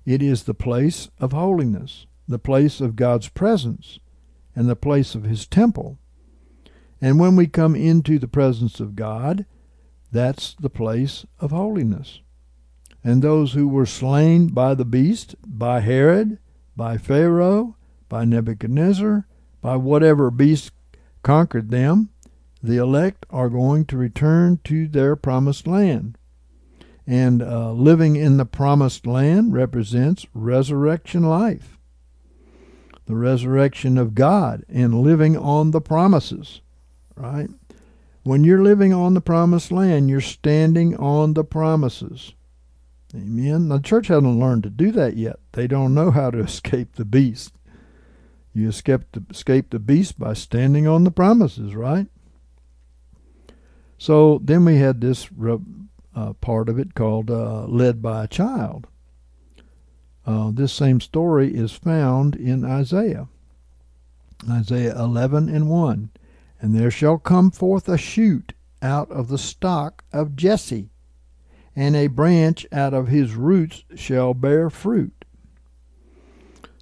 It 0.06 0.22
is 0.22 0.44
the 0.44 0.54
place 0.54 1.10
of 1.18 1.32
holiness, 1.32 2.06
the 2.28 2.38
place 2.38 2.80
of 2.80 2.94
God's 2.94 3.28
presence, 3.28 3.98
and 4.54 4.68
the 4.68 4.76
place 4.76 5.16
of 5.16 5.24
His 5.24 5.44
temple. 5.44 5.98
And 7.00 7.18
when 7.18 7.34
we 7.34 7.48
come 7.48 7.74
into 7.74 8.20
the 8.20 8.28
presence 8.28 8.78
of 8.78 8.94
God, 8.94 9.44
that's 10.12 10.54
the 10.54 10.70
place 10.70 11.26
of 11.40 11.50
holiness. 11.50 12.20
And 13.04 13.20
those 13.20 13.52
who 13.52 13.66
were 13.66 13.86
slain 13.86 14.48
by 14.48 14.74
the 14.74 14.84
beast, 14.84 15.34
by 15.44 15.80
Herod, 15.80 16.38
by 16.76 16.98
Pharaoh, 16.98 17.76
by 18.08 18.24
Nebuchadnezzar, 18.24 19.26
by 19.60 19.76
whatever 19.76 20.30
beast 20.30 20.72
conquered 21.22 21.70
them, 21.70 22.10
the 22.62 22.76
elect 22.76 23.26
are 23.30 23.48
going 23.48 23.84
to 23.86 23.96
return 23.96 24.60
to 24.64 24.86
their 24.86 25.16
promised 25.16 25.66
land. 25.66 26.16
And 27.06 27.42
uh, 27.42 27.72
living 27.72 28.14
in 28.14 28.36
the 28.36 28.46
promised 28.46 29.06
land 29.06 29.52
represents 29.52 30.26
resurrection 30.32 31.24
life, 31.24 31.76
the 33.06 33.16
resurrection 33.16 33.98
of 33.98 34.14
God, 34.14 34.64
and 34.68 35.02
living 35.02 35.36
on 35.36 35.72
the 35.72 35.80
promises, 35.80 36.60
right? 37.16 37.50
When 38.22 38.44
you're 38.44 38.62
living 38.62 38.92
on 38.92 39.14
the 39.14 39.20
promised 39.20 39.72
land, 39.72 40.08
you're 40.08 40.20
standing 40.20 40.96
on 40.96 41.34
the 41.34 41.42
promises. 41.42 42.34
Amen. 43.14 43.68
The 43.68 43.78
church 43.78 44.08
hasn't 44.08 44.38
learned 44.38 44.62
to 44.62 44.70
do 44.70 44.90
that 44.92 45.16
yet. 45.16 45.36
They 45.52 45.66
don't 45.66 45.94
know 45.94 46.10
how 46.10 46.30
to 46.30 46.38
escape 46.44 46.94
the 46.94 47.04
beast. 47.04 47.54
You 48.54 48.68
escape 48.68 49.02
the, 49.12 49.24
escape 49.30 49.70
the 49.70 49.78
beast 49.78 50.18
by 50.18 50.34
standing 50.34 50.86
on 50.86 51.04
the 51.04 51.10
promises, 51.10 51.74
right? 51.74 52.06
So 53.98 54.40
then 54.42 54.64
we 54.64 54.76
had 54.76 55.00
this 55.00 55.28
uh, 56.14 56.32
part 56.34 56.68
of 56.68 56.78
it 56.78 56.94
called 56.94 57.30
uh, 57.30 57.66
Led 57.66 58.02
by 58.02 58.24
a 58.24 58.28
Child. 58.28 58.86
Uh, 60.26 60.50
this 60.52 60.72
same 60.72 61.00
story 61.00 61.54
is 61.54 61.72
found 61.72 62.36
in 62.36 62.64
Isaiah. 62.64 63.28
Isaiah 64.48 64.98
11 64.98 65.48
and 65.48 65.68
1. 65.68 66.10
And 66.60 66.74
there 66.74 66.90
shall 66.90 67.18
come 67.18 67.50
forth 67.50 67.88
a 67.88 67.98
shoot 67.98 68.52
out 68.80 69.10
of 69.10 69.28
the 69.28 69.38
stock 69.38 70.04
of 70.12 70.36
Jesse, 70.36 70.90
and 71.74 71.96
a 71.96 72.06
branch 72.06 72.66
out 72.72 72.94
of 72.94 73.08
his 73.08 73.34
roots 73.34 73.84
shall 73.94 74.34
bear 74.34 74.70
fruit. 74.70 75.24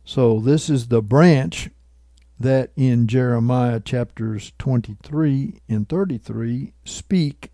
So 0.04 0.40
this 0.40 0.68
is 0.68 0.88
the 0.88 1.02
branch 1.02 1.70
that 2.38 2.72
in 2.74 3.06
Jeremiah 3.06 3.80
chapters 3.80 4.52
23 4.58 5.60
and 5.68 5.88
33 5.88 6.72
speak 6.84 7.52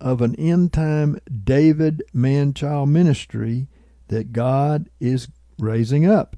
of 0.00 0.20
an 0.20 0.34
end 0.36 0.72
time 0.72 1.18
David 1.44 2.02
man 2.12 2.54
child 2.54 2.90
ministry 2.90 3.68
that 4.08 4.32
God 4.32 4.90
is 5.00 5.28
raising 5.58 6.06
up. 6.06 6.36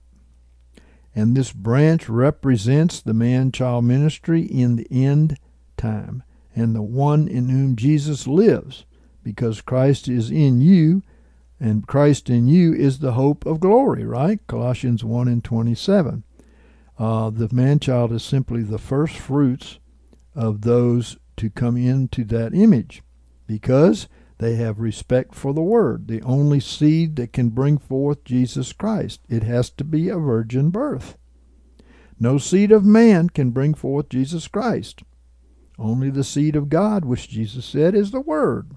And 1.15 1.37
this 1.37 1.53
branch 1.53 2.09
represents 2.09 3.01
the 3.01 3.13
man 3.13 3.53
child 3.53 3.85
ministry 3.85 4.43
in 4.43 4.77
the 4.77 4.87
end 4.91 5.37
time 5.77 6.23
and 6.55 6.75
the 6.75 6.83
one 6.83 7.29
in 7.29 7.49
whom 7.49 7.77
Jesus 7.77 8.27
lives, 8.27 8.85
because 9.23 9.61
Christ 9.61 10.09
is 10.09 10.31
in 10.31 10.61
you, 10.61 11.03
and 11.59 11.87
Christ 11.87 12.31
in 12.31 12.49
you 12.49 12.73
is 12.73 12.99
the 12.99 13.13
hope 13.13 13.45
of 13.45 13.61
glory, 13.61 14.05
right? 14.05 14.41
Colossians 14.47 15.05
1 15.05 15.29
and 15.29 15.45
27. 15.45 16.25
Uh, 16.99 17.31
the 17.31 17.49
man 17.53 17.79
child 17.79 18.13
is 18.13 18.23
simply 18.23 18.63
the 18.63 18.79
first 18.79 19.17
fruits 19.17 19.79
of 20.35 20.63
those 20.63 21.17
to 21.37 21.51
come 21.51 21.77
into 21.77 22.25
that 22.25 22.55
image 22.55 23.03
because 23.47 24.09
they 24.39 24.57
have 24.57 24.81
respect 24.81 25.35
for 25.35 25.53
the 25.53 25.63
Word, 25.63 26.09
the 26.09 26.23
only 26.23 26.61
seed 26.61 27.17
that 27.17 27.33
can 27.33 27.51
bring 27.51 27.77
forth 27.77 28.25
Jesus 28.25 28.73
Christ. 28.73 29.21
It 29.29 29.43
has 29.43 29.69
to 29.71 29.85
be 29.85 30.09
a 30.09 30.17
virgin 30.17 30.71
birth. 30.71 31.19
No 32.19 32.39
seed 32.39 32.73
of 32.73 32.85
man 32.85 33.31
can 33.31 33.51
bring 33.51 33.75
forth 33.75 34.09
Jesus 34.09 34.49
Christ. 34.49 35.03
Only 35.79 36.11
the 36.11 36.25
seed 36.25 36.57
of 36.57 36.69
God, 36.69 37.05
which 37.05 37.29
Jesus 37.29 37.65
said 37.65 37.95
is 37.95 38.11
the 38.11 38.21
Word. 38.21 38.77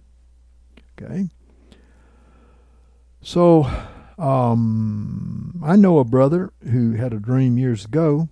Okay? 1.02 1.30
So, 3.22 3.70
um, 4.18 5.62
I 5.64 5.76
know 5.76 6.00
a 6.00 6.04
brother 6.04 6.52
who 6.70 6.94
had 6.94 7.14
a 7.14 7.20
dream 7.20 7.58
years 7.58 7.86
ago, 7.86 8.30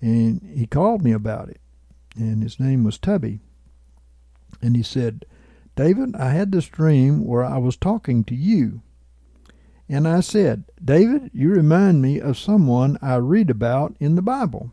and 0.00 0.42
he 0.42 0.66
called 0.66 1.02
me 1.02 1.12
about 1.12 1.48
it. 1.48 1.60
And 2.16 2.42
his 2.42 2.60
name 2.60 2.84
was 2.84 2.98
Tubby. 2.98 3.40
And 4.62 4.76
he 4.76 4.82
said, 4.82 5.24
David, 5.76 6.14
I 6.16 6.30
had 6.30 6.52
this 6.52 6.66
dream 6.66 7.24
where 7.24 7.44
I 7.44 7.58
was 7.58 7.76
talking 7.76 8.24
to 8.24 8.34
you. 8.34 8.82
And 9.88 10.08
I 10.08 10.20
said, 10.20 10.64
David, 10.82 11.30
you 11.34 11.50
remind 11.50 12.00
me 12.00 12.20
of 12.20 12.38
someone 12.38 12.98
I 13.02 13.16
read 13.16 13.50
about 13.50 13.96
in 14.00 14.14
the 14.14 14.22
Bible. 14.22 14.70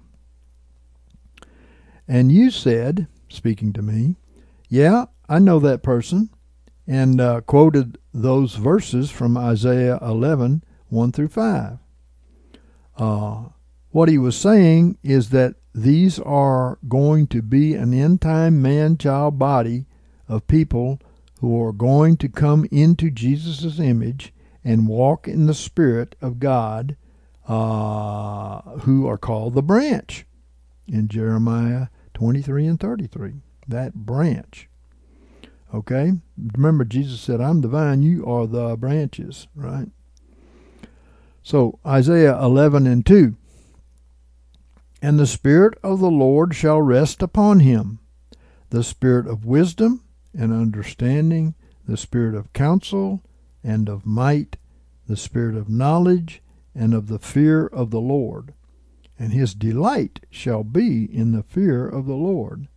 And 2.08 2.32
you 2.32 2.52
said, 2.52 3.08
speaking 3.30 3.74
to 3.74 3.82
me, 3.82 4.16
Yeah, 4.70 5.06
I 5.28 5.40
know 5.40 5.60
that 5.60 5.84
person, 5.84 6.30
and 6.88 7.22
uh, 7.22 7.42
quoted 7.42 7.98
those 8.14 8.56
verses 8.56 9.12
from 9.12 9.38
Isaiah 9.38 10.00
11 10.02 10.64
1 10.90 11.12
through 11.14 11.30
5. 11.30 11.78
Uh, 12.98 13.44
what 13.92 14.10
he 14.10 14.18
was 14.18 14.36
saying 14.36 14.98
is 15.04 15.30
that 15.30 15.56
these 15.74 16.20
are 16.20 16.78
going 16.88 17.28
to 17.28 17.42
be 17.42 17.74
an 17.76 17.94
end 17.94 18.22
time 18.22 18.62
man 18.62 18.98
child 18.98 19.40
body 19.40 19.86
of 20.28 20.48
people 20.48 21.00
who 21.40 21.62
are 21.64 21.74
going 21.74 22.18
to 22.18 22.30
come 22.30 22.66
into 22.72 23.10
Jesus' 23.10 23.80
image 23.80 24.34
and 24.64 24.88
walk 24.88 25.28
in 25.28 25.48
the 25.48 25.54
Spirit 25.54 26.16
of 26.22 26.40
God, 26.40 26.96
uh, 27.48 28.62
who 28.82 29.08
are 29.08 29.18
called 29.18 29.56
the 29.56 29.64
branch 29.64 30.26
in 30.88 31.08
Jeremiah 31.08 31.88
23 32.14 32.68
and 32.68 32.80
33. 32.80 33.34
That 33.68 33.96
branch. 33.96 34.70
Okay? 35.74 36.14
Remember, 36.54 36.84
Jesus 36.84 37.22
said, 37.22 37.40
I'm 37.42 37.62
the 37.62 37.68
vine, 37.68 38.04
you 38.04 38.26
are 38.26 38.48
the 38.48 38.76
branches, 38.76 39.48
right? 39.56 39.88
So, 41.44 41.80
Isaiah 41.86 42.38
11 42.40 42.86
and 42.86 43.06
2. 43.06 43.36
And 45.02 45.20
the 45.20 45.26
Spirit 45.26 45.78
of 45.82 46.00
the 46.00 46.12
Lord 46.12 46.54
shall 46.54 46.82
rest 46.82 47.24
upon 47.24 47.62
him, 47.62 48.00
the 48.70 48.84
Spirit 48.84 49.28
of 49.28 49.46
wisdom 49.46 50.04
and 50.34 50.54
understanding, 50.54 51.56
the 51.88 51.98
spirit 51.98 52.36
of 52.36 52.54
counsel 52.54 53.22
and 53.64 53.90
of 53.90 54.06
might, 54.06 54.58
the 55.08 55.18
spirit 55.18 55.56
of 55.56 55.70
knowledge 55.70 56.42
and 56.74 56.94
of 56.94 57.08
the 57.08 57.20
fear 57.20 57.68
of 57.68 57.92
the 57.92 58.00
Lord. 58.00 58.54
And 59.20 59.34
his 59.34 59.54
delight 59.54 60.22
shall 60.30 60.64
be 60.64 61.04
in 61.04 61.32
the 61.32 61.44
fear 61.44 61.88
of 61.88 62.06
the 62.06 62.16
Lord. 62.16 62.68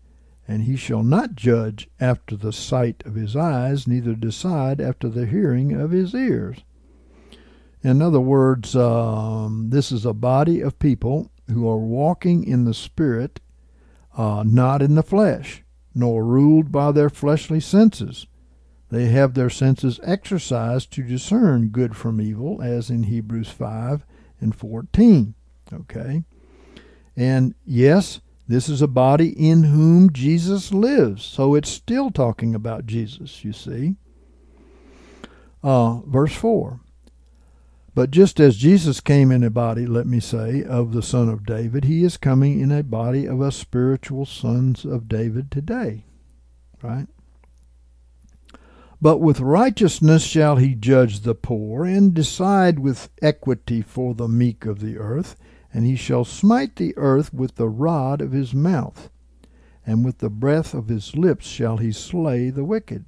And 0.47 0.65
he 0.65 0.77
shall 0.77 1.03
not 1.03 1.35
judge 1.35 1.89
after 1.99 2.37
the 2.37 2.53
sight 2.53 3.03
of 3.07 3.15
his 3.15 3.35
eyes, 3.35 3.87
neither 3.87 4.15
decide 4.15 4.81
after 4.81 5.09
the 5.09 5.27
hearing 5.27 5.73
of 5.73 5.91
his 5.91 6.15
ears. 6.15 6.59
In 7.83 8.03
other 8.03 8.21
words, 8.21 8.77
um, 8.77 9.71
this 9.71 9.91
is 9.91 10.05
a 10.05 10.13
body 10.13 10.61
of 10.61 10.79
people 10.79 11.31
who 11.51 11.69
are 11.69 11.79
walking 11.79 12.45
in 12.45 12.65
the 12.65 12.75
Spirit, 12.75 13.41
uh, 14.17 14.45
not 14.47 14.83
in 14.83 14.95
the 14.95 15.03
flesh 15.03 15.65
nor 15.95 16.25
ruled 16.25 16.73
by 16.73 16.91
their 16.91 17.09
fleshly 17.09 17.61
senses. 17.61 18.27
They 18.91 19.07
have 19.07 19.35
their 19.35 19.51
senses 19.51 20.01
exercised 20.03 20.91
to 20.93 21.03
discern 21.03 21.69
good 21.69 21.97
from 21.97 22.21
evil, 22.21 22.61
as 22.61 22.91
in 22.91 23.05
Hebrews 23.05 23.49
5 23.49 24.05
and 24.41 24.55
14. 24.55 25.35
Okay? 25.73 26.25
And 27.17 27.55
yes, 27.65 28.21
this 28.47 28.69
is 28.69 28.83
a 28.83 28.87
body 28.87 29.29
in 29.31 29.65
whom 29.65 30.13
Jesus 30.13 30.73
lives. 30.73 31.25
So 31.25 31.55
it's 31.55 31.71
still 31.71 32.11
talking 32.11 32.55
about 32.55 32.87
Jesus, 32.87 33.45
you 33.45 33.53
see. 33.53 33.97
Uh, 35.63 36.01
verse 36.07 36.35
4 36.35 36.81
but 37.95 38.11
just 38.11 38.41
as 38.41 38.57
Jesus 38.57 39.01
came 39.01 39.31
in 39.31 39.45
a 39.45 39.51
body, 39.51 39.87
let 39.87 40.07
me 40.07 40.19
say, 40.19 40.65
of 40.65 40.93
the 40.93 41.03
Son 41.03 41.29
of 41.29 41.47
David, 41.47 41.85
he 41.85 42.03
is 42.03 42.17
coming 42.17 42.59
in 42.59 42.73
a 42.73 42.83
body 42.83 43.25
of 43.27 43.41
us 43.41 43.57
spiritual 43.57 44.27
sons 44.27 44.85
of 44.85 45.09
David 45.09 45.51
today. 45.51 46.05
Right? 46.83 47.07
But 49.01 49.19
with 49.19 49.39
righteousness 49.39 50.25
shall 50.25 50.57
he 50.57 50.75
judge 50.75 51.21
the 51.21 51.37
poor, 51.37 51.85
and 51.85 52.13
decide 52.13 52.81
with 52.81 53.11
equity 53.23 53.81
for 53.81 54.15
the 54.15 54.29
meek 54.29 54.67
of 54.67 54.81
the 54.81 54.99
earth. 54.99 55.37
And 55.75 55.85
he 55.85 55.97
shall 55.97 56.25
smite 56.25 56.77
the 56.77 56.95
earth 56.97 57.35
with 57.35 57.57
the 57.57 57.69
rod 57.69 58.21
of 58.23 58.33
his 58.33 58.55
mouth, 58.55 59.11
and 59.85 60.05
with 60.05 60.19
the 60.19 60.31
breath 60.31 60.73
of 60.73 60.89
his 60.89 61.17
lips 61.17 61.47
shall 61.47 61.79
he 61.79 61.93
slay 61.93 62.49
the 62.49 62.65
wicked. 62.65 63.05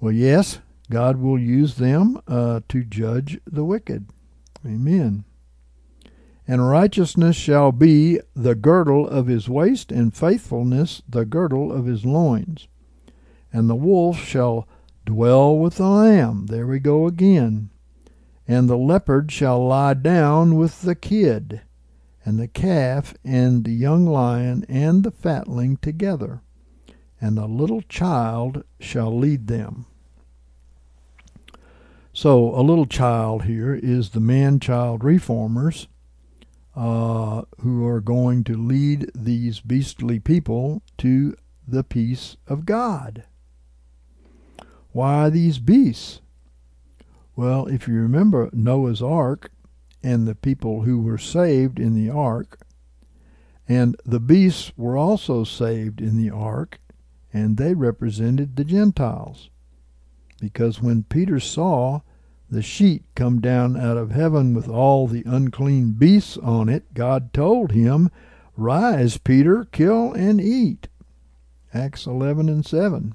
Well, 0.00 0.12
yes, 0.12 0.60
God 0.90 1.18
will 1.18 1.38
use 1.38 1.74
them 1.74 2.20
uh, 2.26 2.60
to 2.68 2.82
judge 2.82 3.38
the 3.46 3.64
wicked. 3.64 4.06
Amen. 4.66 5.24
And 6.48 6.68
righteousness 6.68 7.36
shall 7.36 7.70
be 7.70 8.20
the 8.34 8.54
girdle 8.54 9.06
of 9.06 9.26
his 9.26 9.48
waist, 9.48 9.92
and 9.92 10.14
faithfulness 10.14 11.02
the 11.08 11.24
girdle 11.24 11.70
of 11.70 11.86
his 11.86 12.04
loins. 12.04 12.66
And 13.52 13.68
the 13.68 13.74
wolf 13.74 14.18
shall 14.18 14.66
dwell 15.04 15.56
with 15.56 15.76
the 15.76 15.86
lamb. 15.86 16.46
There 16.46 16.66
we 16.66 16.78
go 16.80 17.06
again. 17.06 17.70
And 18.46 18.68
the 18.68 18.76
leopard 18.76 19.32
shall 19.32 19.66
lie 19.66 19.94
down 19.94 20.56
with 20.56 20.82
the 20.82 20.94
kid, 20.94 21.62
and 22.24 22.38
the 22.38 22.48
calf 22.48 23.14
and 23.24 23.64
the 23.64 23.72
young 23.72 24.06
lion 24.06 24.64
and 24.68 25.02
the 25.02 25.10
fatling 25.10 25.78
together. 25.78 26.42
And 27.20 27.38
the 27.38 27.46
little 27.46 27.82
child 27.82 28.64
shall 28.78 29.16
lead 29.16 29.46
them. 29.46 29.86
So, 32.12 32.54
a 32.54 32.62
little 32.62 32.86
child 32.86 33.44
here 33.44 33.74
is 33.74 34.10
the 34.10 34.20
man 34.20 34.60
child 34.60 35.02
reformers 35.02 35.88
uh, 36.76 37.42
who 37.60 37.86
are 37.86 38.00
going 38.00 38.44
to 38.44 38.56
lead 38.56 39.10
these 39.14 39.60
beastly 39.60 40.20
people 40.20 40.82
to 40.98 41.34
the 41.66 41.82
peace 41.82 42.36
of 42.46 42.66
God. 42.66 43.24
Why 44.92 45.28
these 45.28 45.58
beasts? 45.58 46.20
Well, 47.36 47.66
if 47.66 47.88
you 47.88 47.94
remember 47.94 48.48
Noah's 48.52 49.02
ark 49.02 49.50
and 50.02 50.26
the 50.26 50.34
people 50.34 50.82
who 50.82 51.00
were 51.00 51.18
saved 51.18 51.80
in 51.80 51.94
the 51.94 52.10
ark, 52.10 52.60
and 53.68 53.96
the 54.04 54.20
beasts 54.20 54.72
were 54.76 54.96
also 54.96 55.42
saved 55.42 56.00
in 56.00 56.16
the 56.16 56.30
ark, 56.30 56.80
and 57.32 57.56
they 57.56 57.74
represented 57.74 58.54
the 58.54 58.64
Gentiles. 58.64 59.50
Because 60.40 60.80
when 60.82 61.04
Peter 61.04 61.40
saw 61.40 62.00
the 62.50 62.62
sheet 62.62 63.02
come 63.14 63.40
down 63.40 63.76
out 63.76 63.96
of 63.96 64.12
heaven 64.12 64.54
with 64.54 64.68
all 64.68 65.08
the 65.08 65.24
unclean 65.26 65.92
beasts 65.92 66.36
on 66.38 66.68
it, 66.68 66.94
God 66.94 67.32
told 67.32 67.72
him, 67.72 68.10
Rise, 68.56 69.16
Peter, 69.18 69.64
kill 69.72 70.12
and 70.12 70.40
eat. 70.40 70.86
Acts 71.72 72.06
11 72.06 72.48
and 72.48 72.64
7. 72.64 73.14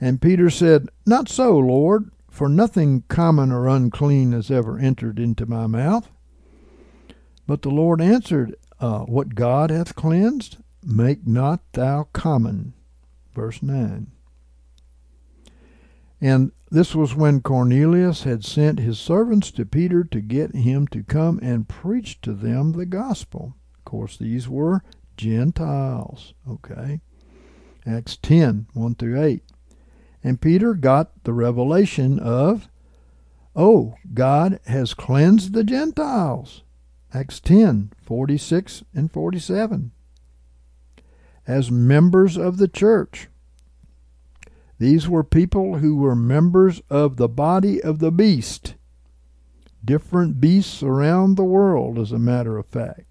And 0.00 0.22
Peter 0.22 0.50
said, 0.50 0.88
Not 1.06 1.28
so, 1.28 1.58
Lord, 1.58 2.10
for 2.32 2.48
nothing 2.48 3.04
common 3.08 3.52
or 3.52 3.68
unclean 3.68 4.32
has 4.32 4.50
ever 4.50 4.78
entered 4.78 5.18
into 5.18 5.44
my 5.44 5.66
mouth. 5.66 6.10
But 7.46 7.60
the 7.60 7.68
Lord 7.68 8.00
answered, 8.00 8.56
uh, 8.80 9.00
What 9.00 9.34
God 9.34 9.70
hath 9.70 9.94
cleansed, 9.94 10.56
make 10.82 11.26
not 11.26 11.60
thou 11.72 12.08
common. 12.14 12.72
Verse 13.34 13.62
9. 13.62 14.06
And 16.22 16.52
this 16.70 16.94
was 16.94 17.14
when 17.14 17.42
Cornelius 17.42 18.22
had 18.22 18.46
sent 18.46 18.78
his 18.78 18.98
servants 18.98 19.50
to 19.50 19.66
Peter 19.66 20.02
to 20.04 20.20
get 20.22 20.54
him 20.54 20.86
to 20.86 21.02
come 21.02 21.38
and 21.42 21.68
preach 21.68 22.18
to 22.22 22.32
them 22.32 22.72
the 22.72 22.86
gospel. 22.86 23.56
Of 23.76 23.84
course, 23.84 24.16
these 24.16 24.48
were 24.48 24.82
Gentiles. 25.18 26.32
Okay. 26.48 27.02
Acts 27.84 28.16
10 28.16 28.68
1 28.72 28.94
through 28.94 29.22
8. 29.22 29.42
And 30.24 30.40
Peter 30.40 30.74
got 30.74 31.24
the 31.24 31.32
revelation 31.32 32.18
of, 32.18 32.68
oh, 33.56 33.94
God 34.14 34.60
has 34.66 34.94
cleansed 34.94 35.52
the 35.52 35.64
Gentiles. 35.64 36.62
Acts 37.12 37.40
10 37.40 37.92
46 38.00 38.84
and 38.94 39.10
47. 39.10 39.92
As 41.46 41.70
members 41.70 42.36
of 42.36 42.56
the 42.56 42.68
church. 42.68 43.28
These 44.78 45.08
were 45.08 45.24
people 45.24 45.78
who 45.78 45.96
were 45.96 46.16
members 46.16 46.80
of 46.88 47.16
the 47.16 47.28
body 47.28 47.82
of 47.82 47.98
the 47.98 48.10
beast. 48.10 48.74
Different 49.84 50.40
beasts 50.40 50.82
around 50.82 51.36
the 51.36 51.44
world, 51.44 51.98
as 51.98 52.12
a 52.12 52.18
matter 52.18 52.58
of 52.58 52.66
fact. 52.66 53.06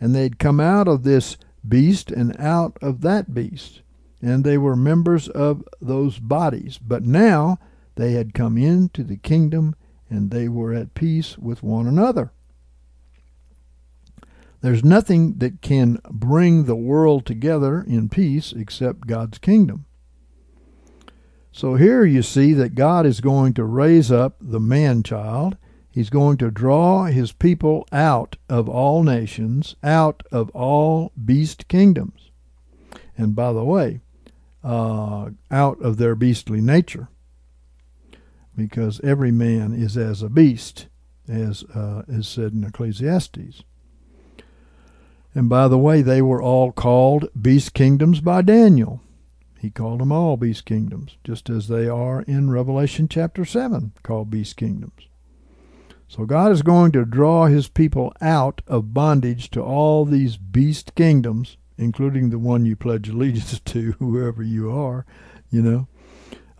And 0.00 0.14
they'd 0.14 0.38
come 0.38 0.60
out 0.60 0.88
of 0.88 1.02
this 1.02 1.36
beast 1.66 2.10
and 2.10 2.38
out 2.40 2.76
of 2.80 3.00
that 3.02 3.34
beast 3.34 3.82
and 4.24 4.42
they 4.42 4.56
were 4.56 4.74
members 4.74 5.28
of 5.28 5.62
those 5.82 6.18
bodies. 6.18 6.78
But 6.78 7.04
now 7.04 7.58
they 7.96 8.12
had 8.12 8.32
come 8.32 8.56
into 8.56 9.04
the 9.04 9.18
kingdom 9.18 9.76
and 10.08 10.30
they 10.30 10.48
were 10.48 10.72
at 10.72 10.94
peace 10.94 11.36
with 11.36 11.62
one 11.62 11.86
another. 11.86 12.32
There's 14.62 14.82
nothing 14.82 15.34
that 15.38 15.60
can 15.60 16.00
bring 16.10 16.64
the 16.64 16.74
world 16.74 17.26
together 17.26 17.84
in 17.86 18.08
peace 18.08 18.52
except 18.52 19.06
God's 19.06 19.36
kingdom. 19.36 19.84
So 21.52 21.74
here 21.74 22.06
you 22.06 22.22
see 22.22 22.54
that 22.54 22.74
God 22.74 23.04
is 23.04 23.20
going 23.20 23.52
to 23.54 23.64
raise 23.64 24.10
up 24.10 24.36
the 24.40 24.58
man 24.58 25.02
child. 25.02 25.58
He's 25.90 26.08
going 26.08 26.38
to 26.38 26.50
draw 26.50 27.04
his 27.04 27.30
people 27.30 27.86
out 27.92 28.36
of 28.48 28.70
all 28.70 29.02
nations, 29.02 29.76
out 29.82 30.22
of 30.32 30.48
all 30.50 31.12
beast 31.22 31.68
kingdoms. 31.68 32.30
And 33.18 33.36
by 33.36 33.52
the 33.52 33.62
way, 33.64 34.00
uh, 34.64 35.30
out 35.50 35.80
of 35.80 35.98
their 35.98 36.14
beastly 36.14 36.60
nature. 36.60 37.08
Because 38.56 39.00
every 39.02 39.30
man 39.30 39.72
is 39.72 39.96
as 39.96 40.22
a 40.22 40.28
beast, 40.28 40.86
as 41.28 41.64
uh, 41.74 42.02
is 42.08 42.26
said 42.26 42.52
in 42.52 42.64
Ecclesiastes. 42.64 43.62
And 45.34 45.48
by 45.48 45.68
the 45.68 45.78
way, 45.78 46.00
they 46.00 46.22
were 46.22 46.40
all 46.40 46.72
called 46.72 47.28
beast 47.40 47.74
kingdoms 47.74 48.20
by 48.20 48.42
Daniel. 48.42 49.00
He 49.58 49.70
called 49.70 50.00
them 50.00 50.12
all 50.12 50.36
beast 50.36 50.64
kingdoms, 50.64 51.16
just 51.24 51.50
as 51.50 51.68
they 51.68 51.88
are 51.88 52.22
in 52.22 52.50
Revelation 52.50 53.08
chapter 53.08 53.44
7, 53.44 53.92
called 54.02 54.30
beast 54.30 54.56
kingdoms. 54.56 55.08
So 56.06 56.26
God 56.26 56.52
is 56.52 56.62
going 56.62 56.92
to 56.92 57.04
draw 57.04 57.46
his 57.46 57.66
people 57.66 58.12
out 58.20 58.60
of 58.68 58.94
bondage 58.94 59.50
to 59.50 59.62
all 59.62 60.04
these 60.04 60.36
beast 60.36 60.94
kingdoms 60.94 61.56
including 61.76 62.30
the 62.30 62.38
one 62.38 62.64
you 62.64 62.76
pledge 62.76 63.08
allegiance 63.08 63.60
to, 63.64 63.92
whoever 63.98 64.42
you 64.42 64.70
are, 64.70 65.04
you 65.50 65.62
know, 65.62 65.88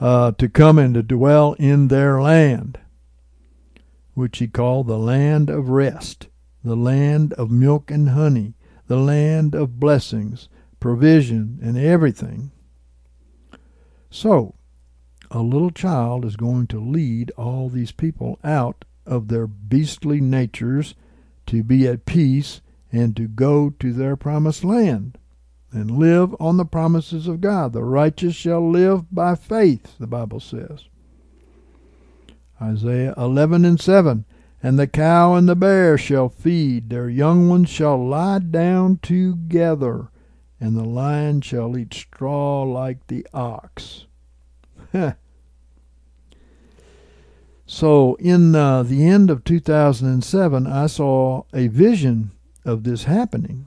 uh, 0.00 0.32
to 0.32 0.48
come 0.48 0.78
and 0.78 0.94
to 0.94 1.02
dwell 1.02 1.54
in 1.54 1.88
their 1.88 2.20
land, 2.20 2.78
which 4.14 4.38
he 4.38 4.48
called 4.48 4.86
the 4.86 4.98
land 4.98 5.50
of 5.50 5.68
rest, 5.68 6.28
the 6.62 6.76
land 6.76 7.32
of 7.34 7.50
milk 7.50 7.90
and 7.90 8.10
honey, 8.10 8.54
the 8.86 8.96
land 8.96 9.54
of 9.54 9.78
blessings, 9.80 10.48
provision, 10.80 11.58
and 11.62 11.78
everything. 11.78 12.50
So, 14.10 14.54
a 15.30 15.40
little 15.40 15.70
child 15.70 16.24
is 16.24 16.36
going 16.36 16.66
to 16.68 16.80
lead 16.80 17.32
all 17.32 17.68
these 17.68 17.92
people 17.92 18.38
out 18.44 18.84
of 19.06 19.28
their 19.28 19.46
beastly 19.46 20.20
natures 20.20 20.94
to 21.46 21.62
be 21.62 21.86
at 21.86 22.06
peace 22.06 22.60
and 22.94 23.16
to 23.16 23.26
go 23.26 23.70
to 23.70 23.92
their 23.92 24.14
promised 24.14 24.62
land 24.62 25.18
and 25.72 25.90
live 25.90 26.32
on 26.38 26.56
the 26.56 26.64
promises 26.64 27.26
of 27.26 27.40
God. 27.40 27.72
The 27.72 27.82
righteous 27.82 28.36
shall 28.36 28.70
live 28.70 29.12
by 29.12 29.34
faith, 29.34 29.96
the 29.98 30.06
Bible 30.06 30.38
says. 30.38 30.84
Isaiah 32.62 33.12
11 33.16 33.64
and 33.64 33.80
7. 33.80 34.24
And 34.62 34.78
the 34.78 34.86
cow 34.86 35.34
and 35.34 35.48
the 35.48 35.56
bear 35.56 35.98
shall 35.98 36.28
feed, 36.28 36.88
their 36.88 37.10
young 37.10 37.48
ones 37.48 37.68
shall 37.68 38.02
lie 38.02 38.38
down 38.38 38.98
together, 39.02 40.08
and 40.60 40.76
the 40.76 40.84
lion 40.84 41.40
shall 41.40 41.76
eat 41.76 41.92
straw 41.92 42.62
like 42.62 43.08
the 43.08 43.26
ox. 43.34 44.06
so, 47.66 48.14
in 48.14 48.54
uh, 48.54 48.84
the 48.84 49.04
end 49.04 49.30
of 49.30 49.42
2007, 49.44 50.66
I 50.66 50.86
saw 50.86 51.42
a 51.52 51.66
vision 51.66 52.30
of 52.64 52.84
this 52.84 53.04
happening. 53.04 53.66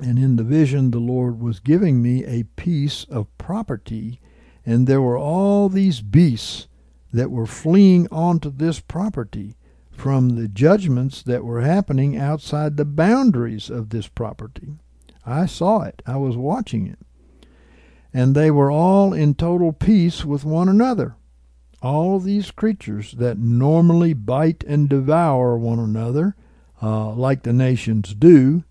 And 0.00 0.18
in 0.18 0.36
the 0.36 0.44
vision, 0.44 0.90
the 0.90 0.98
Lord 0.98 1.40
was 1.40 1.60
giving 1.60 2.02
me 2.02 2.24
a 2.24 2.44
piece 2.44 3.04
of 3.04 3.36
property, 3.38 4.20
and 4.64 4.86
there 4.86 5.02
were 5.02 5.18
all 5.18 5.68
these 5.68 6.00
beasts 6.00 6.66
that 7.12 7.30
were 7.30 7.46
fleeing 7.46 8.08
onto 8.10 8.50
this 8.50 8.80
property 8.80 9.56
from 9.90 10.30
the 10.30 10.48
judgments 10.48 11.22
that 11.22 11.44
were 11.44 11.60
happening 11.60 12.16
outside 12.16 12.76
the 12.76 12.84
boundaries 12.84 13.68
of 13.70 13.90
this 13.90 14.08
property. 14.08 14.74
I 15.24 15.46
saw 15.46 15.82
it, 15.82 16.02
I 16.06 16.16
was 16.16 16.36
watching 16.36 16.86
it. 16.86 16.98
And 18.12 18.34
they 18.34 18.50
were 18.50 18.70
all 18.70 19.12
in 19.12 19.34
total 19.34 19.72
peace 19.72 20.24
with 20.24 20.44
one 20.44 20.68
another. 20.68 21.14
All 21.80 22.18
these 22.18 22.50
creatures 22.50 23.12
that 23.12 23.38
normally 23.38 24.14
bite 24.14 24.64
and 24.66 24.88
devour 24.88 25.56
one 25.56 25.78
another 25.78 26.34
like 26.82 27.42
the 27.42 27.52
nations 27.52 28.14
do, 28.14 28.64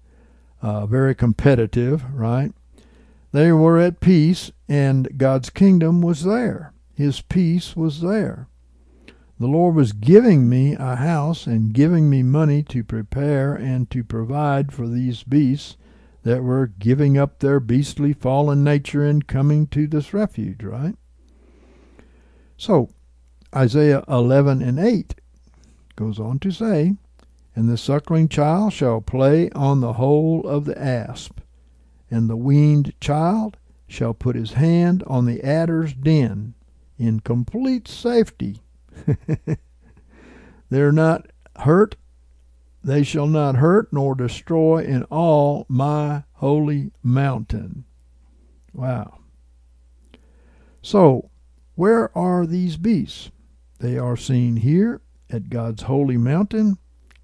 uh, 0.62 0.86
very 0.86 1.16
competitive, 1.16 2.04
right? 2.14 2.54
They 3.32 3.52
were 3.52 3.80
at 3.80 4.02
peace, 4.02 4.52
and 4.68 5.18
God's 5.18 5.50
kingdom 5.50 6.02
was 6.02 6.24
there. 6.24 6.74
His 6.94 7.22
peace 7.22 7.76
was 7.76 8.02
there. 8.02 8.48
The 9.40 9.48
Lord 9.48 9.76
was 9.76 9.94
giving 9.94 10.48
me 10.48 10.76
a 10.76 10.98
house 10.98 11.48
and 11.48 11.74
giving 11.74 12.10
me 12.10 12.22
money 12.22 12.62
to 12.64 12.84
prepare 12.84 13.56
and 13.56 13.90
to 13.90 14.04
provide 14.04 14.72
for 14.72 14.88
these 14.88 15.24
beasts 15.24 15.78
that 16.24 16.44
were 16.44 16.68
giving 16.68 17.18
up 17.18 17.40
their 17.40 17.60
beastly 17.60 18.14
fallen 18.14 18.64
nature 18.64 19.04
and 19.04 19.26
coming 19.26 19.66
to 19.68 19.88
this 19.88 20.14
refuge, 20.14 20.64
right? 20.64 20.96
So, 22.56 22.90
Isaiah 23.56 24.04
11 24.08 24.62
and 24.62 24.78
8 24.78 25.16
goes 25.96 26.20
on 26.20 26.38
to 26.40 26.52
say, 26.52 26.98
and 27.56 27.68
the 27.68 27.78
suckling 27.78 28.30
child 28.30 28.74
shall 28.74 29.02
play 29.02 29.50
on 29.52 29.82
the 29.82 29.94
hole 29.94 30.42
of 30.48 30.66
the 30.66 30.80
asp, 30.82 31.40
and 32.10 32.30
the 32.30 32.38
weaned 32.38 32.94
child 33.02 33.58
shall 33.88 34.14
put 34.14 34.36
his 34.36 34.54
hand 34.54 35.04
on 35.06 35.26
the 35.26 35.44
adder's 35.44 35.94
den 35.94 36.54
in 36.98 37.20
complete 37.20 37.88
safety. 37.88 38.62
They're 40.70 40.92
not 40.94 41.28
hurt, 41.58 41.96
they 42.84 43.04
shall 43.04 43.28
not 43.28 43.58
hurt 43.58 43.92
nor 43.92 44.16
destroy 44.16 44.84
in 44.84 45.04
all 45.04 45.66
my 45.68 46.24
holy 46.36 46.92
mountain. 47.04 47.86
Wow. 48.74 49.20
So, 50.82 51.30
where 51.76 52.16
are 52.18 52.46
these 52.46 52.78
beasts? 52.78 53.30
They 53.80 53.98
are 53.98 54.16
seen 54.16 54.58
here 54.58 55.02
at 55.30 55.50
God's 55.50 55.84
holy 55.84 56.18
mountain 56.18 56.78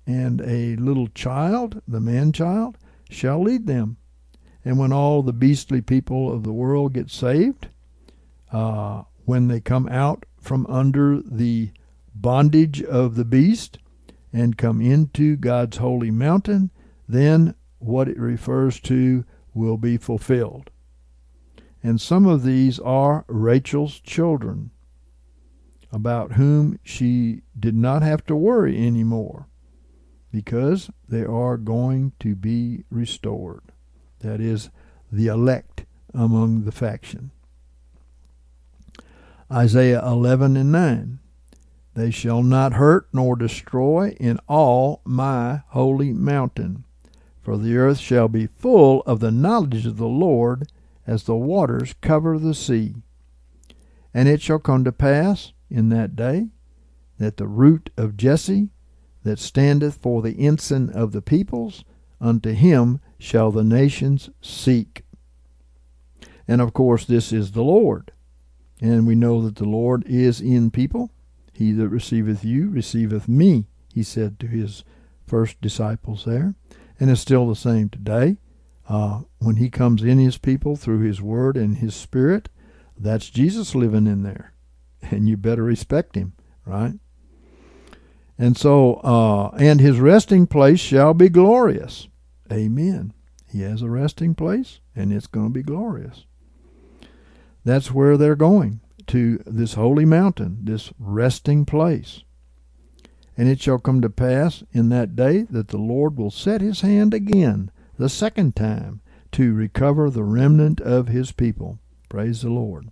and 0.07 0.39
a 0.41 0.77
little 0.77 1.09
child, 1.09 1.81
the 1.85 1.99
man 1.99 2.31
child, 2.31 2.77
shall 3.09 3.43
lead 3.43 3.67
them. 3.67 3.97
And 4.63 4.79
when 4.79 4.93
all 4.93 5.21
the 5.21 5.34
beastly 5.34 5.81
people 5.81 6.34
of 6.34 6.43
the 6.43 6.53
world 6.53 6.93
get 6.93 7.11
saved, 7.11 7.67
uh, 8.51 9.03
when 9.25 9.49
they 9.49 9.59
come 9.59 9.89
out 9.89 10.25
from 10.39 10.65
under 10.67 11.21
the 11.21 11.71
bondage 12.15 12.81
of 12.81 13.15
the 13.15 13.25
beast 13.25 13.79
and 14.31 14.57
come 14.57 14.79
into 14.79 15.35
God's 15.35 15.77
holy 15.77 16.09
mountain, 16.09 16.71
then 17.07 17.53
what 17.79 18.07
it 18.07 18.17
refers 18.17 18.79
to 18.81 19.25
will 19.53 19.77
be 19.77 19.97
fulfilled. 19.97 20.69
And 21.84 21.99
some 21.99 22.25
of 22.25 22.43
these 22.43 22.79
are 22.79 23.25
Rachel's 23.27 23.99
children, 23.99 24.71
about 25.91 26.34
whom 26.34 26.79
she 26.84 27.41
did 27.59 27.75
not 27.75 28.03
have 28.03 28.25
to 28.27 28.35
worry 28.35 28.77
anymore 28.77 29.47
because 30.38 30.91
they 31.09 31.23
are 31.23 31.57
going 31.57 32.11
to 32.19 32.35
be 32.35 32.84
restored. 32.91 33.64
That 34.19 34.39
is, 34.39 34.69
the 35.11 35.26
elect 35.26 35.85
among 36.14 36.65
the 36.65 36.72
faction. 36.72 37.31
Isaiah 39.51 40.05
11 40.05 40.55
and 40.55 40.72
9. 40.72 41.19
They 41.95 42.11
shall 42.11 42.43
not 42.43 42.73
hurt 42.73 43.07
nor 43.11 43.35
destroy 43.35 44.15
in 44.19 44.39
all 44.47 45.01
my 45.05 45.64
holy 45.69 46.14
mountain, 46.14 46.84
for 47.41 47.57
the 47.57 47.76
earth 47.76 47.97
shall 47.97 48.27
be 48.27 48.45
full 48.45 49.01
of 49.07 49.19
the 49.19 49.31
knowledge 49.31 49.88
of 49.88 49.97
the 49.97 50.05
Lord 50.05 50.68
as 51.07 51.23
the 51.23 51.35
waters 51.35 51.95
cover 51.99 52.38
the 52.38 52.53
sea. 52.53 52.93
And 54.14 54.30
it 54.30 54.43
shall 54.43 54.59
come 54.59 54.84
to 54.84 54.91
pass 54.91 55.51
in 55.72 55.89
that 55.89 56.15
day 56.15 56.49
that 57.18 57.38
the 57.38 57.47
root 57.47 57.89
of 57.97 58.18
Jesse 58.18 58.69
that 59.27 59.39
standeth 59.39 59.97
for 60.01 60.21
the 60.21 60.39
ensign 60.39 60.89
of 60.89 61.11
the 61.11 61.21
peoples, 61.21 61.83
unto 62.19 62.51
him 62.53 62.99
shall 63.19 63.51
the 63.51 63.63
nations 63.63 64.29
seek. 64.41 65.03
And 66.47 66.61
of 66.61 66.73
course, 66.73 67.05
this 67.05 67.33
is 67.33 67.51
the 67.51 67.63
Lord. 67.63 68.11
And 68.81 69.05
we 69.05 69.15
know 69.15 69.41
that 69.41 69.55
the 69.55 69.67
Lord 69.67 70.05
is 70.07 70.39
in 70.39 70.71
people. 70.71 71.11
He 71.51 71.71
that 71.73 71.89
receiveth 71.89 72.45
you 72.45 72.69
receiveth 72.69 73.27
me, 73.27 73.65
he 73.93 74.03
said 74.03 74.39
to 74.39 74.47
his 74.47 74.83
first 75.25 75.59
disciples 75.59 76.23
there. 76.25 76.55
And 76.99 77.09
it's 77.09 77.21
still 77.21 77.47
the 77.47 77.55
same 77.55 77.89
today. 77.89 78.37
Uh, 78.87 79.21
when 79.39 79.57
he 79.57 79.69
comes 79.69 80.03
in 80.03 80.19
his 80.19 80.37
people 80.37 80.77
through 80.77 81.01
his 81.01 81.21
word 81.21 81.57
and 81.57 81.77
his 81.77 81.95
spirit, 81.95 82.47
that's 82.97 83.29
Jesus 83.29 83.75
living 83.75 84.07
in 84.07 84.23
there. 84.23 84.53
And 85.01 85.27
you 85.27 85.35
better 85.35 85.63
respect 85.63 86.15
him, 86.15 86.33
right? 86.65 86.93
And 88.38 88.55
so, 88.55 88.95
uh, 88.95 89.49
and 89.57 89.81
his 89.81 89.99
resting 89.99 90.45
place 90.45 90.80
shall 90.80 91.14
be 91.14 91.30
glorious. 91.30 92.07
Amen. 92.51 93.14
He 93.49 93.61
has 93.61 93.81
a 93.81 93.89
resting 93.89 94.35
place, 94.35 94.80
and 94.95 95.11
it's 95.11 95.27
going 95.27 95.47
to 95.47 95.53
be 95.53 95.64
glorious. 95.64 96.26
That's 97.64 97.91
where 97.91 98.15
they're 98.15 98.35
going, 98.35 98.81
to 99.07 99.41
this 99.45 99.73
holy 99.73 100.05
mountain, 100.05 100.59
this 100.64 100.93
resting 100.99 101.65
place. 101.65 102.23
And 103.35 103.47
it 103.47 103.59
shall 103.59 103.80
come 103.80 104.01
to 104.01 104.09
pass 104.09 104.64
in 104.72 104.89
that 104.89 105.15
day 105.15 105.43
that 105.43 105.69
the 105.69 105.77
Lord 105.77 106.18
will 106.18 106.31
set 106.31 106.61
his 106.61 106.81
hand 106.81 107.14
again, 107.14 107.72
the 107.97 108.09
second 108.09 108.55
time, 108.55 109.01
to 109.34 109.53
recover 109.53 110.09
the 110.09 110.23
remnant 110.23 110.80
of 110.81 111.07
his 111.07 111.31
people. 111.31 111.80
Praise 112.09 112.41
the 112.41 112.49
Lord. 112.49 112.91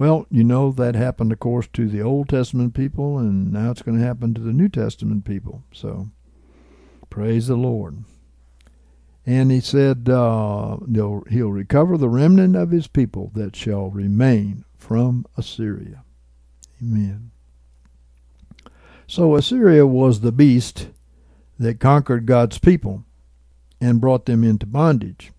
Well, 0.00 0.26
you 0.30 0.44
know 0.44 0.72
that 0.72 0.94
happened, 0.94 1.30
of 1.30 1.40
course, 1.40 1.68
to 1.74 1.86
the 1.86 2.00
Old 2.00 2.30
Testament 2.30 2.72
people, 2.72 3.18
and 3.18 3.52
now 3.52 3.70
it's 3.70 3.82
going 3.82 3.98
to 3.98 4.04
happen 4.04 4.32
to 4.32 4.40
the 4.40 4.54
New 4.54 4.70
Testament 4.70 5.26
people. 5.26 5.62
So, 5.74 6.08
praise 7.10 7.48
the 7.48 7.56
Lord. 7.56 8.04
And 9.26 9.50
he 9.50 9.60
said, 9.60 10.08
uh, 10.08 10.78
He'll 10.88 11.52
recover 11.52 11.98
the 11.98 12.08
remnant 12.08 12.56
of 12.56 12.70
his 12.70 12.86
people 12.86 13.30
that 13.34 13.54
shall 13.54 13.90
remain 13.90 14.64
from 14.78 15.26
Assyria. 15.36 16.02
Amen. 16.80 17.30
So, 19.06 19.36
Assyria 19.36 19.86
was 19.86 20.20
the 20.20 20.32
beast 20.32 20.88
that 21.58 21.78
conquered 21.78 22.24
God's 22.24 22.56
people 22.56 23.04
and 23.82 24.00
brought 24.00 24.24
them 24.24 24.44
into 24.44 24.64
bondage, 24.64 25.30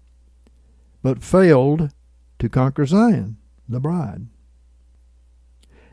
but 1.01 1.23
failed 1.23 1.89
to 2.37 2.47
conquer 2.47 2.85
Zion, 2.85 3.37
the 3.67 3.79
bride. 3.79 4.27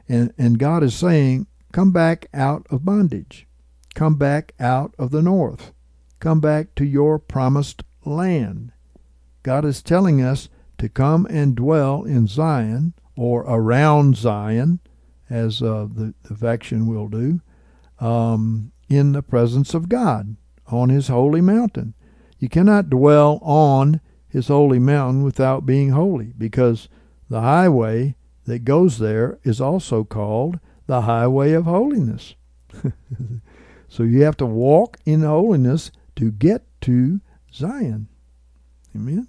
And, 0.09 0.33
and 0.39 0.59
God 0.59 0.83
is 0.83 0.95
saying, 0.95 1.47
Come 1.73 1.93
back 1.93 2.29
out 2.33 2.67
of 2.71 2.85
bondage. 2.85 3.47
Come 3.95 4.17
back 4.17 4.55
out 4.59 4.95
of 4.99 5.11
the 5.11 5.23
north. 5.23 5.73
Come 6.19 6.41
back 6.41 6.75
to 6.77 6.85
your 6.85 7.19
promised 7.19 7.83
land. 8.05 8.73
God 9.43 9.65
is 9.65 9.83
telling 9.83 10.23
us 10.23 10.49
to 10.79 10.89
come 10.89 11.27
and 11.27 11.55
dwell 11.55 12.05
in 12.05 12.27
Zion 12.27 12.95
or 13.17 13.43
around 13.43 14.17
Zion, 14.17 14.81
as 15.29 15.61
uh, 15.61 15.87
the, 15.93 16.15
the 16.23 16.35
faction 16.35 16.87
will 16.87 17.09
do, 17.09 17.41
um, 18.01 18.73
in 18.89 19.13
the 19.13 19.23
presence 19.23 19.75
of 19.75 19.89
God 19.89 20.37
on 20.69 20.89
his 20.89 21.09
holy 21.09 21.41
mountain. 21.41 21.95
You 22.39 22.49
cannot 22.49 22.91
dwell 22.91 23.39
on 23.43 24.01
his 24.29 24.49
holy 24.49 24.79
mountain 24.79 25.23
without 25.23 25.67
being 25.67 25.91
holy, 25.91 26.33
because 26.39 26.89
the 27.29 27.41
highway 27.41 28.15
that 28.49 28.65
goes 28.65 28.99
there 28.99 29.39
is 29.45 29.61
also 29.61 30.05
called 30.05 30.59
the 30.87 31.03
highway 31.03 31.53
of 31.53 31.65
holiness. 31.65 32.35
so 33.89 34.03
you 34.03 34.23
have 34.23 34.37
to 34.39 34.47
walk 34.47 34.99
in 35.05 35.23
holiness 35.23 35.91
to 36.17 36.31
get 36.31 36.65
to 36.83 37.21
Zion. 37.53 38.09
Amen. 38.95 39.29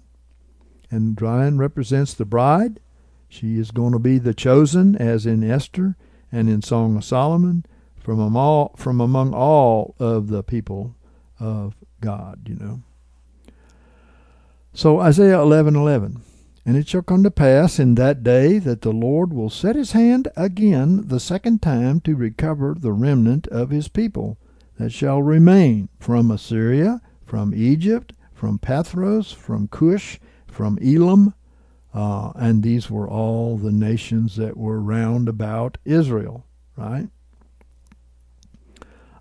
And 0.90 1.18
Zion 1.18 1.58
represents 1.58 2.14
the 2.14 2.24
bride. 2.24 2.80
She 3.28 3.58
is 3.58 3.70
going 3.70 3.92
to 3.92 3.98
be 3.98 4.18
the 4.18 4.34
chosen, 4.34 4.96
as 4.96 5.24
in 5.24 5.48
Esther 5.48 5.96
and 6.32 6.48
in 6.48 6.62
Song 6.62 6.96
of 6.96 7.04
Solomon, 7.04 7.64
from 7.98 8.18
among 8.18 8.36
all, 8.36 8.74
from 8.76 9.00
among 9.00 9.34
all 9.34 9.94
of 9.98 10.28
the 10.28 10.42
people 10.42 10.96
of 11.38 11.76
God, 12.00 12.48
you 12.48 12.56
know. 12.56 12.82
So 14.72 15.00
Isaiah 15.00 15.38
11:11 15.38 16.20
and 16.64 16.76
it 16.76 16.88
shall 16.88 17.02
come 17.02 17.22
to 17.22 17.30
pass 17.30 17.78
in 17.78 17.94
that 17.94 18.22
day 18.22 18.58
that 18.58 18.82
the 18.82 18.92
Lord 18.92 19.32
will 19.32 19.50
set 19.50 19.76
his 19.76 19.92
hand 19.92 20.28
again 20.36 21.08
the 21.08 21.20
second 21.20 21.62
time 21.62 22.00
to 22.00 22.14
recover 22.14 22.76
the 22.78 22.92
remnant 22.92 23.46
of 23.48 23.70
his 23.70 23.88
people 23.88 24.38
that 24.76 24.90
shall 24.90 25.22
remain 25.22 25.88
from 25.98 26.30
Assyria, 26.30 27.00
from 27.24 27.54
Egypt, 27.54 28.12
from 28.32 28.58
Pathros, 28.58 29.34
from 29.34 29.68
Cush, 29.68 30.18
from 30.46 30.78
Elam, 30.82 31.34
uh, 31.92 32.32
and 32.36 32.62
these 32.62 32.88
were 32.90 33.08
all 33.08 33.56
the 33.56 33.72
nations 33.72 34.36
that 34.36 34.56
were 34.56 34.80
round 34.80 35.28
about 35.28 35.76
Israel, 35.84 36.46
right? 36.76 37.08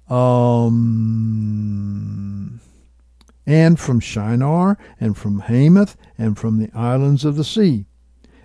Um, 0.09 0.89
and 3.49 3.79
from 3.79 3.99
Shinar, 3.99 4.77
and 4.99 5.17
from 5.17 5.39
Hamath, 5.39 5.97
and 6.19 6.37
from 6.37 6.59
the 6.59 6.69
islands 6.71 7.25
of 7.25 7.35
the 7.35 7.43
sea. 7.43 7.87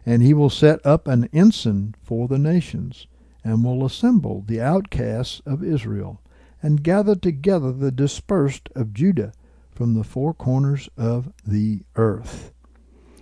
And 0.06 0.22
he 0.22 0.32
will 0.32 0.48
set 0.48 0.84
up 0.86 1.06
an 1.06 1.28
ensign 1.30 1.94
for 2.02 2.26
the 2.26 2.38
nations, 2.38 3.06
and 3.44 3.62
will 3.62 3.84
assemble 3.84 4.44
the 4.46 4.62
outcasts 4.62 5.42
of 5.44 5.62
Israel, 5.62 6.22
and 6.62 6.82
gather 6.82 7.14
together 7.14 7.70
the 7.70 7.92
dispersed 7.92 8.70
of 8.74 8.94
Judah 8.94 9.34
from 9.70 9.92
the 9.92 10.04
four 10.04 10.32
corners 10.32 10.88
of 10.96 11.30
the 11.46 11.80
earth. 11.96 12.54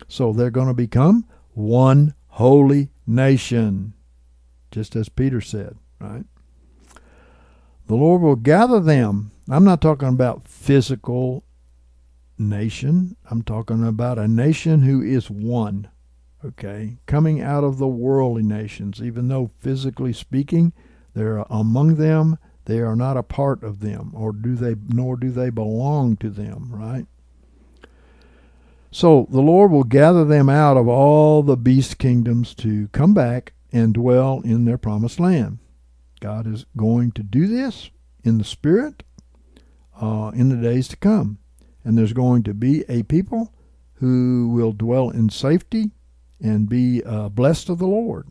So 0.07 0.33
they're 0.33 0.51
going 0.51 0.69
to 0.69 0.75
become 0.75 1.27
one 1.53 2.15
holy 2.29 2.91
nation, 3.09 3.95
just 4.71 4.95
as 4.95 5.09
Peter 5.09 5.41
said, 5.41 5.77
right? 5.99 6.27
The 7.89 7.97
Lord 7.97 8.23
will 8.23 8.37
gather 8.37 8.79
them. 8.79 9.33
I'm 9.51 9.65
not 9.65 9.81
talking 9.81 10.09
about 10.09 10.47
physical 10.47 11.43
nation. 12.43 13.16
I'm 13.31 13.43
talking 13.43 13.86
about 13.86 14.19
a 14.19 14.28
nation 14.28 14.82
who 14.82 15.01
is 15.01 15.31
one, 15.31 15.89
okay? 16.44 16.98
Coming 17.06 17.40
out 17.40 17.64
of 17.64 17.78
the 17.78 17.89
worldly 17.89 18.43
nations, 18.43 19.01
even 19.01 19.28
though 19.28 19.51
physically 19.60 20.12
speaking, 20.12 20.73
they're 21.14 21.39
among 21.48 21.97
them, 21.97 22.39
they 22.64 22.81
are 22.81 22.97
not 22.97 23.16
a 23.16 23.23
part 23.23 23.62
of 23.62 23.81
them, 23.81 24.12
or 24.14 24.32
do 24.32 24.55
they 24.55 24.74
nor 24.89 25.16
do 25.16 25.31
they 25.31 25.51
belong 25.51 26.16
to 26.19 26.31
them, 26.31 26.70
right? 26.73 27.06
So 28.90 29.27
the 29.31 29.40
Lord 29.40 29.70
will 29.70 29.85
gather 29.85 30.24
them 30.24 30.48
out 30.48 30.77
of 30.77 30.86
all 30.86 31.43
the 31.43 31.56
beast 31.56 31.98
kingdoms 31.98 32.55
to 32.56 32.89
come 32.89 33.14
back 33.14 33.55
and 33.73 33.94
dwell 33.94 34.43
in 34.44 34.64
their 34.64 34.78
promised 34.78 35.19
land. 35.19 35.59
God 36.20 36.47
is 36.47 36.66
going 36.77 37.12
to 37.12 37.23
do 37.23 37.47
this 37.47 37.90
in 38.23 38.39
the 38.39 38.44
Spirit 38.44 39.02
uh, 40.01 40.31
in 40.35 40.51
the 40.51 40.56
days 40.56 40.89
to 40.89 40.97
come 40.97 41.39
and 41.85 41.97
there's 41.97 42.13
going 42.13 42.43
to 42.45 42.55
be 42.55 42.85
a 42.89 43.03
people 43.05 43.53
who 43.95 44.49
will 44.49 44.73
dwell 44.73 45.11
in 45.11 45.31
safety 45.31 45.91
and 46.41 46.69
be 46.69 47.03
uh, 47.05 47.29
blessed 47.29 47.69
of 47.69 47.79
the 47.79 47.87
Lord. 47.87 48.27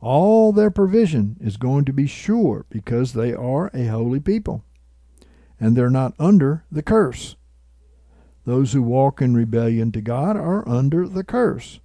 All 0.00 0.52
their 0.52 0.70
provision 0.70 1.36
is 1.40 1.56
going 1.56 1.84
to 1.84 1.92
be 1.92 2.06
sure 2.06 2.64
because 2.70 3.12
they 3.12 3.34
are 3.34 3.70
a 3.74 3.86
holy 3.86 4.20
people 4.20 4.64
and 5.58 5.76
they're 5.76 5.90
not 5.90 6.14
under 6.18 6.64
the 6.72 6.82
curse. 6.82 7.36
Those 8.46 8.72
who 8.72 8.82
walk 8.82 9.20
in 9.20 9.34
rebellion 9.34 9.92
to 9.92 10.00
God 10.00 10.36
are 10.36 10.66
under 10.66 11.06
the 11.06 11.24
curse 11.24 11.80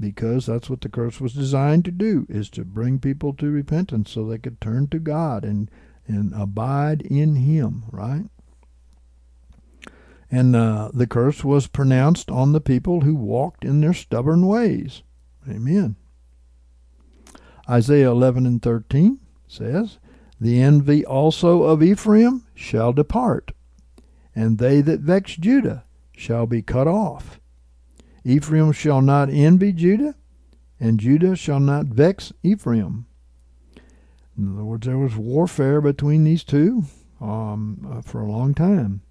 because 0.00 0.46
that's 0.46 0.68
what 0.68 0.80
the 0.80 0.88
curse 0.88 1.20
was 1.20 1.34
designed 1.34 1.84
to 1.84 1.90
do 1.90 2.26
is 2.28 2.50
to 2.50 2.64
bring 2.64 2.98
people 2.98 3.34
to 3.34 3.50
repentance 3.50 4.10
so 4.10 4.24
they 4.24 4.38
could 4.38 4.60
turn 4.60 4.88
to 4.88 4.98
God 4.98 5.44
and 5.44 5.70
and 6.06 6.32
abide 6.34 7.02
in 7.02 7.36
him, 7.36 7.84
right? 7.92 8.24
And 10.30 10.54
uh, 10.54 10.90
the 10.94 11.06
curse 11.06 11.42
was 11.42 11.66
pronounced 11.66 12.30
on 12.30 12.52
the 12.52 12.60
people 12.60 13.00
who 13.00 13.14
walked 13.14 13.64
in 13.64 13.80
their 13.80 13.94
stubborn 13.94 14.46
ways. 14.46 15.02
Amen. 15.48 15.96
Isaiah 17.68 18.10
11 18.10 18.46
and 18.46 18.62
13 18.62 19.18
says, 19.48 19.98
The 20.40 20.60
envy 20.60 21.04
also 21.04 21.64
of 21.64 21.82
Ephraim 21.82 22.44
shall 22.54 22.92
depart, 22.92 23.52
and 24.34 24.58
they 24.58 24.80
that 24.80 25.00
vex 25.00 25.36
Judah 25.36 25.84
shall 26.16 26.46
be 26.46 26.62
cut 26.62 26.86
off. 26.86 27.40
Ephraim 28.24 28.72
shall 28.72 29.02
not 29.02 29.30
envy 29.30 29.72
Judah, 29.72 30.14
and 30.78 31.00
Judah 31.00 31.36
shall 31.36 31.60
not 31.60 31.86
vex 31.86 32.32
Ephraim. 32.42 33.06
In 34.36 34.54
other 34.54 34.64
words, 34.64 34.86
there 34.86 34.98
was 34.98 35.16
warfare 35.16 35.80
between 35.80 36.24
these 36.24 36.44
two 36.44 36.84
um, 37.20 37.86
uh, 37.90 38.00
for 38.00 38.20
a 38.20 38.30
long 38.30 38.54
time. 38.54 39.02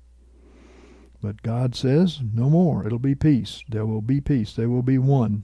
But 1.21 1.41
God 1.41 1.75
says, 1.75 2.19
no 2.33 2.49
more. 2.49 2.85
It'll 2.85 2.99
be 2.99 3.15
peace. 3.15 3.63
There 3.67 3.85
will 3.85 4.01
be 4.01 4.21
peace. 4.21 4.53
There 4.53 4.69
will 4.69 4.83
be 4.83 4.97
one. 4.97 5.43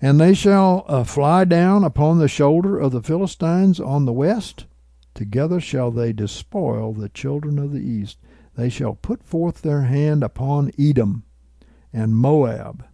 And 0.00 0.20
they 0.20 0.34
shall 0.34 0.84
uh, 0.86 1.04
fly 1.04 1.44
down 1.44 1.84
upon 1.84 2.18
the 2.18 2.28
shoulder 2.28 2.78
of 2.78 2.92
the 2.92 3.02
Philistines 3.02 3.80
on 3.80 4.04
the 4.04 4.12
west. 4.12 4.66
Together 5.14 5.60
shall 5.60 5.90
they 5.90 6.12
despoil 6.12 6.92
the 6.92 7.08
children 7.08 7.58
of 7.58 7.72
the 7.72 7.80
east. 7.80 8.18
They 8.56 8.68
shall 8.68 8.94
put 8.94 9.22
forth 9.22 9.62
their 9.62 9.82
hand 9.82 10.22
upon 10.22 10.72
Edom 10.78 11.24
and 11.92 12.16
Moab, 12.16 12.84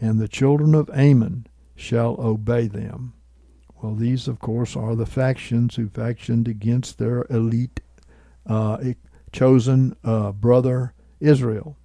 and 0.00 0.18
the 0.18 0.28
children 0.28 0.74
of 0.74 0.88
Ammon 0.90 1.46
shall 1.74 2.16
obey 2.18 2.68
them. 2.68 3.12
Well, 3.82 3.94
these, 3.94 4.26
of 4.26 4.40
course, 4.40 4.76
are 4.76 4.96
the 4.96 5.06
factions 5.06 5.76
who 5.76 5.88
factioned 5.88 6.48
against 6.48 6.98
their 6.98 7.26
elite, 7.28 7.80
uh, 8.46 8.78
chosen 9.38 9.94
uh, 10.02 10.32
brother 10.32 10.94
Israel. 11.20 11.76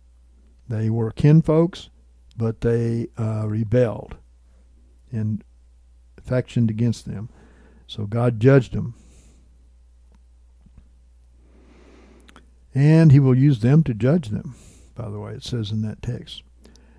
They 0.67 0.89
were 0.89 1.11
kinfolks, 1.11 1.89
but 2.35 2.61
they 2.61 3.09
uh, 3.15 3.47
rebelled 3.47 4.15
and 5.11 5.43
factioned 6.19 6.71
against 6.71 7.05
them. 7.05 7.29
So 7.85 8.07
God 8.07 8.39
judged 8.39 8.73
them. 8.73 8.95
And 12.73 13.11
he 13.11 13.19
will 13.19 13.37
use 13.37 13.59
them 13.59 13.83
to 13.83 13.93
judge 13.93 14.29
them, 14.29 14.55
by 14.95 15.11
the 15.11 15.19
way, 15.19 15.33
it 15.33 15.43
says 15.43 15.69
in 15.69 15.83
that 15.83 16.01
text. 16.01 16.41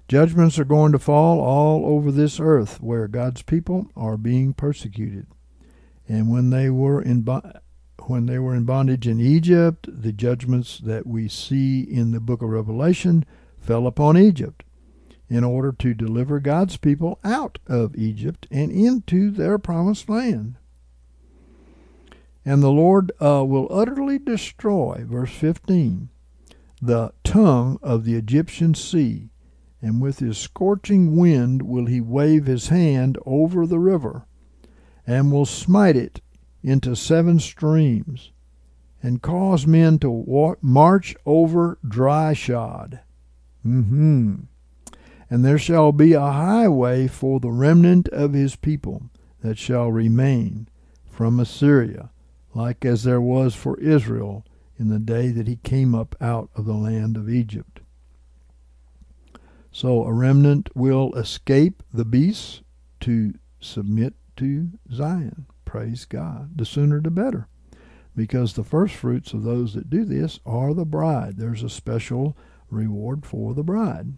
Judgments 0.06 0.56
are 0.56 0.64
going 0.64 0.92
to 0.92 1.00
fall 1.00 1.40
all 1.40 1.84
over 1.84 2.12
this 2.12 2.38
earth 2.38 2.80
where 2.80 3.08
God's 3.08 3.42
people 3.42 3.88
are 3.96 4.16
being 4.16 4.54
persecuted. 4.54 5.26
And 6.06 6.30
when 6.30 6.50
they 6.50 6.70
were 6.70 7.02
in 7.02 7.22
when 8.06 8.26
they 8.26 8.38
were 8.38 8.54
in 8.54 8.64
bondage 8.64 9.06
in 9.06 9.20
Egypt, 9.20 9.88
the 9.90 10.12
judgments 10.12 10.78
that 10.78 11.06
we 11.06 11.28
see 11.28 11.80
in 11.80 12.10
the 12.10 12.20
book 12.20 12.42
of 12.42 12.48
Revelation 12.48 13.24
fell 13.58 13.86
upon 13.86 14.16
Egypt 14.16 14.62
in 15.28 15.42
order 15.42 15.72
to 15.72 15.94
deliver 15.94 16.38
God's 16.38 16.76
people 16.76 17.18
out 17.24 17.58
of 17.66 17.96
Egypt 17.96 18.46
and 18.50 18.70
into 18.70 19.30
their 19.30 19.58
promised 19.58 20.08
land. 20.08 20.56
And 22.44 22.62
the 22.62 22.70
Lord 22.70 23.10
uh, 23.20 23.44
will 23.44 23.68
utterly 23.70 24.18
destroy, 24.18 25.04
verse 25.08 25.32
15, 25.32 26.10
the 26.82 27.12
tongue 27.24 27.78
of 27.82 28.04
the 28.04 28.16
Egyptian 28.16 28.74
sea, 28.74 29.30
and 29.80 30.00
with 30.00 30.18
his 30.18 30.36
scorching 30.36 31.16
wind 31.16 31.62
will 31.62 31.86
he 31.86 32.00
wave 32.00 32.44
his 32.44 32.68
hand 32.68 33.16
over 33.24 33.66
the 33.66 33.78
river, 33.78 34.26
and 35.06 35.32
will 35.32 35.46
smite 35.46 35.96
it 35.96 36.20
into 36.64 36.96
seven 36.96 37.38
streams, 37.38 38.32
and 39.02 39.20
cause 39.20 39.66
men 39.66 39.98
to 39.98 40.10
walk, 40.10 40.58
march 40.62 41.14
over 41.26 41.78
dry 41.86 42.32
shod. 42.32 43.00
Mm-hmm. 43.64 44.34
And 45.30 45.44
there 45.44 45.58
shall 45.58 45.92
be 45.92 46.14
a 46.14 46.20
highway 46.20 47.06
for 47.06 47.38
the 47.38 47.50
remnant 47.50 48.08
of 48.08 48.32
his 48.32 48.56
people 48.56 49.10
that 49.42 49.58
shall 49.58 49.92
remain 49.92 50.68
from 51.10 51.38
Assyria, 51.38 52.10
like 52.54 52.84
as 52.84 53.04
there 53.04 53.20
was 53.20 53.54
for 53.54 53.78
Israel 53.78 54.44
in 54.78 54.88
the 54.88 54.98
day 54.98 55.28
that 55.28 55.46
he 55.46 55.56
came 55.56 55.94
up 55.94 56.16
out 56.20 56.48
of 56.56 56.64
the 56.64 56.74
land 56.74 57.16
of 57.16 57.28
Egypt. 57.28 57.80
So 59.70 60.04
a 60.04 60.12
remnant 60.12 60.70
will 60.74 61.12
escape 61.14 61.82
the 61.92 62.04
beasts 62.04 62.62
to 63.00 63.34
submit 63.60 64.14
to 64.36 64.70
Zion. 64.92 65.46
Praise 65.74 66.04
God. 66.04 66.56
The 66.56 66.64
sooner 66.64 67.00
the 67.00 67.10
better. 67.10 67.48
Because 68.14 68.52
the 68.52 68.62
first 68.62 68.94
fruits 68.94 69.32
of 69.32 69.42
those 69.42 69.74
that 69.74 69.90
do 69.90 70.04
this 70.04 70.38
are 70.46 70.72
the 70.72 70.84
bride. 70.84 71.36
There's 71.36 71.64
a 71.64 71.68
special 71.68 72.36
reward 72.70 73.26
for 73.26 73.54
the 73.54 73.64
bride. 73.64 74.12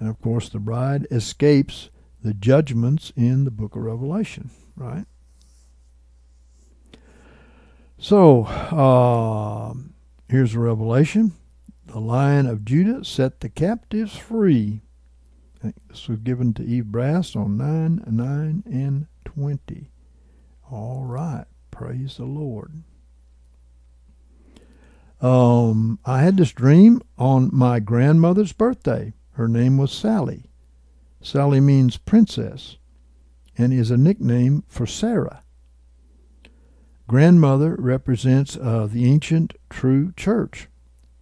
And 0.00 0.08
of 0.08 0.18
course, 0.18 0.48
the 0.48 0.58
bride 0.58 1.06
escapes 1.10 1.90
the 2.22 2.32
judgments 2.32 3.12
in 3.16 3.44
the 3.44 3.50
book 3.50 3.76
of 3.76 3.82
Revelation, 3.82 4.48
right? 4.76 5.04
So, 7.98 8.44
uh, 8.44 9.74
here's 10.30 10.54
a 10.54 10.58
revelation. 10.58 11.32
The 11.84 12.00
lion 12.00 12.46
of 12.46 12.64
Judah 12.64 13.04
set 13.04 13.40
the 13.40 13.50
captives 13.50 14.16
free. 14.16 14.80
This 15.90 16.08
was 16.08 16.20
given 16.20 16.54
to 16.54 16.64
Eve 16.64 16.86
Brass 16.86 17.36
on 17.36 17.58
9, 17.58 18.04
9, 18.06 18.62
and 18.64 19.06
20. 19.26 19.90
All 20.70 21.04
right. 21.04 21.44
Praise 21.70 22.16
the 22.16 22.24
Lord. 22.24 22.82
Um, 25.20 25.98
I 26.04 26.22
had 26.22 26.36
this 26.36 26.52
dream 26.52 27.00
on 27.16 27.50
my 27.52 27.80
grandmother's 27.80 28.52
birthday. 28.52 29.14
Her 29.32 29.48
name 29.48 29.78
was 29.78 29.92
Sally. 29.92 30.44
Sally 31.20 31.60
means 31.60 31.96
princess 31.96 32.76
and 33.56 33.72
is 33.72 33.90
a 33.90 33.96
nickname 33.96 34.64
for 34.68 34.86
Sarah. 34.86 35.42
Grandmother 37.08 37.76
represents 37.78 38.56
uh, 38.56 38.88
the 38.90 39.08
ancient 39.10 39.54
true 39.70 40.12
church. 40.16 40.68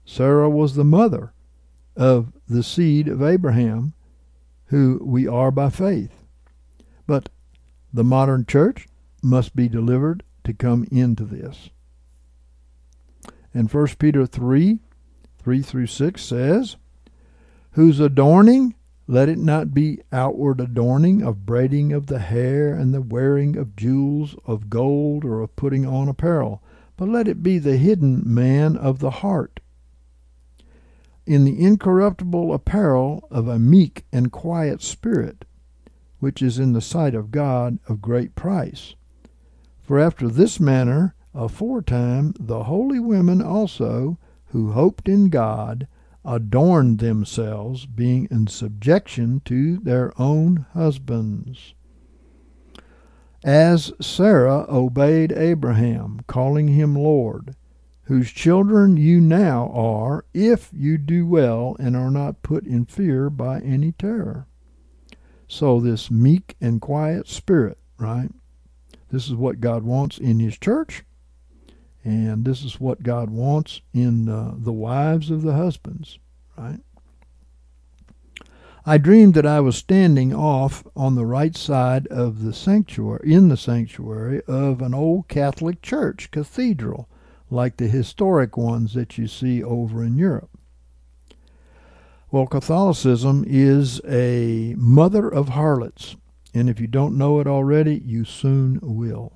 Sarah 0.05 0.51
was 0.51 0.75
the 0.75 0.85
mother 0.85 1.33
of 1.97 2.33
the 2.49 2.63
seed 2.63 3.09
of 3.09 3.23
Abraham, 3.23 3.93
who 4.67 5.01
we 5.05 5.27
are 5.29 5.51
by 5.51 5.71
faith. 5.71 6.25
But 7.07 7.29
the 7.93 8.05
modern 8.05 8.47
church 8.47 8.89
must 9.25 9.57
be 9.57 9.69
delivered 9.69 10.23
to 10.45 10.53
come 10.53 10.87
into 10.91 11.25
this. 11.25 11.71
And 13.53 13.73
1 13.73 13.87
Peter 13.99 14.27
3 14.27 14.79
3 15.39 15.63
through 15.63 15.87
6 15.87 16.23
says, 16.23 16.77
whose 17.75 17.99
adorning, 17.99 18.75
let 19.07 19.29
it 19.29 19.39
not 19.39 19.75
be 19.75 19.99
outward 20.13 20.61
adorning 20.61 21.23
of 21.23 21.45
braiding 21.45 21.93
of 21.93 22.07
the 22.07 22.21
hair 22.21 22.73
and 22.73 22.95
the 22.95 23.03
wearing 23.03 23.57
of 23.57 23.77
jewels 23.77 24.37
of 24.47 24.71
gold 24.71 25.25
or 25.25 25.41
of 25.41 25.57
putting 25.57 25.85
on 25.85 26.09
apparel, 26.09 26.63
but 26.97 27.09
let 27.09 27.27
it 27.27 27.43
be 27.43 27.59
the 27.59 27.77
hidden 27.77 28.23
man 28.25 28.77
of 28.77 29.01
the 29.01 29.11
heart, 29.11 29.59
in 31.27 31.45
the 31.45 31.61
incorruptible 31.61 32.55
apparel 32.55 33.27
of 33.31 33.49
a 33.49 33.59
meek 33.59 34.05
and 34.13 34.31
quiet 34.31 34.81
spirit, 34.81 35.45
which 36.21 36.41
is 36.41 36.59
in 36.59 36.75
the 36.75 36.81
sight 36.81 37.15
of 37.15 37.33
God 37.33 37.79
of 37.89 38.01
great 38.01 38.37
price. 38.37 38.95
For 39.85 39.99
after 39.99 40.29
this 40.29 40.59
manner, 40.59 41.15
aforetime, 41.35 42.33
the 42.41 42.65
holy 42.65 42.99
women 42.99 43.43
also, 43.43 44.19
who 44.47 44.73
hoped 44.73 45.11
in 45.11 45.29
God, 45.29 45.87
adorned 46.25 47.01
themselves, 47.01 47.85
being 47.85 48.27
in 48.31 48.47
subjection 48.47 49.43
to 49.45 49.77
their 49.77 50.19
own 50.19 50.65
husbands. 50.73 51.75
As 53.45 53.93
Sarah 54.01 54.65
obeyed 54.71 55.33
Abraham, 55.33 56.21
calling 56.27 56.69
him 56.69 56.95
Lord, 56.95 57.55
whose 58.05 58.31
children 58.31 58.97
you 58.97 59.21
now 59.21 59.69
are, 59.69 60.25
if 60.33 60.71
you 60.73 60.97
do 60.97 61.27
well 61.27 61.77
and 61.79 61.95
are 61.95 62.11
not 62.11 62.43
put 62.43 62.65
in 62.65 62.87
fear 62.87 63.29
by 63.29 63.61
any 63.61 63.93
terror. 63.93 64.47
So, 65.47 65.79
this 65.79 66.11
meek 66.11 66.57
and 66.59 66.81
quiet 66.81 67.29
spirit, 67.29 67.77
right? 67.99 68.31
This 69.15 69.29
is 69.29 69.35
what 69.35 69.61
God 69.61 69.85
wants 69.85 70.19
in 70.19 70.41
His 70.41 70.59
church. 70.59 71.05
And 72.03 72.45
this 72.45 72.65
is 72.65 72.81
what 72.81 73.05
God 73.05 73.31
wants 73.31 73.81
in 73.93 74.29
uh, 74.29 74.55
the 74.57 74.73
wives 74.73 75.31
of 75.31 75.43
the 75.43 75.55
husbands, 75.55 76.19
right? 76.59 76.81
I 78.85 78.99
dreamed 78.99 79.35
that 79.35 79.47
I 79.47 79.61
was 79.61 79.77
standing 79.77 80.35
off 80.35 80.85
on 80.97 81.15
the 81.15 81.25
right 81.25 81.57
side 81.57 82.09
of 82.09 82.43
the 82.43 82.53
sanctuary, 82.53 83.33
in 83.33 83.49
the 83.49 83.57
sanctuary 83.57 84.43
of 84.49 84.83
an 84.83 84.93
old 84.93 85.29
Catholic 85.29 85.81
church, 85.81 86.33
cathedral, 86.33 87.09
like 87.51 87.77
the 87.77 87.87
historic 87.87 88.57
ones 88.57 88.95
that 88.95 89.17
you 89.17 89.29
see 89.29 89.63
over 89.63 90.03
in 90.03 90.19
Europe. 90.19 90.51
Well, 92.33 92.49
Catholicism 92.49 93.45
is 93.47 94.01
a 94.07 94.75
mother 94.77 95.29
of 95.29 95.51
harlots, 95.51 96.17
and 96.55 96.71
if 96.71 96.81
you 96.81 96.87
don't 96.87 97.19
know 97.19 97.41
it 97.41 97.47
already, 97.47 98.01
you 98.05 98.25
soon 98.25 98.79
will 98.81 99.33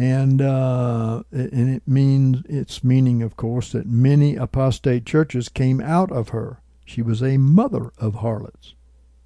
and 0.00 0.40
uh, 0.40 1.22
and 1.30 1.68
it 1.68 1.86
means 1.86 2.42
its 2.48 2.82
meaning, 2.82 3.22
of 3.22 3.36
course, 3.36 3.72
that 3.72 3.86
many 3.86 4.34
apostate 4.34 5.04
churches 5.04 5.50
came 5.50 5.78
out 5.78 6.10
of 6.10 6.30
her. 6.30 6.62
She 6.86 7.02
was 7.02 7.22
a 7.22 7.36
mother 7.36 7.92
of 7.98 8.16
harlots. 8.16 8.74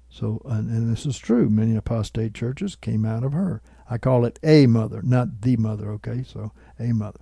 So, 0.09 0.41
and, 0.45 0.69
and 0.69 0.91
this 0.91 1.05
is 1.05 1.17
true. 1.17 1.49
Many 1.49 1.77
apostate 1.77 2.33
churches 2.33 2.75
came 2.75 3.05
out 3.05 3.23
of 3.23 3.31
her. 3.31 3.61
I 3.89 3.97
call 3.97 4.25
it 4.25 4.37
a 4.43 4.67
mother, 4.67 5.01
not 5.01 5.41
the 5.41 5.55
mother. 5.55 5.91
Okay, 5.91 6.23
so 6.23 6.51
a 6.77 6.91
mother. 6.91 7.21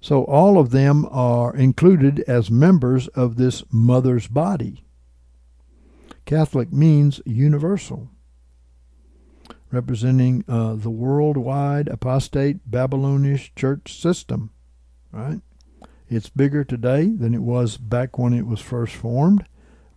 So 0.00 0.24
all 0.24 0.58
of 0.58 0.70
them 0.70 1.06
are 1.12 1.54
included 1.54 2.24
as 2.26 2.50
members 2.50 3.06
of 3.08 3.36
this 3.36 3.62
mother's 3.70 4.26
body. 4.26 4.84
Catholic 6.24 6.72
means 6.72 7.20
universal 7.24 8.10
representing 9.70 10.44
uh, 10.48 10.74
the 10.74 10.90
worldwide 10.90 11.88
apostate 11.88 12.70
Babylonish 12.70 13.52
church 13.54 13.98
system. 13.98 14.50
Right? 15.12 15.40
It's 16.08 16.28
bigger 16.28 16.64
today 16.64 17.06
than 17.06 17.34
it 17.34 17.42
was 17.42 17.76
back 17.76 18.18
when 18.18 18.32
it 18.32 18.46
was 18.46 18.60
first 18.60 18.94
formed, 18.94 19.44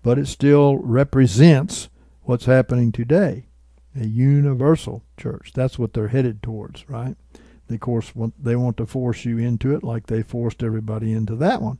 but 0.03 0.19
it 0.19 0.27
still 0.27 0.77
represents 0.77 1.89
what's 2.21 2.45
happening 2.45 2.91
today 2.91 3.47
a 3.99 4.05
universal 4.05 5.03
church. 5.17 5.51
That's 5.53 5.77
what 5.77 5.93
they're 5.93 6.07
headed 6.07 6.41
towards, 6.41 6.89
right? 6.89 7.15
They, 7.67 7.75
of 7.75 7.81
course, 7.81 8.15
want, 8.15 8.43
they 8.43 8.55
want 8.55 8.77
to 8.77 8.85
force 8.85 9.25
you 9.25 9.37
into 9.37 9.75
it 9.75 9.83
like 9.83 10.07
they 10.07 10.23
forced 10.23 10.63
everybody 10.63 11.13
into 11.13 11.35
that 11.35 11.61
one. 11.61 11.79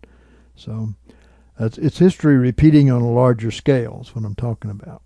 So 0.55 0.93
it's, 1.59 1.77
it's 1.77 1.99
history 1.99 2.37
repeating 2.37 2.91
on 2.91 3.01
a 3.01 3.11
larger 3.11 3.51
scale, 3.51 4.01
is 4.03 4.15
what 4.15 4.25
I'm 4.25 4.35
talking 4.35 4.71
about. 4.71 5.01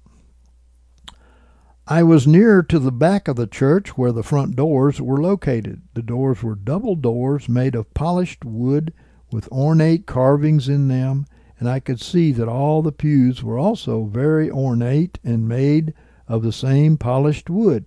I 1.89 2.03
was 2.03 2.27
near 2.27 2.63
to 2.63 2.79
the 2.79 2.91
back 2.91 3.29
of 3.29 3.37
the 3.37 3.47
church 3.47 3.97
where 3.97 4.11
the 4.11 4.21
front 4.21 4.57
doors 4.57 4.99
were 4.99 5.21
located. 5.21 5.83
The 5.93 6.01
doors 6.01 6.43
were 6.43 6.53
double 6.53 6.97
doors 6.97 7.47
made 7.47 7.75
of 7.75 7.93
polished 7.93 8.43
wood 8.43 8.93
with 9.31 9.49
ornate 9.53 10.05
carvings 10.05 10.67
in 10.67 10.89
them, 10.89 11.27
and 11.57 11.69
I 11.69 11.79
could 11.79 12.01
see 12.01 12.33
that 12.33 12.49
all 12.49 12.81
the 12.81 12.91
pews 12.91 13.41
were 13.41 13.57
also 13.57 14.03
very 14.03 14.51
ornate 14.51 15.17
and 15.23 15.47
made 15.47 15.93
of 16.27 16.43
the 16.43 16.51
same 16.51 16.97
polished 16.97 17.49
wood. 17.49 17.85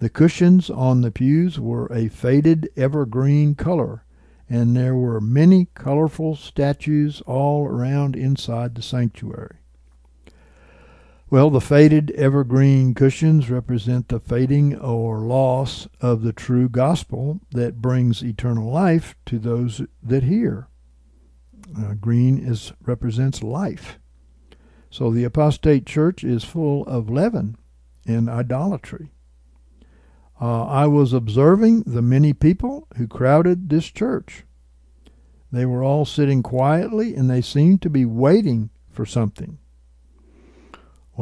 The 0.00 0.10
cushions 0.10 0.68
on 0.68 1.02
the 1.02 1.12
pews 1.12 1.60
were 1.60 1.86
a 1.92 2.08
faded 2.08 2.70
evergreen 2.76 3.54
color, 3.54 4.04
and 4.50 4.76
there 4.76 4.96
were 4.96 5.20
many 5.20 5.68
colorful 5.74 6.34
statues 6.34 7.20
all 7.24 7.68
around 7.68 8.16
inside 8.16 8.74
the 8.74 8.82
sanctuary. 8.82 9.61
Well, 11.32 11.48
the 11.48 11.62
faded 11.62 12.10
evergreen 12.10 12.92
cushions 12.92 13.48
represent 13.48 14.08
the 14.08 14.20
fading 14.20 14.78
or 14.78 15.20
loss 15.20 15.88
of 15.98 16.20
the 16.20 16.34
true 16.34 16.68
gospel 16.68 17.40
that 17.52 17.80
brings 17.80 18.22
eternal 18.22 18.70
life 18.70 19.16
to 19.24 19.38
those 19.38 19.80
that 20.02 20.24
hear. 20.24 20.68
Uh, 21.74 21.94
green 21.94 22.36
is 22.36 22.74
represents 22.82 23.42
life. 23.42 23.98
So 24.90 25.10
the 25.10 25.24
apostate 25.24 25.86
church 25.86 26.22
is 26.22 26.44
full 26.44 26.84
of 26.84 27.08
leaven 27.08 27.56
and 28.06 28.28
idolatry. 28.28 29.10
Uh, 30.38 30.66
I 30.66 30.86
was 30.86 31.14
observing 31.14 31.84
the 31.84 32.02
many 32.02 32.34
people 32.34 32.88
who 32.98 33.08
crowded 33.08 33.70
this 33.70 33.86
church. 33.86 34.44
They 35.50 35.64
were 35.64 35.82
all 35.82 36.04
sitting 36.04 36.42
quietly 36.42 37.14
and 37.14 37.30
they 37.30 37.40
seemed 37.40 37.80
to 37.80 37.88
be 37.88 38.04
waiting 38.04 38.68
for 38.90 39.06
something. 39.06 39.56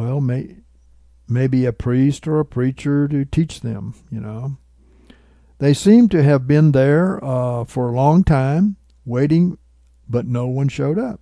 Well, 0.00 0.22
may, 0.22 0.56
maybe 1.28 1.66
a 1.66 1.74
priest 1.74 2.26
or 2.26 2.40
a 2.40 2.44
preacher 2.46 3.06
to 3.06 3.26
teach 3.26 3.60
them, 3.60 3.92
you 4.10 4.18
know. 4.18 4.56
They 5.58 5.74
seem 5.74 6.08
to 6.08 6.22
have 6.22 6.46
been 6.46 6.72
there 6.72 7.22
uh, 7.22 7.64
for 7.64 7.88
a 7.88 7.94
long 7.94 8.24
time, 8.24 8.76
waiting, 9.04 9.58
but 10.08 10.26
no 10.26 10.46
one 10.46 10.68
showed 10.68 10.98
up. 10.98 11.20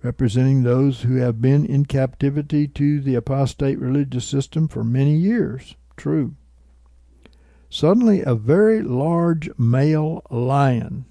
Representing 0.00 0.62
those 0.62 1.02
who 1.02 1.16
have 1.16 1.42
been 1.42 1.66
in 1.66 1.86
captivity 1.86 2.68
to 2.68 3.00
the 3.00 3.16
apostate 3.16 3.80
religious 3.80 4.24
system 4.24 4.68
for 4.68 4.84
many 4.84 5.16
years. 5.16 5.74
True. 5.96 6.36
Suddenly, 7.68 8.20
a 8.20 8.36
very 8.36 8.80
large 8.80 9.50
male 9.58 10.22
lion 10.30 11.06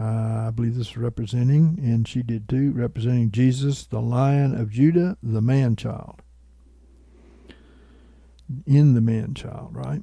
uh, 0.00 0.46
I 0.46 0.50
believe 0.54 0.76
this 0.76 0.90
is 0.90 0.96
representing, 0.96 1.78
and 1.82 2.06
she 2.06 2.22
did 2.22 2.48
too, 2.48 2.70
representing 2.70 3.32
Jesus, 3.32 3.84
the 3.84 4.00
Lion 4.00 4.54
of 4.54 4.70
Judah, 4.70 5.16
the 5.22 5.40
man 5.40 5.74
child. 5.74 6.22
In 8.64 8.94
the 8.94 9.00
man 9.00 9.34
child, 9.34 9.70
right? 9.72 10.02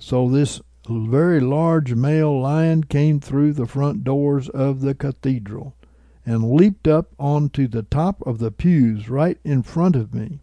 So 0.00 0.28
this 0.28 0.60
very 0.88 1.40
large 1.40 1.94
male 1.94 2.40
lion 2.40 2.82
came 2.82 3.20
through 3.20 3.52
the 3.52 3.66
front 3.66 4.02
doors 4.02 4.48
of 4.48 4.80
the 4.80 4.94
cathedral 4.94 5.76
and 6.26 6.52
leaped 6.52 6.88
up 6.88 7.12
onto 7.20 7.68
the 7.68 7.84
top 7.84 8.20
of 8.26 8.38
the 8.38 8.50
pews 8.50 9.08
right 9.08 9.38
in 9.44 9.62
front 9.62 9.94
of 9.94 10.12
me. 10.12 10.40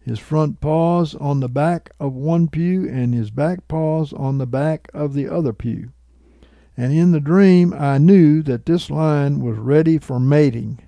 His 0.00 0.18
front 0.18 0.60
paws 0.60 1.14
on 1.14 1.40
the 1.40 1.48
back 1.48 1.90
of 2.00 2.14
one 2.14 2.48
pew 2.48 2.88
and 2.88 3.12
his 3.12 3.30
back 3.30 3.68
paws 3.68 4.14
on 4.14 4.38
the 4.38 4.46
back 4.46 4.90
of 4.94 5.12
the 5.12 5.28
other 5.28 5.52
pew 5.52 5.92
and 6.80 6.94
in 6.94 7.12
the 7.12 7.20
dream 7.20 7.74
I 7.74 7.98
knew 7.98 8.42
that 8.44 8.64
this 8.64 8.88
lion 8.88 9.44
was 9.44 9.58
ready 9.58 9.98
for 9.98 10.18
mating. 10.18 10.80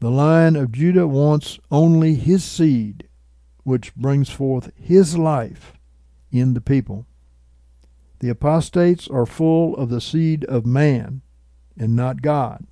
The 0.00 0.10
lion 0.10 0.56
of 0.56 0.72
Judah 0.72 1.06
wants 1.06 1.58
only 1.70 2.14
his 2.14 2.42
seed, 2.42 3.06
which 3.64 3.94
brings 3.94 4.30
forth 4.30 4.72
his 4.76 5.18
life 5.18 5.74
in 6.32 6.54
the 6.54 6.62
people. 6.62 7.04
The 8.20 8.30
apostates 8.30 9.08
are 9.08 9.26
full 9.26 9.76
of 9.76 9.90
the 9.90 10.00
seed 10.00 10.46
of 10.46 10.64
man 10.64 11.20
and 11.78 11.94
not 11.94 12.22
God. 12.22 12.66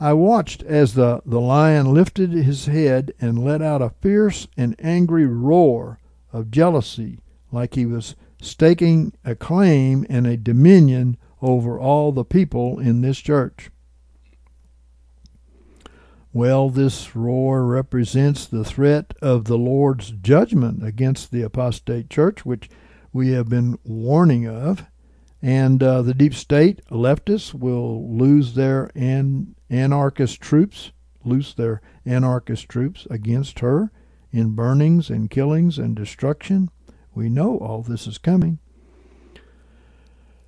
I 0.00 0.14
watched 0.14 0.62
as 0.62 0.94
the, 0.94 1.20
the 1.26 1.42
lion 1.42 1.92
lifted 1.92 2.30
his 2.30 2.64
head 2.64 3.12
and 3.20 3.44
let 3.44 3.60
out 3.60 3.82
a 3.82 3.92
fierce 4.00 4.48
and 4.56 4.74
angry 4.78 5.26
roar 5.26 5.98
of 6.32 6.50
jealousy, 6.50 7.18
like 7.52 7.74
he 7.74 7.84
was 7.84 8.16
staking 8.44 9.12
a 9.24 9.34
claim 9.34 10.06
and 10.08 10.26
a 10.26 10.36
dominion 10.36 11.16
over 11.40 11.78
all 11.78 12.12
the 12.12 12.24
people 12.24 12.78
in 12.78 13.00
this 13.00 13.18
church. 13.18 13.70
Well, 16.32 16.68
this 16.68 17.14
roar 17.14 17.64
represents 17.64 18.46
the 18.46 18.64
threat 18.64 19.14
of 19.22 19.44
the 19.44 19.56
Lord's 19.56 20.10
judgment 20.10 20.84
against 20.84 21.30
the 21.30 21.42
apostate 21.42 22.10
church, 22.10 22.44
which 22.44 22.68
we 23.12 23.30
have 23.30 23.48
been 23.48 23.78
warning 23.84 24.48
of. 24.48 24.84
And 25.40 25.82
uh, 25.82 26.02
the 26.02 26.14
deep 26.14 26.34
state 26.34 26.80
leftists 26.90 27.54
will 27.54 28.16
lose 28.16 28.54
their 28.54 28.90
an- 28.96 29.54
anarchist 29.70 30.40
troops, 30.40 30.90
lose 31.24 31.54
their 31.54 31.80
anarchist 32.04 32.68
troops 32.68 33.06
against 33.10 33.60
her 33.60 33.92
in 34.32 34.56
burnings 34.56 35.10
and 35.10 35.30
killings 35.30 35.78
and 35.78 35.94
destruction. 35.94 36.68
We 37.14 37.28
know 37.28 37.58
all 37.58 37.82
this 37.82 38.06
is 38.06 38.18
coming. 38.18 38.58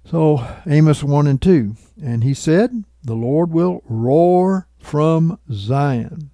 So, 0.04 0.46
Amos 0.66 1.02
1 1.02 1.26
and 1.26 1.40
2. 1.40 1.76
And 2.02 2.24
he 2.24 2.34
said, 2.34 2.84
The 3.02 3.14
Lord 3.14 3.50
will 3.50 3.82
roar 3.88 4.68
from 4.78 5.38
Zion 5.50 6.30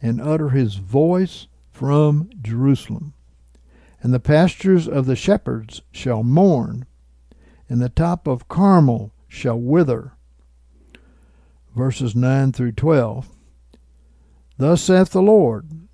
and 0.00 0.20
utter 0.20 0.50
his 0.50 0.76
voice 0.76 1.46
from 1.70 2.30
Jerusalem. 2.40 3.14
And 4.02 4.12
the 4.12 4.20
pastures 4.20 4.86
of 4.86 5.06
the 5.06 5.16
shepherds 5.16 5.82
shall 5.90 6.22
mourn, 6.22 6.86
and 7.68 7.80
the 7.80 7.88
top 7.88 8.26
of 8.26 8.48
Carmel 8.48 9.12
shall 9.28 9.58
wither. 9.58 10.12
Verses 11.74 12.14
9 12.14 12.52
through 12.52 12.72
12. 12.72 13.28
Thus 14.58 14.82
saith 14.82 15.10
the 15.10 15.22
Lord 15.22 15.85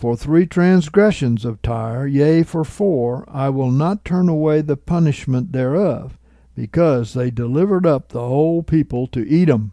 for 0.00 0.16
three 0.16 0.46
transgressions 0.46 1.44
of 1.44 1.60
Tyre, 1.60 2.06
yea, 2.06 2.42
for 2.42 2.64
four, 2.64 3.22
I 3.28 3.50
will 3.50 3.70
not 3.70 4.02
turn 4.02 4.30
away 4.30 4.62
the 4.62 4.78
punishment 4.78 5.52
thereof, 5.52 6.16
because 6.54 7.12
they 7.12 7.30
delivered 7.30 7.84
up 7.84 8.08
the 8.08 8.26
whole 8.26 8.62
people 8.62 9.06
to 9.08 9.42
Edom. 9.42 9.72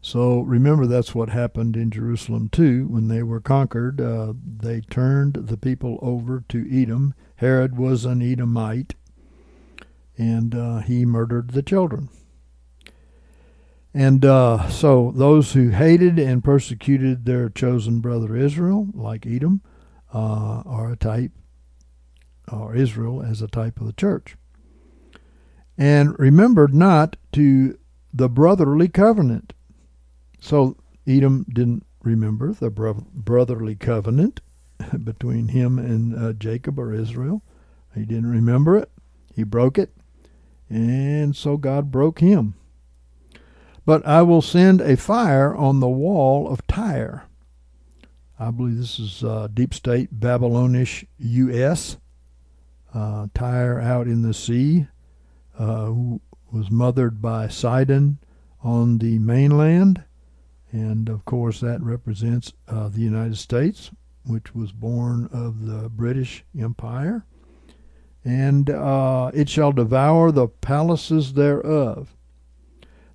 So 0.00 0.42
remember, 0.42 0.86
that's 0.86 1.12
what 1.12 1.30
happened 1.30 1.76
in 1.76 1.90
Jerusalem 1.90 2.48
too. 2.50 2.86
When 2.86 3.08
they 3.08 3.24
were 3.24 3.40
conquered, 3.40 4.00
uh, 4.00 4.34
they 4.46 4.80
turned 4.82 5.34
the 5.34 5.56
people 5.56 5.98
over 6.00 6.44
to 6.50 6.68
Edom. 6.70 7.14
Herod 7.34 7.76
was 7.76 8.04
an 8.04 8.22
Edomite, 8.22 8.94
and 10.16 10.54
uh, 10.54 10.78
he 10.82 11.04
murdered 11.04 11.50
the 11.50 11.64
children. 11.64 12.10
And 13.94 14.24
uh, 14.24 14.68
so 14.68 15.12
those 15.14 15.52
who 15.52 15.70
hated 15.70 16.18
and 16.18 16.44
persecuted 16.44 17.24
their 17.24 17.48
chosen 17.48 18.00
brother 18.00 18.36
Israel, 18.36 18.88
like 18.94 19.26
Edom, 19.26 19.62
uh, 20.12 20.62
are 20.64 20.92
a 20.92 20.96
type, 20.96 21.32
or 22.50 22.74
Israel 22.74 23.22
as 23.22 23.42
a 23.42 23.48
type 23.48 23.80
of 23.80 23.86
the 23.86 23.92
church. 23.92 24.36
And 25.76 26.18
remembered 26.18 26.74
not 26.74 27.16
to 27.32 27.78
the 28.12 28.28
brotherly 28.28 28.88
covenant. 28.88 29.52
So 30.40 30.76
Edom 31.06 31.46
didn't 31.52 31.84
remember 32.02 32.52
the 32.52 32.70
bro- 32.70 33.06
brotherly 33.12 33.74
covenant 33.74 34.40
between 35.04 35.48
him 35.48 35.78
and 35.78 36.16
uh, 36.16 36.32
Jacob 36.34 36.78
or 36.78 36.92
Israel. 36.92 37.42
He 37.94 38.04
didn't 38.04 38.30
remember 38.30 38.76
it. 38.76 38.90
He 39.34 39.44
broke 39.44 39.78
it. 39.78 39.94
And 40.68 41.34
so 41.34 41.56
God 41.56 41.90
broke 41.90 42.20
him. 42.20 42.54
But 43.88 44.06
I 44.06 44.20
will 44.20 44.42
send 44.42 44.82
a 44.82 44.98
fire 44.98 45.56
on 45.56 45.80
the 45.80 45.88
wall 45.88 46.46
of 46.46 46.66
Tyre. 46.66 47.24
I 48.38 48.50
believe 48.50 48.76
this 48.76 48.98
is 48.98 49.24
uh, 49.24 49.48
deep 49.54 49.72
state 49.72 50.10
Babylonish 50.12 51.06
U.S. 51.16 51.96
Uh, 52.92 53.28
Tyre 53.32 53.80
out 53.80 54.06
in 54.06 54.20
the 54.20 54.34
sea, 54.34 54.88
uh, 55.58 55.86
who 55.86 56.20
was 56.52 56.70
mothered 56.70 57.22
by 57.22 57.48
Sidon 57.48 58.18
on 58.62 58.98
the 58.98 59.18
mainland. 59.20 60.04
And 60.70 61.08
of 61.08 61.24
course, 61.24 61.60
that 61.60 61.80
represents 61.80 62.52
uh, 62.68 62.90
the 62.90 63.00
United 63.00 63.38
States, 63.38 63.90
which 64.26 64.54
was 64.54 64.70
born 64.70 65.30
of 65.32 65.64
the 65.64 65.88
British 65.88 66.44
Empire. 66.60 67.24
And 68.22 68.68
uh, 68.68 69.30
it 69.32 69.48
shall 69.48 69.72
devour 69.72 70.30
the 70.30 70.48
palaces 70.48 71.32
thereof 71.32 72.17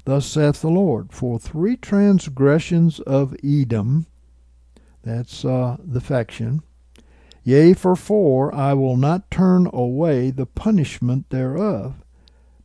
Thus 0.06 0.26
saith 0.26 0.62
the 0.62 0.70
Lord, 0.70 1.14
for 1.14 1.40
three 1.40 1.78
transgressions 1.78 3.00
of 3.00 3.36
Edom, 3.44 4.06
that's 5.02 5.46
uh, 5.46 5.78
the 5.80 6.02
faction, 6.02 6.62
yea, 7.44 7.74
for 7.74 7.96
four, 7.96 8.54
I 8.54 8.74
will 8.74 8.98
not 8.98 9.32
turn 9.32 9.70
away 9.72 10.30
the 10.30 10.46
punishment 10.46 11.30
thereof, 11.30 12.04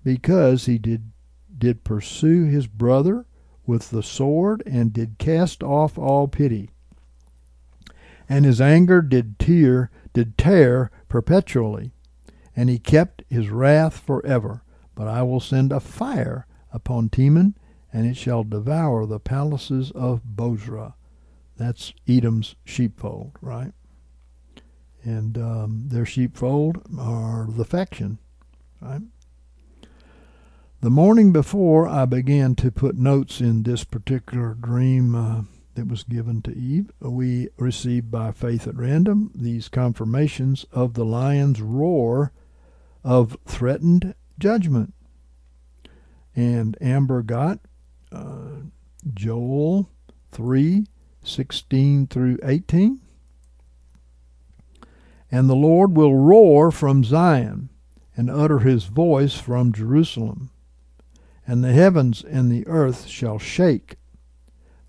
because 0.03 0.67
he 0.67 0.79
did 0.79 1.13
did 1.57 1.83
pursue 1.83 2.45
his 2.45 2.69
brother 2.69 3.27
with 3.67 3.91
the 3.91 4.03
sword, 4.03 4.63
and 4.65 4.93
did 4.93 5.19
cast 5.19 5.63
off 5.63 5.99
all 5.99 6.29
pity. 6.29 6.71
And 8.29 8.45
his 8.45 8.61
anger 8.61 9.03
did 9.03 9.39
tear 9.39 9.91
did 10.13 10.37
tear 10.39 10.91
perpetually, 11.09 11.93
and 12.57 12.69
he 12.69 12.79
kept 12.79 13.23
his 13.29 13.49
wrath 13.51 13.99
forever. 13.99 14.63
But 14.95 15.07
I 15.07 15.23
will 15.23 15.41
send 15.41 15.71
a 15.71 15.81
fire 15.81 16.47
upon 16.73 17.09
Teman, 17.09 17.55
and 17.93 18.07
it 18.07 18.17
shall 18.17 18.45
devour 18.45 19.07
the 19.07 19.21
palaces 19.21 19.91
of 19.93 20.23
Bozrah. 20.25 20.95
That's 21.57 21.93
Edom's 22.07 22.55
sheepfold, 22.65 23.33
right? 23.41 23.73
And 25.03 25.39
um, 25.39 25.85
their 25.89 26.07
sheepfold 26.07 26.83
are 26.99 27.47
the 27.49 27.65
faction, 27.65 28.19
right? 28.81 29.03
The 30.81 30.91
morning 30.91 31.33
before 31.33 31.89
I 31.89 32.05
began 32.05 32.55
to 32.57 32.71
put 32.71 32.97
notes 32.97 33.41
in 33.41 33.65
this 33.65 33.83
particular 33.83 34.55
dream 34.55 35.15
uh, 35.15 35.43
that 35.75 35.89
was 35.89 36.05
given 36.05 36.43
to 36.43 36.57
Eve, 36.57 36.93
we 37.01 37.49
received 37.57 38.11
by 38.11 38.31
faith 38.31 38.69
at 38.69 38.77
random 38.77 39.33
these 39.35 39.69
confirmations 39.69 40.67
of 40.73 40.95
the 40.95 41.05
lion's 41.05 41.61
roar 41.61 42.33
of 43.03 43.37
threatened 43.45 44.15
judgment. 44.39 44.95
And 46.39 46.79
Amber 46.81 47.23
got 47.23 47.59
uh, 48.13 48.63
Joel 49.13 49.91
3 50.31 50.87
16 51.25 52.07
through 52.07 52.39
18. 52.43 53.01
And 55.31 55.51
the 55.51 55.57
Lord 55.57 55.97
will 55.97 56.15
roar 56.15 56.71
from 56.71 57.05
Zion 57.05 57.71
and 58.17 58.31
utter 58.31 58.61
his 58.61 58.85
voice 58.85 59.35
from 59.35 59.73
Jerusalem 59.73 60.51
and 61.49 61.65
the 61.65 61.73
heavens 61.73 62.23
and 62.23 62.53
the 62.53 62.67
earth 62.67 63.07
shall 63.07 63.39
shake. 63.39 63.97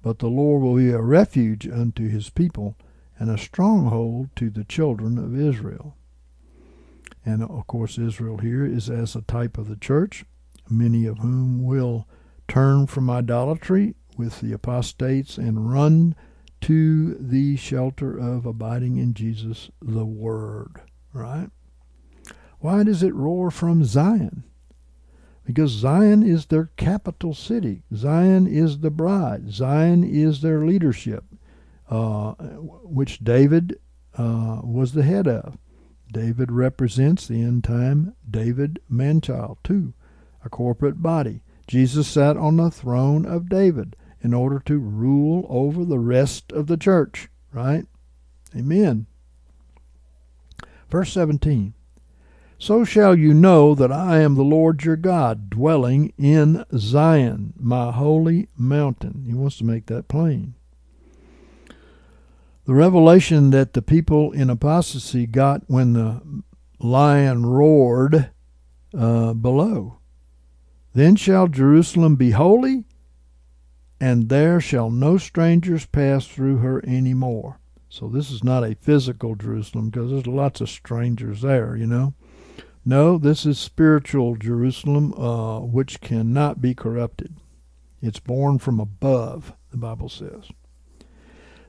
But 0.04 0.20
the 0.20 0.28
Lord 0.28 0.62
will 0.62 0.76
be 0.76 0.92
a 0.92 1.02
refuge 1.02 1.68
unto 1.68 2.10
his 2.10 2.30
people, 2.30 2.76
and 3.18 3.30
a 3.30 3.38
stronghold 3.38 4.30
to 4.36 4.50
the 4.50 4.66
children 4.66 5.18
of 5.18 5.40
Israel. 5.40 5.96
And 7.26 7.44
of 7.44 7.66
course, 7.68 7.98
Israel 7.98 8.38
here 8.38 8.66
is 8.66 8.90
as 8.90 9.16
a 9.16 9.22
type 9.22 9.58
of 9.58 9.70
the 9.70 9.76
church, 9.78 10.26
many 10.70 11.06
of 11.06 11.20
whom 11.20 11.64
will 11.64 12.08
turn 12.48 12.88
from 12.88 13.10
idolatry 13.10 13.96
with 14.18 14.41
the 14.41 14.54
apostates 14.54 15.38
and 15.38 15.72
run 15.72 16.16
to 16.62 17.16
the 17.16 17.56
shelter 17.56 18.18
of 18.18 18.46
abiding 18.46 18.98
in 18.98 19.14
Jesus, 19.14 19.70
the 19.82 20.06
Word. 20.06 20.82
Right? 21.14 21.50
Why 22.60 22.84
does 22.84 23.04
it 23.04 23.16
roar 23.16 23.50
from 23.50 23.86
Zion? 23.86 24.44
because 25.50 25.72
Zion 25.72 26.22
is 26.22 26.46
their 26.46 26.70
capital 26.78 27.34
city. 27.34 27.82
Zion 27.91 28.46
is 28.46 28.82
the 28.82 28.91
bride. 28.91 29.52
Zion 29.52 30.04
is 30.04 30.44
their 30.44 30.64
leadership, 30.64 31.24
uh, 31.90 32.34
which 32.84 33.24
David 33.24 33.80
uh, 34.16 34.62
was 34.64 34.94
the 34.94 35.02
head 35.02 35.28
of. 35.28 35.58
David 36.14 36.52
represents 36.52 37.26
the 37.26 37.41
end 37.41 37.64
time 37.64 38.14
David 38.30 38.80
manchild, 38.88 39.58
too, 39.64 39.96
a 40.44 40.49
corporate 40.49 41.02
body. 41.02 41.41
Jesus 41.68 42.07
sat 42.07 42.38
on 42.38 42.57
the 42.57 42.72
throne 42.72 43.26
of 43.26 43.49
David 43.49 43.95
in 44.22 44.34
order 44.34 44.60
to 44.66 44.80
rule 44.80 45.45
over 45.49 45.86
the 45.86 45.99
rest 45.99 46.52
of 46.52 46.68
the 46.68 46.78
church, 46.78 47.30
right? 47.53 47.86
Amen. 48.56 49.06
Verse 50.90 51.14
17 51.14 51.74
so 52.61 52.84
shall 52.84 53.18
you 53.18 53.34
know 53.34 53.74
that 53.74 53.91
I 53.91 54.20
am 54.20 54.36
the 54.36 54.44
Lord 54.44 54.84
your 54.84 54.98
God, 54.98 55.49
dwelling 55.49 56.11
in 56.18 56.66
Zion, 56.78 57.53
my 57.57 57.90
holy 57.94 58.49
mountain. 58.57 59.24
He 59.26 59.34
wants 59.34 59.57
to 59.60 59.64
make 59.64 59.86
that 59.86 60.10
plain. 60.10 60.56
The 62.66 62.74
revelation 62.74 63.52
that 63.52 63.74
the 63.74 63.82
people 63.82 64.34
in 64.34 64.49
apostasy 64.49 65.26
got 65.26 65.64
when 65.68 65.94
the 65.94 66.22
lion 66.80 67.45
roared 67.45 68.30
uh, 68.95 69.34
below. 69.34 69.99
Then 71.00 71.16
shall 71.16 71.48
Jerusalem 71.48 72.18
be 72.18 72.32
holy, 72.32 72.84
and 74.02 74.28
there 74.28 74.60
shall 74.60 74.92
no 74.92 75.16
strangers 75.18 75.86
pass 75.86 76.28
through 76.28 76.58
her 76.58 76.84
any 76.86 77.14
more. 77.14 77.62
So 77.88 78.10
this 78.10 78.30
is 78.30 78.44
not 78.44 78.66
a 78.66 78.76
physical 78.76 79.36
Jerusalem 79.36 79.92
because 79.92 80.12
there's 80.12 80.28
lots 80.28 80.60
of 80.60 80.68
strangers 80.68 81.42
there, 81.42 81.74
you 81.78 81.88
know. 81.88 82.16
No, 82.84 83.18
this 83.18 83.46
is 83.46 83.58
spiritual 83.58 84.36
Jerusalem, 84.36 85.14
uh, 85.14 85.62
which 85.62 86.02
cannot 86.02 86.62
be 86.62 86.76
corrupted. 86.76 87.38
It's 88.02 88.20
born 88.20 88.60
from 88.60 88.82
above, 88.82 89.54
the 89.72 89.78
Bible 89.78 90.10
says. 90.10 90.50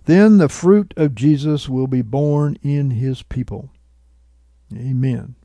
Then 0.07 0.39
the 0.39 0.49
fruit 0.49 0.93
of 0.97 1.15
Jesus 1.15 1.69
will 1.69 1.87
be 1.87 2.03
born 2.03 2.59
in 2.65 2.91
his 2.91 3.23
people. 3.23 3.71
Amen. 4.75 5.37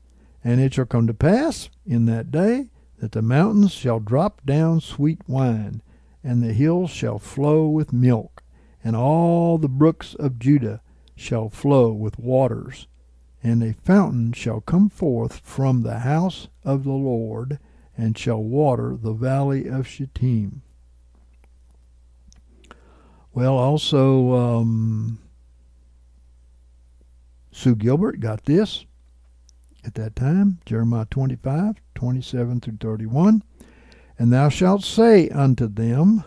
And 0.42 0.60
it 0.60 0.74
shall 0.74 0.86
come 0.86 1.06
to 1.06 1.14
pass 1.14 1.70
in 1.86 2.06
that 2.06 2.32
day 2.32 2.70
that 2.98 3.12
the 3.12 3.22
mountains 3.22 3.72
shall 3.72 4.00
drop 4.00 4.44
down 4.44 4.80
sweet 4.80 5.20
wine, 5.28 5.82
and 6.22 6.42
the 6.42 6.52
hills 6.52 6.90
shall 6.90 7.18
flow 7.18 7.68
with 7.68 7.92
milk, 7.92 8.42
and 8.82 8.96
all 8.96 9.58
the 9.58 9.68
brooks 9.68 10.14
of 10.14 10.38
Judah 10.38 10.80
shall 11.14 11.48
flow 11.48 11.92
with 11.92 12.18
waters 12.18 12.86
and 13.46 13.62
a 13.62 13.72
fountain 13.72 14.32
shall 14.32 14.60
come 14.60 14.88
forth 14.88 15.38
from 15.44 15.82
the 15.82 16.00
house 16.00 16.48
of 16.64 16.82
the 16.82 16.90
Lord, 16.90 17.60
and 17.96 18.18
shall 18.18 18.42
water 18.42 18.96
the 19.00 19.12
valley 19.12 19.68
of 19.68 19.86
Shittim. 19.86 20.62
Well, 23.32 23.56
also, 23.56 24.34
um, 24.34 25.20
Sue 27.52 27.76
Gilbert 27.76 28.18
got 28.18 28.46
this 28.46 28.84
at 29.84 29.94
that 29.94 30.16
time 30.16 30.58
Jeremiah 30.66 31.06
25, 31.08 31.76
27 31.96 32.60
through 32.60 32.78
31. 32.80 33.42
And 34.18 34.32
thou 34.32 34.48
shalt 34.48 34.84
say 34.84 35.28
unto 35.30 35.66
them, 35.66 36.22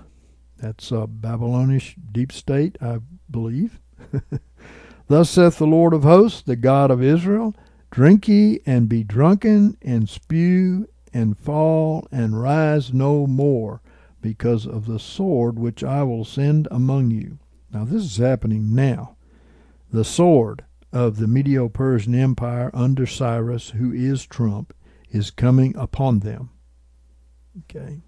that's 0.58 0.92
a 0.92 1.08
Babylonish 1.08 1.96
deep 2.12 2.34
state, 2.34 2.78
I 2.82 3.00
believe. 3.32 3.80
Thus 5.08 5.30
saith 5.30 5.58
the 5.58 5.66
Lord 5.66 5.94
of 5.94 6.04
hosts, 6.04 6.42
the 6.42 6.58
God 6.58 6.92
of 6.92 7.02
Israel 7.02 7.56
Drink 7.92 8.28
ye 8.28 8.60
and 8.68 8.88
be 8.88 9.04
drunken, 9.04 9.76
and 9.82 10.08
spew 10.08 10.88
and 11.12 11.38
fall, 11.38 12.08
and 12.12 12.40
rise 12.40 12.94
no 12.94 13.26
more, 13.26 13.82
because 14.22 14.68
of 14.68 14.86
the 14.86 15.00
sword 15.00 15.58
which 15.58 15.84
I 15.84 16.04
will 16.04 16.24
send 16.24 16.68
among 16.70 17.10
you. 17.10 17.40
Now, 17.72 17.86
this 17.86 18.04
is 18.04 18.18
happening 18.18 18.76
now. 18.76 19.16
The 19.92 20.04
sword 20.04 20.66
of 20.94 21.18
the 21.18 21.28
Medo 21.28 21.68
Persian 21.68 22.14
Empire 22.14 22.70
under 22.76 23.08
Cyrus, 23.08 23.72
who 23.72 23.92
is 23.92 24.26
Trump, 24.26 24.74
is 25.12 25.32
coming 25.32 25.76
upon 25.76 26.20
them. 26.20 26.50
Okay. 27.60 28.02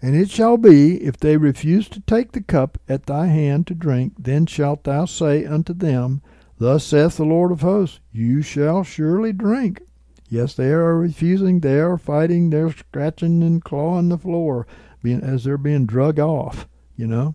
And 0.00 0.16
it 0.16 0.30
shall 0.30 0.56
be, 0.56 0.96
if 1.02 1.16
they 1.16 1.36
refuse 1.36 1.88
to 1.90 2.00
take 2.00 2.32
the 2.32 2.42
cup 2.42 2.78
at 2.88 3.06
thy 3.06 3.26
hand 3.26 3.68
to 3.68 3.74
drink, 3.74 4.14
then 4.18 4.46
shalt 4.46 4.82
thou 4.84 5.04
say 5.04 5.44
unto 5.44 5.72
them, 5.72 6.22
Thus 6.58 6.84
saith 6.84 7.16
the 7.16 7.24
Lord 7.24 7.52
of 7.52 7.60
hosts, 7.60 8.00
You 8.10 8.42
shall 8.42 8.82
surely 8.82 9.32
drink. 9.32 9.82
Yes, 10.28 10.54
they 10.54 10.70
are 10.70 10.98
refusing, 10.98 11.60
they 11.60 11.78
are 11.78 11.98
fighting, 11.98 12.50
they're 12.50 12.72
scratching 12.72 13.42
and 13.42 13.62
clawing 13.62 14.08
the 14.08 14.18
floor 14.18 14.66
being, 15.02 15.20
as 15.20 15.44
they're 15.44 15.58
being 15.58 15.86
drug 15.86 16.18
off, 16.18 16.66
you 16.96 17.06
know. 17.06 17.34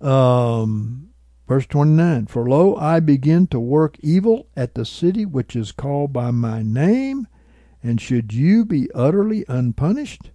Um, 0.00 1.10
verse 1.46 1.66
29 1.66 2.26
For 2.26 2.48
lo, 2.48 2.76
I 2.76 3.00
begin 3.00 3.46
to 3.48 3.60
work 3.60 3.98
evil 4.00 4.48
at 4.56 4.74
the 4.74 4.84
city 4.84 5.26
which 5.26 5.54
is 5.54 5.70
called 5.70 6.12
by 6.12 6.30
my 6.30 6.62
name, 6.62 7.26
and 7.88 8.00
should 8.00 8.32
you 8.32 8.64
be 8.64 8.90
utterly 8.94 9.44
unpunished? 9.48 10.30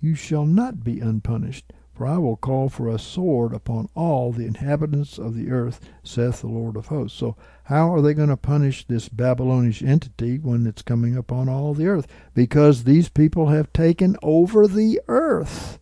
you 0.00 0.14
shall 0.14 0.46
not 0.46 0.82
be 0.82 0.98
unpunished. 1.00 1.72
For 1.92 2.06
I 2.06 2.16
will 2.16 2.36
call 2.36 2.70
for 2.70 2.88
a 2.88 2.98
sword 2.98 3.52
upon 3.52 3.90
all 3.94 4.32
the 4.32 4.46
inhabitants 4.46 5.18
of 5.18 5.34
the 5.34 5.50
earth, 5.50 5.80
saith 6.02 6.40
the 6.40 6.46
Lord 6.46 6.76
of 6.76 6.86
hosts. 6.86 7.18
So, 7.18 7.36
how 7.64 7.92
are 7.92 8.00
they 8.00 8.14
going 8.14 8.30
to 8.30 8.38
punish 8.38 8.86
this 8.86 9.10
Babylonish 9.10 9.82
entity 9.82 10.38
when 10.38 10.66
it's 10.66 10.80
coming 10.80 11.14
upon 11.14 11.50
all 11.50 11.74
the 11.74 11.86
earth? 11.86 12.06
Because 12.32 12.84
these 12.84 13.10
people 13.10 13.48
have 13.48 13.70
taken 13.74 14.16
over 14.22 14.66
the 14.66 14.98
earth. 15.08 15.78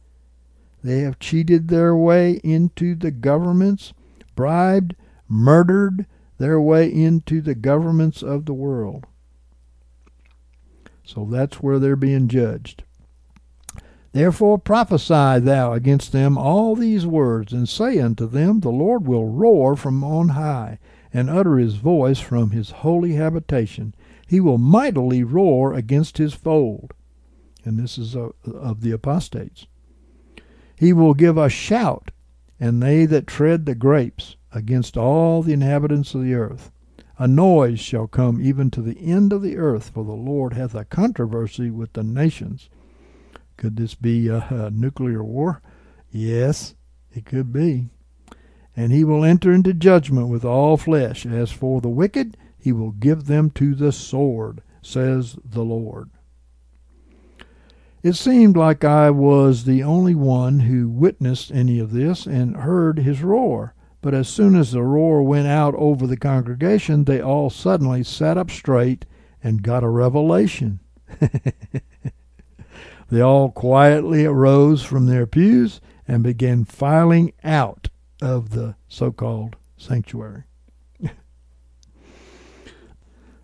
They 0.83 1.01
have 1.01 1.21
cheated 1.21 1.69
their 1.69 1.95
way 1.95 2.41
into 2.43 2.97
the 2.97 3.13
governments, 3.13 3.93
bribed, 4.35 4.97
murdered 5.29 6.07
their 6.39 6.61
way 6.61 6.93
into 6.93 7.41
the 7.41 7.55
governments 7.55 8.25
of 8.25 8.45
the 8.45 8.55
world. 8.55 9.07
So 11.09 11.25
that's 11.25 11.63
where 11.63 11.79
they're 11.79 11.97
being 11.97 12.29
judged. 12.29 12.83
Therefore 14.13 14.59
prophesy 14.59 15.41
thou 15.41 15.73
against 15.73 16.13
them 16.13 16.37
all 16.37 16.77
these 16.77 17.07
words, 17.07 17.51
and 17.51 17.67
say 17.67 17.99
unto 17.99 18.27
them, 18.27 18.61
The 18.61 18.69
Lord 18.69 19.07
will 19.07 19.25
roar 19.25 19.75
from 19.75 20.05
on 20.05 20.29
high, 20.31 20.79
and 21.11 21.31
utter 21.31 21.57
his 21.57 21.77
voice 21.77 22.21
from 22.21 22.51
his 22.51 22.71
holy 22.85 23.15
habitation. 23.15 23.95
He 24.27 24.39
will 24.39 24.59
mightily 24.59 25.25
roar 25.25 25.73
against 25.73 26.19
his 26.19 26.35
fold. 26.35 26.93
And 27.65 27.79
this 27.79 27.97
is 27.97 28.15
of, 28.15 28.83
the 28.83 28.93
apostates. 28.93 29.67
He 30.77 30.93
will 30.93 31.15
give 31.15 31.39
a 31.39 31.49
shout, 31.49 32.11
and 32.61 32.83
they 32.83 33.07
that 33.07 33.27
tread 33.27 33.65
the 33.65 33.75
grapes, 33.75 34.37
against 34.53 34.99
all 34.99 35.43
the 35.43 35.55
inhabitants 35.55 36.15
of 36.15 36.23
the 36.23 36.35
earth. 36.35 36.71
A 37.19 37.27
noise 37.27 37.81
shall 37.81 38.07
come 38.07 38.41
even 38.41 38.71
to 38.71 38.81
the 38.81 38.99
end 39.01 39.33
of 39.33 39.43
the 39.43 39.57
earth, 39.57 39.91
for 39.91 40.05
the 40.05 40.13
Lord 40.13 40.53
hath 40.53 40.75
a 40.75 40.85
controversy 40.85 41.69
with 41.69 41.93
the 41.95 42.05
nations. 42.05 42.71
Could 43.57 43.77
this 43.77 43.95
be 43.95 44.29
a, 44.29 44.47
a 44.51 44.71
nuclear 44.71 45.25
war? 45.25 45.61
Yes, 46.13 46.77
it 47.13 47.27
could 47.27 47.53
be. 47.53 47.89
And 48.77 48.93
he 48.93 49.03
will 49.03 49.25
enter 49.25 49.53
into 49.53 49.75
judgment 49.75 50.29
with 50.29 50.45
all 50.45 50.77
flesh. 50.77 51.27
As 51.27 51.51
for 51.51 51.81
the 51.81 51.89
wicked, 51.89 52.37
he 52.57 52.71
will 52.71 52.93
give 52.93 53.25
them 53.25 53.51
to 53.51 53.75
the 53.75 53.91
sword, 53.91 54.63
says 54.81 55.37
the 55.45 55.65
Lord. 55.65 56.11
It 58.05 58.13
seemed 58.13 58.57
like 58.57 58.85
I 58.85 59.11
was 59.11 59.65
the 59.65 59.83
only 59.83 60.15
one 60.15 60.61
who 60.61 60.89
witnessed 60.89 61.51
any 61.51 61.81
of 61.81 61.91
this 61.91 62.27
and 62.27 62.59
heard 62.59 63.01
his 63.01 63.23
roar. 63.25 63.75
But 64.01 64.15
as 64.15 64.29
soon 64.29 64.55
as 64.55 64.73
the 64.73 64.83
roar 64.83 65.23
went 65.23 65.49
out 65.49 65.75
over 65.75 66.07
the 66.07 66.17
congregation, 66.17 67.05
they 67.05 67.21
all 67.21 67.51
suddenly 67.51 68.05
sat 68.05 68.39
up 68.39 68.51
straight 68.51 69.05
and 69.43 69.63
got 69.63 69.83
a 69.83 69.89
revelation. 69.89 70.81
they 73.11 73.21
all 73.21 73.51
quietly 73.51 74.25
arose 74.25 74.83
from 74.85 75.07
their 75.07 75.27
pews 75.27 75.81
and 76.07 76.23
began 76.23 76.65
filing 76.65 77.33
out 77.43 77.89
of 78.21 78.51
the 78.51 78.77
so 78.89 79.11
called 79.11 79.57
sanctuary. 79.77 80.45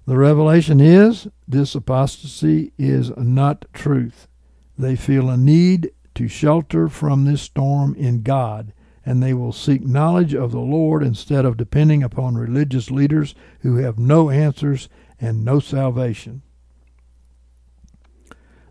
the 0.07 0.17
revelation 0.17 0.81
is 0.81 1.29
this 1.47 1.75
apostasy 1.75 2.73
is 2.79 3.11
not 3.17 3.65
truth. 3.73 4.29
They 4.77 4.97
feel 4.97 5.31
a 5.31 5.37
need 5.37 5.93
to 6.15 6.29
shelter 6.29 6.89
from 6.89 7.25
this 7.25 7.43
storm 7.43 7.95
in 7.97 8.23
God, 8.23 8.73
and 9.07 9.23
they 9.23 9.35
will 9.35 9.53
seek 9.53 9.87
knowledge 9.87 10.35
of 10.35 10.53
the 10.53 10.61
Lord 10.61 11.03
instead 11.03 11.45
of 11.45 11.57
depending 11.57 12.03
upon 12.03 12.37
religious 12.37 12.91
leaders 12.91 13.35
who 13.61 13.77
have 13.77 13.99
no 13.99 14.31
answers 14.31 14.89
and 15.21 15.45
no 15.45 15.61
salvation. 15.61 16.43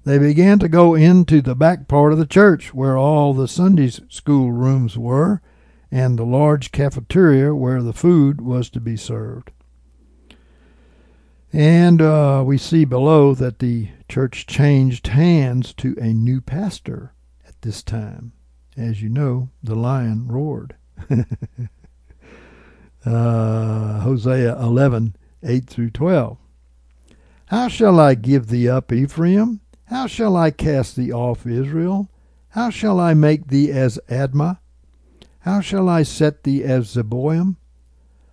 They 0.06 0.18
began 0.18 0.60
to 0.60 0.68
go 0.68 0.96
into 0.96 1.42
the 1.42 1.56
back 1.56 1.88
part 1.88 2.12
of 2.12 2.20
the 2.20 2.26
church 2.26 2.74
where 2.74 2.98
all 2.98 3.34
the 3.34 3.48
Sunday 3.48 3.90
school 3.90 4.52
rooms 4.52 4.98
were 4.98 5.42
and 5.90 6.18
the 6.18 6.26
large 6.26 6.72
cafeteria 6.72 7.56
where 7.56 7.82
the 7.82 7.94
food 7.94 8.42
was 8.42 8.70
to 8.72 8.82
be 8.82 8.98
served. 8.98 9.52
And 11.54 12.02
uh, 12.02 12.44
we 12.46 12.58
see 12.58 12.84
below 12.84 13.36
that 13.36 13.60
the 13.60 13.90
church 14.10 14.48
changed 14.48 15.08
hands 15.08 15.72
to 15.76 15.96
a 16.02 16.12
new 16.12 16.42
pastor 16.42 17.14
at 17.48 17.62
this 17.62 17.84
time. 17.84 18.34
As 18.76 19.02
you 19.02 19.10
know, 19.10 19.50
the 19.62 19.76
lion 19.76 20.28
roared. 20.28 20.76
uh, 23.06 24.00
Hosea 24.00 24.60
11, 24.60 25.16
8 25.44 25.66
through 25.68 25.92
12. 25.92 26.38
How 27.48 27.68
shall 27.68 28.00
I 28.00 28.16
give 28.16 28.48
thee 28.48 28.68
up, 28.68 28.92
Ephraim? 28.92 29.62
How 29.86 30.08
shall 30.08 30.36
I 30.36 30.52
cast 30.52 30.96
thee 30.96 31.12
off, 31.12 31.46
Israel? 31.46 32.10
How 32.50 32.70
shall 32.70 33.00
I 33.00 33.14
make 33.14 33.48
thee 33.48 33.72
as 33.72 34.00
Admah? 34.10 34.60
How 35.42 35.62
shall 35.62 35.88
I 35.90 36.04
set 36.04 36.44
thee 36.44 36.64
as 36.64 36.94
Zeboim? 36.96 37.58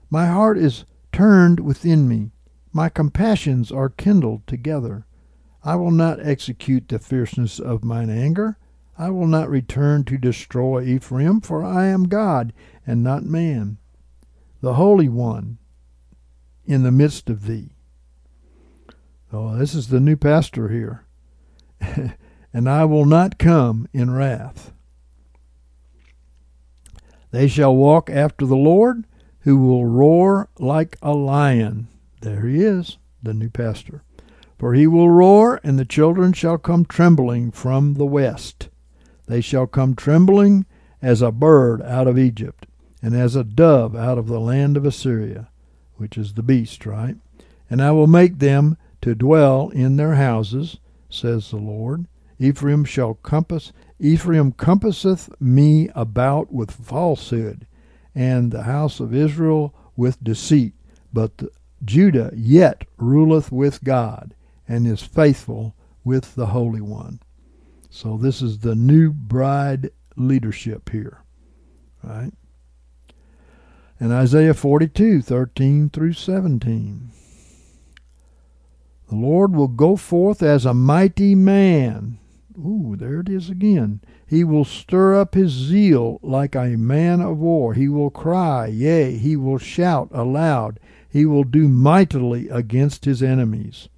My 0.09 0.27
heart 0.27 0.59
is 0.59 0.85
turned 1.13 1.61
within 1.61 2.09
me 2.09 2.31
my 2.73 2.89
compassions 2.89 3.73
are 3.73 3.89
kindled 3.89 4.47
together. 4.47 5.05
I 5.65 5.75
will 5.75 5.91
not 5.91 6.25
execute 6.25 6.89
the 6.89 6.99
fierceness 6.99 7.59
of 7.59 7.85
mine 7.85 8.11
anger. 8.11 8.59
I 9.01 9.09
will 9.09 9.27
not 9.27 9.49
return 9.49 10.05
to 10.05 10.19
destroy 10.19 10.83
Ephraim, 10.83 11.41
for 11.41 11.65
I 11.65 11.87
am 11.87 12.07
God 12.07 12.53
and 12.87 13.03
not 13.03 13.25
man, 13.25 13.79
the 14.61 14.75
Holy 14.75 15.09
One 15.09 15.57
in 16.67 16.83
the 16.83 16.93
midst 16.93 17.31
of 17.31 17.47
thee. 17.47 17.71
Oh, 19.33 19.57
this 19.57 19.75
is 19.75 19.89
the 19.89 20.01
new 20.01 20.17
pastor 20.17 20.69
here. 20.69 21.07
and 22.53 22.69
I 22.69 22.85
will 22.85 23.07
not 23.07 23.39
come 23.39 23.89
in 23.95 24.11
wrath. 24.11 24.75
They 27.31 27.49
shall 27.49 27.75
walk 27.75 28.11
after 28.11 28.45
the 28.45 28.55
Lord, 28.55 29.07
who 29.41 29.57
will 29.57 29.87
roar 29.87 30.51
like 30.59 30.99
a 31.01 31.15
lion. 31.15 31.89
There 32.21 32.47
he 32.47 32.63
is, 32.63 32.99
the 33.23 33.33
new 33.33 33.49
pastor. 33.49 34.03
For 34.59 34.75
he 34.75 34.87
will 34.87 35.09
roar, 35.09 35.59
and 35.65 35.79
the 35.79 35.87
children 35.87 36.35
shall 36.35 36.59
come 36.59 36.85
trembling 36.85 37.51
from 37.51 37.95
the 37.95 38.05
west. 38.05 38.69
They 39.31 39.41
shall 39.41 39.69
come 39.69 39.95
trembling 39.95 40.67
as 41.01 41.23
a 41.23 41.31
bird 41.31 41.81
out 41.83 42.09
of 42.09 42.19
Egypt, 42.19 42.67
and 43.01 43.15
as 43.15 43.37
a 43.37 43.45
dove 43.45 43.95
out 43.95 44.19
of 44.19 44.27
the 44.27 44.41
land 44.41 44.77
of 44.77 44.85
Assyria, 44.85 45.51
which 45.95 46.19
is 46.19 46.35
the 46.35 46.43
beast, 46.43 46.85
right? 46.85 47.15
And 47.71 47.81
I 47.81 47.93
will 47.93 48.09
make 48.09 48.41
them 48.41 48.77
to 49.03 49.15
dwell 49.15 49.69
in 49.69 49.95
their 49.95 50.17
houses, 50.17 50.79
says 51.09 51.49
the 51.49 51.59
Lord. 51.59 52.07
Ephraim 52.41 52.85
shall 52.85 53.15
compass 53.15 53.73
Ephraim 54.01 54.51
compasseth 54.51 55.31
me 55.41 55.89
about 55.95 56.53
with 56.53 56.73
falsehood, 56.73 57.69
and 58.13 58.51
the 58.51 58.65
house 58.65 58.99
of 58.99 59.15
Israel 59.15 59.73
with 59.95 60.25
deceit. 60.25 60.75
But 61.13 61.39
the, 61.39 61.53
Judah 61.85 62.33
yet 62.35 62.85
ruleth 62.99 63.53
with 63.53 63.85
God 63.85 64.35
and 64.67 64.89
is 64.89 65.05
faithful 65.05 65.77
with 66.03 66.35
the 66.35 66.47
Holy 66.47 66.81
One. 66.81 67.21
So 67.91 68.17
this 68.17 68.41
is 68.41 68.61
the 68.61 68.75
new 68.75 69.13
bride 69.13 69.91
leadership 70.17 70.91
here. 70.91 71.23
Right? 72.03 72.33
And 73.99 74.13
Isaiah 74.13 74.55
42, 74.55 75.21
13 75.21 75.91
through 75.91 76.15
17. 76.15 77.11
The 79.09 79.17
Lord 79.17 79.55
will 79.55 79.69
go 79.69 79.97
forth 79.97 80.43
as 80.43 80.65
a 80.65 80.73
mighty 80.73 81.35
man. 81.35 82.19
Ooh, 82.57 82.95
there 82.97 83.21
it 83.21 83.29
is 83.29 83.51
again. 83.51 84.01
He 84.27 84.45
will 84.45 84.65
stir 84.65 85.21
up 85.21 85.35
his 85.35 85.51
zeal 85.51 86.21
like 86.23 86.55
a 86.55 86.77
man 86.77 87.21
of 87.21 87.39
war. 87.39 87.75
He 87.75 87.89
will 87.89 88.11
cry, 88.11 88.67
yea, 88.67 89.17
he 89.17 89.37
will 89.37 89.59
shout 89.59 90.09
aloud 90.13 90.79
he 91.11 91.27
will 91.27 91.45
do 91.45 91.67
mightily 91.67 92.49
against 92.49 93.05
his 93.05 93.23
enemies. 93.23 93.89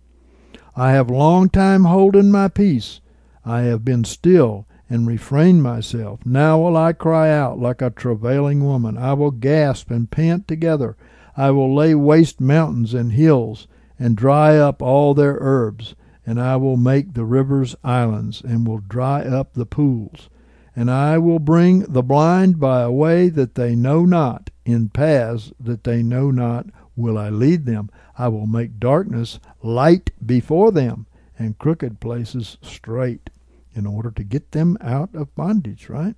I 0.74 0.92
have 0.92 1.10
long 1.10 1.50
time 1.50 1.84
holden 1.84 2.32
my 2.32 2.48
peace. 2.48 3.00
I 3.44 3.62
have 3.62 3.84
been 3.84 4.04
still 4.04 4.66
and 4.88 5.06
refrained 5.06 5.62
myself. 5.62 6.20
Now 6.24 6.60
will 6.60 6.76
I 6.76 6.92
cry 6.92 7.30
out 7.30 7.58
like 7.58 7.80
a 7.80 7.90
travailing 7.90 8.64
woman. 8.64 8.98
I 8.98 9.14
will 9.14 9.30
gasp 9.30 9.90
and 9.90 10.10
pant 10.10 10.46
together. 10.46 10.96
I 11.36 11.50
will 11.50 11.74
lay 11.74 11.94
waste 11.94 12.40
mountains 12.40 12.92
and 12.92 13.12
hills, 13.12 13.66
and 13.98 14.16
dry 14.16 14.58
up 14.58 14.82
all 14.82 15.14
their 15.14 15.38
herbs. 15.40 15.94
And 16.26 16.40
I 16.40 16.56
will 16.56 16.76
make 16.76 17.14
the 17.14 17.24
rivers 17.24 17.74
islands, 17.82 18.42
and 18.42 18.66
will 18.66 18.78
dry 18.78 19.22
up 19.22 19.54
the 19.54 19.66
pools. 19.66 20.28
And 20.76 20.90
I 20.90 21.18
will 21.18 21.38
bring 21.38 21.80
the 21.80 22.02
blind 22.02 22.60
by 22.60 22.82
a 22.82 22.92
way 22.92 23.28
that 23.30 23.54
they 23.54 23.74
know 23.74 24.04
not, 24.04 24.50
in 24.64 24.90
paths 24.90 25.52
that 25.58 25.84
they 25.84 26.02
know 26.02 26.30
not, 26.30 26.66
will 26.96 27.18
I 27.18 27.28
lead 27.30 27.66
them. 27.66 27.90
I 28.16 28.28
will 28.28 28.46
make 28.46 28.78
darkness 28.78 29.40
light 29.62 30.10
before 30.24 30.70
them, 30.70 31.06
and 31.38 31.58
crooked 31.58 32.00
places 32.00 32.58
straight, 32.62 33.30
in 33.74 33.86
order 33.86 34.10
to 34.10 34.24
get 34.24 34.52
them 34.52 34.76
out 34.80 35.14
of 35.14 35.34
bondage, 35.34 35.88
right? 35.88 36.14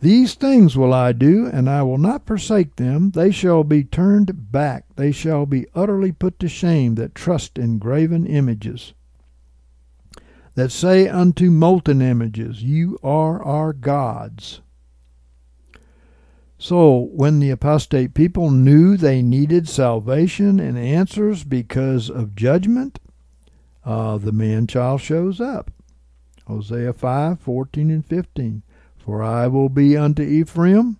These 0.00 0.34
things 0.34 0.76
will 0.76 0.94
I 0.94 1.10
do, 1.12 1.46
and 1.46 1.68
I 1.68 1.82
will 1.82 1.98
not 1.98 2.26
forsake 2.26 2.76
them. 2.76 3.10
They 3.10 3.32
shall 3.32 3.64
be 3.64 3.82
turned 3.82 4.52
back. 4.52 4.84
They 4.94 5.10
shall 5.10 5.44
be 5.44 5.66
utterly 5.74 6.12
put 6.12 6.38
to 6.38 6.48
shame 6.48 6.94
that 6.94 7.16
trust 7.16 7.58
in 7.58 7.78
graven 7.78 8.24
images, 8.24 8.94
that 10.54 10.70
say 10.70 11.08
unto 11.08 11.50
molten 11.50 12.00
images, 12.00 12.62
You 12.62 12.98
are 13.02 13.42
our 13.42 13.72
gods. 13.72 14.60
So, 16.60 17.08
when 17.12 17.40
the 17.40 17.50
apostate 17.50 18.14
people 18.14 18.50
knew 18.50 18.96
they 18.96 19.22
needed 19.22 19.68
salvation 19.68 20.58
and 20.60 20.78
answers 20.78 21.44
because 21.44 22.08
of 22.10 22.34
judgment, 22.36 22.98
uh, 23.88 24.18
the 24.18 24.32
man 24.32 24.66
child 24.66 25.00
shows 25.00 25.40
up. 25.40 25.70
Hosea 26.46 26.92
5 26.92 27.40
14 27.40 27.90
and 27.90 28.04
15. 28.04 28.62
For 28.98 29.22
I 29.22 29.46
will 29.46 29.70
be 29.70 29.96
unto 29.96 30.22
Ephraim, 30.22 30.98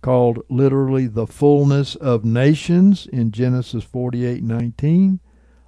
called 0.00 0.38
literally 0.48 1.08
the 1.08 1.26
fullness 1.26 1.96
of 1.96 2.24
nations 2.24 3.08
in 3.08 3.32
Genesis 3.32 3.82
48 3.82 4.44
19, 4.44 5.18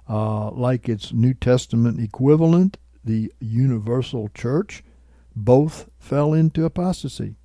uh, 0.09 0.49
like 0.51 0.87
its 0.87 1.11
New 1.11 1.33
Testament 1.33 1.99
equivalent, 1.99 2.77
the 3.03 3.33
universal 3.41 4.29
church, 4.29 4.85
both 5.35 5.89
fell 5.99 6.33
into 6.33 6.63
apostasy. 6.63 7.35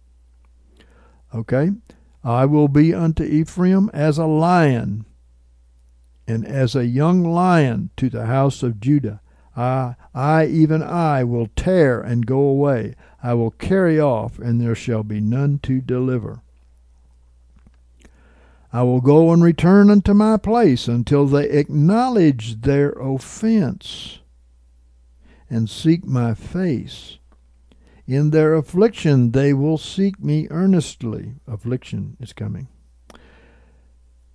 Okay? 1.35 1.73
I 2.23 2.45
will 2.45 2.69
be 2.69 2.95
unto 2.95 3.24
Ephraim 3.24 3.91
as 3.93 4.16
a 4.16 4.27
lion, 4.27 5.07
and 6.33 6.47
as 6.47 6.75
a 6.75 6.87
young 6.87 7.23
lion 7.23 7.91
to 7.99 8.09
the 8.09 8.27
house 8.27 8.63
of 8.63 8.81
Judah. 8.81 9.21
I, 9.55 9.97
I, 10.15 10.47
even 10.47 10.83
I, 10.83 11.25
will 11.25 11.49
tear 11.55 12.01
and 12.01 12.27
go 12.27 12.39
away. 12.39 12.95
I 13.23 13.35
will 13.35 13.51
carry 13.51 14.01
off, 14.01 14.39
and 14.39 14.61
there 14.61 14.75
shall 14.75 15.03
be 15.03 15.21
none 15.21 15.59
to 15.65 15.83
deliver. 15.83 16.41
I 18.73 18.83
will 18.83 19.03
go 19.03 19.31
and 19.33 19.45
return 19.45 19.91
unto 19.91 20.15
my 20.15 20.39
place 20.39 20.89
until 20.89 21.27
they 21.27 21.51
acknowledge 21.51 22.63
their 22.63 22.93
offense 22.93 24.21
and 25.51 25.69
seek 25.69 26.07
my 26.07 26.33
face. 26.33 27.19
In 28.07 28.31
their 28.31 28.55
affliction 28.55 29.33
they 29.33 29.53
will 29.53 29.77
seek 29.77 30.19
me 30.19 30.49
earnestly. 30.51 31.35
Affliction 31.47 32.17
is 32.19 32.33
coming. 32.33 32.69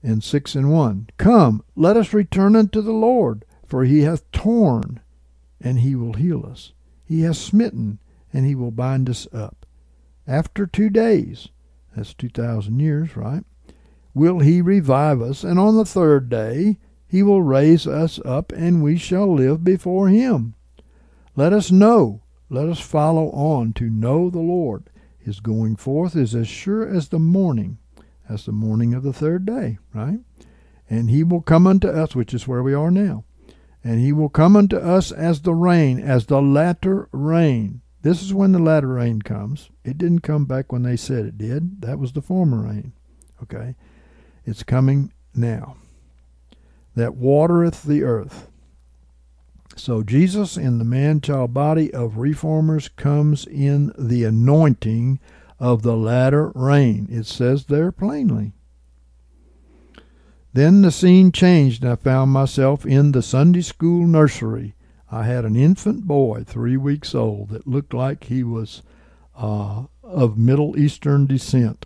And 0.07 0.23
6 0.23 0.55
and 0.55 0.71
1. 0.71 1.09
Come, 1.17 1.63
let 1.75 1.97
us 1.97 2.13
return 2.13 2.55
unto 2.55 2.81
the 2.81 2.93
Lord, 2.93 3.43
for 3.65 3.84
he 3.84 4.01
hath 4.01 4.31
torn, 4.31 5.01
and 5.59 5.79
he 5.79 5.95
will 5.95 6.13
heal 6.13 6.45
us. 6.45 6.71
He 7.03 7.21
hath 7.21 7.38
smitten, 7.38 7.99
and 8.31 8.45
he 8.45 8.55
will 8.55 8.71
bind 8.71 9.09
us 9.09 9.27
up. 9.34 9.65
After 10.25 10.65
two 10.65 10.89
days, 10.89 11.49
that's 11.95 12.13
2,000 12.13 12.79
years, 12.79 13.17
right? 13.17 13.43
will 14.17 14.39
he 14.39 14.61
revive 14.61 15.21
us, 15.21 15.43
and 15.43 15.59
on 15.59 15.75
the 15.75 15.85
third 15.85 16.27
day 16.27 16.77
he 17.07 17.21
will 17.21 17.43
raise 17.43 17.85
us 17.85 18.19
up, 18.25 18.51
and 18.51 18.81
we 18.81 18.97
shall 18.97 19.31
live 19.31 19.63
before 19.63 20.09
him. 20.09 20.55
Let 21.35 21.53
us 21.53 21.71
know, 21.71 22.21
let 22.49 22.67
us 22.67 22.79
follow 22.79 23.29
on 23.29 23.73
to 23.73 23.89
know 23.89 24.29
the 24.29 24.39
Lord. 24.39 24.89
His 25.19 25.39
going 25.39 25.75
forth 25.75 26.15
is 26.15 26.34
as 26.34 26.47
sure 26.47 26.88
as 26.88 27.09
the 27.09 27.19
morning, 27.19 27.77
as 28.30 28.45
the 28.45 28.52
morning 28.52 28.94
of 28.94 29.04
the 29.04 29.14
third 29.14 29.45
day, 29.45 29.78
right? 29.94 30.20
And 30.90 31.10
he 31.10 31.24
will 31.24 31.41
come 31.41 31.68
unto 31.68 31.88
us, 31.88 32.16
which 32.16 32.34
is 32.34 32.48
where 32.48 32.64
we 32.64 32.74
are 32.74 32.91
now. 32.91 33.24
And 33.84 33.99
he 33.99 34.12
will 34.12 34.30
come 34.30 34.56
unto 34.56 34.78
us 34.78 35.12
as 35.12 35.41
the 35.41 35.54
rain, 35.54 35.99
as 35.99 36.26
the 36.26 36.41
latter 36.41 37.10
rain. 37.12 37.82
This 38.02 38.22
is 38.22 38.34
when 38.34 38.52
the 38.52 38.60
latter 38.60 38.88
rain 38.88 39.22
comes. 39.22 39.70
It 39.84 39.98
didn't 39.98 40.22
come 40.22 40.45
back 40.45 40.72
when 40.72 40.84
they 40.84 40.95
said 40.95 41.26
it 41.26 41.38
did. 41.38 41.82
That 41.82 41.99
was 41.99 42.14
the 42.14 42.22
former 42.22 42.64
rain. 42.64 42.94
Okay? 43.44 43.76
It's 44.45 44.64
coming 44.64 45.12
now. 45.36 45.78
That 46.95 47.16
watereth 47.16 47.84
the 47.84 48.04
earth. 48.04 48.49
So 49.76 50.02
Jesus 50.02 50.58
in 50.58 50.80
the 50.80 50.86
man 50.86 51.22
child 51.22 51.54
body 51.54 51.94
of 51.94 52.18
reformers 52.18 52.88
comes 52.88 53.45
in 53.45 53.94
the 53.98 54.24
anointing 54.24 55.20
of 55.59 55.81
the 55.81 55.95
latter 55.95 56.51
rain. 56.55 57.07
It 57.09 57.25
says 57.25 57.65
there 57.65 57.91
plainly. 57.91 58.53
Then 60.53 60.81
the 60.81 60.91
scene 60.91 61.31
changed, 61.31 61.84
and 61.84 61.91
I 61.91 61.95
found 61.95 62.31
myself 62.31 62.85
in 62.85 63.11
the 63.11 63.21
Sunday 63.21 63.61
school 63.61 64.07
nursery. 64.07 64.75
I 65.11 65.23
had 65.23 65.45
an 65.45 65.55
infant 65.55 66.07
boy, 66.07 66.43
three 66.45 66.77
weeks 66.77 67.13
old, 67.13 67.49
that 67.49 67.67
looked 67.67 67.93
like 67.93 68.25
he 68.25 68.43
was 68.43 68.81
uh, 69.35 69.84
of 70.03 70.38
Middle 70.38 70.77
Eastern 70.77 71.27
descent 71.27 71.85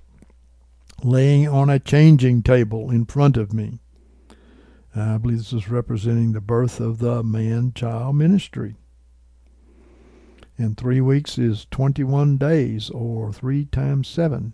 laying 1.03 1.47
on 1.47 1.69
a 1.69 1.79
changing 1.79 2.43
table 2.43 2.91
in 2.91 3.05
front 3.05 3.37
of 3.37 3.53
me. 3.53 3.79
I 4.95 5.17
believe 5.17 5.39
this 5.39 5.53
is 5.53 5.69
representing 5.69 6.33
the 6.33 6.41
birth 6.41 6.79
of 6.79 6.99
the 6.99 7.23
man 7.23 7.71
child 7.73 8.15
ministry. 8.15 8.75
And 10.57 10.77
three 10.77 11.01
weeks 11.01 11.37
is 11.37 11.65
21 11.71 12.37
days, 12.37 12.89
or 12.89 13.31
three 13.31 13.65
times 13.65 14.07
seven. 14.07 14.53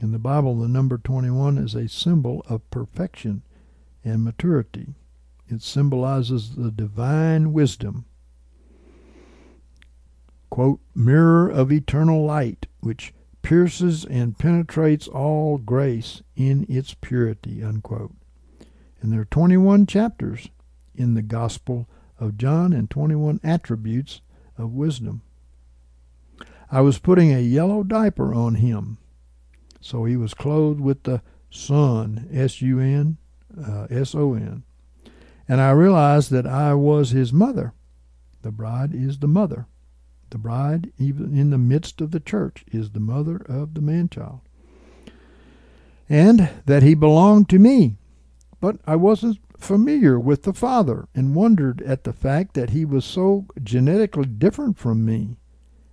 In 0.00 0.12
the 0.12 0.18
Bible, 0.18 0.58
the 0.58 0.68
number 0.68 0.96
21 0.96 1.58
is 1.58 1.74
a 1.74 1.88
symbol 1.88 2.42
of 2.48 2.68
perfection 2.70 3.42
and 4.02 4.24
maturity. 4.24 4.94
It 5.48 5.62
symbolizes 5.62 6.54
the 6.54 6.70
divine 6.70 7.52
wisdom. 7.52 8.06
Quote, 10.48 10.80
mirror 10.94 11.48
of 11.48 11.70
eternal 11.70 12.24
light, 12.24 12.66
which 12.80 13.12
pierces 13.42 14.04
and 14.04 14.38
penetrates 14.38 15.06
all 15.06 15.58
grace 15.58 16.22
in 16.34 16.66
its 16.68 16.94
purity. 16.94 17.62
Unquote. 17.62 18.14
And 19.02 19.12
there 19.12 19.20
are 19.20 19.26
21 19.26 19.86
chapters 19.86 20.48
in 20.94 21.14
the 21.14 21.22
Gospel 21.22 21.88
of 22.18 22.36
John 22.36 22.72
and 22.72 22.90
21 22.90 23.40
attributes 23.42 24.20
of 24.60 24.72
wisdom. 24.72 25.22
I 26.70 26.80
was 26.82 26.98
putting 26.98 27.32
a 27.32 27.40
yellow 27.40 27.82
diaper 27.82 28.32
on 28.32 28.56
him, 28.56 28.98
so 29.80 30.04
he 30.04 30.16
was 30.16 30.34
clothed 30.34 30.80
with 30.80 31.02
the 31.02 31.22
Sun, 31.50 32.28
S 32.32 32.62
U 32.62 32.78
N, 32.78 33.16
uh, 33.60 33.86
S 33.90 34.14
O 34.14 34.34
N. 34.34 34.62
And 35.48 35.60
I 35.60 35.70
realized 35.70 36.30
that 36.30 36.46
I 36.46 36.74
was 36.74 37.10
his 37.10 37.32
mother. 37.32 37.72
The 38.42 38.52
bride 38.52 38.94
is 38.94 39.18
the 39.18 39.26
mother. 39.26 39.66
The 40.30 40.38
bride, 40.38 40.92
even 40.96 41.36
in 41.36 41.50
the 41.50 41.58
midst 41.58 42.00
of 42.00 42.12
the 42.12 42.20
church, 42.20 42.64
is 42.70 42.90
the 42.90 43.00
mother 43.00 43.44
of 43.48 43.74
the 43.74 43.80
man 43.80 44.08
child. 44.08 44.40
And 46.08 46.50
that 46.66 46.84
he 46.84 46.94
belonged 46.94 47.48
to 47.48 47.58
me. 47.58 47.96
But 48.60 48.76
I 48.86 48.94
wasn't 48.94 49.38
familiar 49.60 50.18
with 50.18 50.42
the 50.42 50.52
father 50.52 51.08
and 51.14 51.34
wondered 51.34 51.82
at 51.82 52.04
the 52.04 52.12
fact 52.12 52.54
that 52.54 52.70
he 52.70 52.84
was 52.84 53.04
so 53.04 53.46
genetically 53.62 54.26
different 54.26 54.78
from 54.78 55.04
me. 55.04 55.36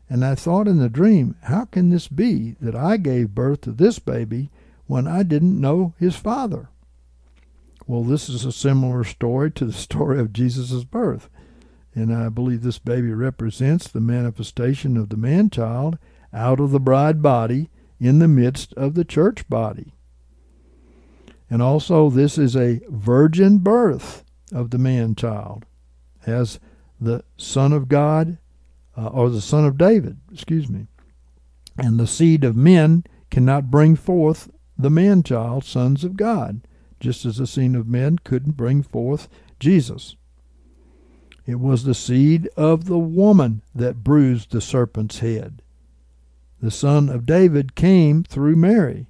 And 0.09 0.23
I 0.23 0.35
thought 0.35 0.67
in 0.67 0.79
the 0.79 0.89
dream, 0.89 1.35
how 1.43 1.65
can 1.65 1.89
this 1.89 2.07
be 2.07 2.55
that 2.61 2.75
I 2.75 2.97
gave 2.97 3.35
birth 3.35 3.61
to 3.61 3.71
this 3.71 3.99
baby 3.99 4.49
when 4.85 5.07
I 5.07 5.23
didn't 5.23 5.59
know 5.59 5.93
his 5.99 6.15
father? 6.15 6.69
Well, 7.85 8.03
this 8.03 8.29
is 8.29 8.45
a 8.45 8.51
similar 8.51 9.03
story 9.03 9.51
to 9.51 9.65
the 9.65 9.73
story 9.87 10.19
of 10.19 10.33
Jesus' 10.33 10.83
birth. 10.83 11.29
And 11.93 12.13
I 12.13 12.29
believe 12.29 12.61
this 12.61 12.79
baby 12.79 13.11
represents 13.11 13.87
the 13.87 14.01
manifestation 14.01 14.97
of 14.97 15.09
the 15.09 15.17
man 15.17 15.49
child 15.49 15.97
out 16.33 16.59
of 16.59 16.71
the 16.71 16.79
bride 16.79 17.21
body 17.21 17.69
in 17.99 18.19
the 18.19 18.27
midst 18.27 18.73
of 18.73 18.93
the 18.93 19.05
church 19.05 19.49
body. 19.49 19.93
And 21.49 21.61
also, 21.61 22.09
this 22.09 22.37
is 22.37 22.55
a 22.55 22.81
virgin 22.89 23.59
birth 23.59 24.23
of 24.51 24.71
the 24.71 24.77
man 24.77 25.15
child 25.15 25.65
as 26.25 26.59
the 26.99 27.23
Son 27.37 27.71
of 27.71 27.87
God, 27.87 28.37
uh, 28.97 29.07
or 29.07 29.29
the 29.29 29.41
Son 29.41 29.65
of 29.65 29.77
David, 29.77 30.17
excuse 30.31 30.69
me. 30.69 30.87
And 31.77 31.99
the 31.99 32.07
seed 32.07 32.43
of 32.43 32.55
men 32.55 33.05
cannot 33.29 33.71
bring 33.71 33.95
forth 33.95 34.49
the 34.77 34.89
man 34.89 35.23
child, 35.23 35.63
sons 35.63 36.03
of 36.03 36.17
God, 36.17 36.61
just 36.99 37.25
as 37.25 37.37
the 37.37 37.47
seed 37.47 37.75
of 37.75 37.87
men 37.87 38.19
couldn't 38.23 38.57
bring 38.57 38.83
forth 38.83 39.29
Jesus. 39.59 40.15
It 41.45 41.59
was 41.59 41.83
the 41.83 41.93
seed 41.93 42.49
of 42.57 42.85
the 42.85 42.97
woman 42.97 43.61
that 43.73 44.03
bruised 44.03 44.51
the 44.51 44.59
serpent's 44.59 45.19
head. 45.19 45.61
The 46.61 46.71
son 46.71 47.07
of 47.09 47.25
David 47.25 47.75
came 47.75 48.23
through 48.23 48.55
Mary, 48.55 49.07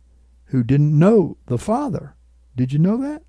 who 0.48 0.64
didn't 0.64 0.98
know 0.98 1.38
the 1.48 1.58
Father. 1.58 2.14
Did 2.58 2.74
you 2.74 2.80
know 2.80 2.98
that? 2.98 3.24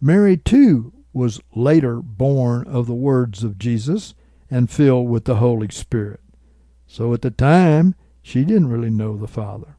Mary, 0.00 0.36
too, 0.36 0.92
was 1.12 1.40
later 1.54 1.96
born 2.00 2.68
of 2.68 2.86
the 2.86 2.94
words 2.94 3.42
of 3.42 3.58
Jesus 3.58 4.14
and 4.48 4.70
filled 4.70 5.08
with 5.08 5.24
the 5.24 5.36
Holy 5.36 5.68
Spirit. 5.70 6.20
So 6.86 7.12
at 7.12 7.22
the 7.22 7.30
time, 7.32 7.96
she 8.22 8.44
didn't 8.44 8.68
really 8.68 8.90
know 8.90 9.16
the 9.16 9.26
Father. 9.26 9.76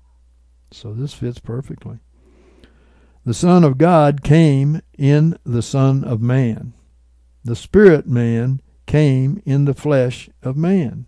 So 0.71 0.93
this 0.93 1.13
fits 1.13 1.39
perfectly. 1.39 1.99
The 3.23 3.33
Son 3.33 3.63
of 3.63 3.77
God 3.77 4.23
came 4.23 4.81
in 4.97 5.37
the 5.45 5.61
Son 5.61 6.03
of 6.03 6.21
Man 6.21 6.73
the 7.47 7.55
spirit 7.55 8.05
man 8.05 8.61
came 8.85 9.41
in 9.45 9.65
the 9.65 9.73
flesh 9.73 10.29
of 10.43 10.57
man. 10.57 11.05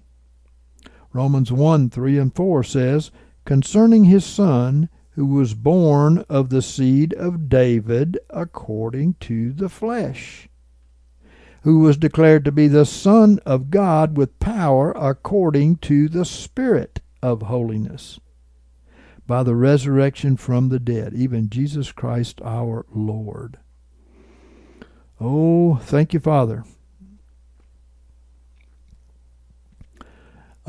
Romans 1.11 1.51
1 1.51 1.89
3 1.89 2.17
and 2.17 2.35
4 2.35 2.63
says, 2.63 3.11
Concerning 3.45 4.05
his 4.05 4.26
son, 4.26 4.89
who 5.11 5.26
was 5.26 5.53
born 5.53 6.19
of 6.30 6.49
the 6.49 6.61
seed 6.61 7.14
of 7.14 7.49
David 7.49 8.19
according 8.30 9.15
to 9.15 9.52
the 9.52 9.69
flesh, 9.69 10.48
who 11.64 11.80
was 11.80 11.98
declared 11.98 12.45
to 12.45 12.52
be 12.52 12.68
the 12.68 12.86
Son 12.86 13.40
of 13.45 13.69
God 13.69 14.15
with 14.15 14.40
power 14.40 14.91
according 14.91 15.77
to 15.77 16.07
the 16.07 16.26
Spirit 16.26 17.02
of 17.22 17.44
holiness, 17.44 18.19
by 19.27 19.44
the 19.44 19.56
resurrection 19.56 20.38
from 20.38 20.69
the 20.69 20.80
dead, 20.80 21.14
even 21.14 21.49
Jesus 21.49 21.91
Christ 21.91 22.41
our 22.44 22.86
Lord. 22.94 23.57
Oh, 25.19 25.76
thank 25.84 26.14
you, 26.14 26.19
Father. 26.19 26.64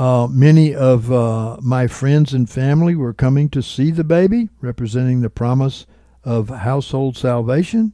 Uh, 0.00 0.26
many 0.28 0.74
of 0.74 1.12
uh, 1.12 1.58
my 1.60 1.86
friends 1.86 2.32
and 2.32 2.48
family 2.48 2.94
were 2.94 3.12
coming 3.12 3.50
to 3.50 3.62
see 3.62 3.90
the 3.90 4.02
baby, 4.02 4.48
representing 4.62 5.20
the 5.20 5.28
promise 5.28 5.84
of 6.24 6.48
household 6.48 7.18
salvation, 7.18 7.92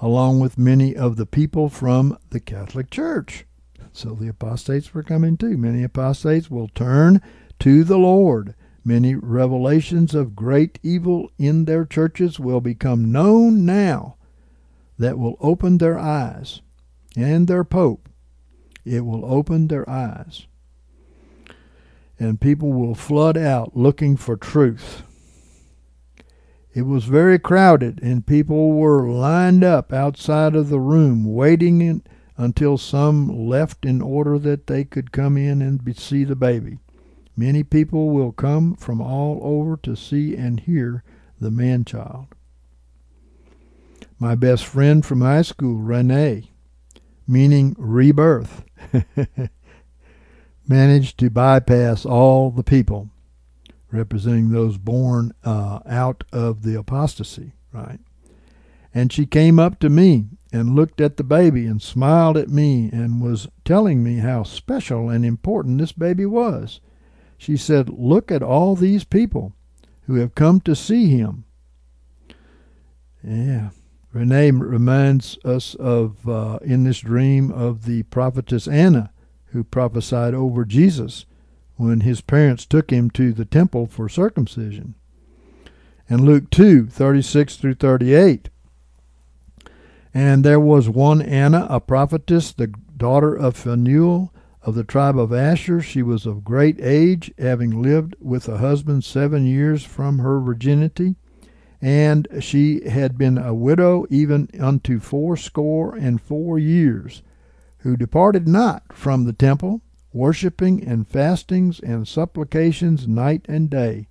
along 0.00 0.40
with 0.40 0.56
many 0.56 0.96
of 0.96 1.16
the 1.16 1.26
people 1.26 1.68
from 1.68 2.16
the 2.30 2.40
Catholic 2.40 2.88
Church. 2.88 3.44
So 3.92 4.14
the 4.14 4.28
apostates 4.28 4.94
were 4.94 5.02
coming 5.02 5.36
too. 5.36 5.58
Many 5.58 5.82
apostates 5.82 6.50
will 6.50 6.68
turn 6.68 7.20
to 7.58 7.84
the 7.84 7.98
Lord. 7.98 8.54
Many 8.82 9.14
revelations 9.14 10.14
of 10.14 10.36
great 10.36 10.78
evil 10.82 11.30
in 11.36 11.66
their 11.66 11.84
churches 11.84 12.40
will 12.40 12.62
become 12.62 13.12
known 13.12 13.66
now 13.66 14.16
that 14.98 15.18
will 15.18 15.36
open 15.40 15.76
their 15.76 15.98
eyes. 15.98 16.62
And 17.14 17.46
their 17.46 17.62
Pope, 17.62 18.08
it 18.86 19.04
will 19.04 19.26
open 19.26 19.68
their 19.68 19.86
eyes. 19.86 20.46
And 22.18 22.40
people 22.40 22.72
will 22.72 22.94
flood 22.94 23.36
out 23.36 23.76
looking 23.76 24.16
for 24.16 24.36
truth. 24.36 25.02
It 26.72 26.82
was 26.82 27.04
very 27.04 27.38
crowded, 27.38 28.00
and 28.02 28.26
people 28.26 28.72
were 28.72 29.08
lined 29.08 29.64
up 29.64 29.92
outside 29.92 30.54
of 30.54 30.68
the 30.68 30.78
room 30.78 31.24
waiting 31.24 31.80
in, 31.80 32.02
until 32.36 32.76
some 32.76 33.28
left 33.28 33.86
in 33.86 34.02
order 34.02 34.38
that 34.38 34.66
they 34.66 34.84
could 34.84 35.10
come 35.10 35.38
in 35.38 35.62
and 35.62 35.96
see 35.96 36.24
the 36.24 36.36
baby. 36.36 36.78
Many 37.34 37.62
people 37.62 38.10
will 38.10 38.32
come 38.32 38.74
from 38.76 39.00
all 39.00 39.40
over 39.42 39.76
to 39.78 39.96
see 39.96 40.36
and 40.36 40.60
hear 40.60 41.02
the 41.40 41.50
man 41.50 41.84
child. 41.84 42.26
My 44.18 44.34
best 44.34 44.64
friend 44.64 45.04
from 45.04 45.20
high 45.20 45.42
school, 45.42 45.76
Renee, 45.76 46.50
meaning 47.28 47.74
rebirth, 47.78 48.64
managed 50.68 51.18
to 51.18 51.30
bypass 51.30 52.04
all 52.04 52.50
the 52.50 52.64
people 52.64 53.10
representing 53.90 54.50
those 54.50 54.78
born 54.78 55.32
uh, 55.44 55.80
out 55.86 56.24
of 56.32 56.62
the 56.62 56.78
apostasy, 56.78 57.52
right? 57.72 58.00
And 58.94 59.12
she 59.12 59.26
came 59.26 59.58
up 59.58 59.78
to 59.80 59.90
me 59.90 60.26
and 60.52 60.74
looked 60.74 61.00
at 61.00 61.16
the 61.16 61.24
baby 61.24 61.66
and 61.66 61.82
smiled 61.82 62.36
at 62.36 62.48
me 62.48 62.88
and 62.92 63.20
was 63.20 63.48
telling 63.64 64.02
me 64.02 64.18
how 64.18 64.42
special 64.42 65.10
and 65.10 65.24
important 65.24 65.78
this 65.78 65.92
baby 65.92 66.26
was. 66.26 66.80
She 67.36 67.56
said, 67.56 67.90
Look 67.90 68.32
at 68.32 68.42
all 68.42 68.74
these 68.74 69.04
people 69.04 69.52
who 70.06 70.14
have 70.16 70.34
come 70.34 70.60
to 70.60 70.74
see 70.74 71.08
him. 71.08 71.44
Yeah. 73.22 73.70
Renee 74.12 74.52
reminds 74.52 75.36
us 75.44 75.74
of, 75.74 76.26
uh, 76.26 76.58
in 76.62 76.84
this 76.84 77.00
dream, 77.00 77.50
of 77.50 77.84
the 77.84 78.04
prophetess 78.04 78.66
Anna, 78.66 79.12
who 79.46 79.64
prophesied 79.64 80.34
over 80.34 80.64
Jesus 80.64 81.26
when 81.76 82.00
his 82.00 82.20
parents 82.20 82.64
took 82.66 82.90
him 82.90 83.10
to 83.10 83.32
the 83.32 83.44
temple 83.44 83.86
for 83.86 84.08
circumcision. 84.08 84.94
And 86.08 86.22
Luke 86.22 86.50
2 86.50 86.86
36 86.86 87.56
through 87.56 87.74
38. 87.74 88.48
And 90.14 90.44
there 90.44 90.60
was 90.60 90.88
one 90.88 91.20
Anna, 91.20 91.66
a 91.68 91.80
prophetess, 91.80 92.52
the 92.52 92.68
daughter 92.96 93.34
of 93.34 93.56
Phanuel 93.56 94.32
of 94.62 94.74
the 94.74 94.84
tribe 94.84 95.18
of 95.18 95.32
Asher. 95.32 95.80
She 95.80 96.02
was 96.02 96.26
of 96.26 96.44
great 96.44 96.80
age, 96.80 97.32
having 97.38 97.82
lived 97.82 98.16
with 98.20 98.48
a 98.48 98.58
husband 98.58 99.04
seven 99.04 99.46
years 99.46 99.84
from 99.84 100.18
her 100.18 100.40
virginity. 100.40 101.16
And 101.80 102.26
she 102.40 102.88
had 102.88 103.18
been 103.18 103.38
a 103.38 103.54
widow 103.54 104.06
even 104.10 104.48
unto 104.58 104.98
fourscore 104.98 105.94
and 105.94 106.20
four 106.20 106.58
years, 106.58 107.22
who 107.86 107.96
departed 107.96 108.48
not 108.48 108.82
from 108.92 109.24
the 109.24 109.32
temple, 109.32 109.80
worshiping 110.12 110.82
and 110.82 111.06
fastings 111.06 111.78
and 111.78 112.08
supplications 112.08 113.06
night 113.06 113.46
and 113.48 113.70
day. 113.70 114.08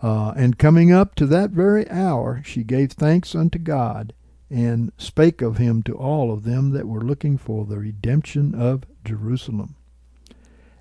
Uh, 0.00 0.30
and 0.36 0.56
coming 0.56 0.92
up 0.92 1.16
to 1.16 1.26
that 1.26 1.50
very 1.50 1.90
hour, 1.90 2.40
she 2.44 2.62
gave 2.62 2.92
thanks 2.92 3.34
unto 3.34 3.58
God, 3.58 4.12
and 4.48 4.92
spake 4.98 5.42
of 5.42 5.56
him 5.56 5.82
to 5.82 5.94
all 5.94 6.32
of 6.32 6.44
them 6.44 6.70
that 6.70 6.86
were 6.86 7.00
looking 7.00 7.36
for 7.36 7.64
the 7.64 7.78
redemption 7.78 8.54
of 8.54 8.84
Jerusalem. 9.04 9.74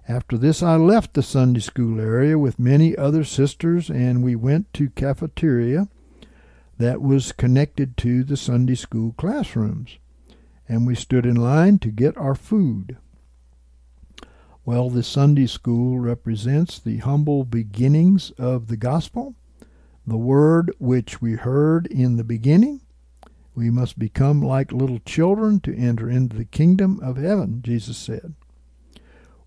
After 0.07 0.37
this, 0.37 0.61
I 0.61 0.75
left 0.75 1.15
the 1.15 1.23
Sunday 1.23 1.61
school 1.61 1.99
area 1.99 2.37
with 2.37 2.59
many 2.59 2.95
other 2.95 3.23
sisters, 3.23 3.89
and 3.89 4.23
we 4.23 4.35
went 4.35 4.71
to 4.75 4.91
cafeteria 4.91 5.87
that 6.77 7.01
was 7.01 7.31
connected 7.31 7.97
to 7.97 8.23
the 8.23 8.37
Sunday 8.37 8.75
school 8.75 9.15
classrooms, 9.17 9.97
and 10.67 10.87
we 10.87 10.95
stood 10.95 11.25
in 11.25 11.35
line 11.35 11.79
to 11.79 11.89
get 11.89 12.17
our 12.17 12.35
food. 12.35 12.97
Well, 14.65 14.89
the 14.89 15.03
Sunday 15.03 15.45
school 15.45 15.99
represents 15.99 16.79
the 16.79 16.97
humble 16.97 17.43
beginnings 17.43 18.31
of 18.31 18.67
the 18.67 18.77
gospel, 18.77 19.35
the 20.07 20.17
word 20.17 20.73
which 20.79 21.21
we 21.21 21.33
heard 21.33 21.85
in 21.87 22.17
the 22.17 22.23
beginning. 22.23 22.81
We 23.53 23.69
must 23.69 23.97
become 23.97 24.41
like 24.41 24.71
little 24.71 24.99
children 24.99 25.59
to 25.61 25.75
enter 25.75 26.09
into 26.09 26.35
the 26.35 26.45
kingdom 26.45 26.99
of 27.01 27.17
heaven, 27.17 27.61
Jesus 27.63 27.97
said. 27.97 28.33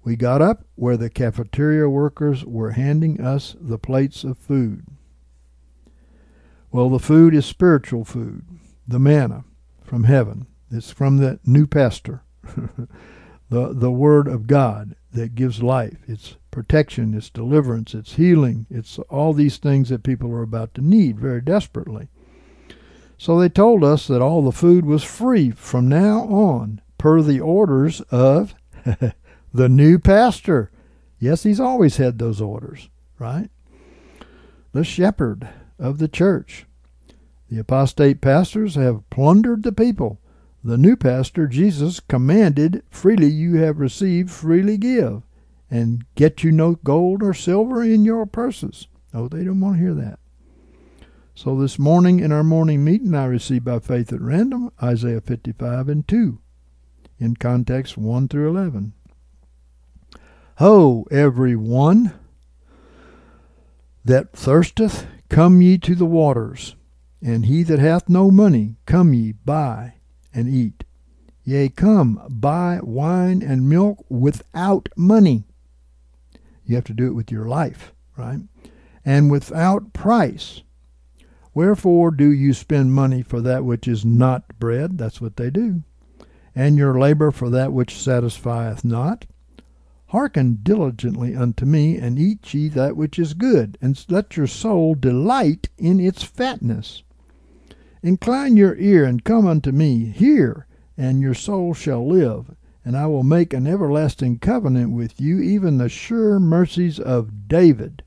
We 0.03 0.17
got 0.17 0.41
up 0.41 0.65
where 0.77 0.97
the 0.97 1.11
cafeteria 1.11 1.89
workers 1.89 2.45
were 2.45 2.71
handing 2.71 3.21
us 3.21 3.57
the 3.61 3.79
plates 3.79 4.25
of 4.25 4.39
food. 4.39 4.87
Well, 6.71 6.91
the 6.91 6.99
food 6.99 7.35
is 7.35 7.45
spiritual 7.45 8.05
food, 8.05 8.45
the 8.87 8.99
manna 8.99 9.45
from 9.83 10.05
heaven. 10.05 10.47
It's 10.71 10.91
from 10.91 11.17
the 11.17 11.39
new 11.45 11.67
pastor, 11.67 12.23
the, 13.49 13.73
the 13.73 13.91
Word 13.91 14.29
of 14.29 14.47
God 14.47 14.97
that 15.13 15.35
gives 15.35 15.63
life. 15.63 15.99
It's 16.07 16.37
protection, 16.51 17.15
it's 17.15 17.31
deliverance, 17.31 17.95
it's 17.95 18.15
healing, 18.15 18.67
it's 18.71 18.99
all 19.09 19.33
these 19.33 19.57
things 19.57 19.89
that 19.89 20.03
people 20.03 20.31
are 20.33 20.43
about 20.43 20.75
to 20.75 20.83
need 20.83 21.19
very 21.19 21.41
desperately. 21.41 22.09
So 23.17 23.39
they 23.39 23.49
told 23.49 23.83
us 23.83 24.07
that 24.07 24.23
all 24.23 24.43
the 24.43 24.53
food 24.53 24.85
was 24.85 25.03
free 25.03 25.51
from 25.51 25.89
now 25.89 26.21
on, 26.25 26.81
per 26.99 27.23
the 27.23 27.41
orders 27.41 28.01
of 28.11 28.55
the 29.55 29.69
new 29.69 29.99
pastor. 29.99 30.71
Yes, 31.19 31.43
he's 31.43 31.61
always 31.61 31.97
had 31.97 32.19
those 32.19 32.41
orders, 32.41 32.89
right? 33.19 33.51
The 34.73 34.85
shepherd 34.85 35.49
of 35.79 35.99
the 35.99 36.09
church. 36.09 36.67
The 37.51 37.59
apostate 37.59 38.21
pastors 38.21 38.75
have 38.75 39.09
plundered 39.11 39.63
the 39.63 39.73
people 39.73 40.21
the 40.69 40.77
new 40.77 40.97
pastor, 40.97 41.47
Jesus, 41.47 41.99
commanded, 41.99 42.83
Freely 42.91 43.29
you 43.29 43.57
have 43.57 43.79
received, 43.79 44.31
freely 44.31 44.77
give, 44.77 45.23
and 45.71 46.05
get 46.15 46.45
you 46.45 46.53
no 46.53 46.75
gold 46.85 47.23
or 47.23 47.33
silver 47.33 47.83
in 47.83 48.05
your 48.05 48.27
purses. 48.27 48.87
Oh, 49.15 49.29
they 49.29 49.45
don't 49.45 49.61
want 49.61 49.77
to 49.77 49.83
hear 49.83 49.95
that. 49.95 50.19
So 51.35 51.59
this 51.59 51.79
morning 51.79 52.21
in 52.21 52.33
our 52.33 52.45
morning 52.45 52.85
meeting, 52.85 53.15
I 53.15 53.25
received 53.25 53.65
by 53.65 53.79
faith 53.79 54.13
at 54.13 54.21
random 54.21 54.71
Isaiah 54.83 55.23
55 55.23 55.89
and 55.89 56.07
2, 56.07 56.39
in 57.19 57.37
context 57.37 57.97
1 57.97 58.29
through 58.29 58.51
11. 58.51 58.93
Ho, 60.57 61.07
every 61.11 61.57
one 61.57 62.13
that 64.05 64.33
thirsteth, 64.33 65.07
come 65.31 65.63
ye 65.63 65.79
to 65.79 65.95
the 65.95 66.05
waters, 66.05 66.77
and 67.23 67.47
he 67.47 67.63
that 67.63 67.79
hath 67.79 68.11
no 68.11 68.31
money, 68.31 68.77
come 68.85 69.15
ye, 69.15 69.33
buy 69.33 69.95
and 70.39 70.49
eat. 70.49 70.85
Yea, 71.43 71.69
come, 71.69 72.23
buy 72.31 72.79
wine 72.83 73.43
and 73.43 73.69
milk 73.69 74.05
without 74.09 74.89
money. 74.97 75.43
You 76.65 76.77
have 76.77 76.85
to 76.85 76.95
do 76.95 77.09
it 77.09 77.15
with 77.15 77.33
your 77.33 77.47
life, 77.47 77.93
right? 78.17 78.41
And 79.05 79.31
without 79.31 79.93
price. 79.93 80.63
Wherefore 81.55 82.13
do 82.13 82.31
you 82.31 82.53
spend 82.53 82.93
money 82.93 83.23
for 83.23 83.41
that 83.41 83.65
which 83.65 83.89
is 83.89 84.05
not 84.05 84.59
bread? 84.61 84.97
That's 84.97 85.21
what 85.21 85.37
they 85.37 85.51
do. 85.51 85.83
And 86.55 86.77
your 86.77 86.99
labor 86.99 87.33
for 87.33 87.51
that 87.51 87.73
which 87.73 87.99
satisfieth 87.99 88.85
not? 88.85 89.27
Hearken 90.09 90.61
diligently 90.63 91.35
unto 91.35 91.65
me, 91.65 91.97
and 91.97 92.19
eat 92.19 92.55
ye 92.55 92.69
that 92.69 92.97
which 92.97 93.19
is 93.19 93.35
good, 93.35 93.77
and 93.83 94.05
let 94.09 94.37
your 94.37 94.47
soul 94.47 94.95
delight 94.95 95.69
in 95.77 95.99
its 95.99 96.23
fatness. 96.23 97.03
Incline 98.03 98.57
your 98.57 98.77
ear 98.77 99.05
and 99.05 99.25
come 99.25 99.47
unto 99.47 99.73
me. 99.73 100.07
Hear, 100.07 100.67
and 100.97 101.21
your 101.21 101.35
soul 101.35 101.75
shall 101.75 102.07
live. 102.07 102.55
And 102.85 102.97
I 102.97 103.07
will 103.07 103.23
make 103.23 103.53
an 103.53 103.67
everlasting 103.67 104.39
covenant 104.39 104.93
with 104.93 105.21
you, 105.21 105.41
even 105.41 105.79
the 105.79 105.89
sure 105.89 106.41
mercies 106.41 106.99
of 106.99 107.49
David. 107.49 108.03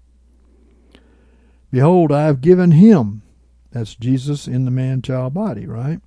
Behold, 1.72 2.12
I 2.12 2.26
have 2.26 2.42
given 2.42 2.72
him, 2.72 3.22
that's 3.72 3.96
Jesus 3.96 4.48
in 4.48 4.66
the 4.66 4.72
man 4.72 5.02
child 5.02 5.34
body, 5.34 5.68
right? 5.68 6.00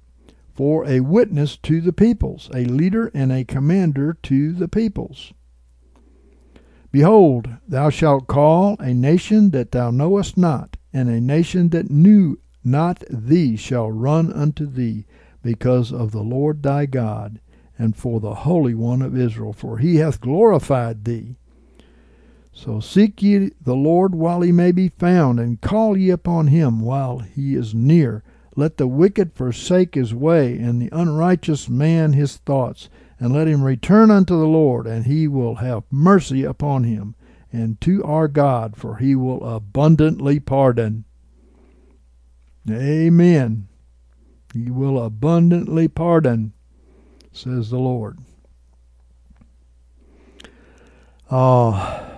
For 0.54 0.86
a 0.86 1.00
witness 1.00 1.56
to 1.58 1.80
the 1.80 1.92
peoples, 1.92 2.50
a 2.52 2.64
leader 2.64 3.10
and 3.14 3.32
a 3.32 3.44
commander 3.44 4.16
to 4.24 4.52
the 4.52 4.68
peoples. 4.68 5.32
Behold, 6.92 7.48
thou 7.66 7.90
shalt 7.90 8.26
call 8.28 8.76
a 8.78 8.94
nation 8.94 9.50
that 9.50 9.72
thou 9.72 9.90
knowest 9.90 10.36
not, 10.36 10.76
and 10.92 11.08
a 11.08 11.20
nation 11.20 11.70
that 11.70 11.90
knew 11.90 12.38
not 12.64 13.04
thee 13.10 13.56
shall 13.56 13.90
run 13.90 14.32
unto 14.32 14.66
thee, 14.66 15.04
because 15.42 15.92
of 15.92 16.10
the 16.10 16.22
Lord 16.22 16.62
thy 16.62 16.86
God, 16.86 17.38
and 17.78 17.94
for 17.94 18.20
the 18.20 18.34
Holy 18.34 18.74
One 18.74 19.02
of 19.02 19.16
Israel, 19.16 19.52
for 19.52 19.78
he 19.78 19.96
hath 19.96 20.20
glorified 20.20 21.04
thee. 21.04 21.36
So 22.52 22.80
seek 22.80 23.20
ye 23.20 23.50
the 23.60 23.74
Lord 23.74 24.14
while 24.14 24.40
he 24.40 24.52
may 24.52 24.72
be 24.72 24.88
found, 24.88 25.40
and 25.40 25.60
call 25.60 25.96
ye 25.96 26.10
upon 26.10 26.46
him 26.46 26.80
while 26.80 27.18
he 27.18 27.54
is 27.54 27.74
near. 27.74 28.22
Let 28.56 28.76
the 28.76 28.86
wicked 28.86 29.32
forsake 29.32 29.96
his 29.96 30.14
way, 30.14 30.56
and 30.56 30.80
the 30.80 30.88
unrighteous 30.92 31.68
man 31.68 32.12
his 32.12 32.36
thoughts, 32.36 32.88
and 33.18 33.32
let 33.32 33.48
him 33.48 33.64
return 33.64 34.10
unto 34.10 34.38
the 34.38 34.46
Lord, 34.46 34.86
and 34.86 35.06
he 35.06 35.26
will 35.26 35.56
have 35.56 35.82
mercy 35.90 36.44
upon 36.44 36.84
him, 36.84 37.16
and 37.52 37.80
to 37.80 38.02
our 38.04 38.28
God, 38.28 38.76
for 38.76 38.96
he 38.96 39.16
will 39.16 39.44
abundantly 39.44 40.38
pardon. 40.38 41.04
Amen. 42.70 43.68
He 44.52 44.70
will 44.70 45.02
abundantly 45.02 45.88
pardon, 45.88 46.52
says 47.32 47.70
the 47.70 47.78
Lord. 47.78 48.18
Oh, 51.30 52.14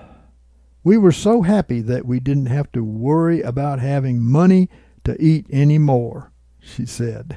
we 0.85 0.97
were 0.99 1.13
so 1.13 1.43
happy 1.43 1.81
that 1.81 2.07
we 2.07 2.21
didn't 2.21 2.47
have 2.47 2.71
to 2.73 2.85
worry 2.85 3.41
about 3.41 3.81
having 3.81 4.23
money 4.23 4.69
to 5.05 5.21
eat 5.21 5.47
any 5.51 5.79
more, 5.79 6.33
she 6.61 6.87
said. 6.87 7.37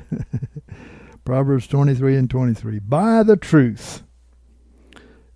Proverbs 1.26 1.68
23 1.68 2.18
and 2.18 2.30
23. 2.30 2.80
Buy 2.80 3.24
the 3.24 3.38
truth. 3.38 4.04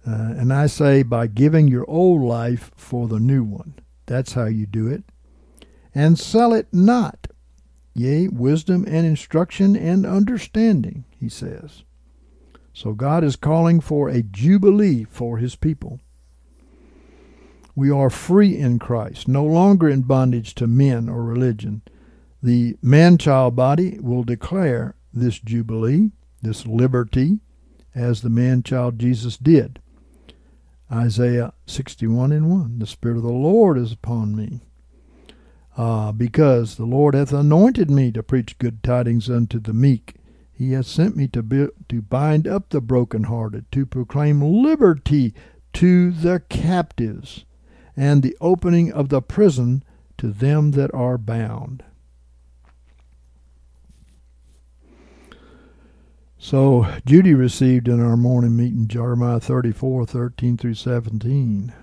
Uh, 0.06 0.34
and 0.36 0.52
I 0.52 0.68
say, 0.68 1.04
by 1.04 1.28
giving 1.28 1.68
your 1.68 1.90
old 1.90 2.22
life 2.22 2.72
for 2.76 3.08
the 3.08 3.20
new 3.20 3.44
one. 3.44 3.76
That's 4.06 4.34
how 4.34 4.46
you 4.46 4.66
do 4.66 4.88
it. 4.88 5.04
And 5.96 6.20
sell 6.20 6.54
it 6.54 6.68
not. 6.74 7.23
Yea, 7.94 8.28
wisdom 8.28 8.86
and 8.88 9.06
instruction 9.06 9.76
and 9.76 10.06
understanding, 10.06 11.06
he 11.20 11.30
says. 11.30 11.84
So 12.74 12.94
God 12.94 13.24
is 13.24 13.36
calling 13.36 13.80
for 13.80 14.10
a 14.10 14.24
jubilee 14.24 15.04
for 15.04 15.38
his 15.38 15.56
people. 15.56 16.00
We 17.76 17.92
are 17.92 18.10
free 18.10 18.58
in 18.58 18.80
Christ, 18.80 19.28
no 19.28 19.46
longer 19.46 19.90
in 19.90 20.02
bondage 20.04 20.56
to 20.56 20.68
men 20.68 21.08
or 21.10 21.24
religion. 21.24 21.82
The 22.42 22.76
man 22.82 23.18
child 23.18 23.56
body 23.56 24.00
will 24.00 24.24
declare 24.24 24.96
this 25.14 25.40
jubilee, 25.40 26.12
this 26.42 26.66
liberty, 26.66 27.40
as 27.96 28.22
the 28.22 28.30
man 28.30 28.64
child 28.64 29.00
Jesus 29.00 29.38
did. 29.38 29.80
Isaiah 30.92 31.54
61 31.66 32.32
and 32.32 32.50
1 32.50 32.80
The 32.80 32.88
Spirit 32.88 33.18
of 33.18 33.24
the 33.24 33.30
Lord 33.30 33.78
is 33.78 33.92
upon 33.92 34.36
me. 34.36 34.62
Uh, 35.76 36.12
because 36.12 36.76
the 36.76 36.86
Lord 36.86 37.16
hath 37.16 37.34
anointed 37.34 37.90
me 37.90 38.12
to 38.12 38.22
preach 38.22 38.60
good 38.60 38.84
tidings 38.84 39.30
unto 39.30 39.60
the 39.60 39.74
meek. 39.74 40.16
He 40.52 40.74
hath 40.74 40.86
sent 40.86 41.16
me 41.16 41.28
to, 41.30 41.42
be, 41.42 41.68
to 41.90 42.02
bind 42.02 42.48
up 42.48 42.70
the 42.70 42.82
brokenhearted, 42.82 43.72
to 43.72 43.86
proclaim 43.86 44.42
liberty 44.42 45.34
to 45.74 46.12
the 46.12 46.44
captives, 46.48 47.46
and 47.98 48.22
the 48.22 48.38
opening 48.40 48.92
of 48.92 49.10
the 49.10 49.22
prison 49.22 49.84
to 50.18 50.30
them 50.30 50.72
that 50.72 50.94
are 50.94 51.18
bound. 51.18 51.84
So 56.38 56.86
Judy 57.06 57.34
received 57.34 57.88
in 57.88 58.00
our 58.00 58.18
morning 58.18 58.56
meeting 58.56 58.88
Jeremiah 58.88 59.40
34, 59.40 60.06
13 60.06 60.58
through 60.58 60.74
17. 60.74 61.74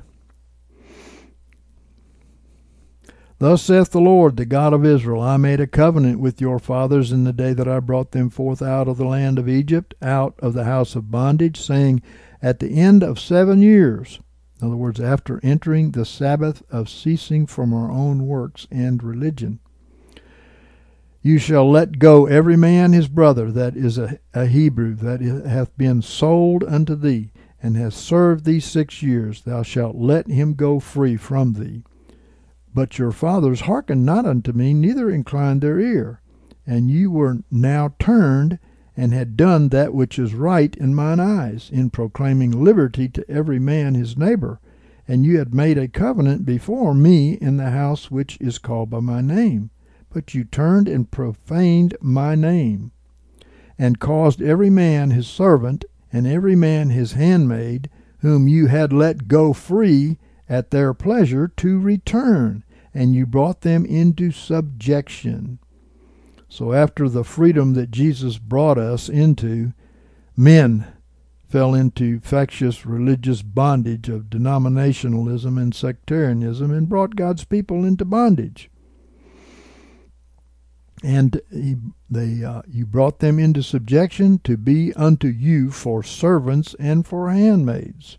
Thus 3.41 3.62
saith 3.62 3.91
the 3.91 4.03
Lord, 4.03 4.37
the 4.37 4.45
God 4.45 4.75
of 4.75 4.85
Israel 4.85 5.23
I 5.23 5.39
made 5.39 5.61
a 5.61 5.67
covenant 5.67 6.21
with 6.21 6.43
your 6.43 6.59
fathers 6.59 7.11
in 7.11 7.25
the 7.25 7.33
day 7.33 7.55
that 7.55 7.67
I 7.67 7.81
brought 7.81 8.11
them 8.11 8.29
forth 8.29 8.61
out 8.61 8.87
of 8.87 8.99
the 8.99 9.07
land 9.07 9.39
of 9.39 9.49
Egypt, 9.49 9.95
out 10.03 10.35
of 10.41 10.53
the 10.53 10.65
house 10.65 10.95
of 10.95 11.11
bondage, 11.11 11.59
saying, 11.59 12.03
At 12.43 12.59
the 12.59 12.75
end 12.79 13.03
of 13.03 13.19
seven 13.19 13.62
years, 13.62 14.21
in 14.61 14.67
other 14.67 14.77
words, 14.77 15.01
after 15.01 15.41
entering 15.43 15.93
the 15.93 16.05
Sabbath 16.05 16.62
of 16.71 16.91
ceasing 16.91 17.47
from 17.47 17.73
our 17.73 17.91
own 17.91 18.27
works 18.27 18.67
and 18.71 19.03
religion, 19.03 19.59
you 21.23 21.39
shall 21.39 21.71
let 21.71 21.99
go 21.99 22.27
every 22.27 22.59
man 22.59 22.93
his 22.93 23.09
brother 23.09 23.51
that 23.53 23.75
is 23.75 23.97
a, 23.97 24.19
a 24.35 24.45
Hebrew, 24.45 24.95
that 24.97 25.23
hath 25.23 25.75
been 25.79 26.03
sold 26.03 26.62
unto 26.65 26.95
thee, 26.95 27.33
and 27.62 27.75
hath 27.75 27.95
served 27.95 28.45
thee 28.45 28.61
six 28.61 29.03
years. 29.03 29.41
Thou 29.41 29.62
shalt 29.62 29.97
let 29.97 30.27
him 30.27 30.53
go 30.53 30.79
free 30.79 31.17
from 31.17 31.55
thee. 31.55 31.85
But 32.74 32.98
your 32.98 33.12
fathers 33.12 33.62
hearkened 33.62 34.05
not 34.06 34.26
unto 34.26 34.52
me, 34.52 34.74
neither 34.74 35.10
inclined 35.10 35.60
their 35.60 35.80
ear. 35.80 36.20
And 36.66 36.90
you 36.90 37.10
were 37.10 37.38
now 37.51 37.94
turned, 37.98 38.59
and 38.97 39.12
had 39.12 39.36
done 39.36 39.70
that 39.70 39.94
which 39.94 40.18
is 40.18 40.34
right 40.34 40.76
in 40.76 40.94
mine 40.94 41.20
eyes, 41.20 41.70
in 41.72 41.90
proclaiming 41.90 42.51
liberty 42.51 43.09
to 43.09 43.28
every 43.30 43.59
man 43.59 43.94
his 43.94 44.16
neighbor. 44.16 44.60
And 45.09 45.24
you 45.24 45.38
had 45.38 45.55
made 45.55 45.78
a 45.78 45.88
covenant 45.88 46.44
before 46.44 46.94
me 46.94 47.32
in 47.32 47.56
the 47.56 47.70
house 47.70 48.10
which 48.10 48.38
is 48.40 48.59
called 48.59 48.90
by 48.90 49.01
my 49.01 49.20
name 49.20 49.70
but 50.12 50.34
you 50.34 50.44
turned 50.44 50.88
and 50.88 51.10
profaned 51.10 51.97
my 52.01 52.34
name, 52.34 52.90
and 53.78 54.01
caused 54.01 54.42
every 54.42 54.68
man 54.68 55.10
his 55.10 55.26
servant, 55.26 55.84
and 56.12 56.26
every 56.26 56.56
man 56.56 56.90
his 56.90 57.12
handmaid, 57.12 57.88
whom 58.18 58.48
you 58.48 58.66
had 58.66 58.92
let 58.92 59.28
go 59.28 59.52
free 59.52 60.18
at 60.51 60.70
their 60.70 60.93
pleasure, 60.93 61.48
to 61.56 61.81
return, 61.81 62.62
and 62.93 63.14
you 63.14 63.24
brought 63.24 63.62
them 63.62 63.86
into 63.86 64.31
subjection. 64.31 65.59
So, 66.47 66.74
after 66.74 67.09
the 67.09 67.24
freedom 67.24 67.72
that 67.72 67.90
Jesus 67.90 68.36
brought 68.36 68.77
us 68.77 69.09
into, 69.09 69.72
men 70.36 70.86
fell 71.48 71.74
into 71.74 72.20
factious 72.20 72.85
religious 72.85 73.40
bondage 73.40 74.10
of 74.10 74.24
denominationalism 74.24 75.59
and 75.59 75.74
sectarianism 75.74 76.70
and 76.70 76.89
brought 76.89 77.16
God's 77.16 77.44
people 77.44 77.85
into 77.86 78.05
bondage 78.05 78.70
and 81.02 81.40
he, 81.51 81.77
they 82.10 82.44
uh, 82.44 82.62
you 82.68 82.86
brought 82.86 83.20
them 83.20 83.39
into 83.39 83.62
subjection 83.62 84.39
to 84.44 84.56
be 84.56 84.93
unto 84.94 85.28
you 85.28 85.70
for 85.70 86.02
servants 86.02 86.74
and 86.78 87.06
for 87.06 87.31
handmaids. 87.31 88.18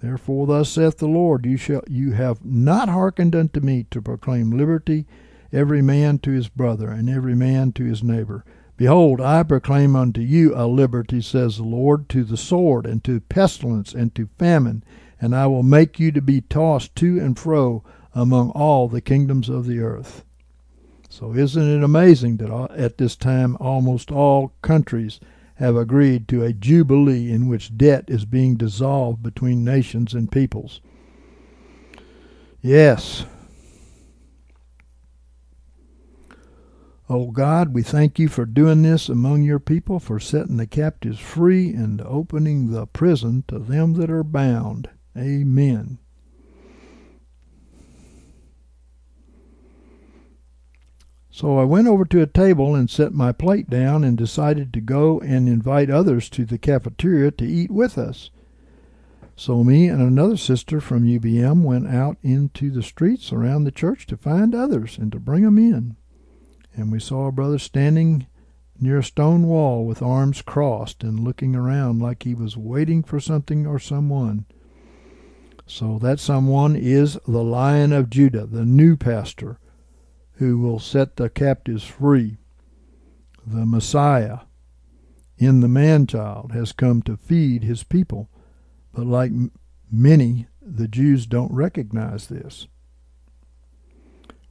Therefore, 0.00 0.46
thus 0.46 0.68
saith 0.68 0.98
the 0.98 1.08
Lord: 1.08 1.46
You 1.46 1.56
shall 1.56 1.82
you 1.88 2.12
have 2.12 2.44
not 2.44 2.88
hearkened 2.88 3.34
unto 3.34 3.60
me 3.60 3.86
to 3.90 4.02
proclaim 4.02 4.50
liberty, 4.50 5.06
every 5.52 5.80
man 5.80 6.18
to 6.18 6.30
his 6.32 6.48
brother, 6.48 6.90
and 6.90 7.08
every 7.08 7.34
man 7.34 7.72
to 7.72 7.84
his 7.84 8.02
neighbor. 8.02 8.44
Behold, 8.76 9.22
I 9.22 9.42
proclaim 9.42 9.96
unto 9.96 10.20
you 10.20 10.54
a 10.54 10.66
liberty, 10.66 11.22
says 11.22 11.56
the 11.56 11.62
Lord, 11.62 12.10
to 12.10 12.24
the 12.24 12.36
sword, 12.36 12.84
and 12.84 13.02
to 13.04 13.20
pestilence, 13.20 13.94
and 13.94 14.14
to 14.14 14.28
famine, 14.38 14.84
and 15.18 15.34
I 15.34 15.46
will 15.46 15.62
make 15.62 15.98
you 15.98 16.12
to 16.12 16.20
be 16.20 16.42
tossed 16.42 16.94
to 16.96 17.18
and 17.18 17.38
fro 17.38 17.82
among 18.14 18.50
all 18.50 18.88
the 18.88 19.00
kingdoms 19.00 19.48
of 19.48 19.66
the 19.66 19.80
earth. 19.80 20.24
So 21.08 21.32
isn't 21.32 21.70
it 21.70 21.82
amazing 21.82 22.36
that 22.38 22.50
uh, 22.50 22.68
at 22.76 22.98
this 22.98 23.16
time 23.16 23.56
almost 23.58 24.12
all 24.12 24.52
countries 24.60 25.20
have 25.56 25.76
agreed 25.76 26.28
to 26.28 26.42
a 26.42 26.52
jubilee 26.52 27.30
in 27.30 27.48
which 27.48 27.76
debt 27.76 28.04
is 28.08 28.24
being 28.24 28.56
dissolved 28.56 29.22
between 29.22 29.64
nations 29.64 30.14
and 30.14 30.30
peoples? 30.30 30.80
Yes. 32.60 33.24
Oh 37.08 37.30
God, 37.30 37.72
we 37.72 37.82
thank 37.82 38.18
you 38.18 38.28
for 38.28 38.44
doing 38.44 38.82
this 38.82 39.08
among 39.08 39.42
your 39.44 39.60
people, 39.60 40.00
for 40.00 40.18
setting 40.18 40.56
the 40.56 40.66
captives 40.66 41.20
free 41.20 41.72
and 41.72 42.02
opening 42.02 42.72
the 42.72 42.86
prison 42.86 43.44
to 43.46 43.60
them 43.60 43.94
that 43.94 44.10
are 44.10 44.24
bound. 44.24 44.90
Amen. 45.16 45.98
So 51.36 51.58
I 51.58 51.64
went 51.64 51.86
over 51.86 52.06
to 52.06 52.22
a 52.22 52.26
table 52.26 52.74
and 52.74 52.88
set 52.88 53.12
my 53.12 53.30
plate 53.30 53.68
down 53.68 54.04
and 54.04 54.16
decided 54.16 54.72
to 54.72 54.80
go 54.80 55.20
and 55.20 55.50
invite 55.50 55.90
others 55.90 56.30
to 56.30 56.46
the 56.46 56.56
cafeteria 56.56 57.30
to 57.32 57.44
eat 57.44 57.70
with 57.70 57.98
us. 57.98 58.30
So 59.36 59.62
me 59.62 59.86
and 59.86 60.00
another 60.00 60.38
sister 60.38 60.80
from 60.80 61.04
UBM 61.04 61.62
went 61.62 61.88
out 61.88 62.16
into 62.22 62.70
the 62.70 62.82
streets 62.82 63.34
around 63.34 63.64
the 63.64 63.70
church 63.70 64.06
to 64.06 64.16
find 64.16 64.54
others 64.54 64.96
and 64.96 65.12
to 65.12 65.20
bring 65.20 65.42
them 65.42 65.58
in. 65.58 65.96
And 66.74 66.90
we 66.90 67.00
saw 67.00 67.26
a 67.26 67.32
brother 67.32 67.58
standing 67.58 68.26
near 68.80 69.00
a 69.00 69.04
stone 69.04 69.46
wall 69.46 69.84
with 69.84 70.00
arms 70.00 70.40
crossed 70.40 71.04
and 71.04 71.20
looking 71.20 71.54
around 71.54 72.00
like 72.00 72.22
he 72.22 72.34
was 72.34 72.56
waiting 72.56 73.02
for 73.02 73.20
something 73.20 73.66
or 73.66 73.78
someone. 73.78 74.46
So 75.66 75.98
that 75.98 76.18
someone 76.18 76.76
is 76.76 77.18
the 77.28 77.44
Lion 77.44 77.92
of 77.92 78.08
Judah, 78.08 78.46
the 78.46 78.64
new 78.64 78.96
pastor 78.96 79.58
who 80.36 80.58
will 80.58 80.78
set 80.78 81.16
the 81.16 81.28
captives 81.28 81.84
free. 81.84 82.36
The 83.46 83.66
Messiah 83.66 84.40
in 85.38 85.60
the 85.60 85.68
man 85.68 86.06
child 86.06 86.52
has 86.52 86.72
come 86.72 87.02
to 87.02 87.16
feed 87.16 87.62
his 87.62 87.82
people, 87.82 88.28
but 88.92 89.06
like 89.06 89.32
many, 89.90 90.46
the 90.60 90.88
Jews 90.88 91.26
don't 91.26 91.52
recognize 91.52 92.26
this. 92.26 92.66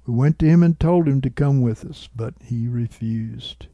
We 0.06 0.14
went 0.14 0.38
to 0.40 0.46
him 0.46 0.62
and 0.62 0.80
told 0.80 1.08
him 1.08 1.22
to 1.22 1.30
come 1.30 1.62
with 1.62 1.84
us, 1.84 2.08
but 2.16 2.36
he 2.44 2.68
refused. 2.68 3.68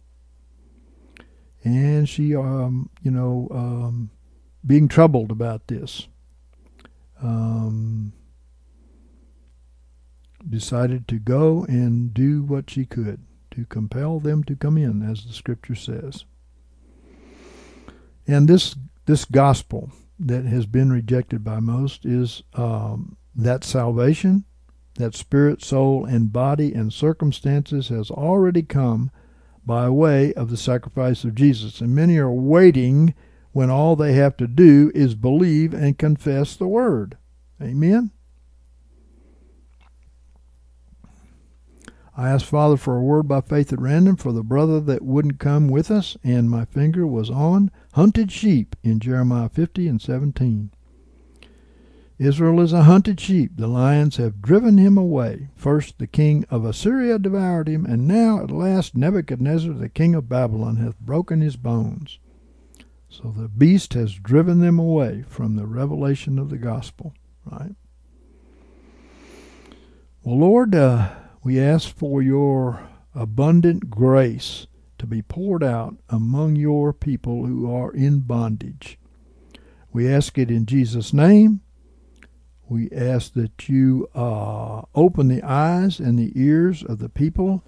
And 1.64 2.08
she, 2.08 2.36
um, 2.36 2.90
you 3.04 3.12
know, 3.12 3.48
um, 3.52 4.10
being 4.66 4.88
troubled 4.88 5.30
about 5.30 5.68
this. 5.68 6.08
Um, 7.22 8.14
decided 10.50 11.08
to 11.08 11.20
go 11.20 11.66
and 11.66 12.14
do 12.14 12.44
what 12.44 12.70
she 12.70 12.86
could 12.86 13.22
to 13.52 13.66
compel 13.66 14.20
them 14.20 14.44
to 14.46 14.56
come 14.56 14.78
in, 14.78 15.02
as 15.02 15.26
the 15.26 15.34
scripture 15.34 15.76
says. 15.76 16.26
And 18.28 18.48
this 18.48 18.76
this 19.06 19.26
gospel 19.26 19.92
that 20.20 20.46
has 20.46 20.66
been 20.66 20.92
rejected 20.92 21.44
by 21.44 21.60
most 21.60 22.06
is 22.06 22.44
um, 22.54 23.18
that 23.36 23.64
salvation, 23.64 24.46
that 24.96 25.16
spirit, 25.16 25.64
soul, 25.64 26.06
and 26.06 26.32
body 26.32 26.74
and 26.74 26.94
circumstances 26.94 27.90
has 27.90 28.12
already 28.12 28.62
come 28.62 29.10
by 29.66 29.90
way 29.90 30.34
of 30.34 30.50
the 30.50 30.58
sacrifice 30.58 31.24
of 31.24 31.36
Jesus. 31.36 31.82
And 31.82 31.96
many 31.96 32.18
are 32.18 32.32
waiting 32.32 33.14
when 33.52 33.70
all 33.70 33.96
they 33.96 34.14
have 34.14 34.38
to 34.38 34.48
do 34.48 34.92
is 34.94 35.16
believe 35.16 35.74
and 35.74 35.98
confess 35.98 36.56
the 36.56 36.68
word. 36.68 37.18
Amen. 37.62 38.12
I 42.22 42.30
asked 42.30 42.46
Father 42.46 42.78
for 42.78 42.98
a 42.98 43.02
word 43.02 43.28
by 43.28 43.42
faith 43.42 43.74
at 43.74 43.82
random 43.82 44.16
for 44.16 44.32
the 44.32 44.44
brother 44.44 44.80
that 44.80 45.02
wouldn't 45.02 45.40
come 45.40 45.68
with 45.68 45.90
us, 45.90 46.16
and 46.24 46.52
my 46.52 46.66
finger 46.66 47.08
was 47.08 47.32
on 47.32 47.72
hunted 47.94 48.32
sheep 48.32 48.76
in 48.84 49.00
Jeremiah 49.00 49.50
50 49.50 49.88
and 49.88 50.00
17. 50.00 50.70
Israel 52.20 52.62
is 52.62 52.74
a 52.74 52.84
hunted 52.84 53.20
sheep. 53.20 53.54
The 53.56 53.66
lions 53.66 54.18
have 54.18 54.40
driven 54.40 54.78
him 54.78 55.00
away. 55.00 55.50
First 55.56 55.98
the 55.98 56.06
king 56.06 56.46
of 56.52 56.64
Assyria 56.64 57.18
devoured 57.18 57.68
him, 57.68 57.88
and 57.88 58.08
now 58.08 58.44
at 58.44 58.52
last 58.52 58.96
Nebuchadnezzar, 58.96 59.74
the 59.74 59.90
king 59.90 60.14
of 60.14 60.30
Babylon, 60.30 60.76
hath 60.76 61.00
broken 61.00 61.42
his 61.42 61.56
bones. 61.56 62.20
So 63.10 63.34
the 63.36 63.48
beast 63.48 63.96
has 63.96 64.14
driven 64.14 64.60
them 64.60 64.78
away 64.78 65.24
from 65.28 65.56
the 65.56 65.66
revelation 65.66 66.38
of 66.38 66.52
the 66.52 66.60
gospel, 66.60 67.16
right? 67.52 67.74
Well, 70.24 70.38
Lord, 70.38 70.76
uh, 70.76 71.16
we 71.44 71.60
ask 71.60 71.96
for 71.96 72.22
your 72.22 72.88
abundant 73.16 73.90
grace 73.90 74.68
to 75.00 75.08
be 75.08 75.22
poured 75.22 75.64
out 75.64 75.96
among 76.10 76.56
your 76.56 76.94
people 76.94 77.46
who 77.46 77.74
are 77.74 77.92
in 77.92 78.20
bondage. 78.20 79.00
We 79.92 80.08
ask 80.08 80.38
it 80.38 80.52
in 80.52 80.66
Jesus' 80.66 81.14
name. 81.14 81.62
We 82.70 82.90
ask 82.92 83.34
that 83.34 83.68
you 83.68 84.08
uh, 84.16 84.84
open 84.96 85.28
the 85.28 85.44
eyes 85.44 86.00
and 86.00 86.18
the 86.18 86.32
ears 86.36 86.84
of 86.84 87.00
the 87.00 87.10
people 87.10 87.64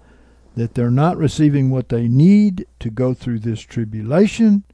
that 0.54 0.74
they're 0.74 0.90
not 0.90 1.16
receiving 1.16 1.68
what 1.68 1.88
they 1.88 2.08
need 2.08 2.66
to 2.78 2.90
go 2.90 3.12
through 3.12 3.40
this 3.40 3.60
tribulation 3.60 4.64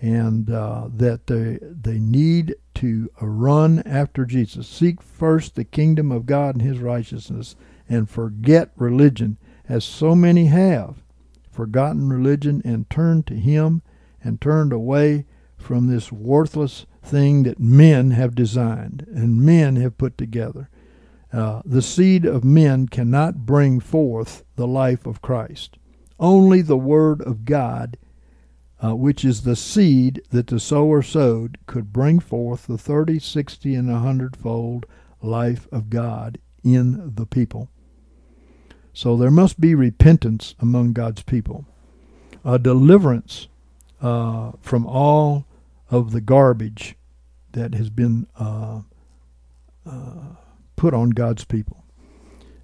and 0.00 0.50
uh, 0.50 0.88
that 0.94 1.26
they, 1.26 1.58
they 1.60 1.98
need 1.98 2.54
to 2.76 3.10
run 3.20 3.80
after 3.84 4.24
Jesus. 4.24 4.66
Seek 4.66 5.02
first 5.02 5.54
the 5.54 5.64
kingdom 5.64 6.10
of 6.10 6.24
God 6.24 6.54
and 6.54 6.62
his 6.62 6.78
righteousness 6.78 7.54
and 7.90 8.08
forget 8.08 8.70
religion, 8.76 9.36
as 9.68 9.84
so 9.84 10.14
many 10.14 10.46
have 10.46 11.02
forgotten 11.50 12.08
religion 12.08 12.62
and 12.64 12.88
turned 12.88 13.26
to 13.26 13.34
him 13.34 13.82
and 14.22 14.40
turned 14.40 14.72
away 14.72 15.26
from 15.58 15.88
this 15.88 16.10
worthless 16.10 16.86
thing 17.02 17.42
that 17.42 17.60
men 17.60 18.12
have 18.12 18.34
designed 18.34 19.04
and 19.14 19.42
men 19.42 19.76
have 19.76 19.98
put 19.98 20.16
together. 20.16 20.70
Uh, 21.32 21.60
the 21.64 21.82
seed 21.82 22.24
of 22.24 22.44
men 22.44 22.88
cannot 22.88 23.44
bring 23.44 23.80
forth 23.80 24.44
the 24.56 24.66
life 24.66 25.06
of 25.06 25.20
Christ. 25.20 25.76
Only 26.18 26.62
the 26.62 26.78
Word 26.78 27.20
of 27.22 27.44
God, 27.44 27.96
uh, 28.82 28.94
which 28.94 29.24
is 29.24 29.42
the 29.42 29.56
seed 29.56 30.22
that 30.30 30.46
the 30.46 30.60
sower 30.60 31.02
sowed, 31.02 31.58
could 31.66 31.92
bring 31.92 32.20
forth 32.20 32.66
the 32.66 32.78
thirty, 32.78 33.18
sixty, 33.18 33.74
and 33.74 33.90
a 33.90 33.98
hundredfold 33.98 34.86
life 35.20 35.68
of 35.70 35.90
God 35.90 36.38
in 36.62 37.14
the 37.14 37.26
people. 37.26 37.70
So 38.92 39.16
there 39.16 39.30
must 39.30 39.60
be 39.60 39.74
repentance 39.74 40.54
among 40.58 40.92
God's 40.92 41.22
people, 41.22 41.64
a 42.44 42.58
deliverance 42.58 43.48
uh, 44.00 44.52
from 44.60 44.86
all 44.86 45.46
of 45.90 46.12
the 46.12 46.20
garbage 46.20 46.96
that 47.52 47.74
has 47.74 47.90
been 47.90 48.26
uh, 48.38 48.80
uh, 49.86 50.36
put 50.76 50.94
on 50.94 51.10
God's 51.10 51.44
people. 51.44 51.84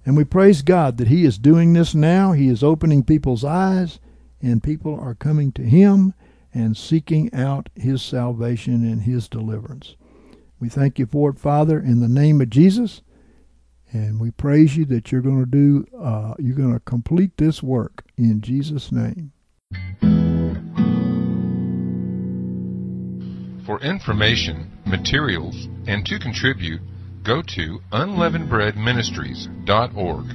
And 0.05 0.15
we 0.15 0.23
praise 0.23 0.61
God 0.61 0.97
that 0.97 1.09
He 1.09 1.25
is 1.25 1.37
doing 1.37 1.73
this 1.73 1.93
now. 1.93 2.31
He 2.31 2.47
is 2.47 2.63
opening 2.63 3.03
people's 3.03 3.43
eyes, 3.43 3.99
and 4.41 4.63
people 4.63 4.97
are 4.97 5.15
coming 5.15 5.51
to 5.53 5.63
Him 5.63 6.13
and 6.53 6.77
seeking 6.77 7.33
out 7.33 7.69
His 7.75 8.01
salvation 8.01 8.85
and 8.85 9.01
His 9.01 9.27
deliverance. 9.27 9.95
We 10.59 10.69
thank 10.69 10.97
you 10.97 11.05
for 11.05 11.31
it, 11.31 11.39
Father, 11.39 11.79
in 11.79 11.99
the 11.99 12.07
name 12.07 12.41
of 12.41 12.49
Jesus. 12.49 13.01
And 13.91 14.19
we 14.19 14.31
praise 14.31 14.75
you 14.75 14.83
that 14.85 15.11
you're 15.11 15.21
going 15.21 15.39
to 15.39 15.45
do, 15.49 15.85
uh, 15.97 16.33
you're 16.39 16.57
going 16.57 16.73
to 16.73 16.79
complete 16.81 17.37
this 17.37 17.63
work 17.63 18.03
in 18.17 18.41
Jesus' 18.41 18.91
name. 18.91 19.31
For 23.65 23.79
information, 23.81 24.69
materials, 24.85 25.67
and 25.87 26.05
to 26.05 26.19
contribute, 26.19 26.81
go 27.23 27.41
to 27.41 27.79
unleavenedbreadministries.org. 27.91 30.25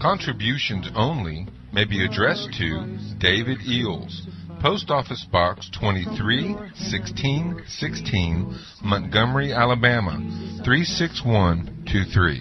Contributions 0.00 0.88
only 0.94 1.46
may 1.72 1.84
be 1.84 2.04
addressed 2.04 2.52
to 2.58 2.98
David 3.18 3.60
Eells, 3.60 4.26
Post 4.60 4.90
Office 4.90 5.24
Box 5.32 5.70
231616, 5.80 8.58
Montgomery, 8.82 9.54
Alabama 9.54 10.18
36123. 10.64 12.38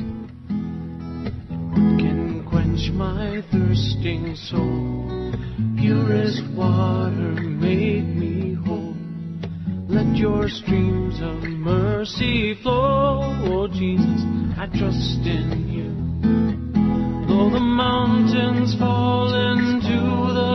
Can 1.98 2.46
quench 2.50 2.92
my 2.92 3.42
thirsting 3.52 4.36
soul 4.36 5.10
purest 5.80 6.44
water 6.56 7.32
make 7.42 8.04
me 8.04 8.54
whole. 8.66 8.94
Let 9.88 10.18
your 10.18 10.50
streams 10.50 11.22
of 11.22 11.42
mercy 11.44 12.54
flow, 12.62 13.22
oh 13.46 13.68
Jesus, 13.70 14.24
I 14.58 14.66
trust 14.78 15.26
in 15.26 15.70
you. 15.70 15.90
Though 17.28 17.50
the 17.50 17.62
mountains 17.62 18.76
fall 18.78 19.34
into 19.34 19.79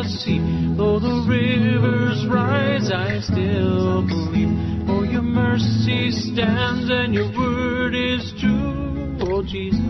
sea, 0.09 0.39
though 0.77 0.99
the 0.99 1.25
rivers 1.29 2.27
rise, 2.29 2.91
I 2.93 3.21
still 3.21 4.03
believe. 4.07 4.53
For 4.87 5.05
your 5.07 5.23
mercy 5.23 6.11
stands 6.11 6.91
and 6.91 7.15
your 7.15 7.31
word 7.37 7.95
is 7.95 8.33
true, 8.39 9.17
oh 9.23 9.43
Jesus, 9.43 9.81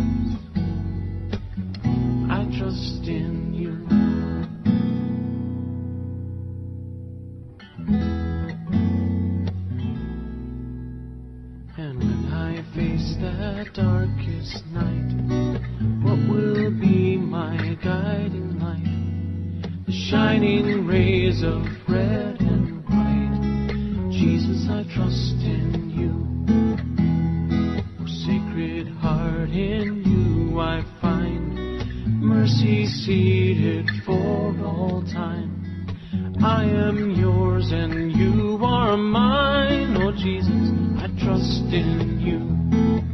I 2.31 2.45
trust 2.59 3.07
in 3.09 3.53
you. 3.55 3.75
And 11.77 11.99
when 11.99 12.33
I 12.33 12.63
face 12.75 13.17
that 13.21 13.75
darkest 13.75 14.65
night, 14.73 15.11
what 16.05 16.19
will 16.29 16.71
be 16.71 17.17
my 17.17 17.77
guiding 17.83 18.59
light? 18.61 18.64
The 19.87 19.93
shining 19.93 20.87
rays 20.87 21.43
of 21.43 21.63
red 21.87 22.41
and 22.41 22.83
white. 22.89 24.11
Jesus, 24.11 24.67
I 24.71 24.83
trust 24.95 25.37
in 25.45 25.91
you. 25.93 26.15
Oh, 28.01 28.07
sacred 28.07 28.89
heart, 28.97 29.51
in 29.51 30.03
you 30.07 30.59
I 30.59 30.83
find 31.03 32.23
mercy 32.23 32.87
seated 32.87 33.91
for 34.07 34.57
all 34.65 35.03
time. 35.13 35.61
I 36.43 36.65
am 36.65 37.11
yours 37.11 37.71
and 37.71 38.11
you 38.13 38.65
are 38.65 38.97
mine, 38.97 39.99
oh 39.99 40.13
Jesus, 40.13 40.71
I 41.03 41.09
trust 41.23 41.73
in 41.75 42.21
you. 42.21 43.14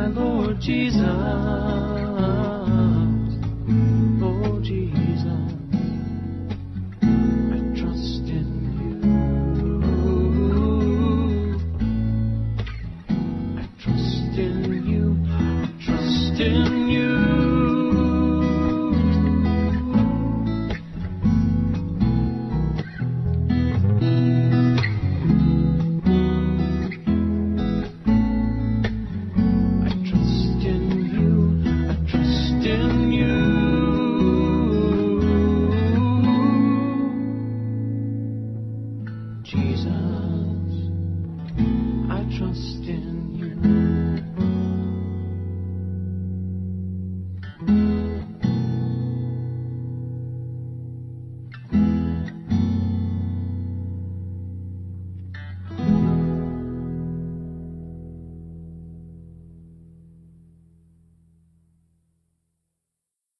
My 0.00 0.06
Lord 0.06 0.58
Jesus. 0.62 2.19